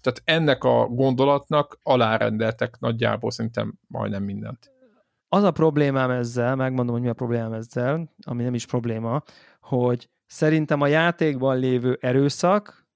tehát 0.00 0.22
ennek 0.24 0.64
a 0.64 0.86
gondolatnak 0.86 1.78
alárendeltek 1.82 2.78
nagyjából 2.78 3.30
szerintem 3.30 3.78
majdnem 3.86 4.22
mindent. 4.22 4.70
Az 5.28 5.42
a 5.42 5.50
problémám 5.50 6.10
ezzel, 6.10 6.56
megmondom, 6.56 6.94
hogy 6.94 7.04
mi 7.04 7.08
a 7.08 7.14
problémám 7.14 7.52
ezzel, 7.52 8.14
ami 8.22 8.42
nem 8.42 8.54
is 8.54 8.66
probléma, 8.66 9.22
hogy 9.60 10.10
szerintem 10.26 10.80
a 10.80 10.86
játékban 10.86 11.58
lévő 11.58 11.98
erőszak 12.00 12.86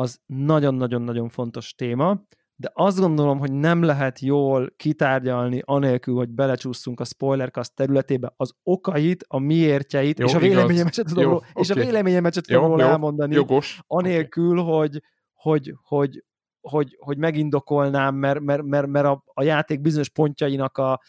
az 0.00 0.20
nagyon-nagyon-nagyon 0.26 1.28
fontos 1.28 1.74
téma, 1.74 2.22
de 2.56 2.70
azt 2.74 2.98
gondolom, 2.98 3.38
hogy 3.38 3.52
nem 3.52 3.82
lehet 3.82 4.18
jól 4.18 4.72
kitárgyalni 4.76 5.62
anélkül, 5.64 6.14
hogy 6.14 6.28
belecsúszunk 6.28 7.00
a 7.00 7.04
spoilercast 7.04 7.74
területébe 7.74 8.32
az 8.36 8.52
okait, 8.62 9.24
a 9.28 9.38
miértjeit, 9.38 10.18
jó, 10.18 10.26
és 10.26 10.34
a 10.34 10.38
véleményemet 10.38 10.94
tudom, 10.94 11.22
jó, 11.22 11.28
róla, 11.30 11.42
és 11.54 11.70
okay. 11.70 11.82
a 11.82 11.86
véleményemet 11.86 12.34
sem 12.34 12.42
tudom 12.42 12.64
róla 12.64 12.84
elmondani, 12.84 13.34
jogos. 13.34 13.80
anélkül, 13.86 14.58
okay. 14.58 14.78
hogy, 14.78 15.02
hogy, 15.32 15.74
hogy, 15.82 16.24
hogy, 16.60 16.96
hogy 16.98 17.18
megindokolnám, 17.18 18.14
mert, 18.14 18.40
mert, 18.40 18.62
mert, 18.62 18.86
mert 18.86 19.06
a, 19.06 19.22
a 19.26 19.42
játék 19.42 19.80
bizonyos 19.80 20.08
pontjainak 20.08 20.78
a 20.78 21.00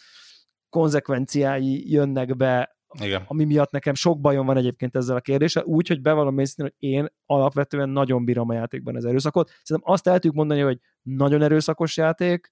konzekvenciái 0.70 1.92
jönnek 1.92 2.36
be 2.36 2.81
igen. 3.00 3.24
ami 3.28 3.44
miatt 3.44 3.72
nekem 3.72 3.94
sok 3.94 4.20
bajom 4.20 4.46
van 4.46 4.58
egyébként 4.58 4.96
ezzel 4.96 5.16
a 5.16 5.22
kérdéssel, 5.22 5.64
úgy, 5.64 5.88
hogy 5.88 6.02
bevallom 6.02 6.40
őszintén, 6.40 6.66
hogy 6.66 6.90
én 6.90 7.08
alapvetően 7.26 7.90
nagyon 7.90 8.26
bírom 8.26 8.50
a 8.50 8.54
játékban 8.54 8.96
az 8.96 9.06
erőszakot. 9.06 9.50
Szerintem 9.64 9.94
azt 9.94 10.08
el 10.08 10.14
tudjuk 10.14 10.34
mondani, 10.34 10.62
hogy 10.62 10.80
nagyon 11.02 11.42
erőszakos 11.42 11.98
játék, 11.98 12.52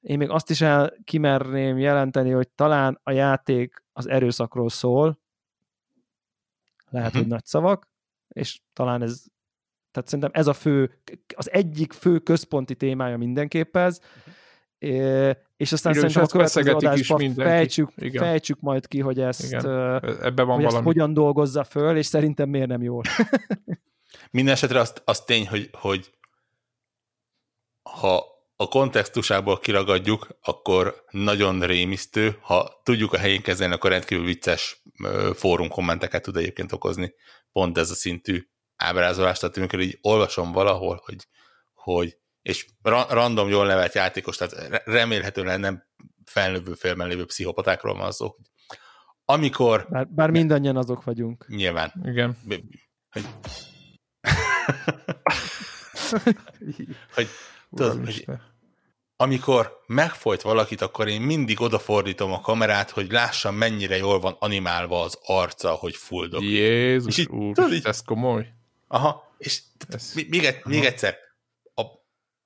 én 0.00 0.18
még 0.18 0.28
azt 0.28 0.50
is 0.50 0.60
el 0.60 0.94
kimerném 1.04 1.78
jelenteni, 1.78 2.30
hogy 2.30 2.48
talán 2.48 3.00
a 3.02 3.10
játék 3.10 3.84
az 3.92 4.08
erőszakról 4.08 4.68
szól, 4.68 5.18
lehet, 6.90 7.12
hogy 7.12 7.26
nagy 7.26 7.44
szavak, 7.44 7.88
és 8.28 8.60
talán 8.72 9.02
ez, 9.02 9.24
tehát 9.90 10.08
szerintem 10.08 10.30
ez 10.34 10.46
a 10.46 10.52
fő, 10.52 11.00
az 11.36 11.50
egyik 11.50 11.92
fő 11.92 12.18
központi 12.18 12.74
témája 12.74 13.16
mindenképp 13.16 13.76
ez, 13.76 14.00
uh-huh 14.78 15.36
és 15.60 15.72
aztán 15.72 15.92
Igen, 15.92 16.08
szerintem 16.08 16.22
a 16.22 16.32
következő 16.32 16.72
adásban 16.72 17.34
fejtsük, 17.34 17.92
fejtsük 18.12 18.60
majd 18.60 18.86
ki, 18.86 19.00
hogy 19.00 19.20
ezt, 19.20 19.44
Igen. 19.44 19.64
Ebben 20.22 20.46
van 20.46 20.54
hogy 20.54 20.64
valami. 20.64 20.66
ezt 20.66 20.82
hogyan 20.82 21.12
dolgozza 21.12 21.64
föl, 21.64 21.96
és 21.96 22.06
szerintem 22.06 22.48
miért 22.48 22.68
nem 22.68 22.82
jól. 22.82 23.02
Minden 24.30 24.54
esetre 24.54 24.80
az, 24.80 24.92
az 25.04 25.20
tény, 25.20 25.48
hogy, 25.48 25.70
hogy 25.72 26.10
ha 27.82 28.24
a 28.56 28.68
kontextusából 28.68 29.58
kiragadjuk, 29.58 30.28
akkor 30.42 31.04
nagyon 31.10 31.60
rémisztő, 31.60 32.36
ha 32.40 32.80
tudjuk 32.82 33.12
a 33.12 33.18
helyén 33.18 33.42
kezelni, 33.42 33.74
akkor 33.74 33.90
rendkívül 33.90 34.24
vicces 34.24 34.82
fórum 35.34 35.68
kommenteket 35.68 36.22
tud 36.22 36.36
egyébként 36.36 36.72
okozni. 36.72 37.14
Pont 37.52 37.78
ez 37.78 37.90
a 37.90 37.94
szintű 37.94 38.48
ábrázolás, 38.76 39.38
tehát 39.38 39.56
amikor 39.56 39.80
így 39.80 39.98
olvasom 40.02 40.52
valahol, 40.52 41.02
hogy, 41.04 41.26
hogy 41.74 42.18
és 42.42 42.66
ra- 42.82 43.10
random 43.10 43.48
jól 43.48 43.66
nevelt 43.66 43.94
játékos, 43.94 44.36
tehát 44.36 44.82
remélhetően 44.84 45.60
nem 45.60 45.84
felnövő 46.24 46.74
félben 46.74 47.08
lévő 47.08 47.24
pszichopatákról 47.24 47.94
van 47.94 48.12
szó. 48.12 48.34
Amikor... 49.24 49.86
Bár, 49.90 50.08
bár 50.08 50.30
mindannyian 50.30 50.76
azok 50.76 51.04
vagyunk. 51.04 51.46
Nyilván. 51.48 51.92
Igen. 52.04 52.38
Hogy, 53.10 53.24
hogy, 57.14 57.28
tudod, 57.70 58.04
hogy 58.04 58.24
amikor 59.20 59.80
megfojt 59.86 60.42
valakit, 60.42 60.80
akkor 60.80 61.08
én 61.08 61.20
mindig 61.20 61.60
odafordítom 61.60 62.32
a 62.32 62.40
kamerát, 62.40 62.90
hogy 62.90 63.10
lássam, 63.10 63.54
mennyire 63.54 63.96
jól 63.96 64.20
van 64.20 64.36
animálva 64.38 65.02
az 65.02 65.18
arca, 65.22 65.70
hogy 65.70 65.96
fuldog. 65.96 66.42
Jézus 66.42 67.18
így, 67.18 67.28
úr, 67.28 67.54
tudod, 67.54 67.72
így, 67.72 67.86
ez 67.86 68.02
komoly. 68.02 68.48
Aha, 68.86 69.34
és 69.38 69.62
még, 70.14 70.60
még 70.64 70.84
egyszer, 70.84 71.16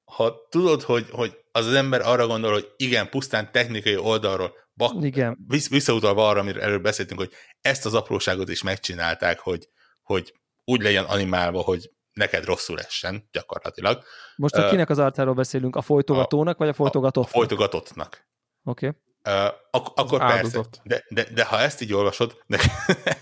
ha 0.04 0.46
tudod, 0.48 0.82
hogy, 0.82 1.06
hogy 1.10 1.38
az 1.52 1.66
az 1.66 1.74
ember 1.74 2.00
arra 2.00 2.26
gondol, 2.26 2.52
hogy 2.52 2.72
igen, 2.76 3.08
pusztán 3.08 3.52
technikai 3.52 3.96
oldalról, 3.96 4.52
bak, 4.74 5.04
igen. 5.04 5.38
visszautalva 5.70 6.28
arra, 6.28 6.40
amiről 6.40 6.62
előbb 6.62 6.82
beszéltünk, 6.82 7.20
hogy 7.20 7.32
ezt 7.60 7.86
az 7.86 7.94
apróságot 7.94 8.48
is 8.48 8.62
megcsinálták, 8.62 9.38
hogy, 9.38 9.68
hogy 10.02 10.34
úgy 10.64 10.82
legyen 10.82 11.04
animálva, 11.04 11.60
hogy 11.60 11.90
neked 12.12 12.44
rosszul 12.44 12.80
essen, 12.80 13.28
gyakorlatilag. 13.32 14.02
Most 14.36 14.54
a 14.54 14.68
kinek 14.68 14.90
az 14.90 14.98
arcáról 14.98 15.34
beszélünk? 15.34 15.76
A 15.76 15.82
folytogatónak, 15.82 16.54
a, 16.54 16.58
vagy 16.58 16.68
a 16.68 16.72
folytogatottnak? 16.72 17.34
A 17.34 17.36
folytogatottnak. 17.36 18.28
Oké. 18.64 18.86
Okay. 18.86 19.00
Uh, 19.28 19.44
ak- 19.70 19.98
akkor 19.98 20.18
persze, 20.18 20.60
de, 20.82 21.04
de, 21.08 21.24
de 21.24 21.44
ha 21.44 21.60
ezt 21.60 21.80
így 21.80 21.92
olvasod, 21.92 22.42
de, 22.46 22.58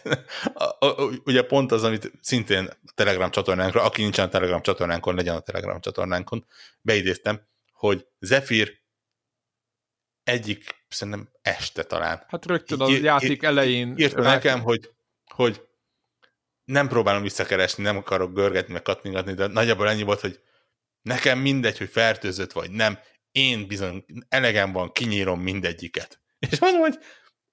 a, 0.55 0.87
a, 0.87 1.11
ugye 1.24 1.43
pont 1.43 1.73
az, 1.73 1.85
amit 1.85 2.12
szintén 2.20 2.66
a 2.66 2.93
Telegram 2.95 3.31
csatornánkra, 3.31 3.83
aki 3.83 4.03
nincsen 4.03 4.27
a 4.27 4.29
Telegram 4.29 4.62
csatornánkon, 4.62 5.15
legyen 5.15 5.37
a 5.37 5.41
Telegram 5.41 5.81
csatornánkon, 5.81 6.47
beidéztem, 6.81 7.41
hogy 7.73 8.07
Zephyr 8.19 8.81
egyik, 10.24 10.85
szerintem 10.89 11.29
este 11.43 11.83
talán. 11.83 12.24
Hát 12.29 12.47
rögtön 12.47 12.81
a 12.81 12.89
ír, 12.89 13.03
játék 13.03 13.43
ír, 13.43 13.45
elején. 13.45 13.95
Írta 13.97 14.23
nekem, 14.23 14.61
hogy, 14.61 14.91
hogy 15.35 15.69
nem 16.65 16.89
próbálom 16.89 17.23
visszakeresni, 17.23 17.83
nem 17.83 17.97
akarok 17.97 18.35
görgetni, 18.35 18.73
meg 18.73 18.83
katningatni, 18.83 19.35
de 19.35 19.47
nagyjából 19.47 19.89
ennyi 19.89 20.03
volt, 20.03 20.20
hogy 20.20 20.41
nekem 21.03 21.39
mindegy, 21.39 21.79
hogy 21.79 21.89
fertőzött 21.89 22.53
vagy 22.53 22.70
nem, 22.70 22.99
én 23.32 23.66
bizony 23.66 24.04
elegem 24.28 24.72
van, 24.72 24.92
kinyírom 24.92 25.40
mindegyiket. 25.40 26.20
És 26.50 26.59
mondom, 26.59 26.80
hogy 26.80 26.98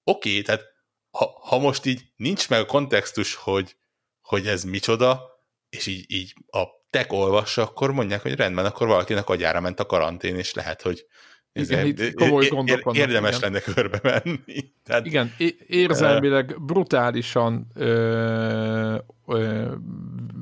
oké, 0.04 0.30
okay, 0.30 0.42
tehát 0.42 0.64
ha, 1.12 1.40
ha 1.42 1.58
most 1.58 1.86
így 1.86 2.02
nincs 2.16 2.50
meg 2.50 2.60
a 2.60 2.66
kontextus, 2.66 3.36
hogy, 3.36 3.78
hogy 4.22 4.48
ez 4.48 4.64
micsoda, 4.64 5.22
és 5.70 5.86
így, 5.86 6.06
így 6.08 6.34
a 6.52 6.64
tek 6.90 7.14
olvassa, 7.14 7.62
akkor 7.62 7.92
mondják, 7.92 8.22
hogy 8.22 8.36
rendben, 8.36 8.66
akkor 8.66 8.88
valakinek 8.88 9.30
agyára 9.30 9.60
ment 9.60 9.80
a 9.80 9.86
karantén, 9.86 10.36
és 10.36 10.54
lehet, 10.54 10.82
hogy 10.82 11.06
igen, 11.54 11.86
itt 11.86 12.14
komoly 12.14 12.48
gondok 12.48 12.84
vannak. 12.84 13.00
Érdemes 13.00 13.38
igen. 13.38 13.52
lenne 13.52 13.74
körbe 13.74 14.00
menni. 14.04 14.72
Tehát, 14.86 15.06
igen, 15.06 15.36
érzelmileg 15.68 16.62
brutálisan 16.62 17.68
ö, 17.76 18.98
ö, 19.28 19.74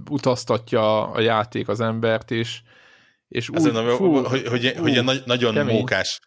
utaztatja 0.10 1.12
a 1.12 1.20
játék 1.20 1.68
az 1.68 1.80
embert, 1.80 2.32
és 2.32 2.62
és 3.28 3.50
úgy, 3.50 3.56
Ezen, 3.56 3.90
fú, 3.90 4.14
hogy, 4.14 4.48
hogy, 4.48 4.74
fú, 4.76 4.82
hogy 4.82 5.04
nagy, 5.04 5.22
nagyon 5.26 5.54
kemény. 5.54 5.76
mókás 5.76 6.20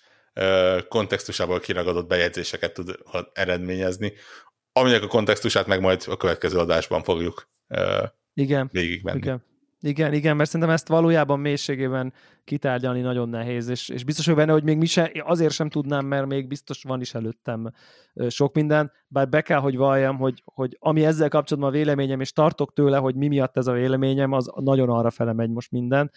kontextusából 0.89 1.61
kiragadott 1.61 2.09
bejegyzéseket 2.09 2.73
tud 2.73 2.99
eredményezni, 3.33 4.13
aminek 4.73 5.03
a 5.03 5.07
kontextusát 5.07 5.67
meg 5.67 5.81
majd 5.81 6.03
a 6.07 6.17
következő 6.17 6.59
adásban 6.59 7.03
fogjuk 7.03 7.49
igen, 8.35 8.69
végigmenni. 8.73 9.19
Igen. 9.19 9.49
Igen, 9.83 10.13
igen, 10.13 10.37
mert 10.37 10.51
szerintem 10.51 10.75
ezt 10.75 10.89
valójában 10.89 11.41
mélységében 11.41 12.13
kitárgyalni 12.45 13.01
nagyon 13.01 13.29
nehéz, 13.29 13.69
és, 13.69 13.89
és 13.89 14.05
biztos 14.05 14.27
hogy 14.27 14.35
benne, 14.35 14.53
hogy 14.53 14.63
még 14.63 14.77
mi 14.77 14.87
se, 14.87 15.13
azért 15.25 15.53
sem 15.53 15.69
tudnám, 15.69 16.07
mert 16.07 16.27
még 16.27 16.47
biztos 16.47 16.83
van 16.83 17.01
is 17.01 17.15
előttem 17.15 17.73
sok 18.29 18.55
minden, 18.55 18.93
bár 19.09 19.29
be 19.29 19.41
kell, 19.41 19.59
hogy 19.59 19.77
valljam, 19.77 20.17
hogy, 20.17 20.43
hogy 20.45 20.77
ami 20.81 21.05
ezzel 21.05 21.29
kapcsolatban 21.29 21.73
a 21.73 21.77
véleményem, 21.77 22.21
és 22.21 22.33
tartok 22.33 22.73
tőle, 22.73 22.97
hogy 22.97 23.15
mi 23.15 23.29
miatt 23.29 23.57
ez 23.57 23.67
a 23.67 23.73
véleményem, 23.73 24.33
az 24.33 24.51
nagyon 24.55 24.89
arra 24.89 25.11
fele 25.11 25.33
megy 25.33 25.51
most 25.51 25.71
minden, 25.71 26.11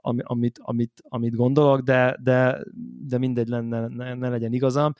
amit, 0.00 0.58
amit, 0.62 1.02
amit 1.08 1.34
gondolok, 1.34 1.80
de, 1.80 2.16
de, 2.22 2.58
de 3.06 3.18
mindegy 3.18 3.48
lenne, 3.48 3.88
ne, 3.88 4.14
ne 4.14 4.28
legyen 4.28 4.52
igazam. 4.52 4.92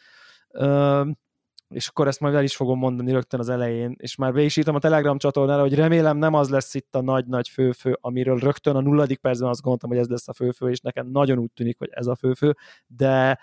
És 1.69 1.89
akkor 1.89 2.07
ezt 2.07 2.21
majd 2.21 2.35
el 2.35 2.43
is 2.43 2.57
fogom 2.57 2.79
mondani 2.79 3.13
rögtön 3.13 3.41
az 3.41 3.49
elején, 3.49 3.95
és 3.99 4.17
már 4.17 4.33
be 4.33 4.43
is 4.43 4.57
írtam 4.57 4.75
a 4.75 4.79
Telegram 4.79 5.19
csatornára, 5.19 5.61
hogy 5.61 5.75
remélem 5.75 6.17
nem 6.17 6.35
az 6.35 6.49
lesz 6.49 6.75
itt 6.75 6.95
a 6.95 7.03
nagy-nagy 7.03 7.49
főfő, 7.49 7.99
amiről 8.01 8.39
rögtön 8.39 8.77
a 8.77 8.81
nulladik 8.81 9.19
percben 9.19 9.49
azt 9.49 9.61
gondoltam, 9.61 9.91
hogy 9.91 9.99
ez 9.99 10.09
lesz 10.09 10.29
a 10.29 10.33
főfő, 10.33 10.71
és 10.71 10.81
nekem 10.81 11.07
nagyon 11.07 11.39
úgy 11.39 11.53
tűnik, 11.53 11.79
hogy 11.79 11.89
ez 11.93 12.07
a 12.07 12.15
főfő, 12.15 12.57
de 12.87 13.39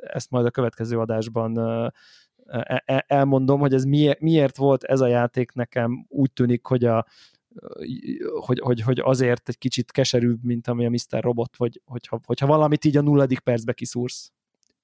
ezt 0.00 0.30
majd 0.30 0.46
a 0.46 0.50
következő 0.50 0.98
adásban 0.98 1.58
e, 2.46 2.82
e, 2.84 3.04
elmondom, 3.06 3.60
hogy 3.60 3.74
ez 3.74 3.84
miért 4.18 4.56
volt 4.56 4.84
ez 4.84 5.00
a 5.00 5.06
játék 5.06 5.52
nekem 5.52 6.06
úgy 6.08 6.32
tűnik, 6.32 6.66
hogy 6.66 6.84
a, 6.84 7.06
hogy, 8.40 8.60
hogy, 8.60 8.80
hogy 8.80 9.00
azért 9.02 9.48
egy 9.48 9.58
kicsit 9.58 9.90
keserűbb, 9.90 10.44
mint 10.44 10.68
ami 10.68 10.86
a 10.86 10.90
Mr. 10.90 11.22
Robot, 11.22 11.56
vagy 11.56 11.80
hogyha, 11.84 12.20
hogyha 12.24 12.46
valamit 12.46 12.84
így 12.84 12.96
a 12.96 13.02
nulladik 13.02 13.38
percbe 13.38 13.72
kiszúrsz 13.72 14.32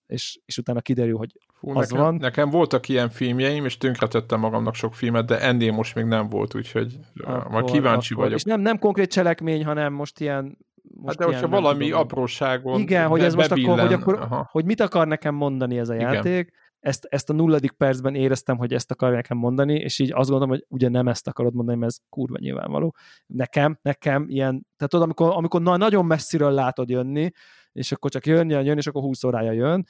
és, 0.08 0.38
és 0.44 0.58
utána 0.58 0.80
kiderül, 0.80 1.16
hogy 1.16 1.32
Fú, 1.52 1.70
az 1.70 1.88
nekem, 1.88 2.04
van. 2.04 2.14
Nekem 2.14 2.50
voltak 2.50 2.88
ilyen 2.88 3.08
filmjeim, 3.08 3.64
és 3.64 3.76
tönkretettem 3.76 4.40
magamnak 4.40 4.74
sok 4.74 4.94
filmet, 4.94 5.26
de 5.26 5.40
ennél 5.40 5.72
most 5.72 5.94
még 5.94 6.04
nem 6.04 6.28
volt, 6.28 6.54
úgyhogy 6.54 6.98
akkor, 7.24 7.50
majd 7.50 7.70
kíváncsi 7.70 8.12
akkor. 8.12 8.24
vagyok. 8.24 8.38
És 8.38 8.44
nem, 8.44 8.60
nem 8.60 8.78
konkrét 8.78 9.10
cselekmény, 9.10 9.64
hanem 9.64 9.92
most 9.92 10.20
ilyen 10.20 10.58
most 10.94 11.18
hát 11.18 11.28
de 11.28 11.34
hogyha 11.34 11.48
valami 11.48 11.84
tudom, 11.84 12.00
apróságon 12.00 12.80
Igen, 12.80 13.08
hogy 13.08 13.20
ez 13.20 13.34
most 13.34 13.50
akkor, 13.50 13.80
hogy, 13.80 13.92
akkor 13.92 14.46
hogy 14.50 14.64
mit 14.64 14.80
akar 14.80 15.06
nekem 15.06 15.34
mondani 15.34 15.78
ez 15.78 15.88
a 15.88 15.94
Igen. 15.94 16.46
Ezt, 16.80 17.04
ezt 17.04 17.30
a 17.30 17.32
nulladik 17.32 17.70
percben 17.70 18.14
éreztem, 18.14 18.56
hogy 18.56 18.72
ezt 18.72 18.90
akar 18.90 19.12
nekem 19.12 19.36
mondani, 19.36 19.74
és 19.74 19.98
így 19.98 20.12
azt 20.12 20.30
gondolom, 20.30 20.48
hogy 20.48 20.64
ugye 20.68 20.88
nem 20.88 21.08
ezt 21.08 21.28
akarod 21.28 21.54
mondani, 21.54 21.78
mert 21.78 21.92
ez 21.92 21.98
kurva 22.08 22.36
nyilvánvaló. 22.38 22.94
Nekem, 23.26 23.78
nekem 23.82 24.24
ilyen, 24.28 24.66
tehát 24.76 24.92
tudod, 24.92 25.02
amikor, 25.02 25.32
amikor 25.36 25.62
na, 25.62 25.76
nagyon 25.76 26.06
messziről 26.06 26.50
látod 26.50 26.88
jönni, 26.88 27.30
és 27.72 27.92
akkor 27.92 28.10
csak 28.10 28.26
jön, 28.26 28.50
jön, 28.50 28.64
jön, 28.64 28.76
és 28.76 28.86
akkor 28.86 29.02
20 29.02 29.24
órája 29.24 29.52
jön, 29.52 29.86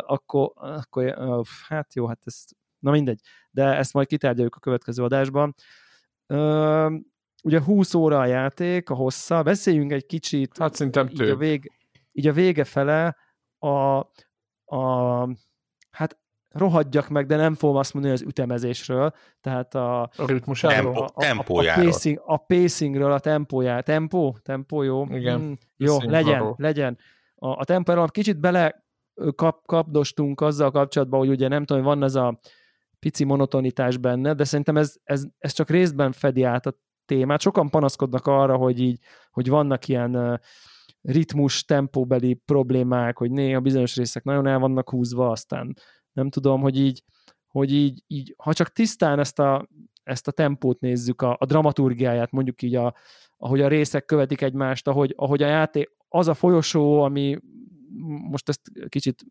akkor, 0.00 0.52
akkor 0.54 1.16
hát 1.68 1.94
jó, 1.94 2.06
hát 2.06 2.20
ez, 2.24 2.44
na 2.78 2.90
mindegy, 2.90 3.20
de 3.50 3.64
ezt 3.64 3.92
majd 3.92 4.06
kitárgyaljuk 4.06 4.54
a 4.54 4.60
következő 4.60 5.02
adásban. 5.02 5.54
Ugye 7.42 7.60
20 7.60 7.94
óra 7.94 8.20
a 8.20 8.26
játék, 8.26 8.90
a 8.90 8.94
hossza, 8.94 9.42
beszéljünk 9.42 9.92
egy 9.92 10.06
kicsit. 10.06 10.58
Hát 10.58 10.74
szerintem 10.74 11.08
így 11.08 11.20
a, 11.20 11.36
vég, 11.36 11.72
így 12.12 12.26
a 12.26 12.32
vége 12.32 12.64
fele 12.64 13.16
a, 13.58 13.98
a 14.76 15.28
hát 15.90 16.21
rohadjak 16.52 17.08
meg, 17.08 17.26
de 17.26 17.36
nem 17.36 17.54
fogom 17.54 17.76
azt 17.76 17.94
mondani 17.94 18.14
az 18.14 18.22
ütemezésről, 18.22 19.12
tehát 19.40 19.74
a, 19.74 20.02
a 20.02 20.10
ritmusáról, 20.26 20.96
a, 20.96 21.08
a, 21.14 21.24
a, 21.24 21.58
a, 21.58 21.74
pacing, 21.74 22.22
a 22.24 22.36
pacingről, 22.36 23.12
a 23.12 23.18
tempójá, 23.18 23.80
tempó, 23.80 24.36
tempó 24.42 24.82
jó, 24.82 25.06
Igen, 25.10 25.40
mm, 25.40 25.52
jó, 25.76 25.96
legyen, 26.00 26.40
arról. 26.40 26.54
legyen. 26.58 26.98
A, 27.34 27.48
a 27.48 27.64
tempóról 27.64 28.08
kicsit 28.08 28.40
bele 28.40 28.84
kap, 29.34 29.66
kapdostunk 29.66 30.40
azzal 30.40 30.70
kapcsolatban, 30.70 31.20
hogy 31.20 31.28
ugye 31.28 31.48
nem 31.48 31.64
tudom, 31.64 31.82
van 31.82 32.02
ez 32.02 32.14
a 32.14 32.38
pici 32.98 33.24
monotonitás 33.24 33.96
benne, 33.96 34.34
de 34.34 34.44
szerintem 34.44 34.76
ez, 34.76 34.94
ez, 35.04 35.24
ez 35.38 35.52
csak 35.52 35.70
részben 35.70 36.12
fedi 36.12 36.42
át 36.42 36.66
a 36.66 36.74
témát. 37.04 37.40
Sokan 37.40 37.70
panaszkodnak 37.70 38.26
arra, 38.26 38.56
hogy 38.56 38.80
így, 38.80 38.98
hogy 39.30 39.48
vannak 39.48 39.88
ilyen 39.88 40.40
ritmus, 41.02 41.64
tempóbeli 41.64 42.34
problémák, 42.34 43.18
hogy 43.18 43.30
néha 43.30 43.60
bizonyos 43.60 43.96
részek 43.96 44.24
nagyon 44.24 44.46
el 44.46 44.58
vannak 44.58 44.90
húzva, 44.90 45.30
aztán 45.30 45.76
nem 46.12 46.30
tudom, 46.30 46.60
hogy 46.60 46.78
így, 46.78 47.02
hogy 47.46 47.72
így, 47.72 48.02
így 48.06 48.34
ha 48.38 48.52
csak 48.52 48.72
tisztán 48.72 49.18
ezt 49.18 49.38
a, 49.38 49.68
ezt 50.02 50.28
a 50.28 50.32
tempót 50.32 50.80
nézzük, 50.80 51.22
a, 51.22 51.36
a 51.40 51.44
dramaturgiáját, 51.44 52.30
mondjuk 52.30 52.62
így, 52.62 52.74
a, 52.74 52.94
ahogy 53.36 53.60
a 53.60 53.68
részek 53.68 54.04
követik 54.04 54.40
egymást, 54.40 54.88
ahogy, 54.88 55.14
ahogy 55.16 55.42
a 55.42 55.46
játék, 55.46 55.90
az 56.08 56.28
a 56.28 56.34
folyosó, 56.34 57.02
ami 57.02 57.38
most 58.30 58.48
ezt 58.48 58.60
kicsit 58.88 59.24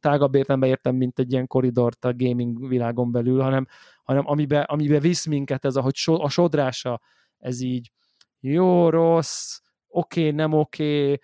tágabb 0.00 0.34
értembe 0.34 0.66
értem, 0.66 0.96
mint 0.96 1.18
egy 1.18 1.32
ilyen 1.32 1.46
koridort 1.46 2.04
a 2.04 2.14
gaming 2.16 2.68
világon 2.68 3.12
belül, 3.12 3.40
hanem, 3.40 3.66
hanem 4.02 4.26
amibe, 4.26 4.60
amibe 4.60 5.00
visz 5.00 5.26
minket 5.26 5.64
ez, 5.64 5.76
ahogy 5.76 5.94
so, 5.94 6.22
a 6.22 6.28
sodrása, 6.28 7.00
ez 7.38 7.60
így 7.60 7.92
jó, 8.40 8.88
rossz, 8.88 9.60
oké, 9.88 10.20
okay, 10.20 10.32
nem 10.32 10.52
oké, 10.52 11.02
okay, 11.02 11.20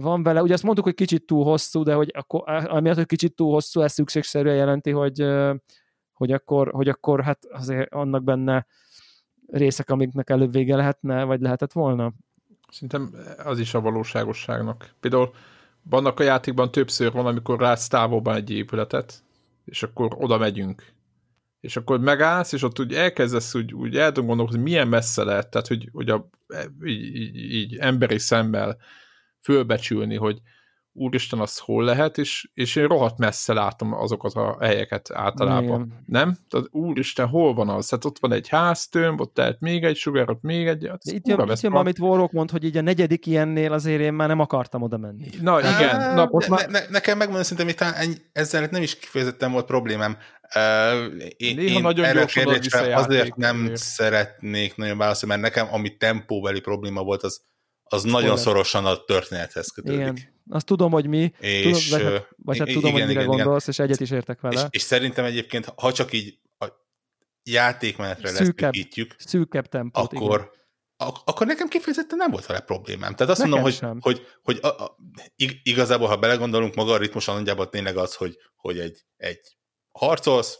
van 0.00 0.22
vele, 0.22 0.42
ugye 0.42 0.52
azt 0.52 0.62
mondtuk, 0.62 0.84
hogy 0.84 0.94
kicsit 0.94 1.26
túl 1.26 1.44
hosszú, 1.44 1.82
de 1.82 1.94
hogy 1.94 2.10
akkor, 2.14 2.42
amiatt, 2.46 2.96
hogy 2.96 3.06
kicsit 3.06 3.34
túl 3.34 3.52
hosszú, 3.52 3.80
ez 3.80 3.92
szükségszerűen 3.92 4.56
jelenti, 4.56 4.90
hogy, 4.90 5.26
hogy 6.12 6.32
akkor, 6.32 6.70
hogy 6.72 6.88
akkor 6.88 7.22
hát 7.22 7.44
azért 7.50 7.92
annak 7.92 8.24
benne 8.24 8.66
részek, 9.46 9.90
amiknek 9.90 10.30
előbb 10.30 10.52
vége 10.52 10.76
lehetne, 10.76 11.24
vagy 11.24 11.40
lehetett 11.40 11.72
volna? 11.72 12.12
Szerintem 12.70 13.14
az 13.44 13.58
is 13.58 13.74
a 13.74 13.80
valóságosságnak. 13.80 14.90
Például 15.00 15.30
vannak 15.82 16.20
a 16.20 16.22
játékban 16.22 16.70
többször 16.70 17.12
van, 17.12 17.26
amikor 17.26 17.60
rátsz 17.60 17.88
távolban 17.88 18.34
egy 18.34 18.50
épületet, 18.50 19.22
és 19.64 19.82
akkor 19.82 20.08
oda 20.16 20.38
megyünk. 20.38 20.96
És 21.60 21.76
akkor 21.76 22.00
megállsz, 22.00 22.52
és 22.52 22.62
ott 22.62 22.80
úgy 22.80 22.94
elkezdesz 22.94 23.54
úgy, 23.54 23.74
úgy 23.74 23.96
el 23.96 24.12
hogy 24.12 24.62
milyen 24.62 24.88
messze 24.88 25.24
lehet, 25.24 25.50
tehát 25.50 25.66
hogy, 25.66 25.88
hogy 25.92 26.08
a, 26.08 26.28
így, 26.84 27.14
így, 27.14 27.36
így 27.36 27.76
emberi 27.76 28.18
szemmel 28.18 28.78
fölbecsülni, 29.48 30.16
hogy 30.16 30.38
úristen, 30.92 31.38
az 31.38 31.58
hol 31.58 31.84
lehet, 31.84 32.18
és, 32.18 32.48
és 32.54 32.76
én 32.76 32.86
rohadt 32.86 33.18
messze 33.18 33.52
látom 33.52 33.92
azokat 33.92 34.34
a 34.34 34.56
helyeket 34.60 35.10
általában. 35.12 35.84
Igen. 35.84 36.04
Nem? 36.06 36.36
Tehát 36.48 36.66
úristen, 36.70 37.26
hol 37.26 37.54
van 37.54 37.68
az? 37.68 37.90
Hát 37.90 38.04
ott 38.04 38.18
van 38.18 38.32
egy 38.32 38.48
háztömb, 38.48 39.20
ott 39.20 39.36
lehet 39.36 39.60
még 39.60 39.84
egy 39.84 39.96
sugár, 39.96 40.30
ott 40.30 40.42
még 40.42 40.66
egy... 40.66 40.86
Hát 40.88 41.04
itt 41.04 41.26
jön, 41.26 41.48
itt 41.48 41.60
jön 41.60 41.72
amit 41.72 41.98
Warrock 41.98 42.32
mond, 42.32 42.50
hogy 42.50 42.64
így 42.64 42.76
a 42.76 42.80
negyedik 42.80 43.26
ilyennél 43.26 43.72
azért 43.72 44.00
én 44.00 44.12
már 44.12 44.28
nem 44.28 44.40
akartam 44.40 44.82
oda 44.82 44.96
menni. 44.96 45.28
Na 45.40 45.58
igen. 45.58 46.14
Na, 46.14 46.28
ott 46.30 46.48
ne, 46.48 46.54
már... 46.56 46.68
ne, 46.68 46.80
nekem 46.88 47.18
megmondom, 47.18 47.44
szerintem 47.44 47.68
itt 47.68 48.06
ezzel 48.32 48.68
nem 48.70 48.82
is 48.82 48.98
kifejezetten 48.98 49.52
volt 49.52 49.66
problémám. 49.66 50.16
Uh, 50.54 51.22
én, 51.36 51.56
Néha 51.56 51.76
én 51.76 51.82
nagyon 51.82 52.04
erre 52.04 52.96
azért 52.96 53.36
nem 53.36 53.70
szeretnék 53.74 54.76
nagyon 54.76 54.98
válaszolni, 54.98 55.40
mert 55.40 55.54
nekem 55.54 55.74
ami 55.74 55.96
tempóbeli 55.96 56.60
probléma 56.60 57.02
volt, 57.02 57.22
az 57.22 57.46
az 57.88 57.98
Spoiler. 57.98 58.22
nagyon 58.22 58.36
szorosan 58.36 58.86
a 58.86 59.04
történethez 59.04 59.68
kötődik. 59.68 60.00
Igen. 60.00 60.18
Azt 60.50 60.66
tudom, 60.66 60.90
hogy 60.90 61.06
mi, 61.06 61.32
és, 61.40 61.88
tudom, 61.88 62.02
vagy, 62.04 62.12
hát, 62.12 62.28
vagy 62.36 62.58
hát 62.58 62.66
tudom, 62.66 62.90
igen, 62.90 62.92
hogy 62.92 63.08
mire 63.08 63.22
igen, 63.22 63.36
gondolsz, 63.36 63.62
igen. 63.62 63.74
és 63.74 63.78
egyet 63.78 64.00
is 64.00 64.10
értek 64.10 64.40
vele. 64.40 64.60
És, 64.60 64.66
és 64.70 64.82
szerintem 64.82 65.24
egyébként, 65.24 65.72
ha 65.76 65.92
csak 65.92 66.12
így 66.12 66.38
a 66.58 66.66
játékmenetre 67.42 68.30
leszűkítjük, 68.30 69.14
szűkebb 69.18 69.66
tempót, 69.66 70.12
akkor, 70.12 70.38
igen. 70.38 70.56
Ak- 70.96 71.28
akkor 71.28 71.46
nekem 71.46 71.68
kifejezetten 71.68 72.18
nem 72.18 72.30
volt 72.30 72.46
vele 72.46 72.60
problémám. 72.60 73.14
Tehát 73.14 73.32
azt 73.32 73.42
nekem 73.42 73.60
mondom, 73.60 73.72
hogy, 73.72 74.00
hogy, 74.00 74.26
hogy, 74.42 74.58
hogy 74.60 74.72
a, 74.72 74.84
a, 74.84 74.96
igazából, 75.62 76.08
ha 76.08 76.16
belegondolunk, 76.16 76.74
maga 76.74 76.92
a 76.92 76.98
ritmus 76.98 77.24
nagyjából 77.24 77.68
tényleg 77.68 77.96
az, 77.96 78.14
hogy, 78.14 78.36
hogy 78.56 78.78
egy, 78.78 79.04
egy 79.16 79.56
harcolsz, 79.92 80.58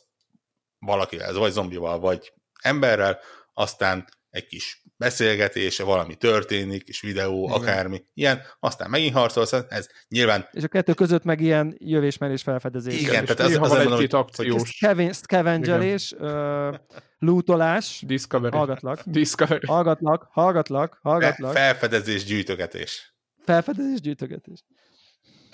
valakivel, 0.78 1.32
vagy 1.32 1.52
zombival, 1.52 1.98
vagy 1.98 2.32
emberrel, 2.62 3.18
aztán 3.54 4.08
egy 4.30 4.46
kis 4.46 4.82
beszélgetése, 4.98 5.84
valami 5.84 6.14
történik, 6.14 6.88
és 6.88 7.00
videó, 7.00 7.44
Igen. 7.44 7.60
akármi, 7.60 8.04
ilyen, 8.14 8.40
aztán 8.60 8.90
megint 8.90 9.14
harcolsz, 9.14 9.52
ez 9.68 9.88
nyilván... 10.08 10.48
És 10.52 10.62
a 10.62 10.68
kettő 10.68 10.92
között 10.94 11.24
meg 11.24 11.40
ilyen 11.40 11.76
jövésmerés 11.78 12.42
felfedezés. 12.42 13.00
Igen, 13.00 13.24
tehát 13.24 13.40
az, 13.40 13.56
az, 13.56 13.70
az 13.70 13.76
mondom, 13.76 13.96
hogy, 13.96 14.08
akciós. 14.10 14.80
Hogy 14.80 15.14
scavengelés, 15.14 16.12
uh, 16.18 16.74
lootolás, 17.18 18.02
Discovery. 18.06 18.56
hallgatlak, 18.56 19.02
Discovery. 19.04 19.66
hallgatlak, 19.66 20.28
hallgatlak, 20.30 20.98
hallgatlak. 21.02 21.52
Felfedezés, 21.52 22.24
gyűjtögetés. 22.24 23.14
Felfedezés, 23.44 24.00
gyűjtögetés. 24.00 24.64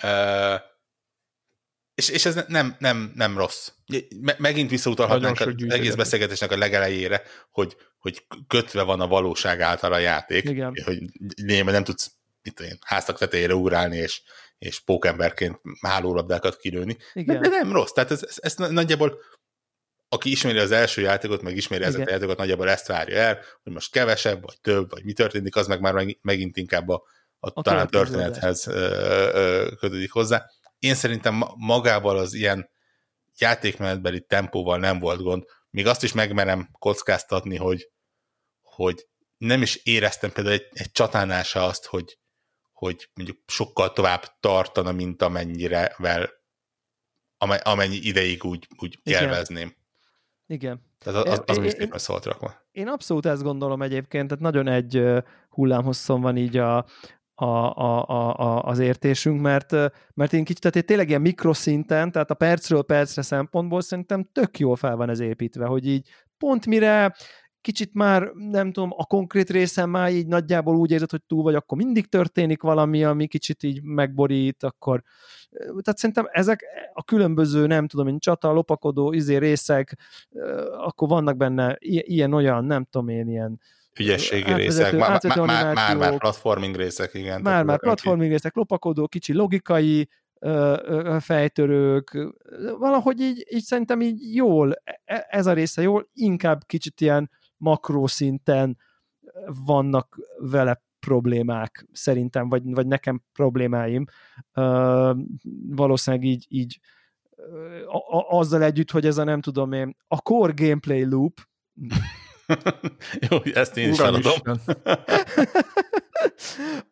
Uh, 0.03 0.73
és, 1.95 2.09
és 2.09 2.25
ez 2.25 2.43
nem, 2.47 2.75
nem, 2.79 3.11
nem 3.15 3.37
rossz. 3.37 3.71
Megint 4.37 4.69
visszautalhatnánk 4.69 5.39
az 5.39 5.53
egész 5.67 5.95
beszélgetésnek 5.95 6.51
a 6.51 6.57
legelejére, 6.57 7.21
hogy, 7.51 7.77
hogy 7.97 8.25
kötve 8.47 8.81
van 8.81 9.01
a 9.01 9.07
valóság 9.07 9.61
által 9.61 9.93
a 9.93 9.97
játék, 9.97 10.43
Igen. 10.43 10.73
hogy 10.83 10.99
néha 11.35 11.71
nem 11.71 11.83
tudsz 11.83 12.11
mit 12.41 12.59
én, 12.59 12.77
háztak 12.81 13.17
tetejére 13.17 13.55
ugrálni, 13.55 13.97
és, 13.97 14.21
és 14.57 14.79
pókemberként 14.79 15.59
hálólabdákat 15.81 16.57
kilőni. 16.57 16.97
Igen. 17.13 17.41
De, 17.41 17.49
de 17.49 17.55
nem 17.55 17.71
rossz. 17.71 17.91
Tehát 17.91 18.11
ez, 18.11 18.23
ez, 18.23 18.37
ez 18.39 18.55
nagyjából 18.55 19.19
aki 20.09 20.31
ismeri 20.31 20.57
az 20.57 20.71
első 20.71 21.01
játékot, 21.01 21.41
meg 21.41 21.55
ismeri 21.55 21.81
Igen. 21.81 21.93
ezeket 21.93 22.09
a 22.09 22.13
játékot, 22.13 22.37
nagyjából 22.37 22.69
ezt 22.69 22.87
várja 22.87 23.17
el, 23.17 23.39
hogy 23.63 23.73
most 23.73 23.91
kevesebb, 23.91 24.41
vagy 24.41 24.61
több, 24.61 24.89
vagy 24.89 25.03
mi 25.03 25.13
történik, 25.13 25.55
az 25.55 25.67
meg 25.67 25.79
már 25.79 26.05
megint 26.21 26.57
inkább 26.57 26.89
a, 26.89 27.03
a, 27.39 27.51
a 27.53 27.61
talán 27.61 27.87
történethez 27.87 28.63
kötődik 29.79 30.11
hozzá. 30.11 30.45
Én 30.79 30.95
szerintem 30.95 31.43
magával 31.55 32.17
az 32.17 32.33
ilyen 32.33 32.69
játékmenetbeli 33.37 34.21
tempóval 34.21 34.77
nem 34.77 34.99
volt 34.99 35.21
gond. 35.21 35.43
Még 35.69 35.87
azt 35.87 36.03
is 36.03 36.13
megmerem 36.13 36.69
kockáztatni, 36.79 37.55
hogy, 37.55 37.89
hogy 38.61 39.07
nem 39.37 39.61
is 39.61 39.75
éreztem 39.75 40.31
például 40.31 40.55
egy, 40.55 40.67
egy 40.71 40.91
csatánál 40.91 41.43
se 41.43 41.63
azt, 41.63 41.85
hogy, 41.85 42.17
hogy 42.73 43.09
mondjuk 43.13 43.37
sokkal 43.47 43.91
tovább 43.91 44.39
tartana, 44.39 44.91
mint 44.91 45.21
amennyire 45.21 45.93
vel, 45.97 46.29
amennyi 47.63 47.95
ideig 47.95 48.43
úgy, 48.43 48.67
úgy 48.77 48.99
Igen. 49.03 49.23
élvezném. 49.23 49.75
Igen. 50.47 50.81
Tehát 50.99 51.25
az, 51.25 51.39
az, 51.47 51.57
az 51.57 51.65
is 51.65 51.71
szépen 51.71 51.99
szólt 51.99 52.25
rakva. 52.25 52.67
Én 52.71 52.87
abszolút 52.87 53.25
ezt 53.25 53.43
gondolom 53.43 53.81
egyébként, 53.81 54.27
tehát 54.27 54.43
nagyon 54.43 54.67
egy 54.67 55.03
hullámhosszon 55.49 56.21
van 56.21 56.37
így 56.37 56.57
a, 56.57 56.85
a, 57.35 57.45
a, 57.45 58.07
a, 58.07 58.37
a, 58.37 58.63
az 58.63 58.79
értésünk, 58.79 59.41
mert, 59.41 59.71
mert 60.13 60.33
én 60.33 60.43
kicsit, 60.43 60.61
tehát 60.61 60.75
én 60.75 60.85
tényleg 60.85 61.09
ilyen 61.09 61.21
mikroszinten, 61.21 62.11
tehát 62.11 62.31
a 62.31 62.33
percről 62.33 62.83
percre 62.83 63.21
szempontból 63.21 63.81
szerintem 63.81 64.29
tök 64.31 64.59
jól 64.59 64.75
fel 64.75 64.95
van 64.95 65.09
ez 65.09 65.19
építve, 65.19 65.65
hogy 65.65 65.87
így 65.87 66.09
pont 66.37 66.65
mire 66.65 67.15
kicsit 67.61 67.93
már, 67.93 68.31
nem 68.33 68.71
tudom, 68.71 68.89
a 68.95 69.05
konkrét 69.05 69.49
részen 69.49 69.89
már 69.89 70.11
így 70.11 70.27
nagyjából 70.27 70.75
úgy 70.75 70.91
érzed, 70.91 71.09
hogy 71.11 71.23
túl 71.23 71.43
vagy, 71.43 71.55
akkor 71.55 71.77
mindig 71.77 72.09
történik 72.09 72.61
valami, 72.61 73.03
ami 73.03 73.27
kicsit 73.27 73.63
így 73.63 73.83
megborít, 73.83 74.63
akkor 74.63 75.03
tehát 75.57 75.97
szerintem 75.97 76.27
ezek 76.31 76.63
a 76.93 77.03
különböző, 77.03 77.67
nem 77.67 77.87
tudom 77.87 78.07
én, 78.07 78.19
csata, 78.19 78.51
lopakodó, 78.51 79.11
izé 79.11 79.35
részek, 79.35 79.97
akkor 80.77 81.07
vannak 81.07 81.37
benne 81.37 81.75
ilyen-olyan, 81.79 82.65
nem 82.65 82.83
tudom 82.83 83.07
én, 83.07 83.27
ilyen 83.27 83.59
ügyességi 83.99 84.53
részek, 84.53 84.97
már, 84.97 85.19
már, 85.35 85.73
már, 85.73 85.97
már 85.97 86.17
platforming 86.17 86.75
részek, 86.75 87.13
igen. 87.13 87.41
Már, 87.41 87.63
már 87.63 87.79
platforming 87.79 88.31
részek, 88.31 88.55
lopakodó, 88.55 89.07
kicsi 89.07 89.33
logikai 89.33 90.09
fejtörők, 91.19 92.17
valahogy 92.79 93.19
így, 93.19 93.45
így 93.49 93.63
szerintem 93.63 94.01
így 94.01 94.35
jól, 94.35 94.73
e, 95.03 95.27
ez 95.29 95.45
a 95.45 95.53
része 95.53 95.81
jól, 95.81 96.09
inkább 96.13 96.63
kicsit 96.65 97.01
ilyen 97.01 97.29
makroszinten 97.57 98.77
vannak 99.65 100.19
vele 100.37 100.83
problémák 100.99 101.87
szerintem, 101.91 102.49
vagy, 102.49 102.61
vagy 102.65 102.87
nekem 102.87 103.23
problémáim. 103.33 104.05
Uh, 104.55 105.17
valószínűleg 105.67 106.25
így, 106.25 106.45
így 106.49 106.79
a, 107.87 108.17
a, 108.17 108.37
azzal 108.37 108.63
együtt, 108.63 108.91
hogy 108.91 109.05
ez 109.05 109.17
a 109.17 109.23
nem 109.23 109.41
tudom 109.41 109.71
én, 109.71 109.97
a 110.07 110.21
core 110.21 110.53
gameplay 110.55 111.05
loop, 111.05 111.41
Jó, 113.29 113.37
ezt 113.53 113.77
én 113.77 113.89
is 113.89 113.97
feladom. 113.97 114.33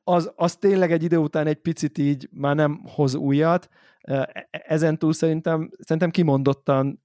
az, 0.04 0.32
az 0.36 0.56
tényleg 0.56 0.92
egy 0.92 1.04
idő 1.04 1.18
után 1.18 1.48
egy 1.48 1.60
picit 1.60 1.98
így 1.98 2.30
már 2.32 2.56
nem 2.56 2.82
hoz 2.86 3.16
újat. 3.16 3.70
E, 4.02 4.48
ezen 4.50 4.98
túl 4.98 5.14
szerintem, 5.14 5.70
szerintem 5.80 6.12
kimondottan 6.12 7.04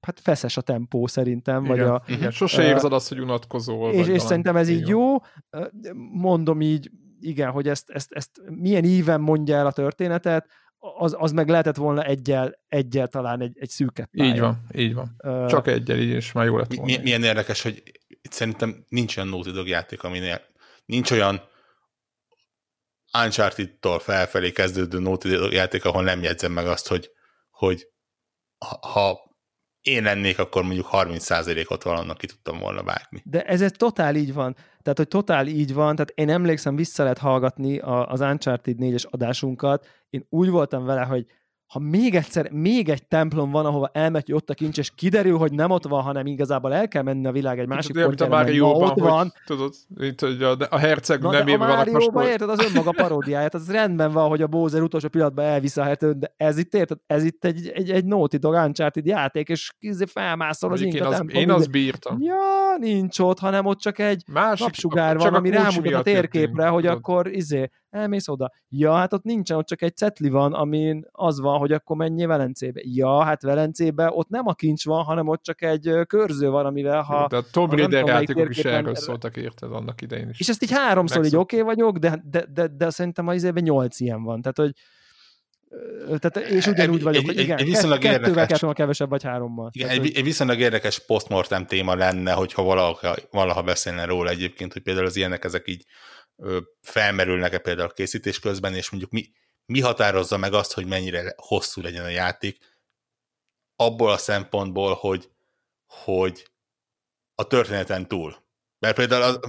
hát 0.00 0.20
feszes 0.20 0.56
a 0.56 0.60
tempó 0.60 1.06
szerintem. 1.06 1.64
Igen, 1.64 1.76
vagy 1.76 1.86
a, 1.86 2.02
igen. 2.06 2.30
sose 2.30 2.62
érzed 2.62 2.92
azt, 2.92 3.08
hogy 3.08 3.20
unatkozol. 3.20 3.92
És, 3.92 4.06
és 4.06 4.22
szerintem 4.22 4.56
ez 4.56 4.68
így 4.68 4.88
jó. 4.88 5.16
Mondom 6.12 6.60
így, 6.60 6.90
igen, 7.20 7.50
hogy 7.50 7.68
ezt, 7.68 7.90
ezt, 7.90 8.12
ezt 8.12 8.30
milyen 8.50 8.84
íven 8.84 9.20
mondja 9.20 9.56
el 9.56 9.66
a 9.66 9.72
történetet, 9.72 10.48
az, 10.78 11.16
az 11.18 11.32
meg 11.32 11.48
lehetett 11.48 11.76
volna 11.76 12.02
egyel, 12.02 12.58
egyel 12.68 13.08
talán 13.08 13.40
egy, 13.40 13.56
egy 13.60 13.68
szűkebb 13.68 14.08
pálya. 14.10 14.32
Így 14.34 14.40
van, 14.40 14.66
így 14.74 14.94
van. 14.94 15.16
Uh, 15.18 15.46
Csak 15.46 15.66
egyel, 15.66 15.98
így 15.98 16.10
is 16.10 16.32
már 16.32 16.46
jó 16.46 16.56
lett 16.56 16.74
volna. 16.74 17.02
Milyen 17.02 17.22
érdekes, 17.22 17.62
hogy 17.62 17.82
itt 18.06 18.32
szerintem 18.32 18.84
nincs 18.88 19.16
olyan 19.16 19.28
Naughty 19.28 19.50
Dog 19.50 19.68
játék, 19.68 20.02
aminél 20.02 20.40
nincs 20.84 21.10
olyan 21.10 21.40
Uncharted-tól 23.24 23.98
felfelé 23.98 24.52
kezdődő 24.52 24.98
Naughty 24.98 25.28
Dog 25.28 25.52
játék, 25.52 25.84
ahol 25.84 26.02
nem 26.02 26.22
jegyzem 26.22 26.52
meg 26.52 26.66
azt, 26.66 26.88
hogy, 26.88 27.10
hogy 27.50 27.88
ha 28.80 29.27
én 29.82 30.02
lennék, 30.02 30.38
akkor 30.38 30.62
mondjuk 30.62 30.88
30%-ot 30.92 31.82
valannak 31.82 32.18
ki 32.18 32.26
tudtam 32.26 32.58
volna 32.58 32.82
vágni. 32.82 33.22
De 33.24 33.42
ez, 33.42 33.60
ez 33.60 33.72
totál 33.76 34.16
így 34.16 34.32
van. 34.32 34.54
Tehát, 34.82 34.98
hogy 34.98 35.08
totál 35.08 35.46
így 35.46 35.74
van, 35.74 35.94
tehát 35.94 36.12
én 36.14 36.28
emlékszem, 36.28 36.76
vissza 36.76 37.02
lehet 37.02 37.18
hallgatni 37.18 37.78
az 37.78 38.20
Uncharted 38.20 38.76
4-es 38.80 39.08
adásunkat, 39.10 39.86
én 40.10 40.26
úgy 40.28 40.48
voltam 40.48 40.84
vele, 40.84 41.02
hogy 41.02 41.26
ha 41.68 41.78
még 41.78 42.14
egyszer, 42.14 42.50
még 42.50 42.88
egy 42.88 43.06
templom 43.06 43.50
van, 43.50 43.66
ahova 43.66 43.90
elmegy, 43.92 44.24
hogy 44.26 44.34
ott 44.34 44.50
a 44.50 44.54
kincs, 44.54 44.78
és 44.78 44.90
kiderül, 44.94 45.36
hogy 45.36 45.52
nem 45.52 45.70
ott 45.70 45.86
van, 45.86 46.02
hanem 46.02 46.26
igazából 46.26 46.74
el 46.74 46.88
kell 46.88 47.02
menni 47.02 47.26
a 47.26 47.32
világ 47.32 47.58
egy 47.58 47.66
másik 47.66 48.02
pontjára, 48.02 48.34
a 48.34 48.36
Márióban, 48.36 48.90
ott 48.90 48.98
van. 48.98 49.32
Tudod, 49.46 49.74
itt, 49.96 50.20
hogy 50.20 50.42
a, 50.42 50.56
a 50.70 50.78
herceg 50.78 51.22
Na, 51.22 51.30
nem 51.30 51.58
van 51.58 51.70
a 51.70 51.84
most. 51.90 52.28
érted, 52.28 52.50
az 52.50 52.64
önmaga 52.64 52.90
paródiáját, 52.90 53.54
az 53.54 53.70
rendben 53.70 54.12
van, 54.12 54.28
hogy 54.28 54.42
a 54.42 54.46
Bowser 54.46 54.82
utolsó 54.82 55.08
pillanatban 55.08 55.44
elvisz 55.44 55.76
a 55.76 55.82
herceg, 55.82 56.18
de 56.18 56.34
ez 56.36 56.58
itt 56.58 56.74
érted, 56.74 56.98
ez 57.06 57.24
itt 57.24 57.44
egy, 57.44 57.68
egy, 57.74 57.90
egy 57.90 58.04
Naughty 58.04 58.36
Dog 58.36 58.54
Uncharted 58.54 59.06
játék, 59.06 59.48
és 59.48 59.72
felmászol 60.06 60.72
az 60.72 60.80
inka 60.80 61.08
az, 61.08 61.22
Én 61.26 61.50
azt 61.50 61.70
bírtam. 61.70 62.16
Ja, 62.20 62.76
nincs 62.78 63.18
ott, 63.18 63.38
hanem 63.38 63.66
ott 63.66 63.78
csak 63.78 63.98
egy 63.98 64.22
Másik, 64.32 64.66
napsugár 64.66 65.16
van, 65.16 65.34
ami 65.34 65.50
rámutat 65.50 65.92
a 65.92 66.02
térképre, 66.02 66.68
hogy 66.68 66.86
akkor 66.86 67.26
izé, 67.26 67.70
elmész 67.90 68.28
oda. 68.28 68.52
Ja, 68.68 68.92
hát 68.92 69.12
ott 69.12 69.22
nincsen, 69.22 69.56
ott 69.56 69.66
csak 69.66 69.82
egy 69.82 69.96
cetli 69.96 70.28
van, 70.28 70.52
amin 70.52 71.06
az 71.12 71.40
van, 71.40 71.57
hogy 71.58 71.72
akkor 71.72 71.96
menjél 71.96 72.26
Velencébe. 72.26 72.80
Ja, 72.84 73.22
hát 73.22 73.42
Velencébe 73.42 74.10
ott 74.12 74.28
nem 74.28 74.46
a 74.46 74.54
kincs 74.54 74.84
van, 74.84 75.04
hanem 75.04 75.28
ott 75.28 75.42
csak 75.42 75.62
egy 75.62 75.90
körző 76.06 76.48
van, 76.48 76.66
amivel 76.66 77.02
ha... 77.02 77.26
De 77.26 77.36
a 77.36 77.44
Tomb 77.50 77.72
Raider 77.72 78.06
játékok 78.06 78.48
is 78.48 78.58
erről 78.58 78.94
szóltak, 78.94 79.36
érted 79.36 79.72
annak 79.72 80.00
idején 80.00 80.28
is. 80.28 80.40
És 80.40 80.48
ezt 80.48 80.62
így 80.62 80.72
háromszor 80.72 81.24
így 81.24 81.36
oké 81.36 81.60
okay 81.60 81.74
vagyok, 81.74 81.98
de, 81.98 82.22
de, 82.30 82.46
de, 82.52 82.66
de 82.66 82.90
szerintem 82.90 83.28
az 83.28 83.34
izében 83.34 83.62
nyolc 83.62 84.00
ilyen 84.00 84.22
van. 84.22 84.40
Tehát, 84.40 84.56
hogy 84.56 84.72
tehát, 86.18 86.50
és 86.50 86.66
ugyanúgy 86.66 87.02
vagyok, 87.02 87.24
hogy 87.24 87.38
igen, 87.38 87.56
egy, 87.56 87.62
egy 87.62 87.70
viszonylag 87.70 87.98
kettővel 87.98 88.28
érdekes, 88.28 88.64
kevesebb 88.72 89.08
vagy 89.08 89.22
hárommal. 89.22 89.70
Igen, 89.72 89.88
egy, 89.88 90.16
egy 90.16 90.24
viszonylag 90.24 90.58
érdekes 90.58 90.98
postmortem 91.06 91.66
téma 91.66 91.94
lenne, 91.94 92.32
hogyha 92.32 92.62
valaha, 92.62 93.14
valaha 93.30 93.62
beszélne 93.62 94.04
róla 94.04 94.30
egyébként, 94.30 94.72
hogy 94.72 94.82
például 94.82 95.06
az 95.06 95.16
ilyenek 95.16 95.44
ezek 95.44 95.68
így 95.68 95.84
felmerülnek-e 96.80 97.58
például 97.58 97.88
a 97.88 97.92
készítés 97.92 98.38
közben, 98.38 98.74
és 98.74 98.90
mondjuk 98.90 99.12
mi, 99.12 99.30
mi 99.68 99.80
határozza 99.80 100.36
meg 100.36 100.52
azt, 100.52 100.72
hogy 100.72 100.86
mennyire 100.86 101.34
hosszú 101.36 101.80
legyen 101.80 102.04
a 102.04 102.08
játék, 102.08 102.58
abból 103.76 104.10
a 104.10 104.16
szempontból, 104.16 104.94
hogy, 104.94 105.30
hogy 105.86 106.50
a 107.34 107.46
történeten 107.46 108.08
túl. 108.08 108.36
Mert 108.78 108.96
például 108.96 109.22
az, 109.22 109.40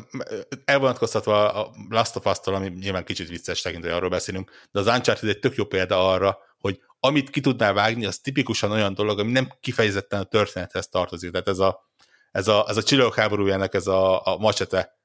elvonatkoztatva 0.65 1.53
a 1.53 1.71
Last 1.89 2.15
of 2.15 2.25
Us-tól, 2.25 2.53
ami 2.53 2.67
nyilván 2.67 3.03
kicsit 3.03 3.27
vicces 3.27 3.61
tekint, 3.61 3.83
hogy 3.83 3.91
arról 3.91 4.09
beszélünk, 4.09 4.51
de 4.71 4.79
az 4.79 4.87
Uncharted 4.87 5.29
egy 5.29 5.39
tök 5.39 5.55
jó 5.55 5.65
példa 5.65 6.09
arra, 6.11 6.37
hogy 6.59 6.81
amit 6.99 7.29
ki 7.29 7.41
tudnál 7.41 7.73
vágni, 7.73 8.05
az 8.05 8.19
tipikusan 8.19 8.71
olyan 8.71 8.93
dolog, 8.93 9.19
ami 9.19 9.31
nem 9.31 9.53
kifejezetten 9.59 10.19
a 10.19 10.23
történethez 10.23 10.87
tartozik. 10.87 11.31
Tehát 11.31 11.47
ez 11.47 11.59
a, 11.59 11.89
ez 12.31 12.47
a, 12.47 12.65
ez 12.67 12.77
a 12.77 12.83
csillagok 12.83 13.15
háborújának 13.15 13.73
ez 13.73 13.87
a, 13.87 14.25
a 14.25 14.37
macsete 14.37 14.99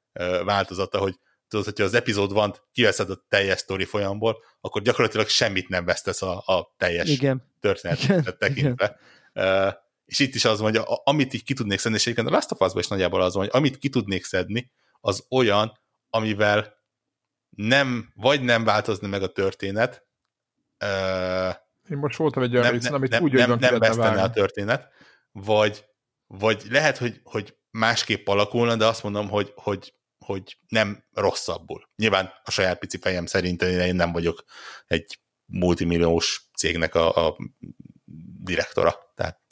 változata, 0.44 0.98
hogy 0.98 1.18
tudod, 1.54 1.74
hogyha 1.76 1.84
az 1.84 1.94
epizód 1.94 2.32
van, 2.32 2.54
kiveszed 2.72 3.10
a 3.10 3.24
teljes 3.28 3.58
sztori 3.58 3.84
folyamból, 3.84 4.42
akkor 4.60 4.82
gyakorlatilag 4.82 5.28
semmit 5.28 5.68
nem 5.68 5.84
vesztesz 5.84 6.22
a, 6.22 6.42
a 6.46 6.74
teljes 6.76 7.08
Igen. 7.08 7.42
történetet 7.60 8.36
tekintve. 8.38 8.98
Igen. 9.34 9.66
Uh, 9.66 9.72
és 10.04 10.18
itt 10.18 10.34
is 10.34 10.44
az 10.44 10.60
van, 10.60 10.70
hogy 10.70 10.84
a, 10.86 11.00
amit 11.04 11.34
így 11.34 11.44
ki 11.44 11.54
tudnék 11.54 11.78
szedni, 11.78 11.96
és 11.96 12.02
egyébként 12.02 12.28
a 12.28 12.30
Last 12.30 12.52
of 12.52 12.60
Us-ban 12.60 12.80
is 12.80 12.88
nagyjából 12.88 13.22
az 13.22 13.34
van, 13.34 13.44
hogy 13.44 13.52
amit 13.54 13.78
ki 13.78 13.88
tudnék 13.88 14.24
szedni, 14.24 14.70
az 15.00 15.26
olyan, 15.30 15.78
amivel 16.10 16.76
nem, 17.50 18.12
vagy 18.14 18.42
nem 18.42 18.64
változni 18.64 19.08
meg 19.08 19.22
a 19.22 19.32
történet, 19.32 20.06
uh, 20.84 21.54
én 21.90 21.96
most 21.96 22.16
voltam 22.16 22.42
egy 22.42 22.56
olyan 22.56 22.70
részen, 22.70 22.94
amit 22.94 23.10
nem, 23.10 23.22
úgy, 23.22 23.32
nem, 23.32 23.58
nem 23.58 23.78
vesztene 23.78 24.22
a 24.22 24.30
történet, 24.30 24.88
vagy, 25.32 25.84
vagy 26.26 26.62
lehet, 26.68 26.98
hogy, 26.98 27.20
hogy 27.24 27.56
másképp 27.70 28.28
alakulna, 28.28 28.76
de 28.76 28.86
azt 28.86 29.02
mondom, 29.02 29.28
hogy, 29.28 29.52
hogy 29.54 29.94
hogy 30.24 30.58
nem 30.68 31.04
rosszabbul. 31.12 31.88
Nyilván 31.96 32.32
a 32.44 32.50
saját 32.50 32.78
pici 32.78 32.98
fejem 32.98 33.26
szerint 33.26 33.62
én 33.62 33.94
nem 33.94 34.12
vagyok 34.12 34.44
egy 34.86 35.18
multimilliós 35.44 36.48
cégnek 36.56 36.94
a, 36.94 37.26
a 37.26 37.36
direktora. 38.42 39.03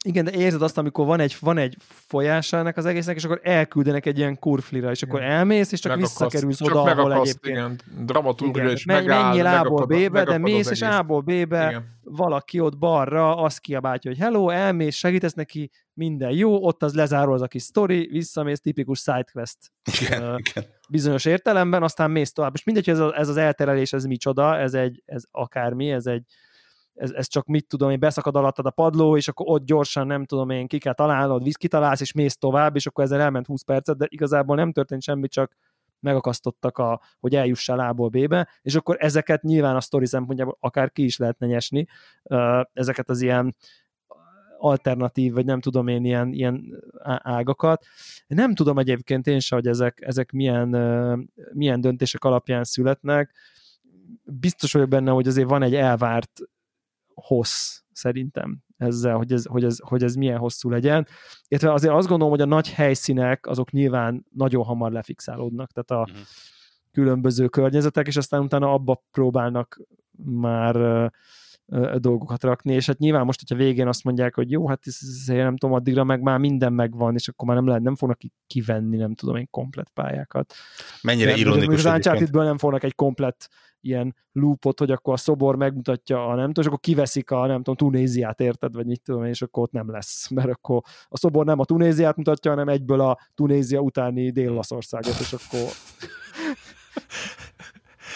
Igen, 0.04 0.24
de 0.24 0.32
érzed 0.32 0.62
azt, 0.62 0.78
amikor 0.78 1.06
van 1.06 1.20
egy, 1.20 1.36
van 1.40 1.58
egy 1.58 1.76
folyása 1.86 2.56
ennek 2.56 2.76
az 2.76 2.86
egésznek, 2.86 3.16
és 3.16 3.24
akkor 3.24 3.40
elküldenek 3.42 4.06
egy 4.06 4.18
ilyen 4.18 4.38
kurflira, 4.38 4.90
és 4.90 5.02
akkor 5.02 5.22
elmész, 5.22 5.72
és 5.72 5.80
csak 5.80 5.92
megakaszt, 5.92 6.18
visszakerülsz 6.18 6.58
csak 6.58 6.68
oda, 6.68 6.82
ahol 6.82 7.14
egyébként. 7.14 7.56
Igen, 7.56 7.80
dramaturgia 8.06 8.70
is 8.70 8.84
megáll, 8.84 9.24
Menjél 9.24 9.46
A-ból 9.46 9.86
B-be, 9.86 10.24
de 10.24 10.38
mész, 10.38 10.70
és 10.70 10.82
A-ból 10.82 11.20
B-be 11.20 11.84
valaki 12.04 12.60
ott 12.60 12.78
balra 12.78 13.36
azt 13.36 13.60
kiabálja, 13.60 14.00
hogy 14.02 14.18
hello, 14.18 14.48
elmész, 14.48 14.94
segítesz 14.94 15.32
neki, 15.32 15.70
minden 15.94 16.30
jó, 16.30 16.64
ott 16.66 16.82
az 16.82 16.94
lezárul 16.94 17.34
az 17.34 17.42
a 17.42 17.46
kis 17.46 17.62
sztori, 17.62 18.08
visszamész, 18.10 18.60
tipikus 18.60 18.98
sidequest 18.98 19.58
igen, 20.00 20.22
uh, 20.22 20.38
igen. 20.38 20.64
bizonyos 20.88 21.24
értelemben, 21.24 21.82
aztán 21.82 22.10
mész 22.10 22.32
tovább. 22.32 22.52
És 22.54 22.64
mindegy, 22.64 22.84
hogy 22.84 22.94
ez, 22.94 23.00
a, 23.00 23.18
ez 23.18 23.28
az 23.28 23.36
elterelés, 23.36 23.92
ez 23.92 24.04
micsoda, 24.04 24.56
ez 24.58 24.74
egy, 24.74 25.02
ez 25.06 25.22
akármi, 25.30 25.90
ez 25.90 26.06
egy 26.06 26.24
ez, 26.94 27.10
ez 27.10 27.28
csak 27.28 27.46
mit 27.46 27.66
tudom 27.66 27.90
én, 27.90 27.98
beszakad 27.98 28.36
alattad 28.36 28.66
a 28.66 28.70
padló, 28.70 29.16
és 29.16 29.28
akkor 29.28 29.46
ott 29.48 29.64
gyorsan 29.64 30.06
nem 30.06 30.24
tudom 30.24 30.50
én, 30.50 30.66
ki 30.66 30.78
kell 30.78 30.94
találnod, 30.94 31.42
víz 31.42 31.56
kitalálsz, 31.56 32.00
és 32.00 32.12
mész 32.12 32.36
tovább, 32.36 32.76
és 32.76 32.86
akkor 32.86 33.04
ezzel 33.04 33.20
elment 33.20 33.46
20 33.46 33.62
percet, 33.62 33.96
de 33.96 34.06
igazából 34.08 34.56
nem 34.56 34.72
történt 34.72 35.02
semmi, 35.02 35.28
csak 35.28 35.56
megakasztottak, 36.00 36.78
a, 36.78 37.00
hogy 37.20 37.34
eljussál 37.34 37.78
A-ból 37.78 38.08
B-be, 38.08 38.48
és 38.62 38.74
akkor 38.74 38.96
ezeket 38.98 39.42
nyilván 39.42 39.76
a 39.76 39.80
sztori 39.80 40.06
szempontjából 40.06 40.56
akár 40.60 40.92
ki 40.92 41.04
is 41.04 41.16
lehetne 41.16 41.46
nyesni, 41.46 41.86
ezeket 42.72 43.08
az 43.10 43.20
ilyen 43.20 43.56
alternatív, 44.58 45.32
vagy 45.32 45.44
nem 45.44 45.60
tudom 45.60 45.88
én, 45.88 46.04
ilyen, 46.04 46.32
ilyen 46.32 46.82
ágakat. 47.22 47.84
Nem 48.26 48.54
tudom 48.54 48.78
egyébként 48.78 49.26
én 49.26 49.40
se, 49.40 49.54
hogy 49.54 49.66
ezek, 49.66 50.00
ezek 50.00 50.32
milyen, 50.32 50.68
milyen 51.52 51.80
döntések 51.80 52.24
alapján 52.24 52.64
születnek. 52.64 53.32
Biztos 54.24 54.72
vagyok 54.72 54.88
benne, 54.88 55.10
hogy 55.10 55.26
azért 55.26 55.48
van 55.48 55.62
egy 55.62 55.74
elvárt 55.74 56.40
hossz 57.14 57.80
szerintem 57.92 58.58
ezzel, 58.76 59.16
hogy 59.16 59.32
ez, 59.32 59.44
hogy, 59.46 59.64
ez, 59.64 59.78
hogy 59.78 60.02
ez 60.02 60.14
milyen 60.14 60.38
hosszú 60.38 60.70
legyen. 60.70 61.06
Illetve 61.48 61.72
azért 61.72 61.92
azt 61.92 62.08
gondolom, 62.08 62.32
hogy 62.32 62.42
a 62.42 62.46
nagy 62.46 62.70
helyszínek 62.72 63.46
azok 63.46 63.70
nyilván 63.70 64.26
nagyon 64.30 64.64
hamar 64.64 64.92
lefixálódnak, 64.92 65.70
tehát 65.72 66.06
a 66.06 66.10
uh-huh. 66.10 66.26
különböző 66.92 67.48
környezetek, 67.48 68.06
és 68.06 68.16
aztán 68.16 68.42
utána 68.42 68.72
abba 68.72 69.04
próbálnak 69.10 69.80
már 70.24 71.12
dolgokat 71.98 72.42
rakni, 72.42 72.74
és 72.74 72.86
hát 72.86 72.98
nyilván 72.98 73.24
most, 73.24 73.40
hogyha 73.40 73.64
végén 73.64 73.88
azt 73.88 74.04
mondják, 74.04 74.34
hogy 74.34 74.50
jó, 74.50 74.68
hát 74.68 74.80
ez, 74.84 74.98
ez 75.02 75.26
nem 75.26 75.56
tudom, 75.56 75.74
addigra 75.74 76.04
meg 76.04 76.20
már 76.20 76.38
minden 76.38 76.72
megvan, 76.72 77.14
és 77.14 77.28
akkor 77.28 77.46
már 77.48 77.56
nem 77.56 77.66
lehet, 77.66 77.82
nem 77.82 77.96
fognak 77.96 78.18
kivenni, 78.46 78.96
nem 78.96 79.14
tudom 79.14 79.36
én, 79.36 79.48
komplet 79.50 79.90
pályákat. 79.94 80.54
Mennyire 81.02 81.36
ironikus 81.36 81.84
Az 81.84 81.94
uncharted 81.94 82.34
nem 82.34 82.58
fognak 82.58 82.82
egy 82.82 82.94
komplet 82.94 83.48
ilyen 83.80 84.16
loopot, 84.32 84.78
hogy 84.78 84.90
akkor 84.90 85.12
a 85.12 85.16
szobor 85.16 85.56
megmutatja 85.56 86.26
a 86.26 86.34
nem 86.34 86.46
tudom, 86.46 86.62
és 86.62 86.66
akkor 86.66 86.80
kiveszik 86.80 87.30
a 87.30 87.46
nem 87.46 87.56
tudom, 87.56 87.74
Tunéziát, 87.74 88.40
érted, 88.40 88.74
vagy 88.74 88.86
mit 88.86 89.02
tudom 89.02 89.22
én, 89.22 89.30
és 89.30 89.42
akkor 89.42 89.62
ott 89.62 89.72
nem 89.72 89.90
lesz, 89.90 90.28
mert 90.36 90.50
akkor 90.50 90.80
a 91.08 91.16
szobor 91.16 91.44
nem 91.44 91.58
a 91.58 91.64
Tunéziát 91.64 92.16
mutatja, 92.16 92.50
hanem 92.50 92.68
egyből 92.68 93.00
a 93.00 93.18
Tunézia 93.34 93.80
utáni 93.80 94.30
Dél-Laszországot, 94.30 95.18
és 95.20 95.32
akkor 95.32 95.68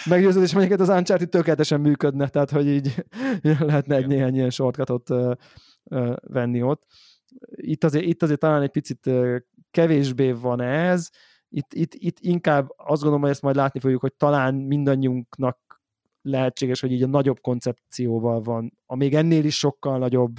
meggyőződés, 0.09 0.53
hogy 0.53 0.71
az 0.71 0.89
Uncharted 0.89 1.29
tökéletesen 1.29 1.81
működne, 1.81 2.27
tehát 2.27 2.51
hogy 2.51 2.67
így 2.67 3.05
lehetne 3.59 3.95
egy 3.95 4.07
néhány 4.07 4.35
ilyen 4.35 4.49
shortcutot 4.49 5.09
venni 6.21 6.61
ott. 6.61 6.83
Itt 7.49 7.83
azért, 7.83 8.05
itt 8.05 8.23
azért 8.23 8.39
talán 8.39 8.61
egy 8.61 8.71
picit 8.71 9.09
kevésbé 9.71 10.31
van 10.31 10.61
ez, 10.61 11.09
itt, 11.49 11.73
itt, 11.73 11.93
itt 11.93 12.17
inkább 12.19 12.69
azt 12.75 13.01
gondolom, 13.01 13.21
hogy 13.21 13.29
ezt 13.29 13.41
majd 13.41 13.55
látni 13.55 13.79
fogjuk, 13.79 14.01
hogy 14.01 14.13
talán 14.13 14.55
mindannyiunknak 14.55 15.81
lehetséges, 16.21 16.81
hogy 16.81 16.91
így 16.91 17.03
a 17.03 17.07
nagyobb 17.07 17.39
koncepcióval 17.41 18.41
van, 18.41 18.73
a 18.85 18.95
még 18.95 19.15
ennél 19.15 19.45
is 19.45 19.57
sokkal 19.57 19.97
nagyobb, 19.97 20.35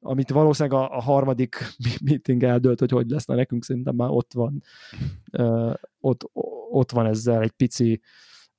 amit 0.00 0.30
valószínűleg 0.30 0.80
a, 0.80 0.96
a 0.96 1.00
harmadik 1.00 1.56
meeting 2.04 2.42
eldölt, 2.42 2.78
hogy 2.78 2.90
hogy 2.90 3.10
lesz, 3.10 3.24
na 3.24 3.34
nekünk 3.34 3.64
szerintem 3.64 3.94
már 3.94 4.08
ott 4.10 4.32
van, 4.32 4.62
uh, 5.32 5.74
ott, 6.00 6.30
ott 6.70 6.90
van 6.90 7.06
ezzel 7.06 7.42
egy 7.42 7.50
pici 7.50 8.00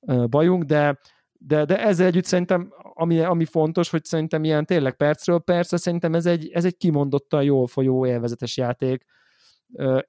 bajunk, 0.06 0.62
de, 0.62 0.98
de, 1.32 1.64
de 1.64 1.84
ezzel 1.84 2.06
együtt 2.06 2.24
szerintem, 2.24 2.72
ami, 2.94 3.20
ami 3.20 3.44
fontos, 3.44 3.90
hogy 3.90 4.04
szerintem 4.04 4.44
ilyen 4.44 4.66
tényleg 4.66 4.96
percről 4.96 5.38
percre, 5.38 5.76
szerintem 5.76 6.14
ez 6.14 6.26
egy, 6.26 6.50
ez 6.52 6.64
egy 6.64 6.76
kimondottan 6.76 7.42
jól 7.42 7.66
folyó 7.66 8.06
élvezetes 8.06 8.56
játék, 8.56 9.04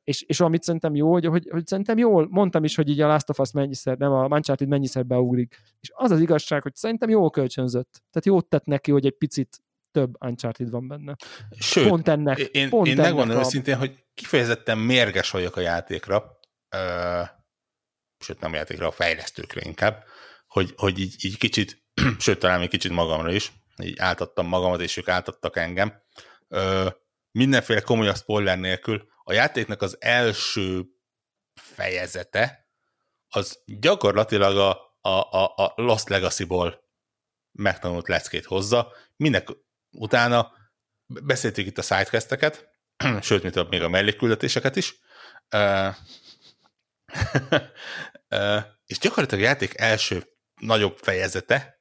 és, 0.03 0.21
és 0.21 0.39
amit 0.39 0.63
szerintem 0.63 0.95
jó, 0.95 1.11
hogy, 1.11 1.25
hogy, 1.25 1.47
hogy 1.51 1.67
szerintem 1.67 1.97
jól, 1.97 2.27
mondtam 2.29 2.63
is, 2.63 2.75
hogy 2.75 2.89
így 2.89 3.01
a 3.01 3.07
Last 3.07 3.29
of 3.29 3.39
Us 3.39 3.51
mennyiszer, 3.51 3.97
nem 3.97 4.11
a 4.11 4.27
Uncharted 4.27 4.67
mennyiszer 4.67 5.05
beugrik, 5.05 5.55
és 5.79 5.91
az 5.93 6.11
az 6.11 6.19
igazság, 6.19 6.61
hogy 6.61 6.75
szerintem 6.75 7.09
jól 7.09 7.29
kölcsönzött. 7.29 7.89
Tehát 7.91 8.25
jót 8.25 8.49
tett 8.49 8.65
neki, 8.65 8.91
hogy 8.91 9.05
egy 9.05 9.17
picit 9.17 9.59
több 9.91 10.23
Uncharted 10.25 10.69
van 10.69 10.87
benne. 10.87 11.15
Sőt, 11.59 11.87
pont 11.87 12.07
ennek. 12.07 12.39
Én, 12.39 12.69
pont 12.69 12.87
én 12.87 12.95
megmondom 12.95 13.37
a... 13.37 13.39
őszintén, 13.39 13.75
hogy 13.75 14.03
kifejezetten 14.13 14.77
mérges 14.77 15.31
vagyok 15.31 15.55
a 15.55 15.61
játékra, 15.61 16.39
uh, 16.75 17.27
sőt 18.19 18.39
nem 18.39 18.53
a 18.53 18.55
játékra, 18.55 18.87
a 18.87 18.91
fejlesztőkre 18.91 19.61
inkább, 19.63 20.03
hogy, 20.47 20.73
hogy 20.75 20.99
így, 20.99 21.25
így 21.25 21.37
kicsit, 21.37 21.83
sőt 22.19 22.39
talán 22.39 22.59
még 22.59 22.69
kicsit 22.69 22.91
magamra 22.91 23.31
is, 23.31 23.51
így 23.83 23.99
áltattam 23.99 24.47
magamat, 24.47 24.81
és 24.81 24.97
ők 24.97 25.07
áltattak 25.07 25.57
engem. 25.57 26.01
Uh, 26.47 26.91
mindenféle 27.31 27.81
komolyabb 27.81 28.15
spoiler 28.15 28.57
nélkül 28.57 29.07
a 29.23 29.33
játéknak 29.33 29.81
az 29.81 29.97
első 29.99 30.85
fejezete, 31.53 32.69
az 33.27 33.59
gyakorlatilag 33.65 34.57
a, 34.57 34.69
a, 35.01 35.09
a, 35.09 35.53
a 35.55 35.73
Lost 35.75 36.09
Legacy-ból 36.09 36.83
megtanult 37.51 38.07
leckét 38.07 38.45
hozza. 38.45 38.93
Minek 39.15 39.47
utána 39.91 40.51
beszéltük 41.05 41.65
itt 41.65 41.77
a 41.77 41.81
sidequesteket, 41.81 42.69
sőt, 43.21 43.43
mint 43.43 43.55
a, 43.55 43.67
még 43.69 43.81
a 43.81 43.89
mellékküldetéseket 43.89 44.75
is, 44.75 44.95
és 48.85 48.97
gyakorlatilag 48.99 49.43
a 49.43 49.47
játék 49.47 49.79
első 49.79 50.23
nagyobb 50.61 50.97
fejezete, 50.97 51.79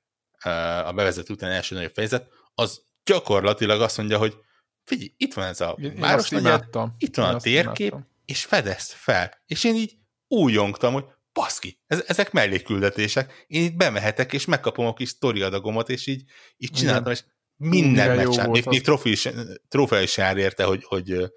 a 0.84 0.92
bevezető 0.92 1.32
után 1.32 1.50
első 1.50 1.74
nagyobb 1.74 1.92
fejezet, 1.94 2.28
az 2.54 2.82
gyakorlatilag 3.04 3.80
azt 3.80 3.96
mondja, 3.96 4.18
hogy 4.18 4.36
figyelj, 4.84 5.14
itt 5.16 5.34
van 5.34 5.44
ez 5.44 5.60
a 5.60 5.76
város 5.96 6.30
itt 6.30 7.16
van 7.16 7.28
én 7.28 7.34
a 7.34 7.40
térkép, 7.40 7.90
imádtam. 7.90 8.08
és 8.24 8.44
fedezd 8.44 8.90
fel. 8.90 9.42
És 9.46 9.64
én 9.64 9.74
így 9.74 9.96
újongtam, 10.28 10.92
hogy 10.92 11.04
baszki, 11.32 11.80
ez, 11.86 12.04
ezek 12.06 12.32
mellékküldetések, 12.32 13.44
én 13.46 13.64
itt 13.64 13.76
bemehetek, 13.76 14.32
és 14.32 14.44
megkapom 14.44 14.86
a 14.86 14.92
kis 14.92 15.08
sztori 15.08 15.42
adagomat, 15.42 15.88
és 15.88 16.06
így, 16.06 16.24
így 16.56 16.70
csináltam, 16.70 17.12
és 17.12 17.24
minden 17.56 18.16
meccsen, 18.16 18.50
még, 18.50 18.66
még 18.66 18.82
trófea 19.68 20.00
is 20.00 20.16
jár 20.16 20.36
érte, 20.36 20.64
hogy, 20.64 20.84
hogy, 20.84 21.32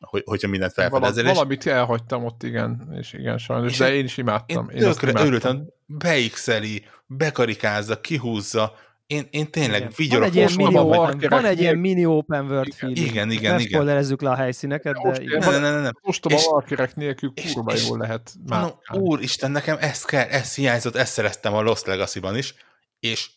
hogy, 0.00 0.22
hogyha 0.26 0.48
mindent 0.48 0.72
felfedezel. 0.72 1.22
Val- 1.24 1.34
valamit 1.34 1.66
elhagytam 1.66 2.24
ott, 2.24 2.42
igen, 2.42 2.94
és 2.98 3.12
igen, 3.12 3.38
sajnos, 3.38 3.72
és 3.72 3.78
de 3.78 3.94
én 3.94 4.04
is 4.04 4.16
imádtam. 4.16 4.70
Én, 4.70 4.82
én 4.82 4.92
tökre 4.92 5.24
örültem, 5.24 5.66
beixeli, 5.86 6.84
bekarikázza, 7.06 8.00
kihúzza, 8.00 8.74
én, 9.10 9.26
én 9.30 9.50
tényleg 9.50 9.80
Igen. 9.80 9.92
vigyorok. 9.96 10.32
Van 10.32 10.34
egy 10.34 10.36
ilyen 10.36 10.52
mini, 10.56 10.78
open, 10.78 11.28
van 11.28 11.44
egy 11.44 11.60
ilyen 11.60 11.78
mini 11.78 12.06
open 12.06 12.44
world 12.44 12.74
feeling. 12.74 13.06
Igen, 13.06 13.30
igen, 13.30 13.54
ne 13.54 13.60
igen. 13.60 13.72
spoilerezzük 13.72 14.20
le 14.20 14.30
a 14.30 14.34
helyszíneket, 14.34 14.94
de 14.94 15.08
most, 15.08 15.20
igen. 15.20 15.38
Nem, 15.38 15.50
nem, 15.50 15.62
nem, 15.62 15.82
nem. 15.82 15.92
Most 16.02 16.26
a 16.26 16.40
valkirek 16.50 16.96
nélkül 16.96 17.32
kurva 17.52 17.74
jól 17.86 17.98
lehet 17.98 18.34
már. 18.46 18.74
Úristen, 18.92 19.50
nekem 19.50 19.76
ez 19.80 20.04
kell, 20.04 20.28
ez 20.28 20.54
hiányzott, 20.54 20.96
ezt 20.96 21.12
szereztem 21.12 21.54
a 21.54 21.60
Lost 21.62 21.86
Legacy-ban 21.86 22.36
is, 22.36 22.54
és 23.00 23.30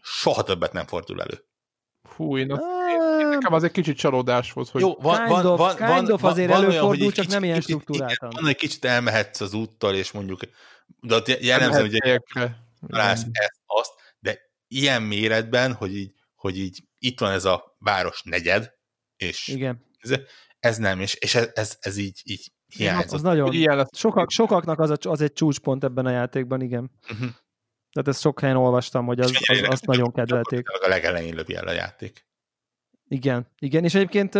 soha 0.00 0.42
többet 0.42 0.72
nem 0.72 0.86
fordul 0.86 1.22
elő. 1.22 1.44
Fú, 2.02 2.38
én, 2.38 2.48
én 2.48 2.58
nekem 3.38 3.52
az 3.52 3.64
egy 3.64 3.70
kicsit 3.70 3.96
csalódás 3.96 4.52
volt, 4.52 4.68
hogy... 4.68 4.80
Jó, 4.80 4.94
van, 4.94 5.16
kind 5.16 5.28
van, 5.28 5.46
of, 5.46 5.58
van, 5.58 5.94
kind 5.94 6.10
of 6.10 6.24
azért 6.24 6.50
van, 6.50 6.62
előfordul, 6.62 6.88
olyan, 6.88 7.12
csak 7.12 7.12
kicsit, 7.14 7.30
nem 7.30 7.44
ilyen 7.44 7.60
struktúráltan. 7.60 8.30
Van, 8.34 8.46
egy 8.46 8.56
kicsit 8.56 8.84
elmehetsz 8.84 9.40
az 9.40 9.54
úttal, 9.54 9.94
és 9.94 10.12
mondjuk, 10.12 10.40
de 11.00 11.14
ott 11.14 11.42
jellemző, 11.42 11.80
hogy 11.80 12.22
ezt, 12.88 13.26
azt, 13.66 13.92
ilyen 14.68 15.02
méretben, 15.02 15.72
hogy 15.72 15.96
így, 15.96 16.12
hogy 16.34 16.58
így 16.58 16.84
itt 16.98 17.20
van 17.20 17.32
ez 17.32 17.44
a 17.44 17.76
város 17.78 18.22
negyed, 18.22 18.74
és 19.16 19.48
Igen. 19.48 19.84
Ez, 19.98 20.14
ez 20.58 20.76
nem, 20.76 21.00
és, 21.00 21.14
és 21.14 21.34
ez, 21.34 21.50
ez, 21.54 21.76
ez 21.80 21.96
így, 21.96 22.20
így 22.24 22.52
hiányzott. 22.66 23.12
Az 23.12 23.22
nagyon, 23.22 23.52
ilyen 23.52 23.88
sokak, 23.96 24.30
sokaknak 24.30 24.78
az, 24.78 24.90
a, 24.90 24.96
az 25.00 25.20
egy 25.20 25.32
csúcspont 25.32 25.84
ebben 25.84 26.06
a 26.06 26.10
játékban, 26.10 26.60
igen. 26.60 26.90
Uh-huh. 27.02 27.28
Tehát 27.92 28.08
ezt 28.08 28.20
sok 28.20 28.40
helyen 28.40 28.56
olvastam, 28.56 29.06
hogy 29.06 29.20
az, 29.20 29.32
az, 29.46 29.62
azt 29.66 29.86
nagyon 29.86 30.12
kedvelték. 30.12 30.68
A 30.68 30.88
legelején 30.88 31.34
lövi 31.34 31.54
el 31.54 31.66
a 31.66 31.72
játék. 31.72 32.26
Igen, 33.08 33.46
igen, 33.58 33.84
és 33.84 33.94
egyébként 33.94 34.34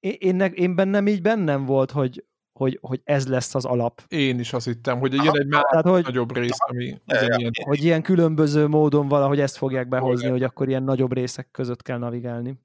én, 0.00 0.16
én, 0.18 0.40
én 0.40 0.74
bennem 0.74 1.06
így 1.06 1.22
bennem 1.22 1.64
volt, 1.64 1.90
hogy, 1.90 2.24
hogy, 2.52 2.78
hogy 2.80 3.00
ez 3.04 3.28
lesz 3.28 3.54
az 3.54 3.64
alap. 3.64 4.02
Én 4.08 4.38
is 4.38 4.52
azt 4.52 4.66
hittem, 4.66 4.98
hogy 4.98 5.14
jön 5.14 5.38
egy 5.38 5.46
már 5.46 5.64
Tehát, 5.70 5.86
hogy, 5.86 6.02
nagyobb 6.02 6.36
rész, 6.36 6.56
ami 6.58 7.00
ja, 7.06 7.36
ilyen... 7.36 7.50
Hogy 7.64 7.84
ilyen 7.84 8.02
különböző 8.02 8.66
módon 8.66 9.08
valahogy 9.08 9.40
ezt 9.40 9.56
fogják 9.56 9.88
behozni, 9.88 10.18
Igen. 10.18 10.32
hogy 10.32 10.42
akkor 10.42 10.68
ilyen 10.68 10.82
nagyobb 10.82 11.12
részek 11.12 11.50
között 11.50 11.82
kell 11.82 11.98
navigálni. 11.98 12.60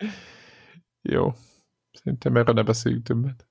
Jó. 1.01 1.31
Szerintem 1.91 2.35
erre 2.35 2.51
ne 2.51 2.63
beszéljünk 2.63 3.03
többet. 3.03 3.47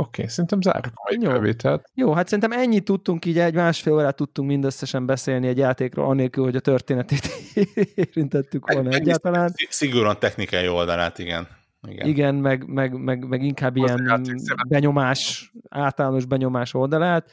Oké, 0.00 0.08
okay, 0.20 0.28
szerintem 0.28 0.60
zárjuk 0.60 0.94
a 0.96 1.10
mai 1.10 1.30
felvételt. 1.30 1.90
Jó, 1.94 2.12
hát 2.12 2.28
szerintem 2.28 2.60
ennyit 2.60 2.84
tudtunk, 2.84 3.24
így 3.24 3.38
egy 3.38 3.54
másfél 3.54 3.92
órát 3.92 4.16
tudtunk 4.16 4.48
mindösszesen 4.48 5.06
beszélni 5.06 5.46
egy 5.46 5.58
játékról, 5.58 6.06
anélkül, 6.06 6.44
hogy 6.44 6.56
a 6.56 6.60
történetét 6.60 7.28
érintettük 7.94 8.72
volna 8.72 8.90
egyáltalán. 8.90 9.52
Szigorúan 9.68 10.18
technikai 10.18 10.68
oldalát, 10.68 11.18
igen. 11.18 11.48
Igen, 11.88 12.06
Igen 12.06 12.34
meg, 12.34 12.66
meg, 12.66 12.92
meg, 12.92 13.28
meg 13.28 13.42
inkább 13.42 13.76
Az 13.76 13.82
ilyen 13.82 14.24
benyomás, 14.68 15.52
általános 15.68 16.24
benyomás 16.24 16.74
oldalát. 16.74 17.24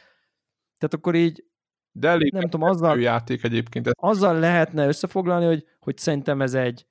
Tehát 0.78 0.94
akkor 0.94 1.16
így 1.16 1.44
de 1.92 2.08
elég 2.08 2.32
nem 2.32 2.50
tudom, 2.50 2.70
azzal, 2.70 3.00
játék 3.00 3.44
egyébként. 3.44 3.90
Azzal 3.94 4.40
lehetne 4.40 4.88
összefoglalni, 4.88 5.46
hogy, 5.46 5.66
hogy 5.80 5.98
szerintem 5.98 6.42
ez 6.42 6.54
egy, 6.54 6.86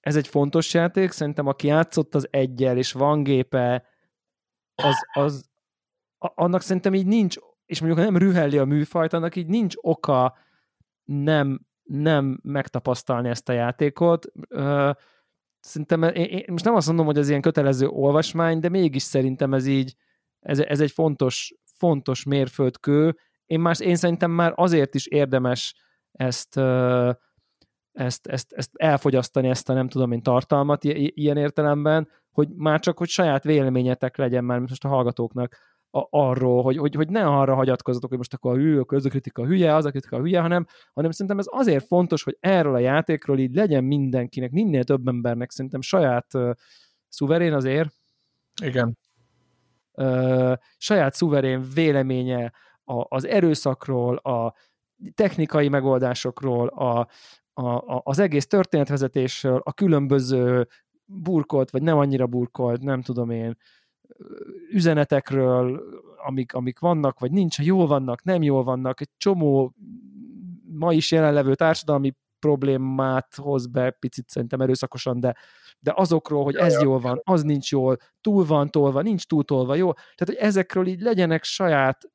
ez 0.00 0.16
egy 0.16 0.28
fontos 0.28 0.74
játék, 0.74 1.10
szerintem 1.10 1.46
aki 1.46 1.66
játszott 1.66 2.14
az 2.14 2.28
egyel, 2.30 2.76
és 2.76 2.92
van 2.92 3.22
gépe, 3.22 3.84
az, 4.82 4.96
az 5.12 5.48
annak 6.18 6.60
szerintem 6.60 6.94
így 6.94 7.06
nincs, 7.06 7.36
és 7.66 7.80
mondjuk 7.80 8.04
nem 8.04 8.16
rühelli 8.16 8.58
a 8.58 8.64
műfajt, 8.64 9.12
annak 9.12 9.36
így 9.36 9.46
nincs 9.46 9.74
oka 9.80 10.36
nem, 11.04 11.60
nem 11.82 12.40
megtapasztalni 12.42 13.28
ezt 13.28 13.48
a 13.48 13.52
játékot 13.52 14.26
szerintem, 15.66 16.02
én, 16.02 16.24
én 16.24 16.44
most 16.50 16.64
nem 16.64 16.74
azt 16.74 16.86
mondom, 16.86 17.06
hogy 17.06 17.18
ez 17.18 17.28
ilyen 17.28 17.40
kötelező 17.40 17.86
olvasmány, 17.86 18.58
de 18.58 18.68
mégis 18.68 19.02
szerintem 19.02 19.54
ez 19.54 19.66
így, 19.66 19.94
ez, 20.40 20.58
ez 20.58 20.80
egy 20.80 20.90
fontos, 20.90 21.54
fontos 21.64 22.24
mérföldkő. 22.24 23.16
Én, 23.46 23.60
más, 23.60 23.80
én 23.80 23.96
szerintem 23.96 24.30
már 24.30 24.52
azért 24.56 24.94
is 24.94 25.06
érdemes 25.06 25.74
ezt, 26.12 26.56
ezt, 27.92 28.26
ezt, 28.26 28.52
ezt 28.52 28.70
elfogyasztani, 28.72 29.48
ezt 29.48 29.68
a 29.68 29.72
nem 29.72 29.88
tudom 29.88 30.12
én 30.12 30.22
tartalmat 30.22 30.84
ilyen 30.84 31.36
értelemben, 31.36 32.08
hogy 32.36 32.48
már 32.56 32.80
csak, 32.80 32.98
hogy 32.98 33.08
saját 33.08 33.44
véleményetek 33.44 34.16
legyen 34.16 34.44
már 34.44 34.58
most 34.58 34.84
a 34.84 34.88
hallgatóknak 34.88 35.56
a, 35.90 36.06
arról, 36.10 36.62
hogy, 36.62 36.76
hogy, 36.76 36.94
hogy 36.94 37.08
ne 37.08 37.26
arra 37.26 37.54
hagyatkozzatok, 37.54 38.08
hogy 38.08 38.18
most 38.18 38.34
akkor 38.34 38.52
a 38.52 38.60
hű, 38.60 38.78
a 38.78 38.84
kritika 38.84 39.46
hülye, 39.46 39.74
az 39.74 39.84
a 39.84 39.90
kritika 39.90 40.18
hülye, 40.18 40.40
hanem, 40.40 40.66
hanem 40.94 41.10
szerintem 41.10 41.38
ez 41.38 41.46
azért 41.48 41.86
fontos, 41.86 42.22
hogy 42.22 42.36
erről 42.40 42.74
a 42.74 42.78
játékról 42.78 43.38
így 43.38 43.54
legyen 43.54 43.84
mindenkinek, 43.84 44.50
minél 44.50 44.84
több 44.84 45.08
embernek 45.08 45.50
szerintem 45.50 45.80
saját 45.80 46.34
uh, 46.34 46.50
szuverén 47.08 47.52
azért. 47.52 47.90
Igen. 48.62 48.98
Uh, 49.92 50.52
saját 50.76 51.14
szuverén 51.14 51.64
véleménye 51.74 52.52
a, 52.84 53.16
az 53.16 53.26
erőszakról, 53.26 54.16
a 54.16 54.54
technikai 55.14 55.68
megoldásokról, 55.68 56.68
a, 56.68 57.08
a, 57.52 57.68
a, 57.68 58.00
az 58.04 58.18
egész 58.18 58.46
történetvezetésről, 58.46 59.60
a 59.64 59.72
különböző 59.72 60.68
burkolt, 61.06 61.70
vagy 61.70 61.82
nem 61.82 61.98
annyira 61.98 62.26
burkolt, 62.26 62.82
nem 62.82 63.02
tudom 63.02 63.30
én, 63.30 63.56
üzenetekről, 64.70 65.82
amik, 66.26 66.54
amik 66.54 66.78
vannak, 66.78 67.18
vagy 67.18 67.30
nincs, 67.30 67.58
jól 67.58 67.86
vannak, 67.86 68.24
nem 68.24 68.42
jól 68.42 68.64
vannak, 68.64 69.00
egy 69.00 69.10
csomó 69.16 69.74
ma 70.72 70.92
is 70.92 71.12
jelenlevő 71.12 71.54
társadalmi 71.54 72.14
problémát 72.38 73.34
hoz 73.34 73.66
be, 73.66 73.90
picit 73.90 74.28
szerintem 74.28 74.60
erőszakosan, 74.60 75.20
de, 75.20 75.36
de 75.78 75.92
azokról, 75.96 76.44
hogy 76.44 76.54
ez 76.54 76.82
jól 76.82 77.00
van, 77.00 77.20
az 77.24 77.42
nincs 77.42 77.70
jól, 77.70 77.96
túl 78.20 78.44
van 78.44 78.70
tolva, 78.70 79.02
nincs 79.02 79.26
túl 79.26 79.44
tolva, 79.44 79.74
jó? 79.74 79.92
Tehát, 79.92 80.24
hogy 80.24 80.34
ezekről 80.34 80.86
így 80.86 81.00
legyenek 81.00 81.44
saját 81.44 82.10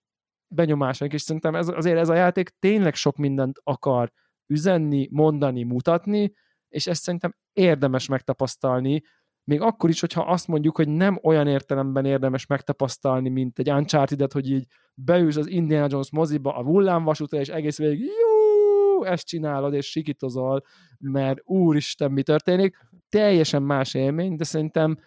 benyomásaink, 0.47 1.13
és 1.13 1.21
szerintem 1.21 1.55
ez, 1.55 1.67
azért 1.67 1.97
ez 1.97 2.09
a 2.09 2.13
játék 2.13 2.49
tényleg 2.59 2.95
sok 2.95 3.17
mindent 3.17 3.59
akar 3.63 4.11
üzenni, 4.47 5.07
mondani, 5.11 5.63
mutatni, 5.63 6.33
és 6.71 6.87
ezt 6.87 7.01
szerintem 7.01 7.35
érdemes 7.53 8.07
megtapasztalni, 8.07 9.01
még 9.43 9.61
akkor 9.61 9.89
is, 9.89 9.99
hogyha 9.99 10.21
azt 10.21 10.47
mondjuk, 10.47 10.75
hogy 10.75 10.87
nem 10.87 11.19
olyan 11.23 11.47
értelemben 11.47 12.05
érdemes 12.05 12.45
megtapasztalni, 12.45 13.29
mint 13.29 13.59
egy 13.59 13.71
uncharted 13.71 14.31
hogy 14.31 14.49
így 14.49 14.65
beülsz 14.93 15.35
az 15.35 15.47
Indiana 15.47 15.87
Jones 15.89 16.11
moziba 16.11 16.55
a 16.55 16.63
hullámvasútra, 16.63 17.39
és 17.39 17.47
egész 17.47 17.77
végig 17.77 17.99
jó, 17.99 19.03
ezt 19.03 19.27
csinálod, 19.27 19.73
és 19.73 19.89
sikitozol, 19.89 20.63
mert 20.99 21.39
úristen, 21.43 22.11
mi 22.11 22.23
történik. 22.23 22.77
Teljesen 23.09 23.63
más 23.63 23.93
élmény, 23.93 24.35
de 24.35 24.43
szerintem 24.43 24.99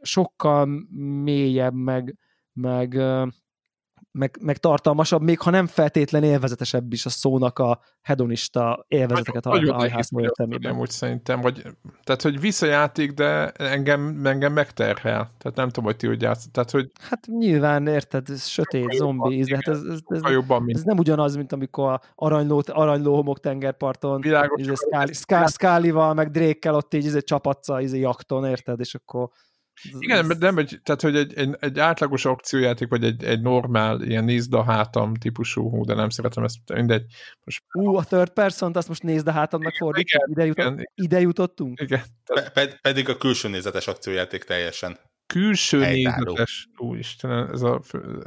sokkal 0.00 0.66
mélyebb, 1.22 1.74
meg, 1.74 2.18
meg 2.52 3.00
meg, 4.18 4.38
meg 4.40 4.56
tartalmasabb, 4.56 5.22
még 5.22 5.40
ha 5.40 5.50
nem 5.50 5.66
feltétlen 5.66 6.22
élvezetesebb 6.22 6.92
is 6.92 7.06
a 7.06 7.08
szónak 7.08 7.58
a 7.58 7.80
hedonista 8.02 8.84
élvezeteket 8.88 9.46
a 9.46 9.74
hajhászból 9.74 10.22
értelmében. 10.22 10.76
Úgy 10.76 10.90
szerintem, 10.90 11.40
vagy, 11.40 11.62
tehát 12.04 12.22
hogy 12.22 12.40
visszajáték, 12.40 13.12
de 13.12 13.50
engem, 13.50 14.26
engem 14.26 14.52
megterhel. 14.52 15.30
Tehát 15.38 15.56
nem 15.56 15.68
tudom, 15.68 15.84
hogy 15.84 15.96
ti 15.96 16.06
úgy 16.06 16.22
játsz. 16.22 16.46
Tehát, 16.52 16.70
hogy... 16.70 16.90
Hát 17.00 17.26
nyilván, 17.26 17.86
érted, 17.86 18.28
ez 18.28 18.46
sötét, 18.46 18.92
zombi, 18.92 19.42
de 19.42 19.54
hát 19.54 19.68
ez, 19.68 19.82
ez, 19.82 19.98
ez, 20.06 20.30
jobban, 20.30 20.62
mint... 20.62 20.78
ez, 20.78 20.84
nem 20.84 20.98
ugyanaz, 20.98 21.36
mint 21.36 21.52
amikor 21.52 22.00
aranyló, 22.14 22.62
aranyló 22.66 23.14
homok 23.14 23.40
tengerparton, 23.40 24.20
Világos, 24.20 24.62
Skálival, 25.46 26.14
meg 26.14 26.30
Drékkel 26.30 26.74
ott 26.74 26.94
így 26.94 27.24
csapatsz 27.24 27.68
a 27.68 27.80
jakton, 27.80 28.44
érted, 28.44 28.80
és 28.80 28.94
akkor 28.94 29.28
igen, 29.98 30.30
ez... 30.30 30.38
nem, 30.38 30.58
egy, 30.58 30.80
tehát 30.82 31.00
hogy 31.00 31.16
egy, 31.16 31.34
egy, 31.34 31.56
egy 31.60 31.78
átlagos 31.78 32.24
akciójáték, 32.24 32.88
vagy 32.88 33.04
egy, 33.04 33.24
egy 33.24 33.40
normál, 33.40 34.02
ilyen 34.02 34.24
nézd 34.24 34.54
a 34.54 34.62
hátam 34.62 35.14
típusú, 35.14 35.70
hú, 35.70 35.84
de 35.84 35.94
nem 35.94 36.08
szeretem 36.08 36.44
ezt, 36.44 36.58
mindegy. 36.74 37.04
Most... 37.44 37.62
Ú, 37.72 37.96
a 37.96 38.04
third 38.04 38.30
person 38.30 38.72
azt 38.74 38.88
most 38.88 39.02
nézd 39.02 39.26
a 39.26 39.32
hátamnak 39.32 39.74
fordítjuk, 39.74 40.22
ide, 40.28 40.44
jutott, 40.44 40.72
igen, 40.72 40.90
ide 40.94 41.20
jutottunk? 41.20 41.80
Igen. 41.80 42.02
Pe, 42.52 42.78
pedig 42.82 43.08
a 43.08 43.16
külső 43.16 43.48
nézetes 43.48 43.86
akciójáték 43.86 44.44
teljesen. 44.44 44.98
Külső 45.26 45.78
nézetes? 45.78 46.68
Úristen, 46.76 47.50
ez 47.52 47.62
a... 47.62 47.80
Fő... 47.82 48.22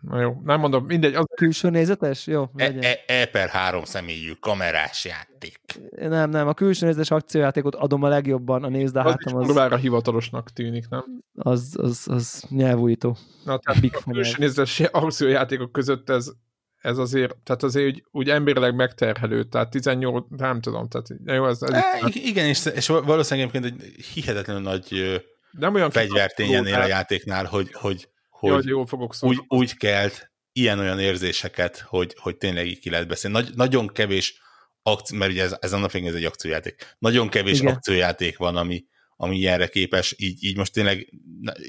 Na 0.00 0.20
jó, 0.20 0.40
nem 0.44 0.60
mondom, 0.60 0.84
mindegy. 0.84 1.14
Az... 1.14 1.24
Külső 1.34 1.70
nézetes? 1.70 2.26
Jó, 2.26 2.50
e, 2.56 2.74
e, 2.80 3.04
e 3.06 3.26
per 3.26 3.48
három 3.48 3.84
személyű 3.84 4.32
kamerás 4.40 5.04
játék. 5.04 5.60
Nem, 5.90 6.30
nem, 6.30 6.48
a 6.48 6.54
külső 6.54 6.86
nézetes 6.86 7.10
akciójátékot 7.10 7.74
adom 7.74 8.02
a 8.02 8.08
legjobban, 8.08 8.64
a 8.64 8.68
nézd 8.68 8.96
a 8.96 9.02
hátam 9.02 9.36
az... 9.36 9.56
Az 9.56 9.80
hivatalosnak 9.80 10.50
tűnik, 10.50 10.88
nem? 10.88 11.04
Az, 11.34 11.76
az, 11.78 12.06
az 12.10 12.44
nyelvújító. 12.48 13.16
Na, 13.44 13.58
tehát 13.58 13.80
Big 13.80 13.96
a 13.96 14.10
külső 14.10 14.34
nézetes 14.38 14.80
akciójátékok 14.80 15.72
között 15.72 16.10
ez, 16.10 16.30
ez 16.76 16.98
azért, 16.98 17.36
tehát 17.44 17.62
azért 17.62 17.86
úgy, 17.86 18.04
úgy 18.10 18.30
emberileg 18.30 18.74
megterhelő, 18.74 19.44
tehát 19.44 19.70
18, 19.70 20.26
nem 20.28 20.60
tudom, 20.60 20.88
tehát 20.88 21.06
jó, 21.24 21.46
ez... 21.46 21.62
ez 21.62 21.70
e, 21.72 22.10
igen, 22.12 22.46
és, 22.46 22.66
és 22.74 22.86
valószínűleg 22.86 23.54
egyébként 23.54 23.82
egy 23.82 24.04
hihetetlenül 24.04 24.62
nagy 24.62 25.22
nem 25.52 25.74
olyan 25.74 25.90
fegyvertényen 25.90 26.64
a 26.64 26.86
játéknál, 26.86 27.44
hogy, 27.44 27.72
hogy 27.72 28.08
hogy 28.50 28.66
jól 28.66 28.86
fogok 28.86 29.14
úgy, 29.20 29.40
úgy 29.48 29.76
kelt 29.76 30.32
ilyen-olyan 30.52 30.98
érzéseket, 30.98 31.78
hogy, 31.78 32.16
hogy 32.18 32.36
tényleg 32.36 32.66
így 32.66 32.78
ki 32.78 32.90
lehet 32.90 33.08
beszélni. 33.08 33.36
Nagy, 33.36 33.54
nagyon 33.54 33.86
kevés 33.86 34.40
akció, 34.82 35.18
mert 35.18 35.30
ugye 35.30 35.42
ez, 35.42 35.56
ez 35.60 35.72
annak 35.72 35.94
ez 35.94 36.14
egy 36.14 36.24
akciójáték. 36.24 36.94
Nagyon 36.98 37.28
kevés 37.28 37.60
Igen. 37.60 37.74
akciójáték 37.74 38.36
van, 38.36 38.56
ami, 38.56 38.84
ami 39.16 39.36
ilyenre 39.36 39.66
képes, 39.66 40.14
így, 40.18 40.44
így 40.44 40.56
most 40.56 40.72
tényleg 40.72 41.12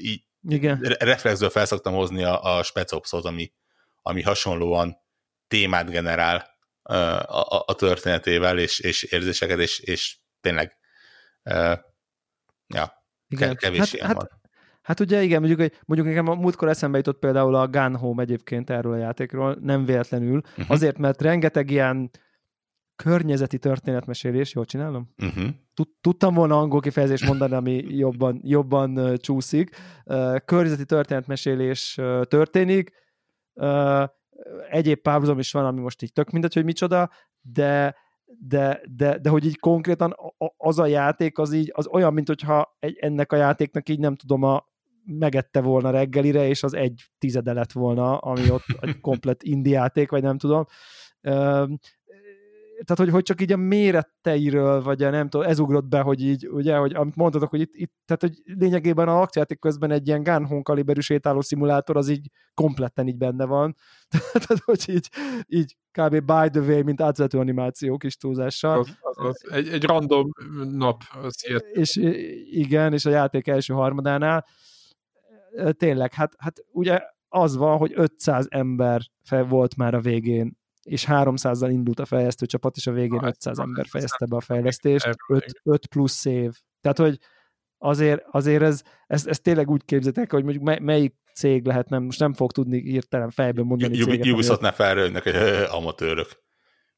így 0.02 0.24
Igen. 0.48 0.80
reflexből 0.98 1.50
felszoktam 1.50 1.94
hozni 1.94 2.24
a, 2.24 2.56
a 2.56 2.62
Specopsot, 2.62 3.24
ami, 3.24 3.52
ami 4.02 4.22
hasonlóan 4.22 4.96
témát 5.48 5.90
generál 5.90 6.50
a, 6.82 6.94
a, 6.94 7.64
a 7.66 7.74
történetével, 7.74 8.58
és, 8.58 8.78
és 8.78 9.02
érzéseket, 9.02 9.58
és, 9.58 9.78
és 9.78 10.18
tényleg 10.40 10.78
uh, 11.42 11.78
ja, 12.66 13.03
Igen. 13.42 13.56
kevés 13.56 13.78
hát, 13.78 13.92
ilyen 13.92 14.06
hát, 14.06 14.16
van. 14.16 14.28
Hát 14.82 15.00
ugye 15.00 15.22
igen, 15.22 15.38
mondjuk, 15.38 15.60
hogy 15.60 15.72
mondjuk 15.84 16.08
nekem 16.08 16.28
a 16.28 16.34
múltkor 16.34 16.68
eszembe 16.68 16.96
jutott 16.96 17.18
például 17.18 17.54
a 17.54 17.68
Gun 17.68 17.96
Home 17.96 18.22
egyébként 18.22 18.70
erről 18.70 18.92
a 18.92 18.96
játékról, 18.96 19.58
nem 19.60 19.84
véletlenül, 19.84 20.36
uh-huh. 20.36 20.70
azért, 20.70 20.98
mert 20.98 21.22
rengeteg 21.22 21.70
ilyen 21.70 22.10
környezeti 22.96 23.58
történetmesélés, 23.58 24.54
jól 24.54 24.64
csinálom? 24.64 25.12
Uh-huh. 25.16 25.48
Tudtam 26.00 26.34
volna 26.34 26.58
angol 26.58 26.80
kifejezést 26.80 27.26
mondani, 27.26 27.54
ami 27.54 27.84
jobban, 27.88 28.40
jobban 28.42 28.98
uh, 28.98 29.14
csúszik. 29.14 29.76
Uh, 30.04 30.36
környezeti 30.44 30.84
történetmesélés 30.84 31.96
uh, 31.98 32.24
történik, 32.24 32.90
uh, 33.54 34.08
egyéb 34.70 34.98
párhuzam 34.98 35.38
is 35.38 35.52
van, 35.52 35.64
ami 35.64 35.80
most 35.80 36.02
így 36.02 36.12
tök 36.12 36.30
mindegy, 36.30 36.54
hogy 36.54 36.64
micsoda, 36.64 37.10
de 37.40 37.96
de, 38.38 38.80
de, 38.96 39.18
de 39.18 39.28
hogy 39.28 39.46
így 39.46 39.58
konkrétan 39.58 40.14
az 40.56 40.78
a 40.78 40.86
játék 40.86 41.38
az 41.38 41.52
így, 41.52 41.70
az 41.74 41.86
olyan, 41.86 42.12
mint 42.12 42.26
hogyha 42.26 42.76
egy, 42.78 42.96
ennek 43.00 43.32
a 43.32 43.36
játéknak 43.36 43.88
így 43.88 43.98
nem 43.98 44.16
tudom, 44.16 44.42
a, 44.42 44.72
megette 45.06 45.60
volna 45.60 45.90
reggelire, 45.90 46.48
és 46.48 46.62
az 46.62 46.74
egy 46.74 47.04
tizede 47.18 47.52
lett 47.52 47.72
volna, 47.72 48.18
ami 48.18 48.50
ott 48.50 48.64
egy 48.80 49.00
komplet 49.00 49.42
indiáték, 49.42 50.10
vagy 50.10 50.22
nem 50.22 50.38
tudom 50.38 50.66
tehát 52.82 52.98
hogy, 52.98 53.10
hogy 53.10 53.22
csak 53.22 53.40
így 53.40 53.52
a 53.52 53.56
méreteiről, 53.56 54.82
vagy 54.82 55.02
a 55.02 55.10
nem 55.10 55.28
tudom, 55.28 55.46
ez 55.46 55.58
ugrott 55.58 55.84
be, 55.84 56.00
hogy 56.00 56.22
így, 56.22 56.48
ugye, 56.48 56.76
hogy 56.76 56.94
amit 56.94 57.16
mondtatok, 57.16 57.50
hogy 57.50 57.60
itt, 57.60 57.74
itt 57.74 57.92
tehát 58.04 58.22
hogy 58.22 58.54
lényegében 58.58 59.08
a 59.08 59.20
akciójáték 59.20 59.58
közben 59.58 59.90
egy 59.90 60.06
ilyen 60.06 60.22
Gun 60.22 60.62
kaliberű 60.62 61.00
sétáló 61.00 61.40
szimulátor, 61.40 61.96
az 61.96 62.08
így 62.08 62.30
kompletten 62.54 63.08
így 63.08 63.16
benne 63.16 63.44
van. 63.44 63.76
tehát, 64.32 64.62
hogy 64.64 64.84
így, 64.86 65.08
így 65.46 65.76
kb. 65.90 66.10
by 66.10 66.48
the 66.50 66.60
way, 66.60 66.82
mint 66.82 67.00
átvezető 67.00 67.38
animáció 67.38 67.96
kis 67.96 68.16
túlzással. 68.16 68.78
Az, 68.78 68.98
az, 69.00 69.16
az. 69.16 69.52
Egy, 69.52 69.68
egy 69.68 69.84
random 69.84 70.30
nap. 70.70 71.02
Az 71.22 71.62
és 71.72 71.96
igen, 72.50 72.92
és 72.92 73.04
a 73.04 73.10
játék 73.10 73.46
első 73.46 73.74
harmadánál 73.74 74.46
tényleg, 75.70 76.12
hát, 76.12 76.32
hát 76.38 76.64
ugye 76.72 77.00
az 77.28 77.56
van, 77.56 77.76
hogy 77.76 77.92
500 77.94 78.46
ember 78.48 79.02
fel 79.22 79.44
volt 79.44 79.76
már 79.76 79.94
a 79.94 80.00
végén 80.00 80.62
és 80.84 81.06
300-zal 81.08 81.68
indult 81.70 82.00
a 82.00 82.04
fejlesztő 82.04 82.46
csapat, 82.46 82.76
és 82.76 82.86
a 82.86 82.92
végén 82.92 83.24
500 83.24 83.58
ember 83.58 83.86
fejezte 83.86 84.26
be 84.26 84.36
a 84.36 84.40
fejlesztést, 84.40 85.08
5, 85.28 85.44
5 85.62 85.86
plusz 85.86 86.24
év. 86.24 86.52
Tehát, 86.80 86.98
hogy 86.98 87.18
azért, 87.78 88.22
azért 88.30 88.62
ez, 88.62 88.82
ez, 89.06 89.26
ez 89.26 89.40
tényleg 89.40 89.70
úgy 89.70 89.84
képzetek, 89.84 90.32
hogy 90.32 90.42
mondjuk 90.42 90.64
mely, 90.64 90.78
melyik 90.78 91.14
cég 91.34 91.66
lehet, 91.66 91.88
nem, 91.88 92.02
most 92.02 92.18
nem 92.18 92.32
fog 92.32 92.52
tudni 92.52 92.80
hirtelen 92.80 93.30
fejből 93.30 93.64
mondani 93.64 93.96
céget. 93.96 94.26
Ubisoft-nál 94.26 94.72
felrőnnek, 94.72 95.22
hogy 95.22 95.36
amatőrök. 95.70 96.42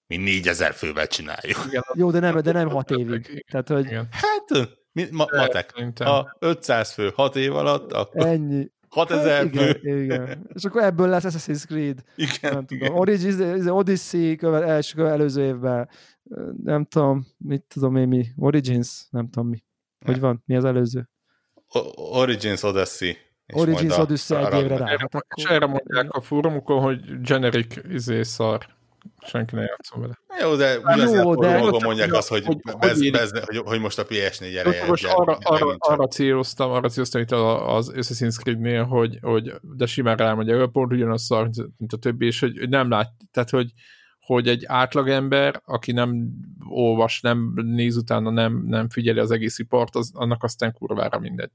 Mi 0.06 0.16
négyezer 0.16 0.72
fővel 0.72 1.06
csináljuk. 1.06 1.64
Igen, 1.66 1.82
Jó, 1.94 2.10
de 2.10 2.18
nem, 2.18 2.40
de 2.40 2.52
nem 2.52 2.68
hat 2.68 2.90
évig. 2.90 3.44
Tehát, 3.50 3.68
hogy... 3.68 3.84
Igen. 3.84 4.08
Hát, 4.10 4.68
mi, 4.92 5.06
ma, 5.10 5.26
matek. 5.30 5.92
Ha 6.04 6.36
500 6.38 6.92
fő 6.92 7.12
6 7.14 7.36
év 7.36 7.54
alatt, 7.54 7.92
akkor... 7.92 8.26
Ennyi. 8.26 8.70
6000 8.96 9.36
hát, 9.36 9.44
igen, 9.44 9.74
fő. 9.74 10.02
Igen. 10.02 10.46
És 10.54 10.64
akkor 10.64 10.82
ebből 10.82 11.08
lesz 11.08 11.24
Assassin's 11.26 11.66
Creed. 11.66 12.02
Igen. 12.16 12.52
Nem 12.54 12.66
tudom. 12.66 12.94
Origins, 12.94 13.66
Odyssey 13.66 14.36
követ, 14.36 14.62
első, 14.62 15.06
előző 15.06 15.44
évben. 15.44 15.88
Nem 16.62 16.84
tudom, 16.84 17.26
mit 17.38 17.62
tudom 17.62 17.96
én 17.96 18.08
mi. 18.08 18.26
Origins, 18.36 19.06
nem 19.10 19.28
tudom 19.30 19.48
mi. 19.48 19.64
Hogy 20.04 20.20
van? 20.20 20.42
Mi 20.46 20.56
az 20.56 20.64
előző? 20.64 21.08
O- 21.68 22.18
Origins 22.18 22.62
Odyssey. 22.62 23.16
Origins 23.52 23.98
Odyssey 23.98 24.44
egy 24.44 24.62
évre 24.62 24.76
rá. 24.76 24.86
Hát 24.86 25.02
akkor... 25.02 25.22
És 25.36 25.44
erre 25.44 25.66
mondják 25.66 26.12
a 26.12 26.20
fórumokon, 26.20 26.80
hogy 26.80 27.20
generic 27.20 27.76
izé 27.90 28.22
szar. 28.22 28.75
Senki 29.26 29.54
ne 29.54 29.62
játszom 29.62 30.00
vele. 30.00 30.18
Jó, 30.40 30.54
de 30.54 30.78
de... 31.40 31.70
mondják 31.84 32.12
azt, 32.12 32.28
hogy, 32.28 32.44
hogy, 32.44 32.60
bez, 32.78 33.10
bez, 33.10 33.30
hogy, 33.30 33.56
hogy 33.56 33.80
most 33.80 33.98
a 33.98 34.04
PS4 34.04 34.56
ereje. 34.56 34.86
Most 34.86 35.04
arra, 35.04 35.38
arra, 35.42 35.74
arra, 35.78 36.06
céloztam, 36.06 36.70
arra 36.70 36.88
céloztam 36.88 37.20
itt 37.20 37.30
az 37.30 37.92
Assassin's 37.94 38.36
Creed-nél, 38.38 38.84
hogy, 38.84 39.18
hogy 39.20 39.52
de 39.62 39.86
simán 39.86 40.16
rámondja, 40.16 40.66
pont 40.66 40.92
ugyanaz 40.92 41.22
szar, 41.22 41.48
mint 41.76 41.92
a 41.92 41.96
többi, 41.96 42.26
és 42.26 42.40
hogy, 42.40 42.58
hogy 42.58 42.68
nem 42.68 42.90
lát, 42.90 43.12
tehát 43.30 43.50
hogy, 43.50 43.72
hogy 44.20 44.48
egy 44.48 44.64
átlagember, 44.64 45.60
aki 45.64 45.92
nem 45.92 46.28
olvas, 46.68 47.20
nem 47.20 47.52
néz 47.54 47.96
utána, 47.96 48.30
nem, 48.30 48.64
nem 48.66 48.88
figyeli 48.88 49.18
az 49.18 49.30
egész 49.30 49.58
ipart, 49.58 49.94
az, 49.94 50.10
annak 50.14 50.42
aztán 50.42 50.72
kurvára 50.72 51.18
mindegy. 51.18 51.50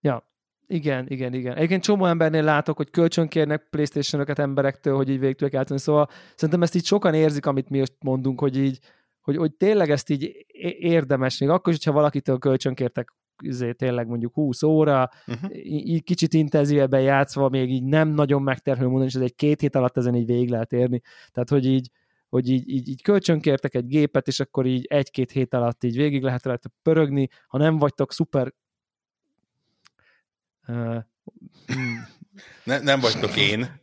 Ja, 0.00 0.29
igen, 0.70 1.06
igen, 1.08 1.34
igen. 1.34 1.56
Egyébként 1.56 1.82
csomó 1.82 2.04
embernél 2.04 2.42
látok, 2.42 2.76
hogy 2.76 2.90
kölcsönkérnek 2.90 3.66
playstation 3.70 4.24
emberektől, 4.34 4.96
hogy 4.96 5.08
így 5.08 5.18
végig 5.18 5.36
tudják 5.36 5.62
átvenni. 5.62 5.80
Szóval 5.80 6.08
szerintem 6.34 6.62
ezt 6.62 6.74
így 6.74 6.84
sokan 6.84 7.14
érzik, 7.14 7.46
amit 7.46 7.68
mi 7.68 7.78
most 7.78 7.94
mondunk, 8.00 8.40
hogy 8.40 8.56
így, 8.56 8.78
hogy, 9.20 9.36
hogy 9.36 9.52
tényleg 9.52 9.90
ezt 9.90 10.10
így 10.10 10.46
érdemes, 10.78 11.38
még 11.38 11.48
akkor 11.48 11.72
is, 11.72 11.78
hogyha 11.78 11.98
valakitől 11.98 12.38
kölcsönkértek 12.38 13.12
izé, 13.42 13.72
tényleg 13.72 14.06
mondjuk 14.06 14.34
20 14.34 14.62
óra, 14.62 15.10
uh-huh. 15.26 15.50
így 15.64 16.02
kicsit 16.02 16.34
intenzívebben 16.34 17.00
játszva, 17.00 17.48
még 17.48 17.70
így 17.70 17.84
nem 17.84 18.08
nagyon 18.08 18.42
megterhelő 18.42 18.86
mondani, 18.86 19.08
és 19.08 19.16
ez 19.16 19.22
egy 19.22 19.34
két 19.34 19.60
hét 19.60 19.74
alatt 19.74 19.96
ezen 19.96 20.14
így 20.14 20.26
végig 20.26 20.50
lehet 20.50 20.72
érni. 20.72 21.00
Tehát, 21.32 21.48
hogy 21.48 21.66
így, 21.66 21.90
hogy 22.28 22.48
így, 22.48 22.68
így, 22.68 22.88
így 22.88 23.02
kölcsönkértek 23.02 23.74
egy 23.74 23.86
gépet, 23.86 24.26
és 24.26 24.40
akkor 24.40 24.66
így 24.66 24.86
egy-két 24.88 25.30
hét 25.30 25.54
alatt 25.54 25.84
így 25.84 25.96
végig 25.96 26.22
lehet 26.22 26.44
rajta 26.44 26.70
pörögni, 26.82 27.28
ha 27.46 27.58
nem 27.58 27.78
vagytok 27.78 28.12
szuper 28.12 28.52
ne, 32.64 32.78
nem 32.78 33.00
vagytok 33.00 33.36
én. 33.36 33.78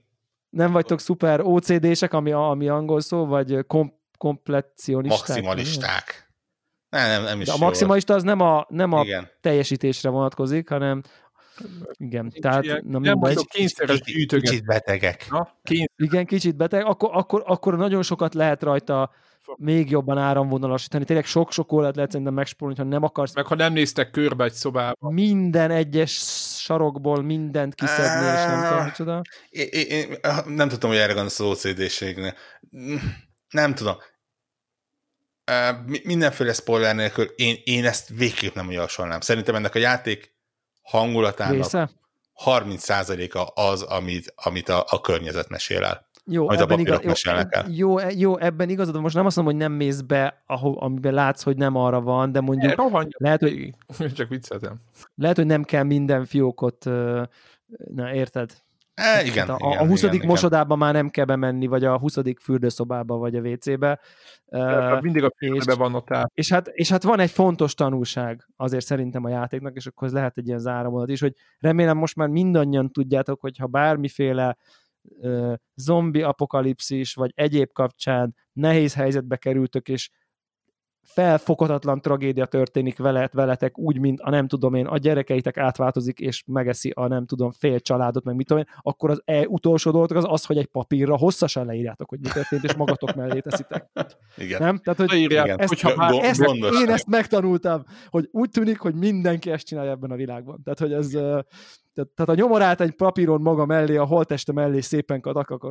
Nem 0.50 0.72
vagytok 0.72 1.00
szuper 1.00 1.42
OCD-sek, 1.42 2.14
ami, 2.14 2.32
ami 2.32 2.68
angol 2.68 3.02
szó, 3.02 3.26
vagy 3.26 3.66
kom, 3.68 3.94
kompletionisták? 4.18 5.28
Maximalisták. 5.28 6.32
Nem, 6.90 7.10
nem, 7.10 7.24
nem 7.24 7.42
is 7.42 7.48
De 7.48 7.54
a 7.54 7.58
maximalista 7.58 8.14
az 8.14 8.24
nem 8.24 8.42
a, 8.42 8.66
nem 8.70 8.92
a 8.92 9.06
teljesítésre 9.42 10.10
vonatkozik, 10.10 10.70
hanem 10.70 11.02
igen, 11.94 12.22
Nincs 12.22 12.40
tehát 12.40 12.64
ilyen, 12.64 12.84
nem, 12.88 13.02
nem 13.02 13.20
vagyok 13.20 13.48
kényszeres 13.48 14.02
gyűjtöget. 14.02 14.50
Kicsit 14.50 14.66
betegek. 14.66 15.28
Na, 15.30 15.54
Igen, 15.96 16.26
kicsit 16.26 16.56
beteg, 16.56 16.86
akkor, 16.86 17.10
akkor, 17.14 17.44
akkor 17.46 17.78
nagyon 17.78 18.04
sokat 18.04 18.34
lehet 18.34 18.64
rajta 18.64 19.12
még 19.56 19.90
jobban 19.90 20.18
áramvonalasítani. 20.18 21.06
Tényleg 21.06 21.26
sok-sok 21.26 21.72
órát 21.72 21.96
lehet 21.96 22.12
szerintem 22.12 22.36
megspórolni, 22.36 22.80
ha 22.80 22.88
nem 22.88 23.04
akarsz. 23.04 23.36
Meg 23.36 23.46
ha 23.46 23.56
nem 23.56 23.74
néztek 23.74 24.12
körbe 24.12 24.44
egy 24.44 24.54
szobába. 24.54 25.10
Minden 25.10 25.72
egyes 25.72 26.12
sarokból 26.68 27.22
mindent 27.22 27.76
kiszedni, 27.76 28.28
és 28.28 28.46
nem 28.46 28.68
tudom, 28.68 28.84
micsoda. 28.84 29.22
Én, 29.50 30.18
nem 30.46 30.70
tudom, 30.70 30.90
hogy 30.90 31.00
erre 31.00 31.14
gondolsz 31.14 31.40
az 31.40 31.66
OCD-ségnél. 31.66 32.36
Nem 33.50 33.76
tudom. 33.76 33.98
Mindenféle 36.04 36.54
spoiler 36.54 36.96
nélkül 36.96 37.26
én, 37.26 37.62
én 37.64 37.86
ezt 37.86 38.10
végképp 38.10 38.56
nem 38.56 38.72
javasolnám. 38.72 39.20
Szerintem 39.20 39.56
ennek 39.56 39.76
a 39.76 39.80
játék 39.80 40.36
hangulatának 40.82 41.56
Része? 41.56 41.90
30%-a 42.46 43.62
az, 43.62 43.82
amit, 43.82 44.34
amit 44.36 44.70
a, 44.70 44.86
a 44.90 45.02
környezet 45.02 45.50
mesél 45.50 45.84
el. 45.84 46.07
Jó, 46.30 46.50
ebben, 46.50 46.80
igaz, 46.80 47.00
jó, 47.04 47.32
el. 47.32 47.66
Jó, 47.70 47.96
jó, 48.10 48.38
ebben 48.38 48.70
igazad, 48.70 49.02
most 49.02 49.16
nem 49.16 49.26
azt 49.26 49.36
mondom, 49.36 49.54
hogy 49.54 49.64
nem 49.64 49.72
mész 49.72 50.02
be, 50.02 50.44
ahol, 50.46 50.78
amiben 50.80 51.14
látsz, 51.14 51.44
hogy 51.44 51.58
nem 51.58 51.76
arra 51.76 52.02
van, 52.02 52.32
de 52.32 52.42
mondjuk 52.42 52.76
Rohanj, 52.76 53.10
lehet, 53.18 53.42
hogy 53.42 53.74
csak 54.14 54.28
vicceltem. 54.28 54.76
Lehet, 55.16 55.36
hogy 55.36 55.46
nem 55.46 55.64
kell 55.64 55.84
minden 55.84 56.26
fiókot, 56.26 56.86
na 57.94 58.14
érted? 58.14 58.66
E, 58.94 59.24
igen, 59.26 59.48
hát 59.48 59.62
a, 59.62 59.68
igen, 59.68 59.80
a 59.80 59.88
20. 59.88 60.04
Igen, 60.04 60.28
mosodában 60.28 60.78
már 60.78 60.94
nem 60.94 61.10
kell 61.10 61.26
bemenni, 61.26 61.68
vagy 61.68 61.84
a 61.84 61.98
20. 61.98 62.18
fürdőszobába, 62.42 63.18
vagy 63.18 63.36
a 63.36 63.42
WC-be. 63.42 64.00
Uh, 64.46 65.02
mindig 65.02 65.24
a 65.24 65.32
fürdőbe 65.38 65.76
van 65.76 65.96
ott 65.96 66.12
át. 66.12 66.32
És 66.34 66.52
hát, 66.52 66.68
és 66.68 66.90
hát 66.90 67.04
van 67.04 67.20
egy 67.20 67.32
fontos 67.32 67.74
tanulság 67.74 68.48
azért 68.56 68.86
szerintem 68.86 69.24
a 69.24 69.30
játéknak, 69.30 69.76
és 69.76 69.86
akkor 69.86 70.08
ez 70.08 70.14
lehet 70.14 70.38
egy 70.38 70.48
ilyen 70.48 70.60
záramondat 70.60 71.10
is, 71.10 71.22
hogy 71.22 71.34
remélem 71.60 71.98
most 71.98 72.16
már 72.16 72.28
mindannyian 72.28 72.92
tudjátok, 72.92 73.42
hogy 73.42 73.58
ha 73.58 73.68
bármiféle 73.68 74.48
uh, 74.48 74.54
zombi 75.76 76.22
apokalipszis, 76.22 77.14
vagy 77.14 77.32
egyéb 77.36 77.72
kapcsán 77.72 78.36
nehéz 78.54 78.94
helyzetbe 78.94 79.38
kerültök, 79.38 79.88
és 79.88 80.10
felfoghatatlan 81.08 82.02
tragédia 82.02 82.46
történik 82.46 82.98
veled, 82.98 83.30
veletek, 83.34 83.78
úgy, 83.78 84.00
mint 84.00 84.20
a 84.20 84.30
nem 84.30 84.48
tudom 84.48 84.74
én, 84.74 84.86
a 84.86 84.98
gyerekeitek 84.98 85.58
átváltozik, 85.58 86.20
és 86.20 86.44
megeszi 86.46 86.90
a 86.90 87.08
nem 87.08 87.26
tudom 87.26 87.52
fél 87.52 87.80
családot, 87.80 88.24
meg 88.24 88.36
mit 88.36 88.48
tudom 88.48 88.64
én, 88.64 88.74
akkor 88.82 89.10
az 89.10 89.22
e 89.26 89.48
utolsó 89.48 89.92
dolog 89.92 90.16
az 90.16 90.26
az, 90.28 90.46
hogy 90.46 90.58
egy 90.58 90.66
papírra 90.66 91.18
hosszasan 91.18 91.66
leírjátok, 91.66 92.10
hogy 92.10 92.20
mi 92.20 92.30
történt, 92.30 92.64
és 92.64 92.74
magatok 92.74 93.16
mellé 93.16 93.40
teszitek. 93.40 93.90
Igen. 94.38 94.62
Nem? 94.62 94.78
Tehát, 94.78 95.00
hogy 95.00 95.20
Igen. 95.20 95.60
Ezt, 95.60 95.70
Hogyha 95.70 95.96
már 95.96 96.14
ezt, 96.14 96.44
én 96.82 96.90
ezt 96.90 97.08
megtanultam, 97.08 97.84
hogy 98.08 98.28
úgy 98.32 98.50
tűnik, 98.50 98.80
hogy 98.80 98.96
mindenki 98.96 99.52
ezt 99.52 99.66
csinálja 99.66 99.92
ebben 99.92 100.12
a 100.12 100.16
világban. 100.16 100.64
Tehát, 100.64 100.80
hogy 100.80 100.94
ez 100.94 101.18
tehát, 101.98 102.12
tehát 102.16 102.32
a 102.32 102.44
nyomorát 102.44 102.82
egy 102.82 102.92
papíron 102.92 103.42
maga 103.42 103.66
mellé, 103.66 103.98
a 103.98 104.06
holteste 104.06 104.52
mellé 104.52 104.80
szépen 104.80 105.22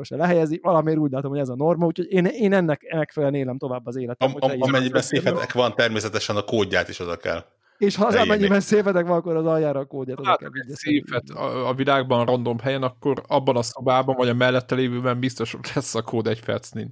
se 0.03 0.17
lehelyezi, 0.17 0.61
valamiért 0.63 0.99
úgy 0.99 1.11
látom, 1.11 1.31
hogy 1.31 1.41
ez 1.41 1.49
a 1.49 1.57
norma, 1.57 1.87
úgyhogy 1.87 2.13
én, 2.13 2.25
én 2.25 2.53
ennek 2.53 2.93
megfelelően 2.95 3.41
élem 3.41 3.59
tovább 3.59 3.87
az 3.87 3.97
életem. 3.97 4.35
Am, 4.35 4.51
am, 4.51 4.57
amennyiben 4.61 5.03
széfetek 5.03 5.53
van, 5.53 5.75
természetesen 5.75 6.37
a 6.37 6.43
kódját 6.43 6.89
is 6.89 7.01
oda 7.01 7.17
kell. 7.17 7.45
És 7.79 7.97
ha 7.97 8.07
az 8.07 8.15
amennyiben 8.15 8.61
széfetek 8.61 9.07
van, 9.07 9.17
akkor 9.17 9.37
az 9.37 9.47
aljára 9.47 9.81
a 9.81 9.85
kódját 9.85 10.19
oda 10.19 10.29
hát, 10.29 10.39
kell 10.39 10.51
széfet 10.69 11.29
a, 11.29 11.69
a 11.69 11.75
világban 11.75 12.25
random 12.25 12.59
helyen, 12.59 12.83
akkor 12.83 13.23
abban 13.27 13.57
a 13.57 13.63
szobában, 13.63 14.17
vagy 14.17 14.29
a 14.29 14.35
mellette 14.35 14.75
lévőben 14.75 15.21
biztos 15.21 15.57
lesz 15.75 15.95
a 15.95 16.03
kód 16.03 16.27
egy 16.27 16.45
percnél. 16.45 16.89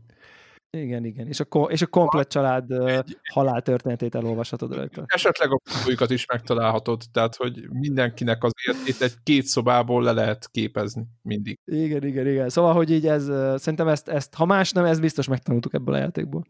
Igen, 0.75 1.05
igen. 1.05 1.27
És 1.27 1.41
a, 1.41 1.59
és 1.59 1.83
a 1.83 1.87
komplet 1.87 2.29
család 2.29 2.71
egy, 2.71 3.19
haláltörténetét 3.33 4.15
elolvashatod 4.15 4.75
rajta. 4.75 5.05
Esetleg 5.07 5.53
a 5.53 5.61
fotóikat 5.65 6.11
is 6.11 6.27
megtalálhatod, 6.27 7.03
tehát 7.13 7.37
hogy 7.37 7.69
mindenkinek 7.71 8.45
az 8.45 8.53
életét 8.67 9.03
egy 9.03 9.15
két 9.23 9.45
szobából 9.45 10.03
le 10.03 10.13
lehet 10.13 10.49
képezni 10.51 11.05
mindig. 11.23 11.59
Igen, 11.65 12.05
igen, 12.05 12.27
igen. 12.27 12.49
Szóval, 12.49 12.73
hogy 12.75 12.91
így 12.91 13.07
ez, 13.07 13.25
szerintem 13.61 13.89
ezt, 13.89 14.09
ezt 14.09 14.35
ha 14.35 14.45
más 14.45 14.73
nem, 14.73 14.85
ez 14.85 15.01
biztos 15.01 15.29
megtanultuk 15.29 15.75
ebből 15.75 15.95
a 15.95 15.99
játékból. 15.99 16.45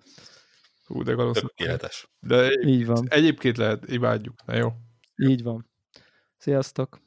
Hú, 0.84 1.02
de 1.02 1.14
Tökéletes. 1.14 2.08
De 2.20 2.48
így 2.66 2.86
van. 2.86 3.06
egyébként 3.08 3.56
lehet, 3.56 3.90
imádjuk. 3.90 4.34
Na 4.46 4.56
jó. 4.56 4.72
Így 5.16 5.42
van. 5.42 5.70
Sziasztok! 6.36 7.02